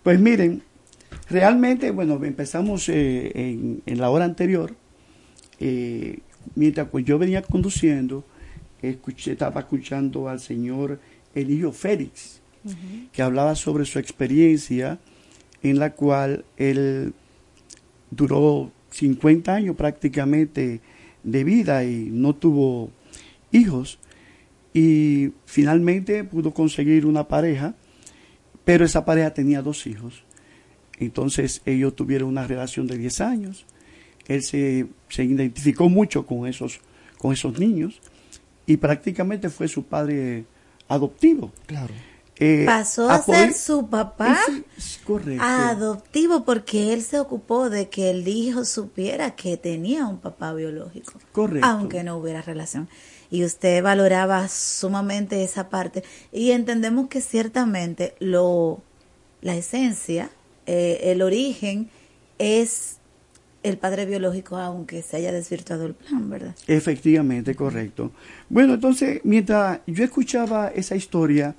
Pues 0.02 0.20
miren, 0.20 0.62
realmente, 1.28 1.90
bueno, 1.90 2.22
empezamos 2.24 2.88
eh, 2.88 3.32
en, 3.34 3.82
en 3.86 4.00
la 4.00 4.10
hora 4.10 4.24
anterior, 4.24 4.74
eh, 5.60 6.18
mientras 6.54 6.88
yo 7.04 7.18
venía 7.18 7.42
conduciendo, 7.42 8.24
escuché, 8.82 9.32
estaba 9.32 9.60
escuchando 9.60 10.28
al 10.28 10.40
señor 10.40 11.00
Eligio 11.34 11.72
Félix, 11.72 12.40
que 13.12 13.20
hablaba 13.20 13.54
sobre 13.54 13.84
su 13.84 13.98
experiencia 13.98 14.98
en 15.62 15.78
la 15.78 15.92
cual 15.92 16.46
él 16.56 17.12
duró 18.10 18.72
50 18.90 19.54
años 19.54 19.76
prácticamente 19.76 20.80
de 21.22 21.44
vida 21.44 21.84
y 21.84 22.08
no 22.10 22.34
tuvo 22.34 22.90
hijos 23.52 23.98
y 24.72 25.32
finalmente 25.46 26.24
pudo 26.24 26.52
conseguir 26.52 27.04
una 27.06 27.28
pareja, 27.28 27.74
pero 28.64 28.84
esa 28.84 29.04
pareja 29.04 29.34
tenía 29.34 29.62
dos 29.62 29.86
hijos. 29.86 30.24
Entonces 30.98 31.62
ellos 31.64 31.94
tuvieron 31.96 32.28
una 32.28 32.46
relación 32.46 32.86
de 32.86 32.98
10 32.98 33.20
años. 33.20 33.66
Él 34.26 34.42
se, 34.42 34.86
se 35.08 35.24
identificó 35.24 35.88
mucho 35.88 36.26
con 36.26 36.46
esos, 36.46 36.80
con 37.18 37.32
esos 37.32 37.58
niños 37.58 38.00
y 38.66 38.76
prácticamente 38.76 39.50
fue 39.50 39.68
su 39.68 39.84
padre 39.84 40.44
adoptivo. 40.88 41.52
Claro. 41.66 41.92
Eh, 42.36 42.64
Pasó 42.66 43.08
a, 43.08 43.22
ser 43.22 43.54
su 43.54 43.88
papá 43.88 44.36
Es 44.76 45.00
adoptivo 45.38 46.44
porque 46.44 46.92
él 46.92 47.02
se 47.02 47.20
ocupó 47.20 47.70
de 47.70 47.88
que 47.88 48.10
el 48.10 48.26
hijo 48.26 48.64
supiera 48.64 49.36
que 49.36 49.56
tenía 49.56 50.06
un 50.06 50.18
papá 50.18 50.52
biológico. 50.52 51.12
Correcto. 51.30 51.66
Aunque 51.66 52.02
no 52.02 52.16
hubiera 52.16 52.42
relación. 52.42 52.88
Y 53.30 53.44
usted 53.44 53.82
valoraba 53.82 54.48
sumamente 54.48 55.44
esa 55.44 55.68
parte. 55.68 56.02
Y 56.32 56.50
entendemos 56.50 57.08
que 57.08 57.20
ciertamente 57.20 58.16
lo, 58.18 58.82
la 59.40 59.54
esencia, 59.54 60.30
eh, 60.66 61.00
el 61.04 61.22
origen 61.22 61.88
es 62.38 62.98
el 63.62 63.78
padre 63.78 64.04
biológico, 64.04 64.56
aunque 64.58 65.02
se 65.02 65.16
haya 65.16 65.32
desvirtuado 65.32 65.86
el 65.86 65.94
plan, 65.94 66.28
¿verdad? 66.28 66.54
Efectivamente, 66.66 67.54
correcto. 67.54 68.12
Bueno, 68.50 68.74
entonces, 68.74 69.20
mientras 69.24 69.80
yo 69.86 70.04
escuchaba 70.04 70.68
esa 70.68 70.96
historia 70.96 71.54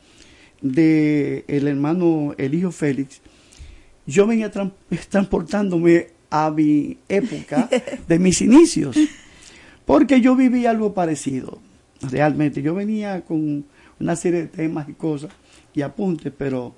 de 0.62 1.44
el 1.48 1.68
hermano, 1.68 2.34
el 2.38 2.54
hijo 2.54 2.72
Félix, 2.72 3.22
yo 4.06 4.28
venía 4.28 4.52
tran- 4.52 4.74
transportándome 5.10 6.08
a 6.30 6.52
mi 6.52 6.98
época 7.10 7.70
de 8.08 8.20
mis 8.20 8.42
inicios, 8.42 8.98
porque 9.86 10.22
yo 10.22 10.36
viví 10.36 10.66
algo 10.66 10.94
parecido, 10.94 11.60
realmente. 12.02 12.62
Yo 12.62 12.76
venía 12.76 13.22
con 13.22 13.66
una 14.00 14.16
serie 14.16 14.42
de 14.42 14.48
temas 14.48 14.88
y 14.90 14.94
cosas 14.94 15.32
y 15.74 15.82
apuntes, 15.82 16.32
pero 16.38 16.76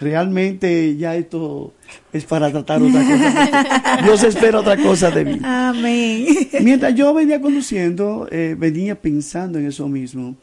realmente 0.00 0.96
ya 0.96 1.14
esto 1.14 1.74
es 2.12 2.24
para 2.24 2.50
tratar 2.50 2.82
otra 2.82 3.02
cosa. 3.02 4.02
Dios 4.02 4.24
espera 4.24 4.60
otra 4.60 4.76
cosa 4.76 5.10
de 5.10 5.24
mí. 5.24 5.38
Amén. 5.42 6.26
Mientras 6.62 6.94
yo 6.94 7.12
venía 7.12 7.40
conduciendo, 7.40 8.26
eh, 8.30 8.56
venía 8.58 9.00
pensando 9.00 9.58
en 9.58 9.66
eso 9.66 9.88
mismo. 9.88 10.36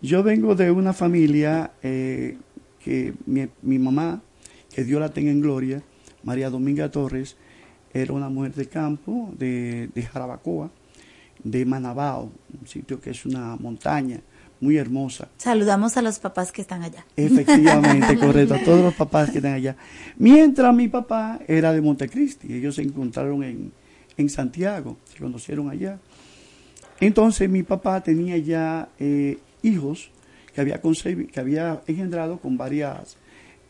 Yo 0.00 0.22
vengo 0.22 0.54
de 0.54 0.70
una 0.70 0.92
familia 0.92 1.72
eh, 1.82 2.36
que 2.84 3.14
mi, 3.26 3.48
mi 3.62 3.78
mamá, 3.78 4.20
que 4.74 4.84
Dios 4.84 5.00
la 5.00 5.08
tenga 5.08 5.30
en 5.30 5.40
gloria, 5.40 5.82
María 6.22 6.50
Dominga 6.50 6.90
Torres, 6.90 7.36
era 7.94 8.12
una 8.12 8.28
mujer 8.28 8.54
de 8.54 8.66
campo 8.66 9.32
de, 9.38 9.88
de 9.94 10.02
Jarabacoa, 10.02 10.70
de 11.44 11.64
Manabao, 11.64 12.30
un 12.60 12.66
sitio 12.66 13.00
que 13.00 13.10
es 13.10 13.24
una 13.26 13.56
montaña 13.56 14.20
muy 14.62 14.78
hermosa. 14.78 15.28
Saludamos 15.38 15.96
a 15.96 16.02
los 16.02 16.20
papás 16.20 16.52
que 16.52 16.62
están 16.62 16.84
allá. 16.84 17.04
Efectivamente, 17.16 18.16
correcto, 18.20 18.54
a 18.54 18.58
todos 18.60 18.80
los 18.80 18.94
papás 18.94 19.30
que 19.30 19.38
están 19.38 19.54
allá. 19.54 19.76
Mientras 20.18 20.72
mi 20.72 20.86
papá 20.86 21.40
era 21.48 21.72
de 21.72 21.80
Montecristi, 21.80 22.54
ellos 22.54 22.76
se 22.76 22.82
encontraron 22.82 23.42
en, 23.42 23.72
en 24.16 24.28
Santiago, 24.30 24.98
se 25.12 25.18
conocieron 25.18 25.68
allá. 25.68 25.98
Entonces 27.00 27.50
mi 27.50 27.64
papá 27.64 28.00
tenía 28.02 28.38
ya 28.38 28.88
eh, 29.00 29.38
hijos 29.62 30.12
que 30.54 30.60
había, 30.60 30.80
que 30.80 31.40
había 31.40 31.82
engendrado 31.88 32.38
con 32.38 32.56
varias, 32.56 33.16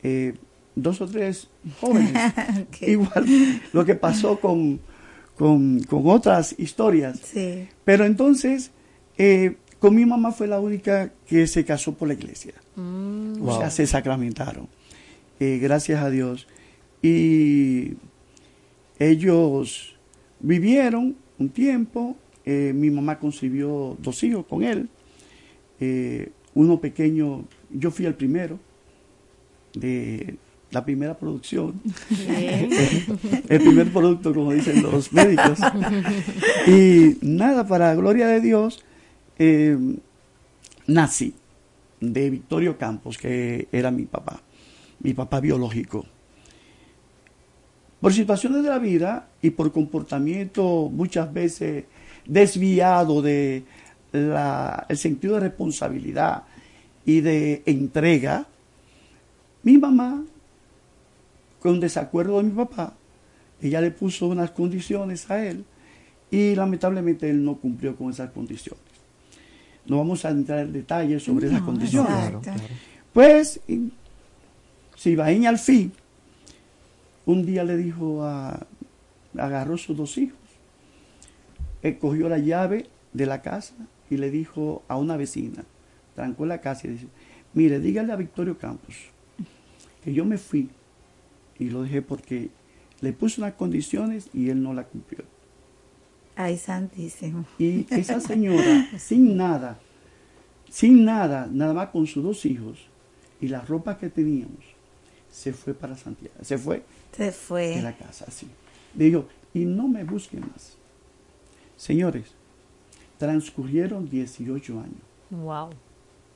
eh, 0.02 0.35
dos 0.74 1.01
o 1.01 1.06
tres 1.06 1.48
jóvenes. 1.81 2.12
Igual 2.82 3.62
lo 3.73 3.86
que 3.86 3.94
pasó 3.94 4.39
con, 4.39 4.78
con, 5.39 5.81
con 5.85 6.06
otras 6.09 6.55
historias. 6.59 7.19
Sí. 7.24 7.66
Pero 7.82 8.05
entonces, 8.05 8.73
eh, 9.16 9.56
con 9.83 9.97
mi 9.97 10.07
mamá 10.07 10.31
fue 10.31 10.47
la 10.47 10.61
única 10.61 11.11
que 11.27 11.45
se 11.49 11.65
casó 11.65 11.93
por 11.93 12.07
la 12.07 12.15
iglesia. 12.15 12.55
Mm. 12.77 13.43
O 13.43 13.59
sea, 13.59 13.69
se 13.69 13.85
sacramentaron. 13.85 14.69
Eh, 15.41 15.59
gracias 15.61 16.01
a 16.01 16.09
Dios. 16.09 16.47
Y 17.03 17.95
ellos 19.01 19.97
vivieron 20.39 21.17
un 21.37 21.49
tiempo. 21.49 22.17
eh, 22.45 22.73
mi 22.73 22.91
mamá 22.91 23.19
concibió 23.19 23.97
dos 24.01 24.23
hijos 24.23 24.47
con 24.47 24.63
él. 24.63 24.89
Eh, 25.81 26.31
uno 26.55 26.81
pequeño, 26.81 27.45
yo 27.71 27.91
fui 27.91 28.07
el 28.07 28.15
primero 28.15 28.61
de 29.75 30.37
la 30.71 30.85
primera 30.85 31.19
producción. 31.19 31.81
El 33.49 33.61
primer 33.61 33.93
producto, 33.93 34.33
como 34.33 34.53
dicen 34.53 34.81
los 34.81 35.13
médicos. 35.13 35.59
Y 36.69 37.17
nada, 37.21 37.67
para 37.67 37.97
gloria 37.97 38.29
de 38.29 38.41
Dios, 38.41 38.85
eh, 39.39 39.77
nací 40.87 41.35
de 42.01 42.31
Victorio 42.31 42.77
Campos, 42.79 43.19
que 43.19 43.69
era 43.73 43.91
mi 43.91 44.05
papá, 44.05 44.41
mi 45.01 45.15
papá 45.15 45.41
biológico. 45.41 46.05
Por 48.01 48.13
situaciones 48.13 48.63
de 48.65 48.69
la 48.69 48.79
vida 48.79 49.29
y 49.41 49.51
por 49.51 49.71
comportamiento 49.73 50.91
muchas 50.93 51.33
veces 51.33 51.85
desviado 52.27 53.23
de 53.23 53.65
la- 54.13 54.87
el 54.89 54.97
sentido 54.97 55.35
de 55.35 55.41
responsabilidad 55.41 56.43
y 57.07 57.21
de 57.21 57.63
entrega, 57.67 58.47
mi 59.63 59.79
mamá, 59.79 60.25
con 61.61 61.79
desacuerdo 61.79 62.39
de 62.39 62.45
mi 62.45 62.51
papá, 62.51 62.95
ella 63.61 63.81
le 63.81 63.93
puso 63.93 64.27
unas 64.27 64.51
condiciones 64.51 65.31
a 65.31 65.47
él 65.47 65.65
y 66.29 66.57
lamentablemente 66.57 67.31
él 67.31 67.45
no 67.45 67.57
cumplió 67.59 67.95
con 67.95 68.11
esas 68.11 68.31
condiciones. 68.33 68.83
No 69.87 69.99
vamos 69.99 70.25
a 70.25 70.31
entrar 70.31 70.61
en 70.61 70.73
detalles 70.73 71.23
sobre 71.25 71.47
esas 71.49 71.61
No, 71.61 71.67
condiciones. 71.67 72.11
exacto. 72.29 72.63
Pues, 73.13 73.61
y- 73.69 73.93
Sibaín 74.97 75.47
al 75.47 75.59
fin, 75.59 75.93
un 77.27 77.45
día 77.45 77.65
le 77.65 77.77
dijo 77.77 78.25
a, 78.25 78.67
agarró 79.37 79.77
sus 79.77 79.97
dos 79.97 80.17
hijos, 80.19 80.39
él 81.83 81.99
cogió 81.99 82.29
la 82.29 82.39
llave 82.39 82.87
de 83.13 83.27
la 83.27 83.43
casa 83.43 83.75
y 84.11 84.17
le 84.17 84.31
dijo 84.31 84.83
a 84.87 84.97
una 84.97 85.17
vecina, 85.17 85.65
trancó 86.15 86.47
la 86.47 86.61
casa 86.61 86.87
y 86.87 86.91
dice, 86.93 87.07
mire, 87.55 87.81
dígale 87.81 88.13
a 88.13 88.17
Victorio 88.17 88.57
Campos 88.59 88.95
que 90.05 90.13
yo 90.13 90.25
me 90.25 90.39
fui 90.39 90.69
y 91.59 91.71
lo 91.71 91.83
dejé 91.83 92.03
porque 92.03 92.51
le 93.01 93.13
puse 93.13 93.41
unas 93.41 93.55
condiciones 93.55 94.29
y 94.33 94.51
él 94.51 94.63
no 94.63 94.73
la 94.75 94.85
cumplió. 94.85 95.25
Ay, 96.37 96.57
santísimo. 96.59 97.45
Y 97.59 97.87
esa 97.91 98.21
señora, 98.21 98.89
sin 98.99 99.37
nada, 99.37 99.79
sin 100.71 101.05
nada, 101.05 101.49
nada 101.51 101.75
más 101.75 101.89
con 101.91 102.07
sus 102.07 102.23
dos 102.25 102.47
hijos 102.47 102.79
y 103.41 103.49
la 103.49 103.61
ropa 103.61 103.99
que 103.99 104.09
teníamos, 104.09 104.65
se 105.31 105.53
fue 105.53 105.75
para 105.75 105.97
Santiago. 105.97 106.35
Se 106.43 106.57
fue 106.59 106.83
Se 107.17 107.33
fue. 107.33 107.77
de 107.77 107.83
la 107.83 107.97
casa, 107.97 108.25
así. 108.29 108.47
Dijo, 108.95 109.27
y 109.55 109.65
no 109.65 109.89
me 109.89 110.05
busquen 110.05 110.41
más. 110.41 110.77
Señores, 111.77 112.27
transcurrieron 113.19 114.09
18 114.09 114.79
años. 114.81 115.03
Wow. 115.31 115.71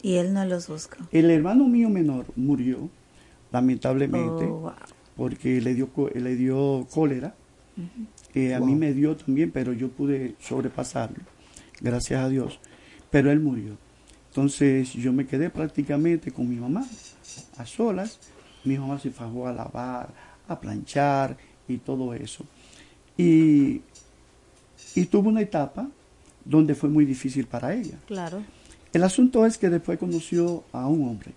Y 0.02 0.16
él 0.16 0.32
no 0.34 0.44
los 0.44 0.68
buscó. 0.68 0.96
El 1.12 1.30
hermano 1.30 1.66
mío 1.68 1.88
menor 1.88 2.26
murió, 2.36 2.88
lamentablemente, 3.52 4.44
Oh, 4.44 4.60
wow. 4.60 4.72
porque 5.16 5.60
le 5.60 5.74
dio, 5.74 5.88
co- 5.92 6.10
le 6.14 6.34
dio 6.36 6.86
cólera. 6.92 7.34
Eh, 8.36 8.54
a 8.54 8.60
mí 8.60 8.74
me 8.74 8.92
dio 8.92 9.16
también, 9.16 9.50
pero 9.50 9.72
yo 9.72 9.88
pude 9.88 10.34
sobrepasarlo, 10.40 11.24
gracias 11.80 12.22
a 12.22 12.28
Dios. 12.28 12.60
Pero 13.10 13.30
él 13.32 13.40
murió. 13.40 13.78
Entonces 14.28 14.92
yo 14.92 15.10
me 15.14 15.26
quedé 15.26 15.48
prácticamente 15.48 16.30
con 16.30 16.46
mi 16.46 16.56
mamá, 16.56 16.86
a 17.56 17.64
solas. 17.64 18.18
Mi 18.62 18.76
mamá 18.76 18.98
se 18.98 19.10
fajó 19.10 19.48
a 19.48 19.54
lavar, 19.54 20.12
a 20.48 20.60
planchar 20.60 21.34
y 21.66 21.78
todo 21.78 22.12
eso. 22.12 22.44
Y, 23.16 23.80
y 24.94 25.06
tuvo 25.06 25.30
una 25.30 25.40
etapa 25.40 25.88
donde 26.44 26.74
fue 26.74 26.90
muy 26.90 27.06
difícil 27.06 27.46
para 27.46 27.72
ella. 27.72 27.96
Claro. 28.06 28.42
El 28.92 29.02
asunto 29.02 29.46
es 29.46 29.56
que 29.56 29.70
después 29.70 29.98
conoció 29.98 30.64
a 30.72 30.86
un 30.86 31.08
hombre. 31.08 31.32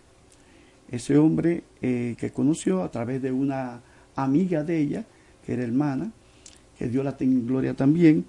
Ese 0.92 1.18
hombre 1.18 1.64
eh, 1.82 2.18
que 2.20 2.32
conoció 2.32 2.84
a 2.84 2.92
través 2.92 3.22
de 3.22 3.32
una 3.32 3.80
amiga 4.18 4.66
de 4.66 4.80
ella, 4.80 5.06
que 5.46 5.54
era 5.54 5.64
hermana, 5.64 6.12
que 6.80 6.88
Dios 6.88 7.04
la 7.04 7.18
tenga 7.18 7.34
en 7.34 7.46
gloria 7.46 7.74
también. 7.74 8.26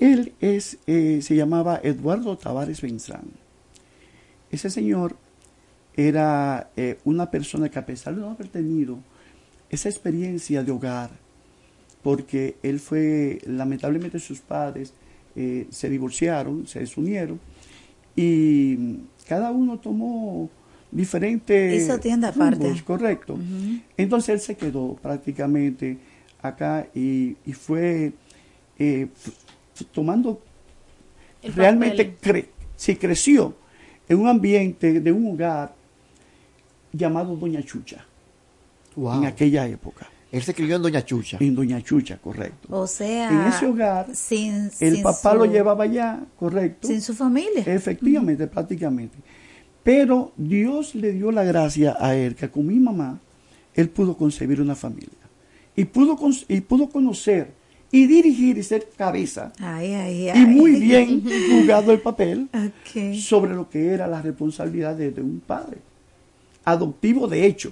Él 0.00 0.32
es, 0.40 0.78
eh, 0.88 1.20
se 1.22 1.36
llamaba 1.36 1.80
Eduardo 1.82 2.36
Tavares 2.36 2.82
Benzán. 2.82 3.22
Ese 4.50 4.68
señor 4.68 5.16
era 5.96 6.70
eh, 6.76 6.98
una 7.04 7.30
persona 7.30 7.68
que 7.68 7.78
a 7.78 7.86
pesar 7.86 8.16
de 8.16 8.20
no 8.20 8.30
haber 8.30 8.48
tenido 8.48 8.98
esa 9.70 9.88
experiencia 9.88 10.64
de 10.64 10.72
hogar, 10.72 11.10
porque 12.02 12.56
él 12.62 12.80
fue, 12.80 13.38
lamentablemente 13.46 14.18
sus 14.18 14.40
padres 14.40 14.92
eh, 15.36 15.66
se 15.70 15.88
divorciaron, 15.88 16.66
se 16.66 16.80
desunieron, 16.80 17.38
y 18.16 18.98
cada 19.28 19.52
uno 19.52 19.78
tomó 19.78 20.50
diferentes 20.90 21.82
Hizo 21.82 21.98
tienda 22.00 22.28
aparte. 22.28 22.72
correcto. 22.84 23.38
Entonces 23.96 24.28
él 24.30 24.40
se 24.40 24.56
quedó 24.56 24.96
prácticamente 25.00 25.98
acá 26.42 26.86
y, 26.94 27.36
y 27.44 27.52
fue 27.52 28.12
eh, 28.78 29.08
tomando 29.92 30.40
El 31.42 31.52
realmente 31.54 32.16
cre- 32.20 32.48
sí, 32.76 32.96
creció 32.96 33.54
en 34.08 34.20
un 34.20 34.28
ambiente 34.28 35.00
de 35.00 35.12
un 35.12 35.32
hogar 35.34 35.74
llamado 36.92 37.36
Doña 37.36 37.62
Chucha 37.62 38.04
Wow. 38.96 39.18
en 39.18 39.26
aquella 39.26 39.66
época. 39.68 40.08
Él 40.32 40.42
se 40.42 40.52
crió 40.54 40.76
en 40.76 40.82
Doña 40.82 41.04
Chucha. 41.04 41.38
En 41.40 41.54
Doña 41.54 41.80
Chucha, 41.82 42.18
correcto. 42.18 42.68
O 42.70 42.86
sea, 42.86 43.30
En 43.30 43.46
ese 43.48 43.66
hogar, 43.66 44.14
sin, 44.14 44.70
El 44.80 44.94
sin 44.96 45.02
papá 45.02 45.32
su- 45.32 45.38
lo 45.38 45.44
llevaba 45.46 45.84
allá, 45.84 46.20
correcto. 46.38 46.88
Sin 46.88 47.00
su 47.00 47.14
familia. 47.14 47.62
Efectivamente, 47.64 48.46
prácticamente. 48.46 49.16
Pero 49.84 50.32
Dios 50.36 50.94
le 50.94 51.12
dio 51.12 51.30
la 51.30 51.44
gracia 51.44 51.96
a 51.98 52.14
él 52.14 52.34
que 52.34 52.50
con 52.50 52.66
mi 52.66 52.74
mamá 52.78 53.20
él 53.74 53.88
pudo 53.88 54.16
concebir 54.16 54.60
una 54.60 54.74
familia. 54.74 55.08
Y 55.78 55.84
pudo, 55.84 56.16
con- 56.16 56.34
y 56.48 56.60
pudo 56.60 56.88
conocer 56.88 57.52
y 57.92 58.06
dirigir 58.06 58.58
y 58.58 58.62
ser 58.62 58.88
cabeza. 58.96 59.52
Ay, 59.60 59.94
ay, 59.94 60.22
Y 60.24 60.28
ay. 60.28 60.44
muy 60.46 60.72
bien 60.80 61.22
jugado 61.50 61.92
el 61.92 62.00
papel 62.00 62.48
sobre 63.20 63.54
lo 63.54 63.68
que 63.70 63.88
era 63.94 64.06
la 64.08 64.20
responsabilidad 64.20 64.96
de, 64.96 65.10
de 65.12 65.22
un 65.22 65.40
padre. 65.40 65.78
Adoptivo 66.64 67.28
de 67.28 67.46
hecho. 67.46 67.70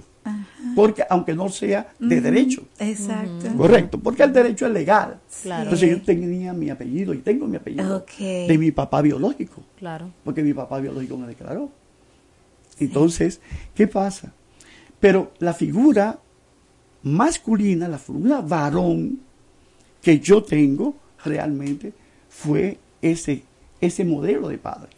Porque 0.75 1.05
aunque 1.09 1.35
no 1.35 1.49
sea 1.49 1.93
de 2.01 2.21
derecho. 2.21 2.63
Exacto. 2.81 3.47
Correcto, 3.57 3.99
porque 4.01 4.25
el 4.25 4.33
derecho 4.33 4.67
es 4.67 4.73
legal. 4.73 5.21
Claro. 5.43 5.63
Entonces 5.65 5.91
yo 5.91 6.03
tenía 6.03 6.53
mi 6.53 6.69
apellido 6.71 7.15
y 7.15 7.19
tengo 7.19 7.47
mi 7.47 7.57
apellido 7.57 8.05
de 8.19 8.57
mi 8.59 8.73
papá 8.73 9.03
biológico, 9.03 9.63
Claro. 9.79 10.11
porque 10.25 10.43
mi 10.43 10.53
papá 10.53 10.81
biológico 10.81 11.17
me 11.17 11.27
declaró. 11.29 11.71
Entonces, 12.81 13.41
¿qué 13.75 13.87
pasa? 13.87 14.33
Pero 15.01 15.33
la 15.39 15.55
figura 15.55 16.19
masculina, 17.07 17.87
la 17.89 17.99
figura 17.99 18.41
varón 18.41 19.21
que 20.03 20.19
yo 20.19 20.43
tengo 20.43 20.97
realmente 21.25 21.93
fue 22.29 22.79
ese, 23.01 23.45
ese 23.81 24.05
modelo 24.05 24.49
de 24.49 24.59
padre. 24.59 24.89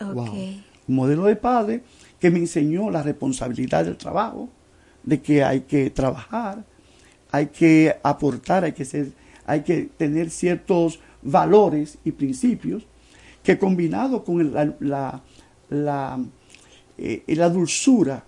Un 0.89 0.95
modelo 0.95 1.25
de 1.25 1.37
padre 1.37 1.83
que 2.19 2.31
me 2.31 2.39
enseñó 2.39 2.91
la 2.91 3.03
responsabilidad 3.03 3.85
del 3.85 3.99
trabajo, 3.99 4.49
de 5.03 5.21
que 5.21 5.45
hay 5.45 5.61
que 5.63 5.91
trabajar, 5.91 6.65
hay 7.31 7.47
que 7.49 7.95
aportar, 8.03 8.65
hay 8.65 8.73
que 8.73 8.87
ser, 8.87 9.13
hay 9.45 9.61
que 9.63 9.91
tener 9.99 10.31
ciertos 10.31 11.01
valores 11.23 11.99
y 12.05 12.13
principios 12.13 12.87
que 13.43 13.59
combinado 13.59 14.25
con 14.25 14.41
el- 14.41 14.53
la, 14.55 14.75
la, 14.81 15.23
la, 15.69 16.19
eh, 16.97 17.23
la 17.29 17.51
dulzura 17.51 18.25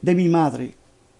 de 0.00 0.14
mi 0.14 0.28
madre, 0.28 0.74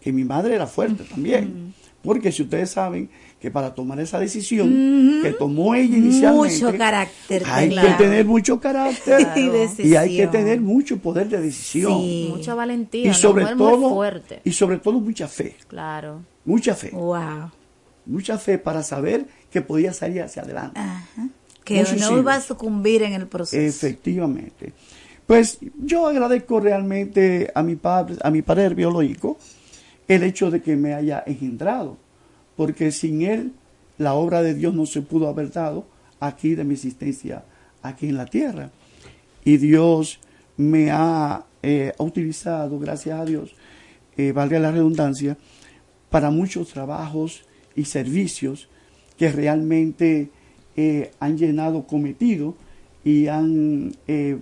que 0.07 0.13
mi 0.13 0.23
madre 0.25 0.55
era 0.55 0.69
fuerte 0.69 1.03
también, 1.03 1.75
porque 2.01 2.31
si 2.31 2.43
ustedes 2.45 2.71
saben 2.71 3.11
que 3.41 3.51
para 3.51 3.75
tomar 3.75 3.99
esa 3.99 4.21
decisión 4.21 5.19
que 5.21 5.33
tomó 5.33 5.75
ella 5.75 5.97
inicialmente, 5.97 6.55
Mucho 6.65 6.79
carácter. 6.79 7.43
hay 7.45 7.71
que 7.71 7.89
tener 7.99 8.25
mucho 8.25 8.61
carácter 8.61 9.27
Y 9.83 9.89
y 9.89 9.97
hay 9.97 10.17
que 10.17 10.29
tener 10.29 10.61
mucho 10.61 10.99
poder 10.99 11.29
de 11.29 11.41
decisión 11.41 12.01
Sí. 12.01 12.29
Mucha 12.37 12.55
valentía. 12.55 13.11
y 13.11 13.15
sobre 13.15 13.47
todo 13.57 13.91
fuerte. 13.91 14.41
y 14.45 14.53
sobre 14.53 14.79
todo 14.79 15.01
mucha 15.01 15.27
fe 15.27 15.57
Claro. 15.67 16.23
mucha 16.45 16.77
fe 16.77 16.91
Wow. 16.93 17.51
mucha 18.07 18.39
fe 18.39 18.59
para 18.59 18.85
saber 18.85 19.27
que 19.51 19.61
podía 19.61 19.93
salir 19.93 20.23
hacia 20.23 20.43
adelante 20.43 20.79
Ajá. 20.79 21.29
Que 21.65 21.83
no 21.99 22.17
iba 22.17 22.37
a 22.37 22.41
sucumbir 22.41 23.03
en 23.03 23.13
el 23.15 23.27
proceso. 23.27 23.61
efectivamente 23.61 24.73
pues 25.27 25.59
yo 25.83 26.07
agradezco 26.07 26.61
realmente 26.61 27.51
a 27.53 27.65
mi 27.65 27.75
padre 27.75 28.15
a 28.23 28.31
mi 28.31 28.43
padre 28.43 28.69
biológico 28.73 29.37
el 30.09 30.23
hecho 30.23 30.51
de 30.51 30.63
que 30.63 30.77
me 30.77 30.95
haya 30.95 31.23
engendrado 31.27 31.97
porque 32.57 32.93
sin 32.93 33.23
él 33.23 33.53
la 33.99 34.15
obra 34.15 34.43
de 34.43 34.55
Dios 34.55 34.75
no 34.75 34.87
se 34.87 35.03
pudo 35.03 35.29
haber 35.29 35.51
dado 35.51 35.87
aquí 36.21 36.55
de 36.55 36.65
mi 36.65 36.75
existencia 36.75 37.45
aquí 37.83 38.09
en 38.09 38.17
la 38.17 38.27
tierra 38.27 38.71
y 39.45 39.57
Dios 39.59 40.21
me 40.57 40.91
ha 40.91 41.45
eh, 41.63 41.93
utilizado, 41.99 42.79
gracias 42.79 43.21
a 43.21 43.25
Dios, 43.25 43.55
eh, 44.17 44.33
valga 44.33 44.59
la 44.59 44.73
redundancia, 44.73 45.37
para 46.11 46.31
muchos 46.31 46.69
trabajos 46.69 47.45
y 47.75 47.85
servicios 47.85 48.69
que 49.19 49.31
realmente 49.31 50.31
eh, 50.77 51.11
han 51.21 51.39
llenado 51.39 51.87
cometido 51.87 52.55
y 53.05 53.29
han, 53.29 53.95
eh, 54.07 54.39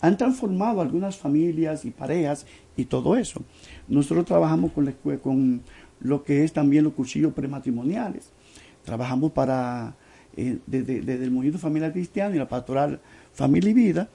han 0.00 0.16
transformado 0.16 0.80
algunas 0.80 1.16
familias 1.16 1.84
y 1.84 1.90
parejas 1.90 2.46
y 2.76 2.84
todo 2.84 3.16
eso. 3.16 3.42
Nosotros 3.88 4.26
trabajamos 4.26 4.72
con, 4.72 5.62
lo 6.00 6.24
que 6.24 6.44
es 6.44 6.52
también 6.52 6.84
los 6.84 6.94
cuchillos 6.94 7.32
prematrimoniales. 7.32 8.30
Trabajamos 8.84 9.32
para, 9.32 9.94
eh, 10.36 10.58
desde, 10.66 10.98
el 10.98 11.30
Movimiento 11.30 11.58
Familiar 11.58 11.92
Cristiano 11.92 12.34
y 12.34 12.38
la 12.38 12.48
Pastoral 12.48 13.00
Familia 13.32 13.70
y 13.70 13.74
Vida, 13.74 14.08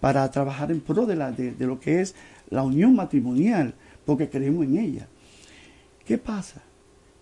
para 0.00 0.30
trabajar 0.30 0.70
en 0.70 0.80
pro 0.80 1.06
de 1.06 1.66
lo 1.66 1.80
que 1.80 2.00
es 2.00 2.14
la 2.50 2.62
unión 2.62 2.94
matrimonial, 2.94 3.74
porque 4.04 4.28
creemos 4.28 4.64
en 4.64 4.78
ella. 4.78 5.08
¿Qué 6.04 6.18
pasa? 6.18 6.62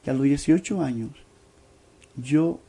Que 0.04 0.10
a 0.10 0.14
los 0.14 0.22
18 0.22 0.82
años 0.82 1.10
yo 2.16 2.60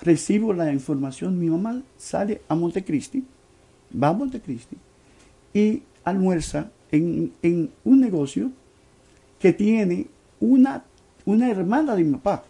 recibo 0.00 0.52
la 0.52 0.72
información, 0.72 1.38
mi 1.38 1.50
mamá 1.50 1.82
sale 1.96 2.40
a 2.48 2.54
Montecristi, 2.54 3.24
va 3.92 4.08
a 4.08 4.12
Montecristi 4.12 4.76
y 5.52 5.82
almuerza 6.04 6.70
en, 6.90 7.32
en 7.42 7.70
un 7.84 8.00
negocio 8.00 8.50
que 9.38 9.52
tiene 9.52 10.06
una, 10.40 10.84
una 11.24 11.50
hermana 11.50 11.94
de 11.96 12.04
mi 12.04 12.12
papá 12.14 12.44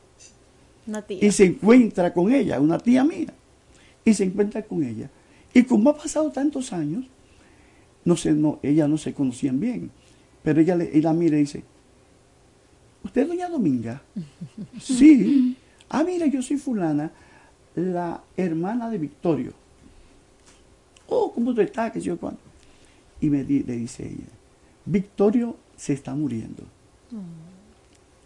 Una 0.87 1.03
tía. 1.03 1.19
y 1.25 1.31
se 1.31 1.45
encuentra 1.45 2.13
con 2.13 2.33
ella, 2.33 2.61
una 2.61 2.79
tía 2.79 3.05
mía, 3.05 3.33
y 4.05 4.15
se 4.15 4.25
encuentra 4.25 4.63
con 4.63 4.83
ella. 4.83 5.11
Y 5.53 5.65
como 5.65 5.91
ha 5.91 5.97
pasado 5.97 6.31
tantos 6.31 6.73
años, 6.73 7.05
no 8.05 8.17
sé, 8.17 8.33
no, 8.33 8.59
ellas 8.63 8.89
no 8.89 8.97
se 8.99 9.13
conocían 9.13 9.61
bien, 9.61 9.91
pero 10.43 10.61
ella, 10.61 10.77
le, 10.77 10.97
ella 10.97 11.13
mira 11.13 11.37
y 11.37 11.41
dice, 11.41 11.63
¿usted 13.05 13.23
es 13.23 13.29
doña 13.29 13.49
Dominga? 13.49 14.03
sí. 14.81 15.57
Ah, 15.89 16.03
mira, 16.05 16.27
yo 16.27 16.41
soy 16.41 16.57
fulana, 16.57 17.11
la 17.75 18.23
hermana 18.37 18.89
de 18.89 18.99
Victorio. 18.99 19.53
Oh, 21.09 21.33
¿cómo 21.33 21.53
tú 21.53 21.61
estás? 21.61 21.91
¿Qué 21.91 21.99
sé 22.01 22.07
yo 22.07 22.17
cuánto? 22.17 22.41
Y 23.21 23.29
me 23.31 23.45
di- 23.45 23.63
le 23.63 23.77
dice 23.77 24.07
ella, 24.07 24.29
Victorio 24.87 25.57
se 25.77 25.93
está 25.93 26.15
muriendo. 26.15 26.65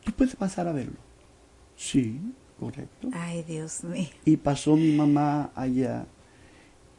¿Tú 0.04 0.12
puedes 0.12 0.36
pasar 0.36 0.68
a 0.68 0.72
verlo? 0.72 0.96
Sí, 1.76 2.20
correcto. 2.60 3.08
Ay, 3.12 3.42
Dios 3.42 3.82
mío. 3.84 4.08
Y 4.24 4.36
pasó 4.36 4.76
mi 4.76 4.92
mamá 4.94 5.50
allá 5.54 6.06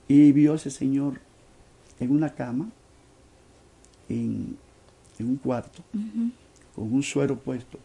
y 0.08 0.32
vio 0.32 0.54
a 0.54 0.56
ese 0.56 0.70
señor 0.72 1.20
en 2.00 2.12
una 2.12 2.34
cama, 2.34 2.70
en, 4.10 4.58
en 5.20 5.28
un 5.28 5.38
cuarto, 5.38 5.82
con 6.76 6.92
un 6.94 7.02
suero 7.04 7.38
puesto, 7.40 7.80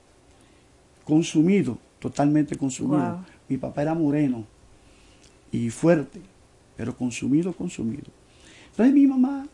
consumido, 1.05 1.79
totalmente 1.99 2.57
consumido. 2.57 2.99
Mi 3.49 3.57
papá 3.57 3.83
era 3.83 3.95
moreno 3.95 4.45
y 5.53 5.71
fuerte, 5.71 6.21
pero 6.77 6.97
consumido, 6.97 7.53
consumido. 7.53 8.07
Entonces 8.71 8.95
mi 8.95 9.07
mamá 9.07 9.47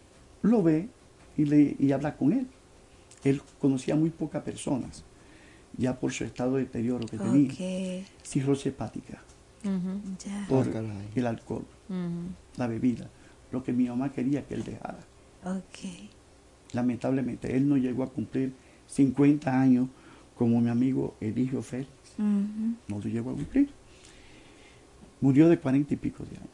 lo 0.46 0.62
ve 0.62 0.88
y, 1.36 1.44
le, 1.44 1.76
y 1.78 1.92
habla 1.92 2.16
con 2.16 2.32
él. 2.32 2.46
Él 3.24 3.40
conocía 3.60 3.96
muy 3.96 4.10
pocas 4.10 4.42
personas. 4.42 5.04
ya 5.78 5.98
por 6.00 6.10
su 6.10 6.24
estado 6.24 6.54
de 6.56 6.62
deterioro 6.62 7.06
que 7.06 7.18
tenía, 7.18 7.52
Ok. 7.52 8.06
cirrosis 8.22 8.66
hepática, 8.68 9.20
por 10.48 10.66
Ah, 10.68 10.70
caray. 10.72 11.08
el 11.14 11.26
alcohol, 11.26 11.66
la 12.56 12.66
bebida, 12.66 13.10
lo 13.52 13.62
que 13.62 13.74
mi 13.74 13.86
mamá 13.86 14.10
quería 14.10 14.46
que 14.46 14.54
él 14.54 14.64
dejara. 14.64 15.00
Lamentablemente, 16.72 17.54
él 17.56 17.68
no 17.68 17.76
llegó 17.76 18.04
a 18.04 18.06
cumplir 18.10 18.54
50 18.86 19.60
años 19.60 19.88
como 20.34 20.60
mi 20.62 20.70
amigo 20.70 21.14
Eligio 21.20 21.60
Félix, 21.62 21.90
no 22.18 22.76
lo 22.88 23.00
llegó 23.08 23.30
a 23.30 23.34
cumplir. 23.34 23.68
Murió 25.20 25.48
de 25.48 25.58
40 25.58 25.92
y 25.92 25.96
pico 25.98 26.24
de 26.24 26.36
años. 26.36 26.50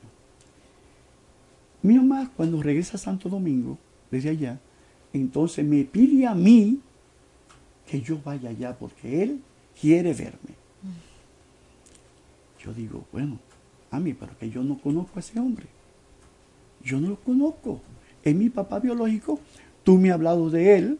Mi 1.82 1.94
mamá, 1.94 2.30
cuando 2.36 2.62
regresa 2.62 2.96
a 2.96 3.00
Santo 3.00 3.28
Domingo, 3.28 3.76
desde 4.10 4.30
allá, 4.30 4.60
entonces 5.12 5.64
me 5.64 5.84
pide 5.84 6.26
a 6.26 6.34
mí 6.34 6.80
que 7.86 8.00
yo 8.00 8.18
vaya 8.24 8.50
allá 8.50 8.76
porque 8.78 9.22
él 9.22 9.40
quiere 9.78 10.14
verme. 10.14 10.54
Yo 12.64 12.72
digo, 12.72 13.04
bueno, 13.12 13.38
a 13.90 13.98
mí, 13.98 14.14
pero 14.14 14.38
que 14.38 14.48
yo 14.48 14.62
no 14.62 14.78
conozco 14.78 15.12
a 15.16 15.20
ese 15.20 15.38
hombre. 15.40 15.66
Yo 16.82 17.00
no 17.00 17.10
lo 17.10 17.16
conozco. 17.16 17.80
Es 18.22 18.34
mi 18.34 18.48
papá 18.48 18.78
biológico. 18.78 19.40
Tú 19.82 19.98
me 19.98 20.10
has 20.10 20.14
hablado 20.14 20.48
de 20.48 20.78
él 20.78 20.98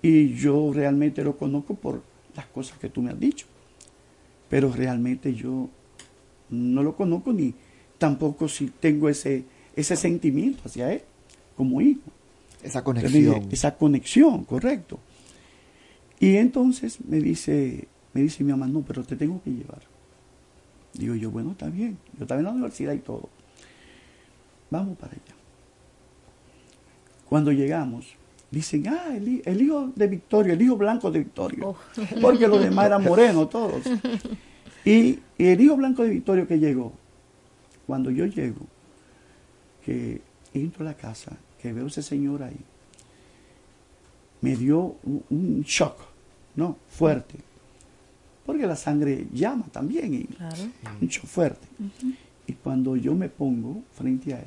y 0.00 0.34
yo 0.34 0.72
realmente 0.72 1.22
lo 1.22 1.36
conozco 1.36 1.74
por 1.74 2.02
las 2.34 2.46
cosas 2.46 2.78
que 2.78 2.88
tú 2.88 3.02
me 3.02 3.10
has 3.10 3.20
dicho. 3.20 3.46
Pero 4.48 4.72
realmente 4.72 5.34
yo 5.34 5.68
no 6.48 6.82
lo 6.82 6.96
conozco 6.96 7.32
ni 7.32 7.54
tampoco 7.98 8.48
si 8.48 8.66
tengo 8.66 9.08
ese, 9.08 9.44
ese 9.74 9.96
sentimiento 9.96 10.62
hacia 10.64 10.92
él 10.92 11.02
como 11.56 11.80
hijo. 11.80 12.00
Esa 12.62 12.80
dije, 12.80 12.84
conexión. 12.84 13.48
Esa 13.50 13.76
conexión, 13.76 14.44
correcto. 14.44 14.98
Y 16.18 16.36
entonces 16.36 16.98
me 17.06 17.20
dice, 17.20 17.88
me 18.12 18.22
dice 18.22 18.42
mi 18.42 18.50
mamá, 18.50 18.66
no, 18.66 18.80
pero 18.82 19.04
te 19.04 19.16
tengo 19.16 19.40
que 19.42 19.50
llevar. 19.50 19.82
Digo 20.94 21.14
yo, 21.14 21.30
bueno, 21.30 21.52
está 21.52 21.68
bien. 21.68 21.98
Yo 22.18 22.24
estaba 22.24 22.40
en 22.40 22.46
la 22.46 22.52
universidad 22.52 22.92
y 22.92 22.98
todo. 22.98 23.28
Vamos 24.70 24.96
para 24.98 25.12
allá. 25.12 25.34
Cuando 27.28 27.52
llegamos, 27.52 28.06
dicen, 28.50 28.88
ah, 28.88 29.14
el, 29.14 29.42
el 29.44 29.62
hijo 29.62 29.92
de 29.94 30.06
Victorio, 30.06 30.54
el 30.54 30.62
hijo 30.62 30.76
blanco 30.76 31.10
de 31.10 31.20
Victorio. 31.20 31.76
Porque 32.20 32.48
los 32.48 32.60
demás 32.60 32.86
eran 32.86 33.04
morenos 33.04 33.50
todos. 33.50 33.82
Y, 34.84 35.18
y 35.38 35.46
el 35.46 35.60
hijo 35.60 35.76
blanco 35.76 36.02
de 36.02 36.10
Victorio 36.10 36.46
que 36.46 36.58
llegó, 36.58 36.92
cuando 37.86 38.10
yo 38.10 38.26
llego, 38.26 38.66
que 39.84 40.20
entro 40.52 40.84
a 40.84 40.90
la 40.90 40.96
casa, 40.96 41.36
que 41.60 41.72
veo 41.72 41.84
a 41.84 41.88
ese 41.88 42.02
señor 42.02 42.42
ahí, 42.42 42.58
me 44.40 44.56
dio 44.56 44.96
un, 45.04 45.24
un 45.30 45.62
shock, 45.62 45.98
¿no? 46.54 46.76
Fuerte. 46.88 47.38
Porque 48.44 48.66
la 48.66 48.76
sangre 48.76 49.26
llama 49.32 49.66
también, 49.72 50.14
y 50.14 50.28
un 51.00 51.08
shock 51.08 51.26
fuerte. 51.26 51.66
Y 52.46 52.52
cuando 52.52 52.96
yo 52.96 53.14
me 53.14 53.28
pongo 53.28 53.82
frente 53.92 54.34
a 54.34 54.38
él, 54.38 54.46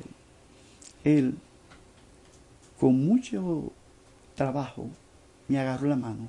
él, 1.04 1.34
con 2.78 3.04
mucho 3.04 3.72
trabajo, 4.34 4.88
me 5.48 5.58
agarró 5.58 5.88
la 5.88 5.96
mano 5.96 6.28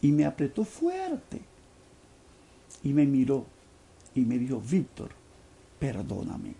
y 0.00 0.12
me 0.12 0.24
apretó 0.24 0.64
fuerte. 0.64 1.40
Y 2.82 2.92
me 2.92 3.06
miró 3.06 3.46
y 4.14 4.20
me 4.20 4.38
dijo, 4.38 4.60
Víctor, 4.60 5.10
perdóname. 5.78 6.54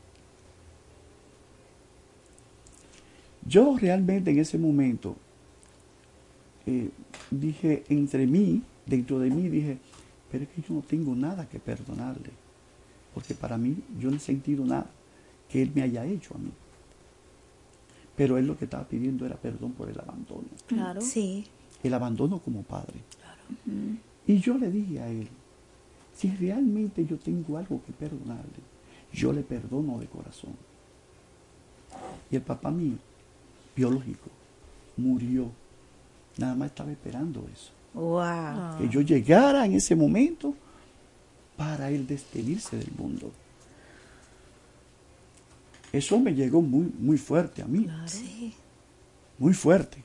Yo 3.47 3.77
realmente 3.79 4.31
en 4.31 4.39
ese 4.39 4.59
momento 4.59 5.17
eh, 6.67 6.91
dije 7.31 7.85
entre 7.89 8.27
mí, 8.27 8.63
dentro 8.87 9.19
de 9.19 9.31
mí, 9.31 9.49
dije, 9.49 9.79
pero 10.31 10.45
es 10.45 10.51
que 10.51 10.63
yo 10.63 10.75
no 10.75 10.81
tengo 10.81 11.15
nada 11.15 11.47
que 11.49 11.59
perdonarle, 11.59 12.31
porque 13.13 13.35
para 13.35 13.59
mí 13.59 13.77
yo 13.99 14.11
no 14.11 14.17
he 14.17 14.21
sentido 14.21 14.65
nada 14.65 14.87
que 15.51 15.63
él 15.63 15.71
me 15.75 15.83
haya 15.83 16.07
hecho 16.07 16.35
a 16.35 16.39
mí. 16.39 16.51
Pero 18.17 18.39
él 18.39 18.47
lo 18.47 18.57
que 18.57 18.65
estaba 18.65 18.85
pidiendo 18.85 19.27
era 19.27 19.37
perdón 19.37 19.73
por 19.73 19.91
el 19.91 19.99
abandono, 20.01 20.45
Claro. 20.67 21.01
Sí. 21.01 21.45
el 21.83 21.93
abandono 21.93 22.39
como 22.39 22.63
padre. 22.63 22.95
Y 24.27 24.39
yo 24.39 24.57
le 24.57 24.71
dije 24.71 25.01
a 25.01 25.09
él, 25.09 25.29
si 26.17 26.31
realmente 26.37 27.05
yo 27.05 27.19
tengo 27.19 27.59
algo 27.59 27.83
que 27.85 27.93
perdonarle, 27.93 28.63
yo 29.15 29.33
le 29.33 29.43
perdono 29.43 29.99
de 29.99 30.07
corazón. 30.07 30.53
Y 32.31 32.37
el 32.37 32.43
papá 32.43 32.71
mío, 32.71 32.97
biológico, 33.77 34.29
murió. 34.97 35.51
Nada 36.37 36.55
más 36.55 36.71
estaba 36.71 36.91
esperando 36.91 37.47
eso. 37.53 37.71
Wow. 37.95 38.79
Que 38.79 38.89
yo 38.89 39.01
llegara 39.03 39.65
en 39.65 39.75
ese 39.75 39.95
momento 39.95 40.55
para 41.57 41.91
él 41.91 42.07
despedirse 42.07 42.77
del 42.77 42.91
mundo. 42.99 43.31
Eso 45.93 46.19
me 46.19 46.35
llegó 46.35 46.61
muy, 46.61 46.93
muy 46.99 47.19
fuerte 47.19 47.63
a 47.63 47.67
mí. 47.67 47.87
Sí. 48.07 48.53
Muy 49.39 49.55
fuerte. 49.55 50.03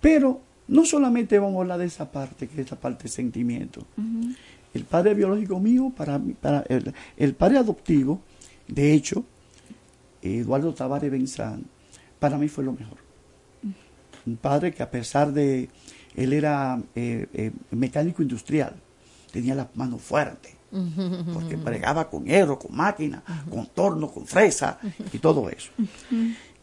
Pero 0.00 0.40
no 0.68 0.84
solamente 0.84 1.38
vamos 1.40 1.56
a 1.58 1.60
hablar 1.62 1.78
de 1.80 1.86
esa 1.86 2.10
parte, 2.12 2.46
que 2.46 2.60
es 2.60 2.66
esa 2.66 2.76
parte 2.78 3.04
de 3.04 3.08
sentimiento. 3.08 3.84
El 4.72 4.84
padre 4.84 5.14
biológico 5.14 5.58
mío, 5.58 5.92
para, 5.96 6.18
mí- 6.20 6.34
para 6.40 6.60
el, 6.68 6.94
el 7.16 7.34
padre 7.34 7.58
adoptivo, 7.58 8.20
de 8.68 8.92
hecho, 8.92 9.24
Eduardo 10.22 10.74
Tavares 10.74 11.10
Benzán, 11.10 11.64
para 12.18 12.36
mí 12.36 12.48
fue 12.48 12.64
lo 12.64 12.72
mejor. 12.72 12.98
Un 14.26 14.36
padre 14.36 14.72
que 14.72 14.82
a 14.82 14.90
pesar 14.90 15.32
de, 15.32 15.70
él 16.14 16.32
era 16.34 16.80
eh, 16.94 17.26
eh, 17.32 17.50
mecánico 17.70 18.22
industrial, 18.22 18.74
tenía 19.32 19.54
las 19.54 19.74
manos 19.74 20.02
fuertes, 20.02 20.54
porque 21.32 21.56
bregaba 21.56 22.10
con 22.10 22.26
hierro, 22.26 22.58
con 22.58 22.76
máquina, 22.76 23.22
con 23.48 23.66
torno, 23.68 24.10
con 24.10 24.26
fresa 24.26 24.78
y 25.12 25.18
todo 25.18 25.48
eso. 25.48 25.70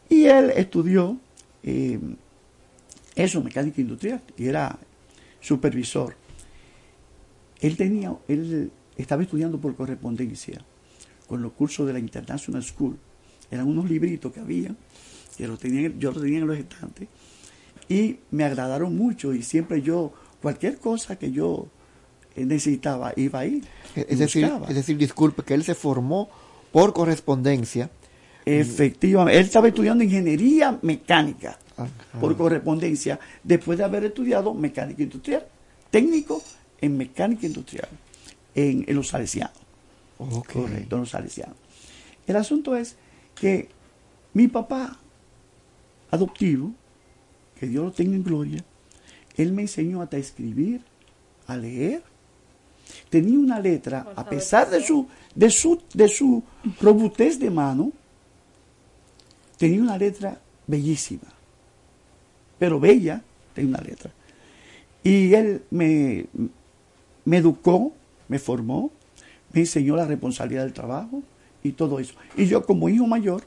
Y 0.08 0.26
él 0.26 0.52
estudió 0.56 1.18
eh, 1.64 2.00
eso, 3.16 3.42
mecánica 3.42 3.82
industrial, 3.82 4.22
y 4.38 4.48
era 4.48 4.78
supervisor. 5.40 6.16
Él 7.60 7.76
tenía, 7.76 8.16
él 8.28 8.72
estaba 8.96 9.24
estudiando 9.24 9.60
por 9.60 9.76
correspondencia 9.76 10.64
con 11.28 11.42
los 11.42 11.54
cursos 11.54 11.88
de 11.88 11.94
la 11.94 12.00
International 12.00 12.64
School. 12.64 12.98
Eran 13.52 13.68
unos 13.68 13.90
libritos 13.90 14.32
que 14.32 14.40
había, 14.40 14.76
que 15.38 15.48
los 15.48 15.60
tenía, 15.60 15.92
yo 15.98 16.12
los 16.12 16.22
tenía 16.22 16.40
en 16.40 16.48
los 16.48 16.58
estantes, 16.58 17.08
y 17.88 18.18
me 18.32 18.44
agradaron 18.44 18.96
mucho, 18.96 19.34
y 19.34 19.44
siempre 19.44 19.82
yo, 19.82 20.14
cualquier 20.42 20.78
cosa 20.78 21.18
que 21.18 21.32
yo 21.32 21.68
eh, 22.36 22.46
necesitaba, 22.46 23.14
iba 23.16 23.40
ahí. 23.40 23.62
Es 23.96 24.20
decir, 24.20 24.52
es 24.68 24.76
decir, 24.76 24.98
disculpe, 24.98 25.44
que 25.44 25.54
él 25.54 25.64
se 25.64 25.76
formó 25.76 26.30
por 26.72 26.94
correspondencia. 26.94 27.90
Efectivamente, 28.46 29.40
él 29.40 29.46
estaba 29.46 29.68
estudiando 29.68 30.04
ingeniería 30.04 30.78
mecánica 30.82 31.58
por 32.20 32.38
correspondencia, 32.38 33.20
después 33.44 33.78
de 33.78 33.84
haber 33.84 34.06
estudiado 34.06 34.54
mecánica 34.54 35.02
industrial, 35.02 35.46
técnico 35.90 36.42
en 36.80 36.98
mecánica 36.98 37.48
industrial, 37.48 37.90
en, 38.54 38.86
en 38.88 38.96
los 38.96 39.08
salesianos. 39.08 39.65
Correcto, 40.18 40.96
en 40.96 41.02
los 41.02 41.10
salesianos. 41.10 41.58
El 42.28 42.36
asunto 42.36 42.76
es 42.76 42.96
que 43.36 43.70
mi 44.34 44.48
papá 44.48 44.98
adoptivo, 46.12 46.72
que 47.60 47.68
Dios 47.68 47.86
lo 47.86 47.92
tenga 47.92 48.16
en 48.16 48.24
gloria, 48.24 48.64
él 49.36 49.52
me 49.52 49.64
enseñó 49.64 50.02
hasta 50.02 50.18
a 50.18 50.20
escribir, 50.20 50.82
a 51.48 51.58
leer. 51.58 52.04
Tenía 53.10 53.38
una 53.38 53.60
letra, 53.60 54.08
a 54.16 54.26
pesar 54.26 54.70
de 54.70 54.82
su, 54.82 55.08
de 55.34 55.50
su, 55.50 55.82
de 55.94 56.08
su 56.08 56.44
robustez 56.80 57.40
de 57.40 57.50
mano, 57.50 57.92
tenía 59.58 59.82
una 59.82 59.98
letra 59.98 60.40
bellísima, 60.68 61.28
pero 62.58 62.80
bella, 62.80 63.22
tenía 63.54 63.70
una 63.70 63.82
letra. 63.82 64.12
Y 65.04 65.34
él 65.34 65.64
me, 65.70 66.26
me 67.26 67.38
educó, 67.38 67.94
me 68.28 68.40
formó, 68.40 68.92
me 69.56 69.62
enseñó 69.62 69.96
la 69.96 70.06
responsabilidad 70.06 70.64
del 70.64 70.74
trabajo 70.74 71.24
y 71.64 71.72
todo 71.72 72.00
eso. 72.00 72.14
Y 72.36 72.46
yo 72.46 72.66
como 72.66 72.90
hijo 72.90 73.08
mayor, 73.08 73.42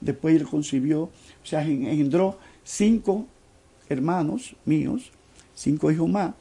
después 0.00 0.34
él 0.34 0.46
concibió, 0.46 1.02
o 1.02 1.10
sea, 1.44 1.62
engendró 1.62 2.38
cinco 2.64 3.26
hermanos 3.88 4.56
míos, 4.64 5.12
cinco 5.54 5.92
hijos 5.92 6.08
más, 6.08 6.34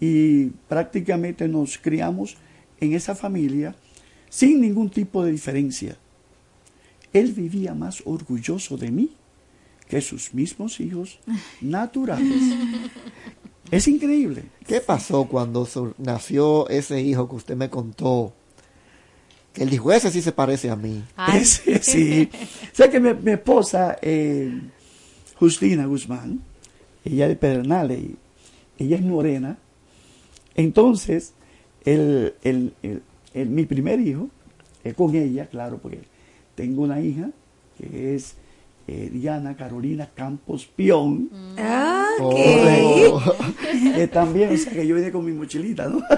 y 0.00 0.46
prácticamente 0.68 1.46
nos 1.46 1.78
criamos 1.78 2.36
en 2.80 2.94
esa 2.94 3.14
familia 3.14 3.76
sin 4.28 4.60
ningún 4.60 4.90
tipo 4.90 5.24
de 5.24 5.30
diferencia. 5.30 5.96
Él 7.12 7.32
vivía 7.32 7.72
más 7.74 8.02
orgulloso 8.04 8.76
de 8.76 8.90
mí 8.90 9.12
que 9.88 10.00
sus 10.00 10.34
mismos 10.34 10.80
hijos 10.80 11.20
naturales. 11.60 12.42
Es 13.70 13.86
increíble. 13.86 14.44
¿Qué 14.66 14.80
pasó 14.80 15.26
cuando 15.26 15.68
nació 15.98 16.68
ese 16.68 17.00
hijo 17.00 17.28
que 17.28 17.36
usted 17.36 17.56
me 17.56 17.70
contó? 17.70 18.32
Que 19.52 19.64
él 19.64 19.70
dijo, 19.70 19.90
ese 19.92 20.10
sí 20.10 20.22
se 20.22 20.32
parece 20.32 20.70
a 20.70 20.76
mí. 20.76 21.02
Ese, 21.34 21.82
sí. 21.82 22.28
O 22.72 22.74
sea 22.76 22.88
que 22.90 23.00
mi, 23.00 23.12
mi 23.14 23.32
esposa, 23.32 23.98
eh, 24.00 24.60
Justina 25.38 25.86
Guzmán, 25.86 26.40
ella 27.04 27.24
es 27.24 27.30
de 27.30 27.36
Pedernales, 27.36 27.98
y 27.98 28.16
ella 28.78 28.96
es 28.96 29.02
morena, 29.02 29.56
Entonces, 30.54 31.32
el, 31.84 32.34
el, 32.42 32.74
el- 32.82 33.02
el- 33.34 33.48
mi 33.48 33.64
primer 33.64 34.00
hijo, 34.00 34.28
es 34.84 34.94
con 34.94 35.14
ella, 35.14 35.46
claro, 35.46 35.78
porque 35.78 36.00
tengo 36.54 36.82
una 36.82 37.00
hija 37.00 37.30
que 37.78 38.14
es 38.14 38.34
eh, 38.88 39.08
Diana 39.12 39.56
Carolina 39.56 40.08
Campos 40.14 40.66
Pion. 40.66 41.28
Ah, 41.58 41.89
Correcto. 42.22 43.22
que 43.94 44.06
también, 44.12 44.52
o 44.52 44.56
sea, 44.56 44.72
que 44.72 44.86
yo 44.86 44.94
vine 44.94 45.10
con 45.10 45.24
mi 45.24 45.32
mochilita, 45.32 45.88
¿no? 45.88 46.02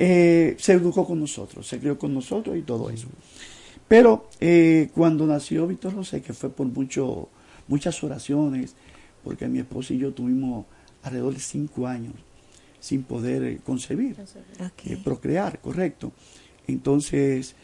Eh, 0.00 0.54
se 0.60 0.74
educó 0.74 1.04
con 1.04 1.18
nosotros, 1.18 1.66
se 1.66 1.80
crió 1.80 1.98
con 1.98 2.14
nosotros 2.14 2.56
y 2.56 2.62
todo 2.62 2.88
eso. 2.88 3.08
Pero 3.88 4.30
eh, 4.38 4.90
cuando 4.94 5.26
nació 5.26 5.66
Víctor 5.66 5.92
José, 5.92 6.22
que 6.22 6.32
fue 6.32 6.50
por 6.50 6.68
mucho, 6.68 7.28
muchas 7.66 8.00
oraciones, 8.04 8.76
porque 9.24 9.48
mi 9.48 9.58
esposa 9.58 9.94
y 9.94 9.98
yo 9.98 10.12
tuvimos 10.12 10.66
alrededor 11.02 11.34
de 11.34 11.40
cinco 11.40 11.88
años 11.88 12.14
sin 12.80 13.02
poder 13.02 13.42
eh, 13.42 13.58
concebir, 13.64 14.16
eh, 14.84 14.98
procrear, 15.02 15.60
correcto. 15.60 16.12
Entonces, 16.66 17.54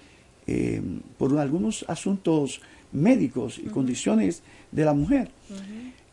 eh, 0.46 0.82
por 1.18 1.38
algunos 1.38 1.84
asuntos 1.88 2.60
médicos 2.92 3.58
y 3.58 3.68
condiciones 3.68 4.42
de 4.72 4.84
la 4.84 4.92
mujer, 4.92 5.30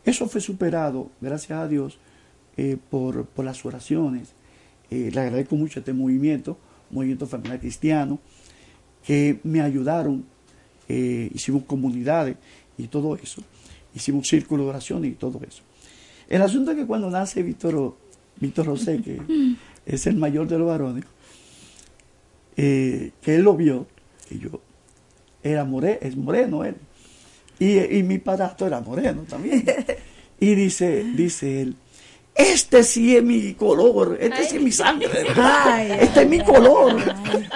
eso 0.04 0.28
fue 0.28 0.40
superado, 0.40 1.10
gracias 1.20 1.58
a 1.58 1.68
Dios, 1.68 1.98
eh, 2.56 2.76
por, 2.90 3.26
por 3.26 3.44
las 3.44 3.64
oraciones. 3.64 4.34
Eh, 4.90 5.10
le 5.12 5.20
agradezco 5.20 5.56
mucho 5.56 5.78
este 5.78 5.92
movimiento, 5.92 6.58
Movimiento 6.90 7.26
Familiar 7.26 7.60
Cristiano, 7.60 8.18
que 9.06 9.40
me 9.44 9.60
ayudaron, 9.60 10.24
eh, 10.88 11.30
hicimos 11.32 11.64
comunidades 11.64 12.36
y 12.76 12.88
todo 12.88 13.16
eso, 13.16 13.42
hicimos 13.94 14.28
círculo 14.28 14.64
de 14.64 14.70
oración 14.70 15.04
y 15.04 15.12
todo 15.12 15.40
eso. 15.46 15.62
El 16.28 16.42
asunto 16.42 16.72
es 16.72 16.76
que 16.76 16.86
cuando 16.86 17.08
nace 17.10 17.42
Víctor, 17.42 17.96
Víctor 18.38 18.66
José, 18.66 19.00
que 19.00 19.20
es 19.86 20.06
el 20.06 20.16
mayor 20.16 20.48
de 20.48 20.58
los 20.58 20.68
varones, 20.68 21.04
que 22.54 23.12
él 23.24 23.42
lo 23.42 23.56
vio, 23.56 23.86
que 24.28 24.38
yo 24.38 24.60
era 25.42 25.64
more, 25.64 25.98
es 26.02 26.16
moreno 26.16 26.64
él, 26.64 26.76
y, 27.62 27.98
y 27.98 28.02
mi 28.02 28.18
padrastro 28.18 28.66
era 28.66 28.80
moreno 28.80 29.22
también. 29.28 29.64
Y 30.40 30.56
dice, 30.56 31.04
dice 31.14 31.62
él, 31.62 31.76
este 32.34 32.82
sí 32.82 33.16
es 33.16 33.22
mi 33.22 33.54
color, 33.54 34.18
este 34.20 34.44
sí 34.44 34.56
es 34.56 34.62
mi 34.62 34.72
sangre, 34.72 35.06
de 35.06 35.22
verdad. 35.22 35.62
Ay, 35.64 35.98
este 36.00 36.22
es 36.22 36.28
mi 36.28 36.40
color. 36.40 36.96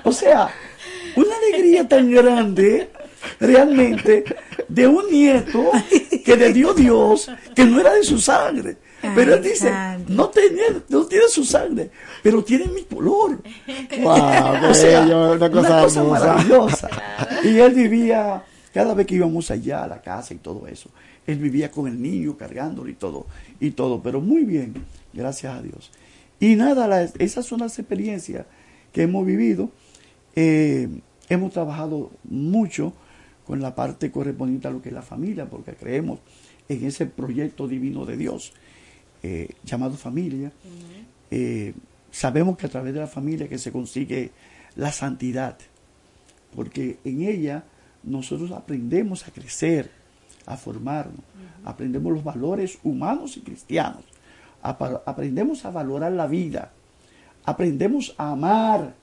O 0.05 0.13
sea, 0.13 0.55
una 1.17 1.35
alegría 1.37 1.89
tan 1.89 2.13
grande, 2.13 2.91
realmente, 3.41 4.25
de 4.69 4.87
un 4.87 5.11
nieto 5.11 5.73
que 6.25 6.37
le 6.37 6.53
dio 6.53 6.75
Dios, 6.75 7.29
que 7.57 7.65
no 7.65 7.81
era 7.81 7.95
de 7.95 8.05
su 8.05 8.21
sangre. 8.21 8.77
Pero 9.15 9.35
él 9.35 9.43
dice, 9.43 9.73
no, 10.09 10.29
tenía, 10.29 10.65
no 10.89 11.07
tiene 11.07 11.29
su 11.29 11.45
sangre, 11.45 11.91
pero 12.23 12.43
tiene 12.45 12.67
mi 12.67 12.83
color. 12.83 13.39
Wow, 14.01 14.71
O 14.71 14.75
sea, 14.75 15.01
bello, 15.03 15.33
una 15.33 15.51
cosa 15.51 16.05
maravillosa. 16.05 16.89
Y 17.45 17.59
él 17.59 17.73
vivía, 17.75 18.43
cada 18.77 18.93
vez 18.95 19.07
que 19.07 19.15
íbamos 19.15 19.51
allá 19.51 19.85
a 19.85 19.89
la 19.89 20.03
casa 20.03 20.35
y 20.35 20.37
todo 20.37 20.67
eso, 20.69 20.91
él 21.27 21.39
vivía 21.39 21.71
con 21.71 21.87
el 21.89 22.01
niño 22.01 22.37
cargándolo 22.37 22.91
y 22.91 22.95
todo, 22.95 23.27
y 23.59 23.71
todo, 23.71 24.03
pero 24.03 24.21
muy 24.21 24.45
bien, 24.45 24.75
gracias 25.15 25.55
a 25.57 25.63
Dios. 25.63 25.91
Y 26.41 26.57
nada, 26.57 26.87
la- 26.87 27.05
esas 27.19 27.47
son 27.47 27.61
las 27.61 27.79
experiencias 27.79 28.45
que 28.93 29.03
hemos 29.03 29.25
vivido. 29.25 29.71
Eh, 30.35 30.89
hemos 31.31 31.53
trabajado 31.55 32.11
mucho 32.25 32.93
con 33.47 33.61
la 33.63 33.75
parte 33.75 34.11
correspondiente 34.11 34.69
a 34.69 34.71
lo 34.71 34.83
que 34.83 34.91
es 34.91 34.95
la 34.95 35.03
familia, 35.03 35.47
porque 35.49 35.73
creemos 35.75 36.19
en 36.69 36.85
ese 36.85 37.07
proyecto 37.07 37.67
divino 37.69 38.05
de 38.05 38.17
Dios 38.19 38.53
eh, 39.23 39.49
llamado 39.65 39.97
familia. 39.97 40.53
Eh, 41.31 41.73
sabemos 42.11 42.59
que 42.59 42.67
a 42.67 42.69
través 42.69 42.93
de 42.93 43.01
la 43.01 43.07
familia 43.07 43.49
que 43.49 43.57
se 43.59 43.73
consigue 43.73 44.33
la 44.77 44.93
santidad, 44.93 45.57
porque 46.55 46.99
en 47.05 47.23
ella 47.23 47.65
nosotros 48.07 48.51
aprendemos 48.53 49.27
a 49.27 49.31
crecer, 49.31 49.91
a 50.47 50.57
formarnos, 50.57 51.21
aprendemos 51.65 52.13
los 52.13 52.25
valores 52.25 52.79
humanos 52.85 53.37
y 53.37 53.41
cristianos, 53.41 54.05
aprendemos 54.63 55.65
a 55.65 55.71
valorar 55.71 56.13
la 56.13 56.27
vida, 56.27 56.73
aprendemos 57.45 58.15
a 58.17 58.31
amar, 58.31 58.95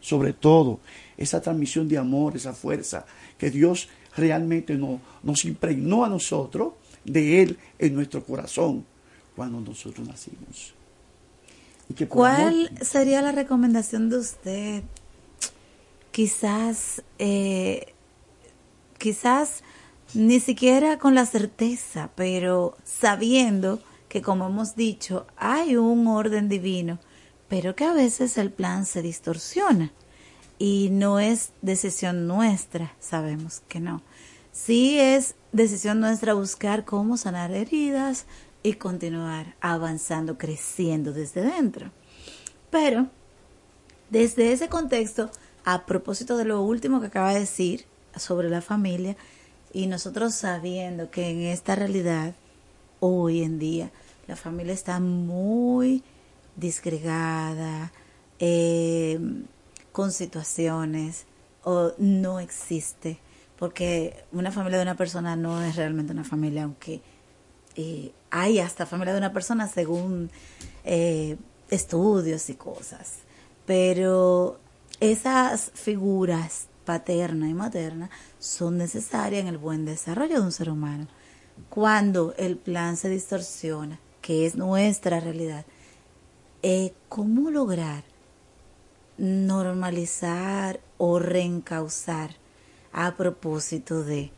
sobre 0.00 0.32
todo, 0.32 0.80
esa 1.16 1.40
transmisión 1.40 1.88
de 1.88 1.98
amor, 1.98 2.36
esa 2.36 2.52
fuerza 2.52 3.04
que 3.38 3.50
Dios 3.50 3.88
realmente 4.16 4.74
no- 4.76 5.00
nos 5.22 5.44
impregnó 5.44 6.04
a 6.04 6.08
nosotros 6.08 6.74
de 7.04 7.42
Él 7.42 7.58
en 7.78 7.94
nuestro 7.94 8.24
corazón 8.24 8.84
cuando 9.36 9.60
nosotros 9.60 10.06
nacimos. 10.06 10.74
Y 11.88 11.94
que 11.94 12.06
¿Cuál 12.06 12.70
sería 12.80 13.22
la 13.22 13.32
recomendación 13.32 14.08
de 14.08 14.18
usted? 14.18 14.82
Quizás, 16.10 17.02
eh, 17.18 17.91
quizás 19.02 19.64
ni 20.14 20.38
siquiera 20.38 20.96
con 21.00 21.16
la 21.16 21.26
certeza, 21.26 22.10
pero 22.14 22.76
sabiendo 22.84 23.82
que, 24.08 24.22
como 24.22 24.46
hemos 24.46 24.76
dicho, 24.76 25.26
hay 25.36 25.76
un 25.76 26.06
orden 26.06 26.48
divino, 26.48 27.00
pero 27.48 27.74
que 27.74 27.84
a 27.84 27.94
veces 27.94 28.38
el 28.38 28.52
plan 28.52 28.86
se 28.86 29.02
distorsiona 29.02 29.92
y 30.56 30.90
no 30.92 31.18
es 31.18 31.50
decisión 31.62 32.28
nuestra, 32.28 32.94
sabemos 33.00 33.62
que 33.66 33.80
no. 33.80 34.02
Sí 34.52 35.00
es 35.00 35.34
decisión 35.50 35.98
nuestra 35.98 36.34
buscar 36.34 36.84
cómo 36.84 37.16
sanar 37.16 37.50
heridas 37.50 38.26
y 38.62 38.74
continuar 38.74 39.56
avanzando, 39.60 40.38
creciendo 40.38 41.12
desde 41.12 41.42
dentro. 41.42 41.90
Pero, 42.70 43.08
desde 44.10 44.52
ese 44.52 44.68
contexto, 44.68 45.28
a 45.64 45.86
propósito 45.86 46.36
de 46.36 46.44
lo 46.44 46.62
último 46.62 47.00
que 47.00 47.08
acaba 47.08 47.34
de 47.34 47.40
decir 47.40 47.86
sobre 48.16 48.48
la 48.50 48.60
familia, 48.60 49.16
y 49.72 49.86
nosotros 49.86 50.34
sabiendo 50.34 51.10
que 51.10 51.30
en 51.30 51.42
esta 51.42 51.74
realidad, 51.74 52.34
hoy 53.00 53.42
en 53.42 53.58
día, 53.58 53.90
la 54.26 54.36
familia 54.36 54.74
está 54.74 55.00
muy 55.00 56.02
disgregada, 56.56 57.92
eh, 58.38 59.18
con 59.92 60.12
situaciones, 60.12 61.26
o 61.64 61.92
no 61.98 62.40
existe, 62.40 63.18
porque 63.58 64.24
una 64.32 64.50
familia 64.50 64.78
de 64.78 64.82
una 64.82 64.96
persona 64.96 65.36
no 65.36 65.62
es 65.62 65.76
realmente 65.76 66.12
una 66.12 66.24
familia, 66.24 66.64
aunque 66.64 67.00
eh, 67.76 68.12
hay 68.30 68.58
hasta 68.58 68.86
familia 68.86 69.12
de 69.14 69.18
una 69.18 69.32
persona 69.32 69.68
según 69.68 70.30
eh, 70.84 71.36
estudios 71.70 72.50
y 72.50 72.54
cosas. 72.54 73.18
Pero 73.66 74.58
esas 75.00 75.70
figuras 75.74 76.66
paterna 76.84 77.48
y 77.48 77.54
materna 77.54 78.10
son 78.38 78.78
necesarias 78.78 79.42
en 79.42 79.48
el 79.48 79.58
buen 79.58 79.84
desarrollo 79.84 80.36
de 80.36 80.46
un 80.46 80.52
ser 80.52 80.70
humano. 80.70 81.06
Cuando 81.68 82.34
el 82.38 82.56
plan 82.56 82.96
se 82.96 83.08
distorsiona, 83.08 84.00
que 84.20 84.46
es 84.46 84.56
nuestra 84.56 85.20
realidad, 85.20 85.64
eh, 86.62 86.94
¿cómo 87.08 87.50
lograr 87.50 88.04
normalizar 89.18 90.80
o 90.98 91.18
reencauzar 91.18 92.36
a 92.92 93.16
propósito 93.16 94.02
de 94.02 94.32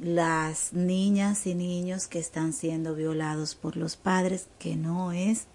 las 0.00 0.72
niñas 0.72 1.46
y 1.46 1.54
niños 1.54 2.06
que 2.08 2.18
están 2.18 2.52
siendo 2.52 2.94
violados 2.94 3.54
por 3.54 3.76
los 3.76 3.96
padres, 3.96 4.48
que 4.58 4.76
no 4.76 5.12
es 5.12 5.46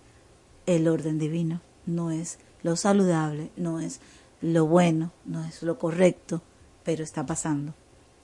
el 0.66 0.88
orden 0.88 1.20
divino, 1.20 1.62
no 1.86 2.12
es 2.12 2.40
lo 2.64 2.76
saludable, 2.76 3.52
no 3.56 3.80
es 3.80 4.00
lo 4.46 4.68
bueno, 4.68 5.12
no 5.26 5.44
es 5.44 5.64
lo 5.64 5.80
correcto, 5.80 6.42
pero 6.84 7.04
está 7.04 7.26
pasando. 7.26 7.74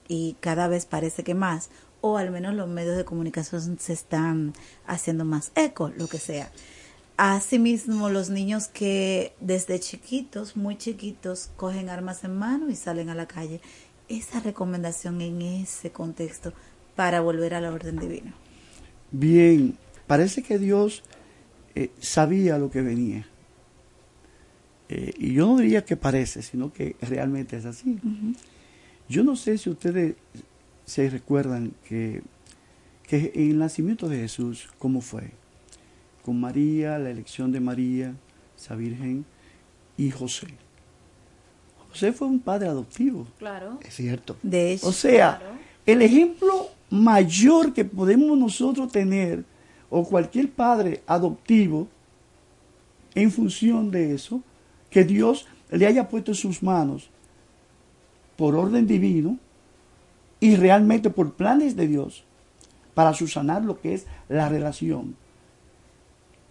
Y 0.06 0.36
cada 0.40 0.68
vez 0.68 0.86
parece 0.86 1.24
que 1.24 1.34
más, 1.34 1.68
o 2.00 2.16
al 2.16 2.30
menos 2.30 2.54
los 2.54 2.68
medios 2.68 2.96
de 2.96 3.04
comunicación 3.04 3.78
se 3.80 3.92
están 3.92 4.52
haciendo 4.86 5.24
más 5.24 5.50
eco, 5.56 5.90
lo 5.96 6.06
que 6.06 6.18
sea. 6.18 6.52
Asimismo, 7.16 8.08
los 8.08 8.30
niños 8.30 8.68
que 8.68 9.34
desde 9.40 9.80
chiquitos, 9.80 10.56
muy 10.56 10.78
chiquitos, 10.78 11.50
cogen 11.56 11.88
armas 11.88 12.22
en 12.22 12.36
mano 12.38 12.70
y 12.70 12.76
salen 12.76 13.08
a 13.08 13.14
la 13.16 13.26
calle. 13.26 13.60
Esa 14.08 14.38
recomendación 14.38 15.20
en 15.20 15.42
ese 15.42 15.90
contexto 15.90 16.52
para 16.94 17.20
volver 17.20 17.54
a 17.54 17.60
la 17.60 17.72
orden 17.72 17.98
divina. 17.98 18.32
Bien, 19.10 19.76
parece 20.06 20.42
que 20.42 20.58
Dios 20.58 21.02
eh, 21.74 21.90
sabía 21.98 22.58
lo 22.58 22.70
que 22.70 22.82
venía. 22.82 23.26
Eh, 24.92 25.14
y 25.16 25.32
yo 25.32 25.46
no 25.46 25.56
diría 25.56 25.86
que 25.86 25.96
parece, 25.96 26.42
sino 26.42 26.70
que 26.70 26.96
realmente 27.00 27.56
es 27.56 27.64
así. 27.64 27.98
Yo 29.08 29.24
no 29.24 29.36
sé 29.36 29.56
si 29.56 29.70
ustedes 29.70 30.16
se 30.84 31.08
recuerdan 31.08 31.72
que, 31.88 32.22
que 33.06 33.32
el 33.34 33.58
nacimiento 33.58 34.06
de 34.10 34.18
Jesús, 34.18 34.68
¿cómo 34.78 35.00
fue? 35.00 35.30
Con 36.22 36.38
María, 36.38 36.98
la 36.98 37.08
elección 37.08 37.52
de 37.52 37.60
María, 37.60 38.14
esa 38.58 38.76
Virgen, 38.76 39.24
y 39.96 40.10
José. 40.10 40.48
José 41.88 42.12
fue 42.12 42.28
un 42.28 42.40
padre 42.40 42.68
adoptivo. 42.68 43.26
Claro. 43.38 43.78
Es 43.82 43.94
cierto. 43.94 44.36
De 44.42 44.72
hecho, 44.72 44.88
O 44.88 44.92
sea, 44.92 45.40
el 45.86 46.02
ejemplo 46.02 46.68
mayor 46.90 47.72
que 47.72 47.86
podemos 47.86 48.36
nosotros 48.36 48.92
tener, 48.92 49.42
o 49.88 50.04
cualquier 50.04 50.50
padre 50.50 51.02
adoptivo, 51.06 51.88
en 53.14 53.30
función 53.30 53.90
de 53.90 54.14
eso, 54.14 54.42
que 54.92 55.04
Dios 55.04 55.46
le 55.70 55.86
haya 55.86 56.08
puesto 56.08 56.30
en 56.30 56.36
sus 56.36 56.62
manos 56.62 57.10
por 58.36 58.54
orden 58.54 58.86
divino 58.86 59.38
y 60.38 60.56
realmente 60.56 61.10
por 61.10 61.34
planes 61.34 61.74
de 61.76 61.86
Dios 61.88 62.24
para 62.94 63.14
susanar 63.14 63.64
lo 63.64 63.80
que 63.80 63.94
es 63.94 64.06
la 64.28 64.48
relación 64.48 65.16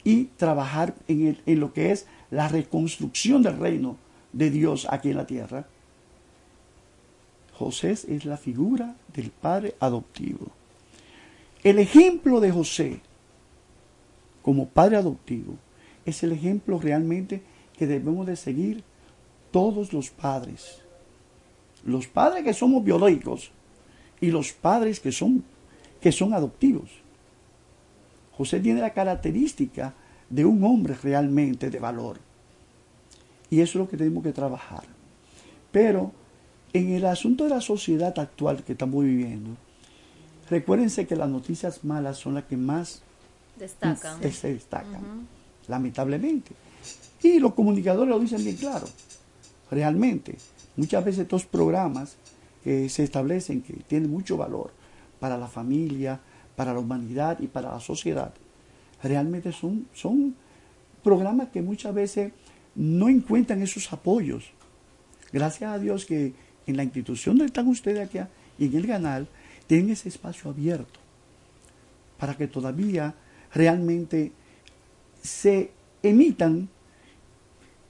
y 0.03 0.25
trabajar 0.37 0.95
en, 1.07 1.27
el- 1.27 1.41
en 1.45 1.59
lo 1.59 1.71
que 1.73 1.91
es 1.91 2.07
la 2.31 2.47
reconstrucción 2.47 3.43
del 3.43 3.57
reino 3.57 3.97
de 4.33 4.49
Dios 4.49 4.87
aquí 4.89 5.11
en 5.11 5.17
la 5.17 5.27
tierra. 5.27 5.67
José 7.53 7.91
es 7.91 8.25
la 8.25 8.37
figura 8.37 8.95
del 9.13 9.29
padre 9.29 9.75
adoptivo. 9.79 10.47
El 11.63 11.77
ejemplo 11.77 12.39
de 12.39 12.51
José 12.51 13.01
como 14.41 14.67
padre 14.67 14.97
adoptivo 14.97 15.53
es 16.05 16.23
el 16.23 16.31
ejemplo 16.31 16.79
realmente 16.79 17.43
que 17.77 17.87
debemos 17.87 18.27
de 18.27 18.35
seguir 18.35 18.83
todos 19.51 19.93
los 19.93 20.09
padres. 20.09 20.81
Los 21.83 22.07
padres 22.07 22.43
que 22.43 22.53
somos 22.53 22.83
biológicos 22.83 23.51
y 24.19 24.31
los 24.31 24.51
padres 24.51 24.99
que 24.99 25.11
son, 25.11 25.43
que 25.99 26.11
son 26.11 26.33
adoptivos. 26.33 26.89
José 28.37 28.59
tiene 28.59 28.81
la 28.81 28.93
característica 28.93 29.93
de 30.29 30.45
un 30.45 30.63
hombre 30.63 30.95
realmente 31.01 31.69
de 31.69 31.79
valor. 31.79 32.17
Y 33.49 33.59
eso 33.59 33.77
es 33.77 33.85
lo 33.85 33.89
que 33.89 33.97
tenemos 33.97 34.23
que 34.23 34.31
trabajar. 34.31 34.83
Pero 35.71 36.11
en 36.73 36.93
el 36.93 37.05
asunto 37.05 37.43
de 37.43 37.49
la 37.49 37.61
sociedad 37.61 38.17
actual 38.17 38.63
que 38.63 38.71
estamos 38.71 39.03
viviendo, 39.03 39.51
recuérdense 40.49 41.05
que 41.05 41.15
las 41.15 41.29
noticias 41.29 41.83
malas 41.83 42.17
son 42.17 42.35
las 42.35 42.45
que 42.45 42.57
más 42.57 43.03
Destacan. 43.57 44.31
se 44.31 44.53
destacan, 44.53 45.27
lamentablemente. 45.67 46.51
Y 47.23 47.39
los 47.39 47.53
comunicadores 47.53 48.09
lo 48.09 48.19
dicen 48.19 48.43
bien 48.43 48.55
claro. 48.55 48.87
Realmente, 49.69 50.35
muchas 50.75 51.05
veces 51.05 51.21
estos 51.21 51.45
programas 51.45 52.15
que 52.63 52.89
se 52.89 53.03
establecen 53.03 53.61
que 53.61 53.73
tienen 53.73 54.09
mucho 54.09 54.37
valor 54.37 54.71
para 55.19 55.37
la 55.37 55.47
familia, 55.47 56.19
para 56.55 56.73
la 56.73 56.79
humanidad 56.79 57.39
y 57.39 57.47
para 57.47 57.71
la 57.71 57.79
sociedad, 57.79 58.33
realmente 59.01 59.51
son, 59.51 59.87
son 59.93 60.35
programas 61.03 61.49
que 61.49 61.61
muchas 61.61 61.93
veces 61.93 62.33
no 62.75 63.09
encuentran 63.09 63.61
esos 63.61 63.91
apoyos. 63.91 64.51
Gracias 65.31 65.71
a 65.71 65.79
Dios 65.79 66.05
que 66.05 66.33
en 66.67 66.77
la 66.77 66.83
institución 66.83 67.37
donde 67.37 67.47
están 67.47 67.67
ustedes 67.67 68.07
aquí 68.07 68.19
y 68.59 68.65
en 68.65 68.75
el 68.75 68.87
canal 68.87 69.27
tienen 69.67 69.91
ese 69.91 70.09
espacio 70.09 70.51
abierto 70.51 70.99
para 72.17 72.35
que 72.35 72.47
todavía 72.47 73.15
realmente 73.53 74.31
se 75.23 75.71
emitan 76.03 76.69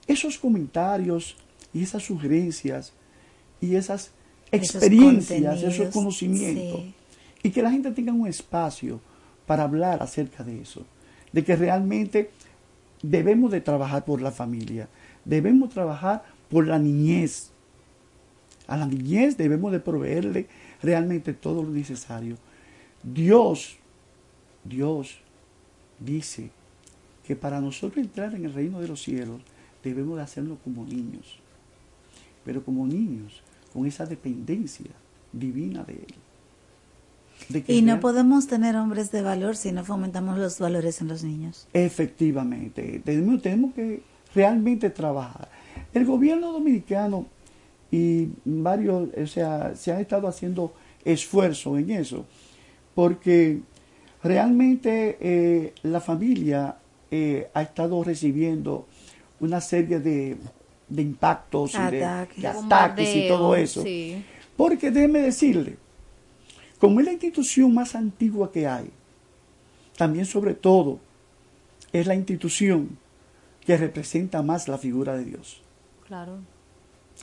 esos 0.06 0.38
comentarios 0.38 1.36
y 1.72 1.82
esas 1.82 2.02
sugerencias 2.02 2.92
y 3.60 3.76
esas 3.76 4.10
experiencias, 4.50 5.62
esos, 5.62 5.88
conocimientos. 5.88 6.80
sí. 6.80 6.94
Y 7.44 7.50
que 7.50 7.62
la 7.62 7.70
gente 7.70 7.90
tenga 7.90 8.12
un 8.12 8.26
espacio 8.26 9.00
para 9.46 9.64
hablar 9.64 10.02
acerca 10.02 10.44
de 10.44 10.60
eso. 10.60 10.84
De 11.32 11.42
que 11.42 11.56
realmente 11.56 12.30
debemos 13.02 13.50
de 13.50 13.60
trabajar 13.60 14.04
por 14.04 14.22
la 14.22 14.30
familia. 14.30 14.88
Debemos 15.24 15.70
trabajar 15.70 16.24
por 16.48 16.66
la 16.66 16.78
niñez. 16.78 17.50
A 18.68 18.76
la 18.76 18.86
niñez 18.86 19.36
debemos 19.36 19.72
de 19.72 19.80
proveerle 19.80 20.46
realmente 20.82 21.32
todo 21.32 21.62
lo 21.62 21.70
necesario. 21.70 22.36
Dios, 23.02 23.76
Dios 24.64 25.18
dice 25.98 26.50
que 27.26 27.34
para 27.34 27.60
nosotros 27.60 28.04
entrar 28.04 28.34
en 28.34 28.44
el 28.44 28.54
reino 28.54 28.80
de 28.80 28.88
los 28.88 29.02
cielos 29.02 29.40
debemos 29.82 30.16
de 30.16 30.22
hacerlo 30.22 30.58
como 30.64 30.84
niños, 30.84 31.38
pero 32.44 32.64
como 32.64 32.86
niños 32.86 33.42
con 33.72 33.86
esa 33.86 34.06
dependencia 34.06 34.90
divina 35.32 35.82
de 35.84 35.94
Él. 35.94 36.14
De 37.48 37.64
Y 37.66 37.82
no 37.82 37.92
real- 37.94 38.00
podemos 38.00 38.46
tener 38.46 38.76
hombres 38.76 39.10
de 39.10 39.22
valor 39.22 39.56
si 39.56 39.72
no 39.72 39.84
fomentamos 39.84 40.38
los 40.38 40.58
valores 40.60 41.00
en 41.00 41.08
los 41.08 41.24
niños. 41.24 41.66
Efectivamente, 41.72 43.00
tenemos, 43.04 43.42
tenemos 43.42 43.74
que 43.74 44.02
realmente 44.34 44.90
trabajar. 44.90 45.48
El 45.92 46.04
gobierno 46.06 46.52
dominicano 46.52 47.26
y 47.90 48.28
varios, 48.44 49.08
o 49.16 49.26
sea, 49.26 49.74
se 49.74 49.92
han 49.92 50.00
estado 50.00 50.28
haciendo 50.28 50.72
esfuerzos 51.04 51.78
en 51.78 51.90
eso, 51.90 52.26
porque 52.94 53.60
realmente 54.22 55.16
eh, 55.20 55.74
la 55.82 56.00
familia 56.00 56.76
eh, 57.10 57.50
ha 57.54 57.62
estado 57.62 58.02
recibiendo 58.04 58.86
una 59.42 59.60
serie 59.60 59.98
de, 60.00 60.36
de 60.88 61.02
impactos 61.02 61.74
y 61.74 61.78
de- 61.90 62.04
Ataques. 62.04 62.42
de 62.42 62.48
ataques 62.48 63.16
y 63.16 63.28
todo 63.28 63.54
eso. 63.54 63.82
Sí. 63.82 64.24
Porque 64.56 64.90
déjeme 64.90 65.18
decirle, 65.20 65.76
como 66.78 67.00
es 67.00 67.06
la 67.06 67.12
institución 67.12 67.74
más 67.74 67.94
antigua 67.94 68.50
que 68.50 68.66
hay, 68.66 68.90
también 69.96 70.24
sobre 70.26 70.54
todo 70.54 70.98
es 71.92 72.06
la 72.06 72.14
institución 72.14 72.98
que 73.66 73.76
representa 73.76 74.42
más 74.42 74.66
la 74.68 74.78
figura 74.78 75.16
de 75.16 75.24
Dios. 75.24 75.60
Claro. 76.06 76.38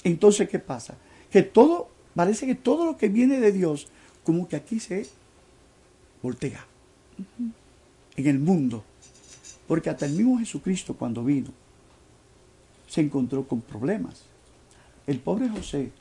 Entonces, 0.04 0.48
¿qué 0.48 0.60
pasa? 0.60 0.96
Que 1.32 1.42
todo, 1.44 1.90
parece 2.16 2.46
que 2.46 2.56
todo 2.56 2.86
lo 2.86 2.98
que 2.98 3.10
viene 3.10 3.40
de 3.40 3.52
Dios, 3.52 3.88
como 4.24 4.48
que 4.48 4.56
aquí 4.56 4.80
se 4.80 5.08
voltea 6.22 6.66
en 8.16 8.28
el 8.28 8.40
mundo. 8.40 8.84
Porque 9.68 9.90
hasta 9.90 10.06
el 10.06 10.14
mismo 10.14 10.40
Jesucristo 10.40 10.96
cuando 10.96 11.24
vino, 11.24 11.50
se 12.90 13.02
encontró 13.02 13.48
con 13.48 13.62
problemas. 13.62 14.24
El 15.08 15.20
pobre 15.20 15.48
José, 15.48 15.92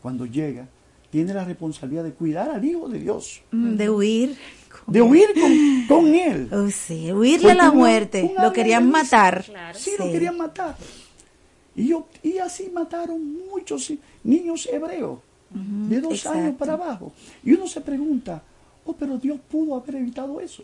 cuando 0.00 0.24
llega, 0.24 0.66
tiene 1.10 1.34
la 1.34 1.44
responsabilidad 1.44 2.04
de 2.04 2.12
cuidar 2.12 2.48
al 2.50 2.64
Hijo 2.64 2.88
de 2.88 2.98
Dios. 3.00 3.42
Mm, 3.50 3.76
De 3.76 3.90
huir. 3.90 4.38
De 4.86 5.02
huir 5.02 5.28
con, 5.34 5.86
con 6.02 6.14
él. 6.14 6.48
Oh, 6.52 6.70
sí, 6.70 7.12
huirle 7.12 7.50
a 7.52 7.54
la 7.54 7.72
muerte. 7.72 8.32
Lo 8.40 8.52
querían 8.52 8.88
matar. 8.90 9.44
Sí, 9.74 9.90
lo 9.98 10.06
querían 10.10 10.36
matar. 10.36 10.76
Y, 11.74 11.88
yo- 11.88 12.06
y 12.22 12.38
así 12.38 12.70
mataron 12.72 13.20
muchos 13.50 13.92
niños 14.24 14.66
hebreos 14.72 15.18
de 15.50 16.00
dos 16.00 16.12
exacto. 16.14 16.38
años 16.38 16.54
para 16.56 16.72
abajo. 16.74 17.12
Y 17.44 17.52
uno 17.52 17.66
se 17.66 17.80
pregunta, 17.80 18.42
oh, 18.84 18.92
pero 18.94 19.18
Dios 19.18 19.38
pudo 19.50 19.76
haber 19.76 19.96
evitado 19.96 20.40
eso. 20.40 20.62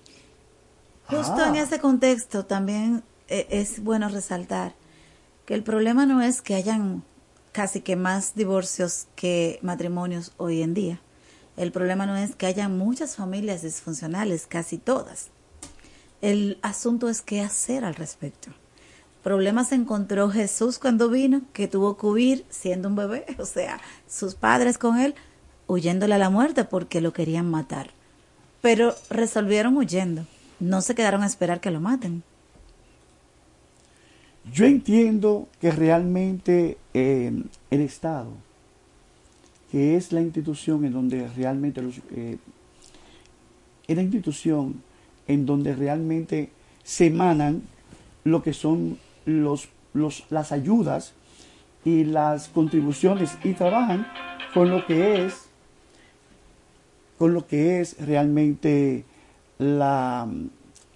Justo 1.06 1.35
Ah. 1.36 1.48
en 1.48 1.56
ese 1.56 1.78
contexto 1.78 2.44
también 2.47 3.02
eh, 3.28 3.47
es 3.51 3.82
bueno 3.82 4.09
resaltar 4.09 4.74
que 5.44 5.55
el 5.55 5.62
problema 5.62 6.06
no 6.06 6.23
es 6.23 6.43
que 6.43 6.55
hayan 6.55 7.02
casi 7.52 7.81
que 7.81 7.97
más 7.97 8.35
divorcios 8.35 9.06
que 9.14 9.59
matrimonios 9.62 10.32
hoy 10.36 10.62
en 10.62 10.74
día. 10.74 11.01
El 11.56 11.70
problema 11.70 12.06
no 12.06 12.16
es 12.16 12.35
que 12.35 12.47
hayan 12.47 12.78
muchas 12.78 13.16
familias 13.16 13.62
disfuncionales, 13.62 14.47
casi 14.47 14.78
todas. 14.78 15.28
El 16.23 16.59
asunto 16.62 17.09
es 17.09 17.20
qué 17.20 17.43
hacer 17.43 17.85
al 17.85 17.94
respecto. 17.94 18.52
Problemas 19.23 19.70
encontró 19.73 20.31
Jesús 20.31 20.78
cuando 20.78 21.09
vino, 21.09 21.43
que 21.52 21.69
tuvo 21.69 21.97
que 21.97 22.06
huir 22.06 22.47
siendo 22.48 22.89
un 22.89 22.97
bebé, 22.97 23.27
o 23.39 23.44
sea, 23.44 23.81
sus 24.09 24.35
padres 24.35 24.78
con 24.78 24.98
él, 24.98 25.14
huyéndole 25.66 26.14
a 26.14 26.19
la 26.19 26.31
muerte 26.31 26.64
porque 26.64 27.01
lo 27.01 27.12
querían 27.12 27.51
matar. 27.51 27.90
Pero 28.62 28.94
resolvieron 29.10 29.77
huyendo, 29.77 30.27
no 30.59 30.81
se 30.81 30.94
quedaron 30.94 31.23
a 31.23 31.27
esperar 31.27 31.60
que 31.60 31.70
lo 31.70 31.81
maten. 31.81 32.24
Yo 34.51 34.66
entiendo 34.66 35.48
que 35.60 35.70
realmente 35.70 36.78
eh, 36.94 37.32
el 37.70 37.81
Estado, 37.81 38.31
que 39.70 39.97
es 39.97 40.12
la 40.12 40.20
institución 40.20 40.85
en 40.85 40.93
donde 40.93 41.28
realmente 41.28 41.81
los, 41.81 42.01
eh, 42.10 42.39
la 43.86 44.02
institución 44.02 44.82
en 45.28 45.47
donde 45.47 45.74
realmente 45.74 46.51
se 46.82 47.06
emanan 47.06 47.62
lo 48.24 48.43
que 48.43 48.52
son 48.52 48.98
los, 49.24 49.69
los, 49.94 50.24
las 50.31 50.52
ayudas 50.52 51.14
y 51.85 52.05
las 52.05 52.48
contribuciones 52.48 53.39
y 53.44 53.55
trabajan 53.55 54.06
con 54.55 54.70
lo 54.70 54.86
que 54.86 55.24
es 55.24 55.48
con 57.19 57.35
lo 57.35 57.47
que 57.47 57.81
es 57.81 57.97
realmente 58.05 59.05
la, 59.59 60.28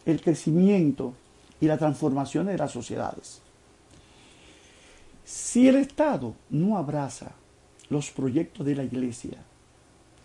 el 0.06 0.20
crecimiento 0.20 1.14
y 1.60 1.66
la 1.66 1.78
transformación 1.78 2.46
de 2.46 2.58
las 2.58 2.70
sociedades. 2.72 3.40
Si 5.24 5.66
el 5.68 5.76
Estado 5.76 6.34
no 6.50 6.76
abraza 6.76 7.32
los 7.88 8.10
proyectos 8.10 8.64
de 8.66 8.74
la 8.76 8.84
Iglesia, 8.84 9.38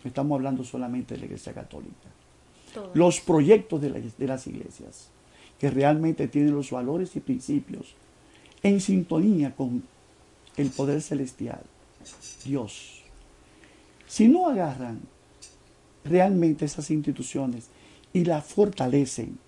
estamos 0.04 0.36
hablando 0.36 0.64
solamente 0.64 1.14
de 1.14 1.20
la 1.20 1.26
Iglesia 1.26 1.52
Católica, 1.52 2.08
los 2.94 3.20
proyectos 3.20 3.80
de, 3.80 3.90
la- 3.90 3.98
de 4.00 4.26
las 4.26 4.46
iglesias, 4.46 5.08
que 5.58 5.70
realmente 5.70 6.26
tienen 6.28 6.54
los 6.54 6.70
valores 6.70 7.14
y 7.16 7.20
principios 7.20 7.94
en 8.62 8.80
sintonía 8.80 9.54
con 9.54 9.82
el 10.56 10.70
poder 10.70 11.00
celestial, 11.02 11.60
Dios. 12.44 13.02
Si 14.06 14.28
no 14.28 14.48
agarran 14.48 15.00
realmente 16.04 16.64
esas 16.64 16.90
instituciones 16.90 17.68
y 18.12 18.24
las 18.24 18.44
fortalecen 18.44 19.38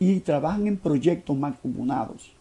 y 0.00 0.20
trabajan 0.20 0.66
en 0.66 0.78
proyectos 0.78 1.36
mancomunados, 1.36 2.32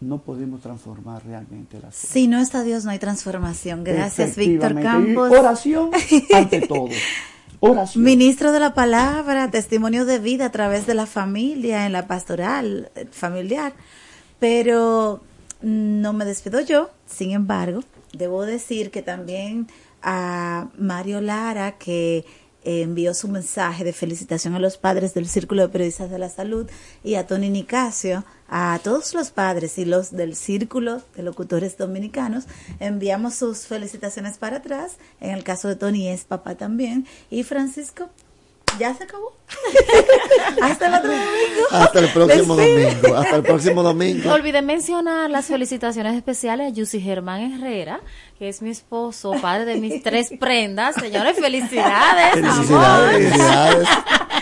no 0.00 0.18
podemos 0.18 0.60
transformar 0.60 1.26
realmente 1.26 1.78
cosas. 1.78 1.96
Si 1.96 2.28
no 2.28 2.38
está 2.38 2.62
Dios, 2.62 2.84
no 2.84 2.92
hay 2.92 3.00
transformación. 3.00 3.82
Gracias, 3.82 4.36
Víctor. 4.36 4.72
Y 4.78 4.82
Campos. 4.82 5.32
Oración 5.32 5.90
ante 6.32 6.66
todo. 6.66 6.88
Oración. 7.60 8.04
Ministro 8.04 8.52
de 8.52 8.60
la 8.60 8.74
palabra, 8.74 9.50
testimonio 9.50 10.04
de 10.04 10.20
vida 10.20 10.46
a 10.46 10.52
través 10.52 10.86
de 10.86 10.94
la 10.94 11.06
familia, 11.06 11.84
en 11.84 11.92
la 11.92 12.06
pastoral 12.06 12.90
eh, 12.94 13.06
familiar. 13.10 13.72
Pero 14.38 15.22
no 15.62 16.12
me 16.12 16.24
despido 16.26 16.60
yo, 16.60 16.90
sin 17.06 17.32
embargo, 17.32 17.80
debo 18.12 18.44
decir 18.44 18.90
que 18.92 19.02
también 19.02 19.66
a 20.02 20.68
Mario 20.78 21.20
Lara, 21.20 21.72
que 21.78 22.24
envió 22.66 23.14
su 23.14 23.28
mensaje 23.28 23.84
de 23.84 23.92
felicitación 23.92 24.54
a 24.54 24.58
los 24.58 24.76
padres 24.76 25.14
del 25.14 25.28
Círculo 25.28 25.62
de 25.62 25.68
Periodistas 25.68 26.10
de 26.10 26.18
la 26.18 26.28
Salud, 26.28 26.68
y 27.04 27.14
a 27.14 27.26
Tony 27.26 27.48
Nicasio, 27.48 28.24
a 28.48 28.78
todos 28.82 29.14
los 29.14 29.30
padres 29.30 29.78
y 29.78 29.84
los 29.84 30.10
del 30.10 30.34
Círculo 30.36 31.02
de 31.14 31.22
Locutores 31.22 31.78
Dominicanos, 31.78 32.44
enviamos 32.80 33.34
sus 33.34 33.66
felicitaciones 33.66 34.38
para 34.38 34.58
atrás. 34.58 34.96
En 35.20 35.30
el 35.30 35.44
caso 35.44 35.68
de 35.68 35.76
Tony 35.76 36.08
es 36.08 36.24
papá 36.24 36.56
también. 36.56 37.06
Y 37.30 37.44
Francisco, 37.44 38.10
ya 38.78 38.94
se 38.94 39.04
acabó. 39.04 39.36
Hasta 40.62 40.88
el 40.88 40.94
otro 40.94 41.10
domingo. 41.10 41.66
Hasta 41.70 41.98
el 42.00 42.08
próximo 42.08 42.56
domingo. 42.56 43.16
Hasta 43.16 43.36
el 43.36 43.42
próximo 43.42 43.82
domingo. 43.82 44.32
Olvidé 44.32 44.62
mencionar 44.62 45.30
las 45.30 45.46
felicitaciones 45.46 46.14
especiales 46.16 46.68
a 46.68 46.70
Yusi 46.70 47.00
Germán 47.00 47.52
Herrera, 47.52 48.00
que 48.38 48.48
es 48.48 48.62
mi 48.62 48.70
esposo, 48.70 49.32
padre 49.40 49.64
de 49.64 49.80
mis 49.80 50.02
tres 50.02 50.30
prendas. 50.38 50.96
Señores, 50.96 51.38
felicidades, 51.38 52.44
amor. 52.44 53.10
Felicidades. 53.12 53.88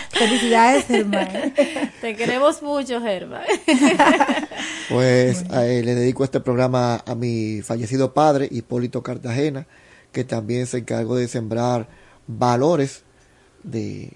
Felicidades, 0.09 0.85
Germán. 0.87 1.53
Te 2.01 2.15
queremos 2.15 2.61
mucho, 2.61 3.01
Germán. 3.01 3.43
Pues 4.87 5.43
eh, 5.51 5.81
le 5.83 5.95
dedico 5.95 6.23
este 6.23 6.39
programa 6.39 7.03
a 7.07 7.15
mi 7.15 7.63
fallecido 7.63 8.13
padre, 8.13 8.47
Hipólito 8.51 9.01
Cartagena, 9.01 9.65
que 10.11 10.23
también 10.23 10.67
se 10.67 10.77
encargó 10.77 11.15
de 11.15 11.27
sembrar 11.27 11.87
valores 12.27 13.03
de, 13.63 14.13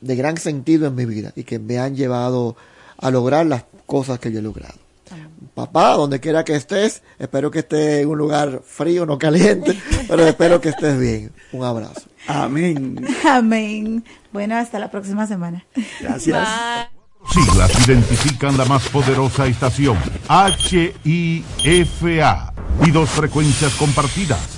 de 0.00 0.16
gran 0.16 0.36
sentido 0.36 0.86
en 0.86 0.94
mi 0.94 1.04
vida 1.04 1.32
y 1.36 1.44
que 1.44 1.58
me 1.58 1.78
han 1.78 1.96
llevado 1.96 2.56
a 2.98 3.10
lograr 3.10 3.46
las 3.46 3.64
cosas 3.86 4.18
que 4.18 4.32
yo 4.32 4.40
he 4.40 4.42
logrado. 4.42 4.74
Papá, 5.54 5.94
donde 5.94 6.20
quiera 6.20 6.44
que 6.44 6.54
estés, 6.54 7.02
espero 7.18 7.50
que 7.50 7.60
estés 7.60 8.02
en 8.02 8.08
un 8.08 8.18
lugar 8.18 8.62
frío, 8.64 9.06
no 9.06 9.18
caliente, 9.18 9.78
pero 10.08 10.26
espero 10.26 10.60
que 10.60 10.68
estés 10.68 10.98
bien. 10.98 11.32
Un 11.52 11.64
abrazo. 11.64 12.02
Amén. 12.26 13.04
Amén. 13.28 14.04
Bueno, 14.32 14.56
hasta 14.56 14.78
la 14.78 14.90
próxima 14.90 15.26
semana. 15.26 15.64
Gracias. 16.00 16.48
Siglas 17.30 17.88
identifican 17.88 18.56
la 18.56 18.64
más 18.64 18.88
poderosa 18.88 19.46
estación, 19.46 19.98
HIFA, 20.64 22.54
y 22.86 22.90
dos 22.90 23.10
frecuencias 23.10 23.74
compartidas, 23.74 24.57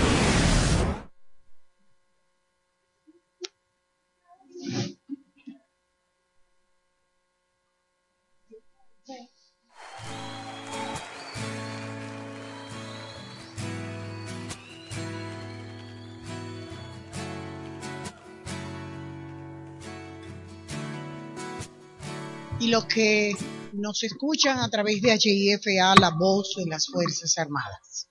Y 22.61 22.67
los 22.67 22.85
que 22.85 23.33
nos 23.73 24.03
escuchan 24.03 24.59
a 24.59 24.69
través 24.69 25.01
de 25.01 25.17
HIFA, 25.19 25.95
la 25.99 26.11
voz 26.11 26.53
de 26.57 26.67
las 26.67 26.85
Fuerzas 26.85 27.35
Armadas. 27.39 28.07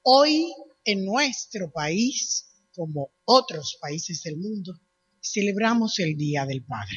Hoy 0.00 0.50
en 0.84 1.04
nuestro 1.04 1.70
país, 1.70 2.46
como 2.74 3.12
otros 3.26 3.76
países 3.78 4.22
del 4.22 4.38
mundo, 4.38 4.72
celebramos 5.20 5.98
el 5.98 6.16
Día 6.16 6.46
del 6.46 6.64
Padre. 6.64 6.96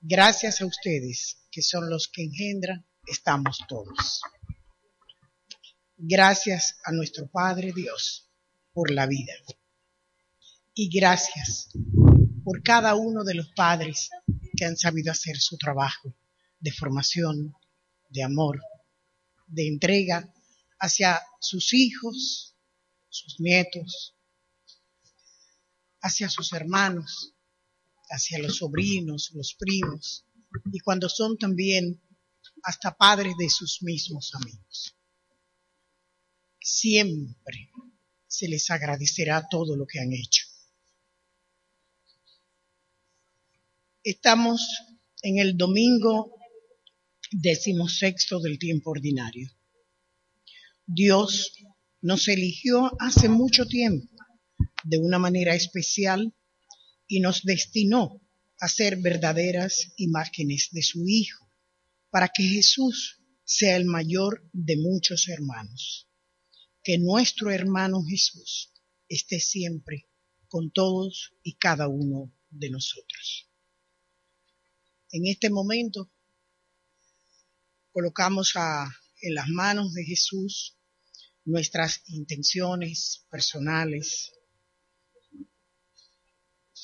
Gracias 0.00 0.60
a 0.60 0.66
ustedes, 0.66 1.46
que 1.52 1.62
son 1.62 1.88
los 1.88 2.08
que 2.08 2.24
engendran, 2.24 2.84
estamos 3.06 3.58
todos. 3.68 4.22
Gracias 5.96 6.78
a 6.84 6.90
nuestro 6.90 7.28
Padre 7.28 7.72
Dios 7.72 8.28
por 8.72 8.90
la 8.90 9.06
vida. 9.06 9.34
Y 10.74 10.88
gracias 10.88 11.70
por 12.44 12.62
cada 12.62 12.94
uno 12.94 13.24
de 13.24 13.34
los 13.34 13.48
padres 13.52 14.10
que 14.56 14.66
han 14.66 14.76
sabido 14.76 15.10
hacer 15.10 15.38
su 15.38 15.56
trabajo 15.56 16.14
de 16.60 16.70
formación, 16.72 17.54
de 18.10 18.22
amor, 18.22 18.60
de 19.46 19.66
entrega 19.66 20.32
hacia 20.78 21.20
sus 21.40 21.72
hijos, 21.72 22.54
sus 23.08 23.40
nietos, 23.40 24.14
hacia 26.02 26.28
sus 26.28 26.52
hermanos, 26.52 27.32
hacia 28.10 28.38
los 28.38 28.58
sobrinos, 28.58 29.30
los 29.32 29.54
primos, 29.54 30.26
y 30.72 30.80
cuando 30.80 31.08
son 31.08 31.38
también 31.38 32.00
hasta 32.62 32.94
padres 32.94 33.34
de 33.38 33.48
sus 33.48 33.82
mismos 33.82 34.34
amigos. 34.34 34.96
Siempre 36.60 37.70
se 38.26 38.48
les 38.48 38.70
agradecerá 38.70 39.46
todo 39.48 39.76
lo 39.76 39.86
que 39.86 40.00
han 40.00 40.12
hecho. 40.12 40.43
Estamos 44.06 44.60
en 45.22 45.38
el 45.38 45.56
domingo 45.56 46.36
decimosexto 47.30 48.38
del 48.38 48.58
tiempo 48.58 48.90
ordinario. 48.90 49.50
Dios 50.84 51.54
nos 52.02 52.28
eligió 52.28 52.92
hace 53.00 53.30
mucho 53.30 53.64
tiempo 53.64 54.14
de 54.84 54.98
una 54.98 55.18
manera 55.18 55.54
especial 55.54 56.34
y 57.08 57.20
nos 57.20 57.44
destinó 57.44 58.20
a 58.60 58.68
ser 58.68 58.98
verdaderas 58.98 59.94
imágenes 59.96 60.68
de 60.72 60.82
su 60.82 61.08
Hijo, 61.08 61.50
para 62.10 62.28
que 62.28 62.42
Jesús 62.42 63.22
sea 63.42 63.74
el 63.74 63.86
mayor 63.86 64.46
de 64.52 64.76
muchos 64.76 65.28
hermanos. 65.28 66.10
Que 66.82 66.98
nuestro 66.98 67.50
hermano 67.50 68.02
Jesús 68.06 68.70
esté 69.08 69.40
siempre 69.40 70.10
con 70.48 70.70
todos 70.72 71.32
y 71.42 71.54
cada 71.54 71.88
uno 71.88 72.30
de 72.50 72.68
nosotros. 72.68 73.48
En 75.16 75.28
este 75.28 75.48
momento 75.48 76.10
colocamos 77.92 78.56
a, 78.56 78.84
en 79.20 79.34
las 79.34 79.46
manos 79.46 79.94
de 79.94 80.04
Jesús 80.04 80.76
nuestras 81.44 82.02
intenciones 82.08 83.24
personales, 83.30 84.32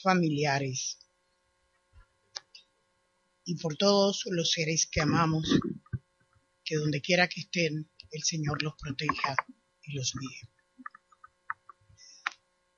familiares 0.01 1.01
y 3.44 3.57
por 3.57 3.77
todos 3.77 4.23
los 4.27 4.52
seres 4.52 4.86
que 4.86 5.01
amamos, 5.01 5.51
que 6.65 6.77
donde 6.77 7.01
quiera 7.01 7.28
que 7.28 7.40
estén, 7.40 7.90
el 8.12 8.23
Señor 8.23 8.62
los 8.62 8.74
proteja 8.81 9.35
y 9.82 9.97
los 9.97 10.12
guíe. 10.12 10.48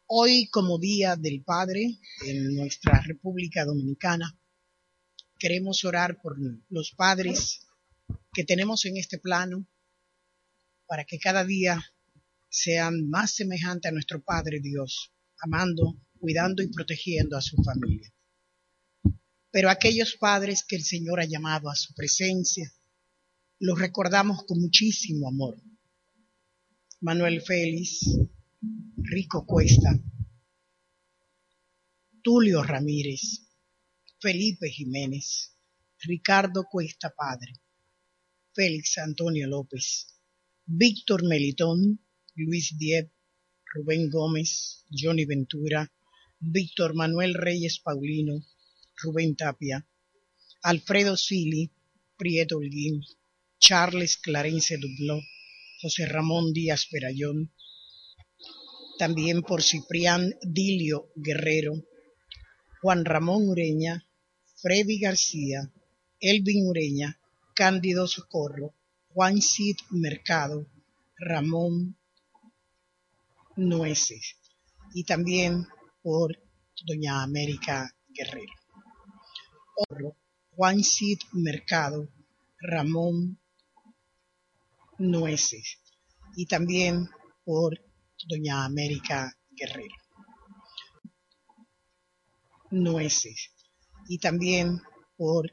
Hoy, 0.06 0.48
como 0.48 0.78
Día 0.78 1.16
del 1.16 1.44
Padre 1.44 1.98
en 2.24 2.54
nuestra 2.54 3.02
República 3.02 3.66
Dominicana, 3.66 4.38
queremos 5.42 5.84
orar 5.84 6.20
por 6.22 6.36
los 6.68 6.92
padres 6.92 7.66
que 8.32 8.44
tenemos 8.44 8.84
en 8.84 8.96
este 8.96 9.18
plano 9.18 9.66
para 10.86 11.04
que 11.04 11.18
cada 11.18 11.44
día 11.44 11.84
sean 12.48 13.08
más 13.08 13.34
semejantes 13.34 13.90
a 13.90 13.92
nuestro 13.92 14.22
Padre 14.22 14.60
Dios, 14.60 15.12
amando, 15.40 16.00
cuidando 16.20 16.62
y 16.62 16.68
protegiendo 16.68 17.36
a 17.36 17.40
su 17.40 17.56
familia. 17.56 18.14
Pero 19.50 19.68
aquellos 19.68 20.14
padres 20.14 20.64
que 20.64 20.76
el 20.76 20.84
Señor 20.84 21.18
ha 21.18 21.24
llamado 21.24 21.68
a 21.68 21.74
su 21.74 21.92
presencia, 21.92 22.72
los 23.58 23.80
recordamos 23.80 24.44
con 24.44 24.60
muchísimo 24.60 25.26
amor. 25.26 25.60
Manuel 27.00 27.42
Félix, 27.42 28.16
Rico 28.96 29.44
Cuesta, 29.44 29.90
Tulio 32.22 32.62
Ramírez, 32.62 33.51
Felipe 34.22 34.70
Jiménez, 34.70 35.52
Ricardo 35.98 36.62
Cuesta 36.70 37.10
Padre, 37.10 37.54
Félix 38.54 38.98
Antonio 38.98 39.48
López, 39.48 40.14
Víctor 40.64 41.26
Melitón, 41.26 41.98
Luis 42.36 42.78
Diep, 42.78 43.10
Rubén 43.74 44.08
Gómez, 44.08 44.86
Johnny 44.92 45.24
Ventura, 45.24 45.92
Víctor 46.38 46.94
Manuel 46.94 47.34
Reyes 47.34 47.80
Paulino, 47.80 48.46
Rubén 49.02 49.34
Tapia, 49.34 49.84
Alfredo 50.62 51.16
Sili, 51.16 51.72
Prieto 52.16 52.58
Holguín, 52.58 53.02
Charles 53.58 54.18
Clarence 54.18 54.78
Dubló, 54.78 55.20
José 55.80 56.06
Ramón 56.06 56.52
Díaz 56.52 56.86
Perayón, 56.88 57.52
también 59.00 59.42
por 59.42 59.64
Ciprián 59.64 60.32
Dilio 60.42 61.10
Guerrero, 61.16 61.72
Juan 62.80 63.04
Ramón 63.04 63.48
Ureña, 63.48 64.06
Freddy 64.62 65.00
García, 65.00 65.72
Elvin 66.20 66.68
Ureña, 66.68 67.18
Cándido 67.52 68.06
Socorro, 68.06 68.72
Juan 69.12 69.42
Cid 69.42 69.76
Mercado, 69.90 70.68
Ramón 71.18 71.96
Nueces 73.56 74.36
y 74.94 75.02
también 75.02 75.66
por 76.00 76.38
Doña 76.86 77.24
América 77.24 77.92
Guerrero. 78.08 78.52
Juan 80.54 80.84
Cid 80.84 81.18
Mercado, 81.32 82.08
Ramón 82.60 83.40
Nueces 84.98 85.80
y 86.36 86.46
también 86.46 87.08
por 87.44 87.80
Doña 88.28 88.64
América 88.64 89.36
Guerrero. 89.50 89.96
Nueces 92.70 93.51
y 94.08 94.18
también 94.18 94.80
por 95.16 95.50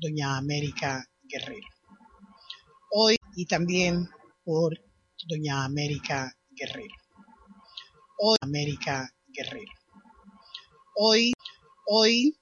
Doña 0.00 0.36
América 0.36 1.04
Guerrero. 1.22 1.66
Hoy 2.90 3.16
y 3.36 3.46
también 3.46 4.08
por 4.44 4.78
Doña 5.28 5.64
América 5.64 6.32
Guerrero. 6.50 6.94
Hoy 8.18 8.36
América 8.40 9.08
Guerrero. 9.28 9.72
Hoy, 10.96 11.32
hoy 11.86 12.36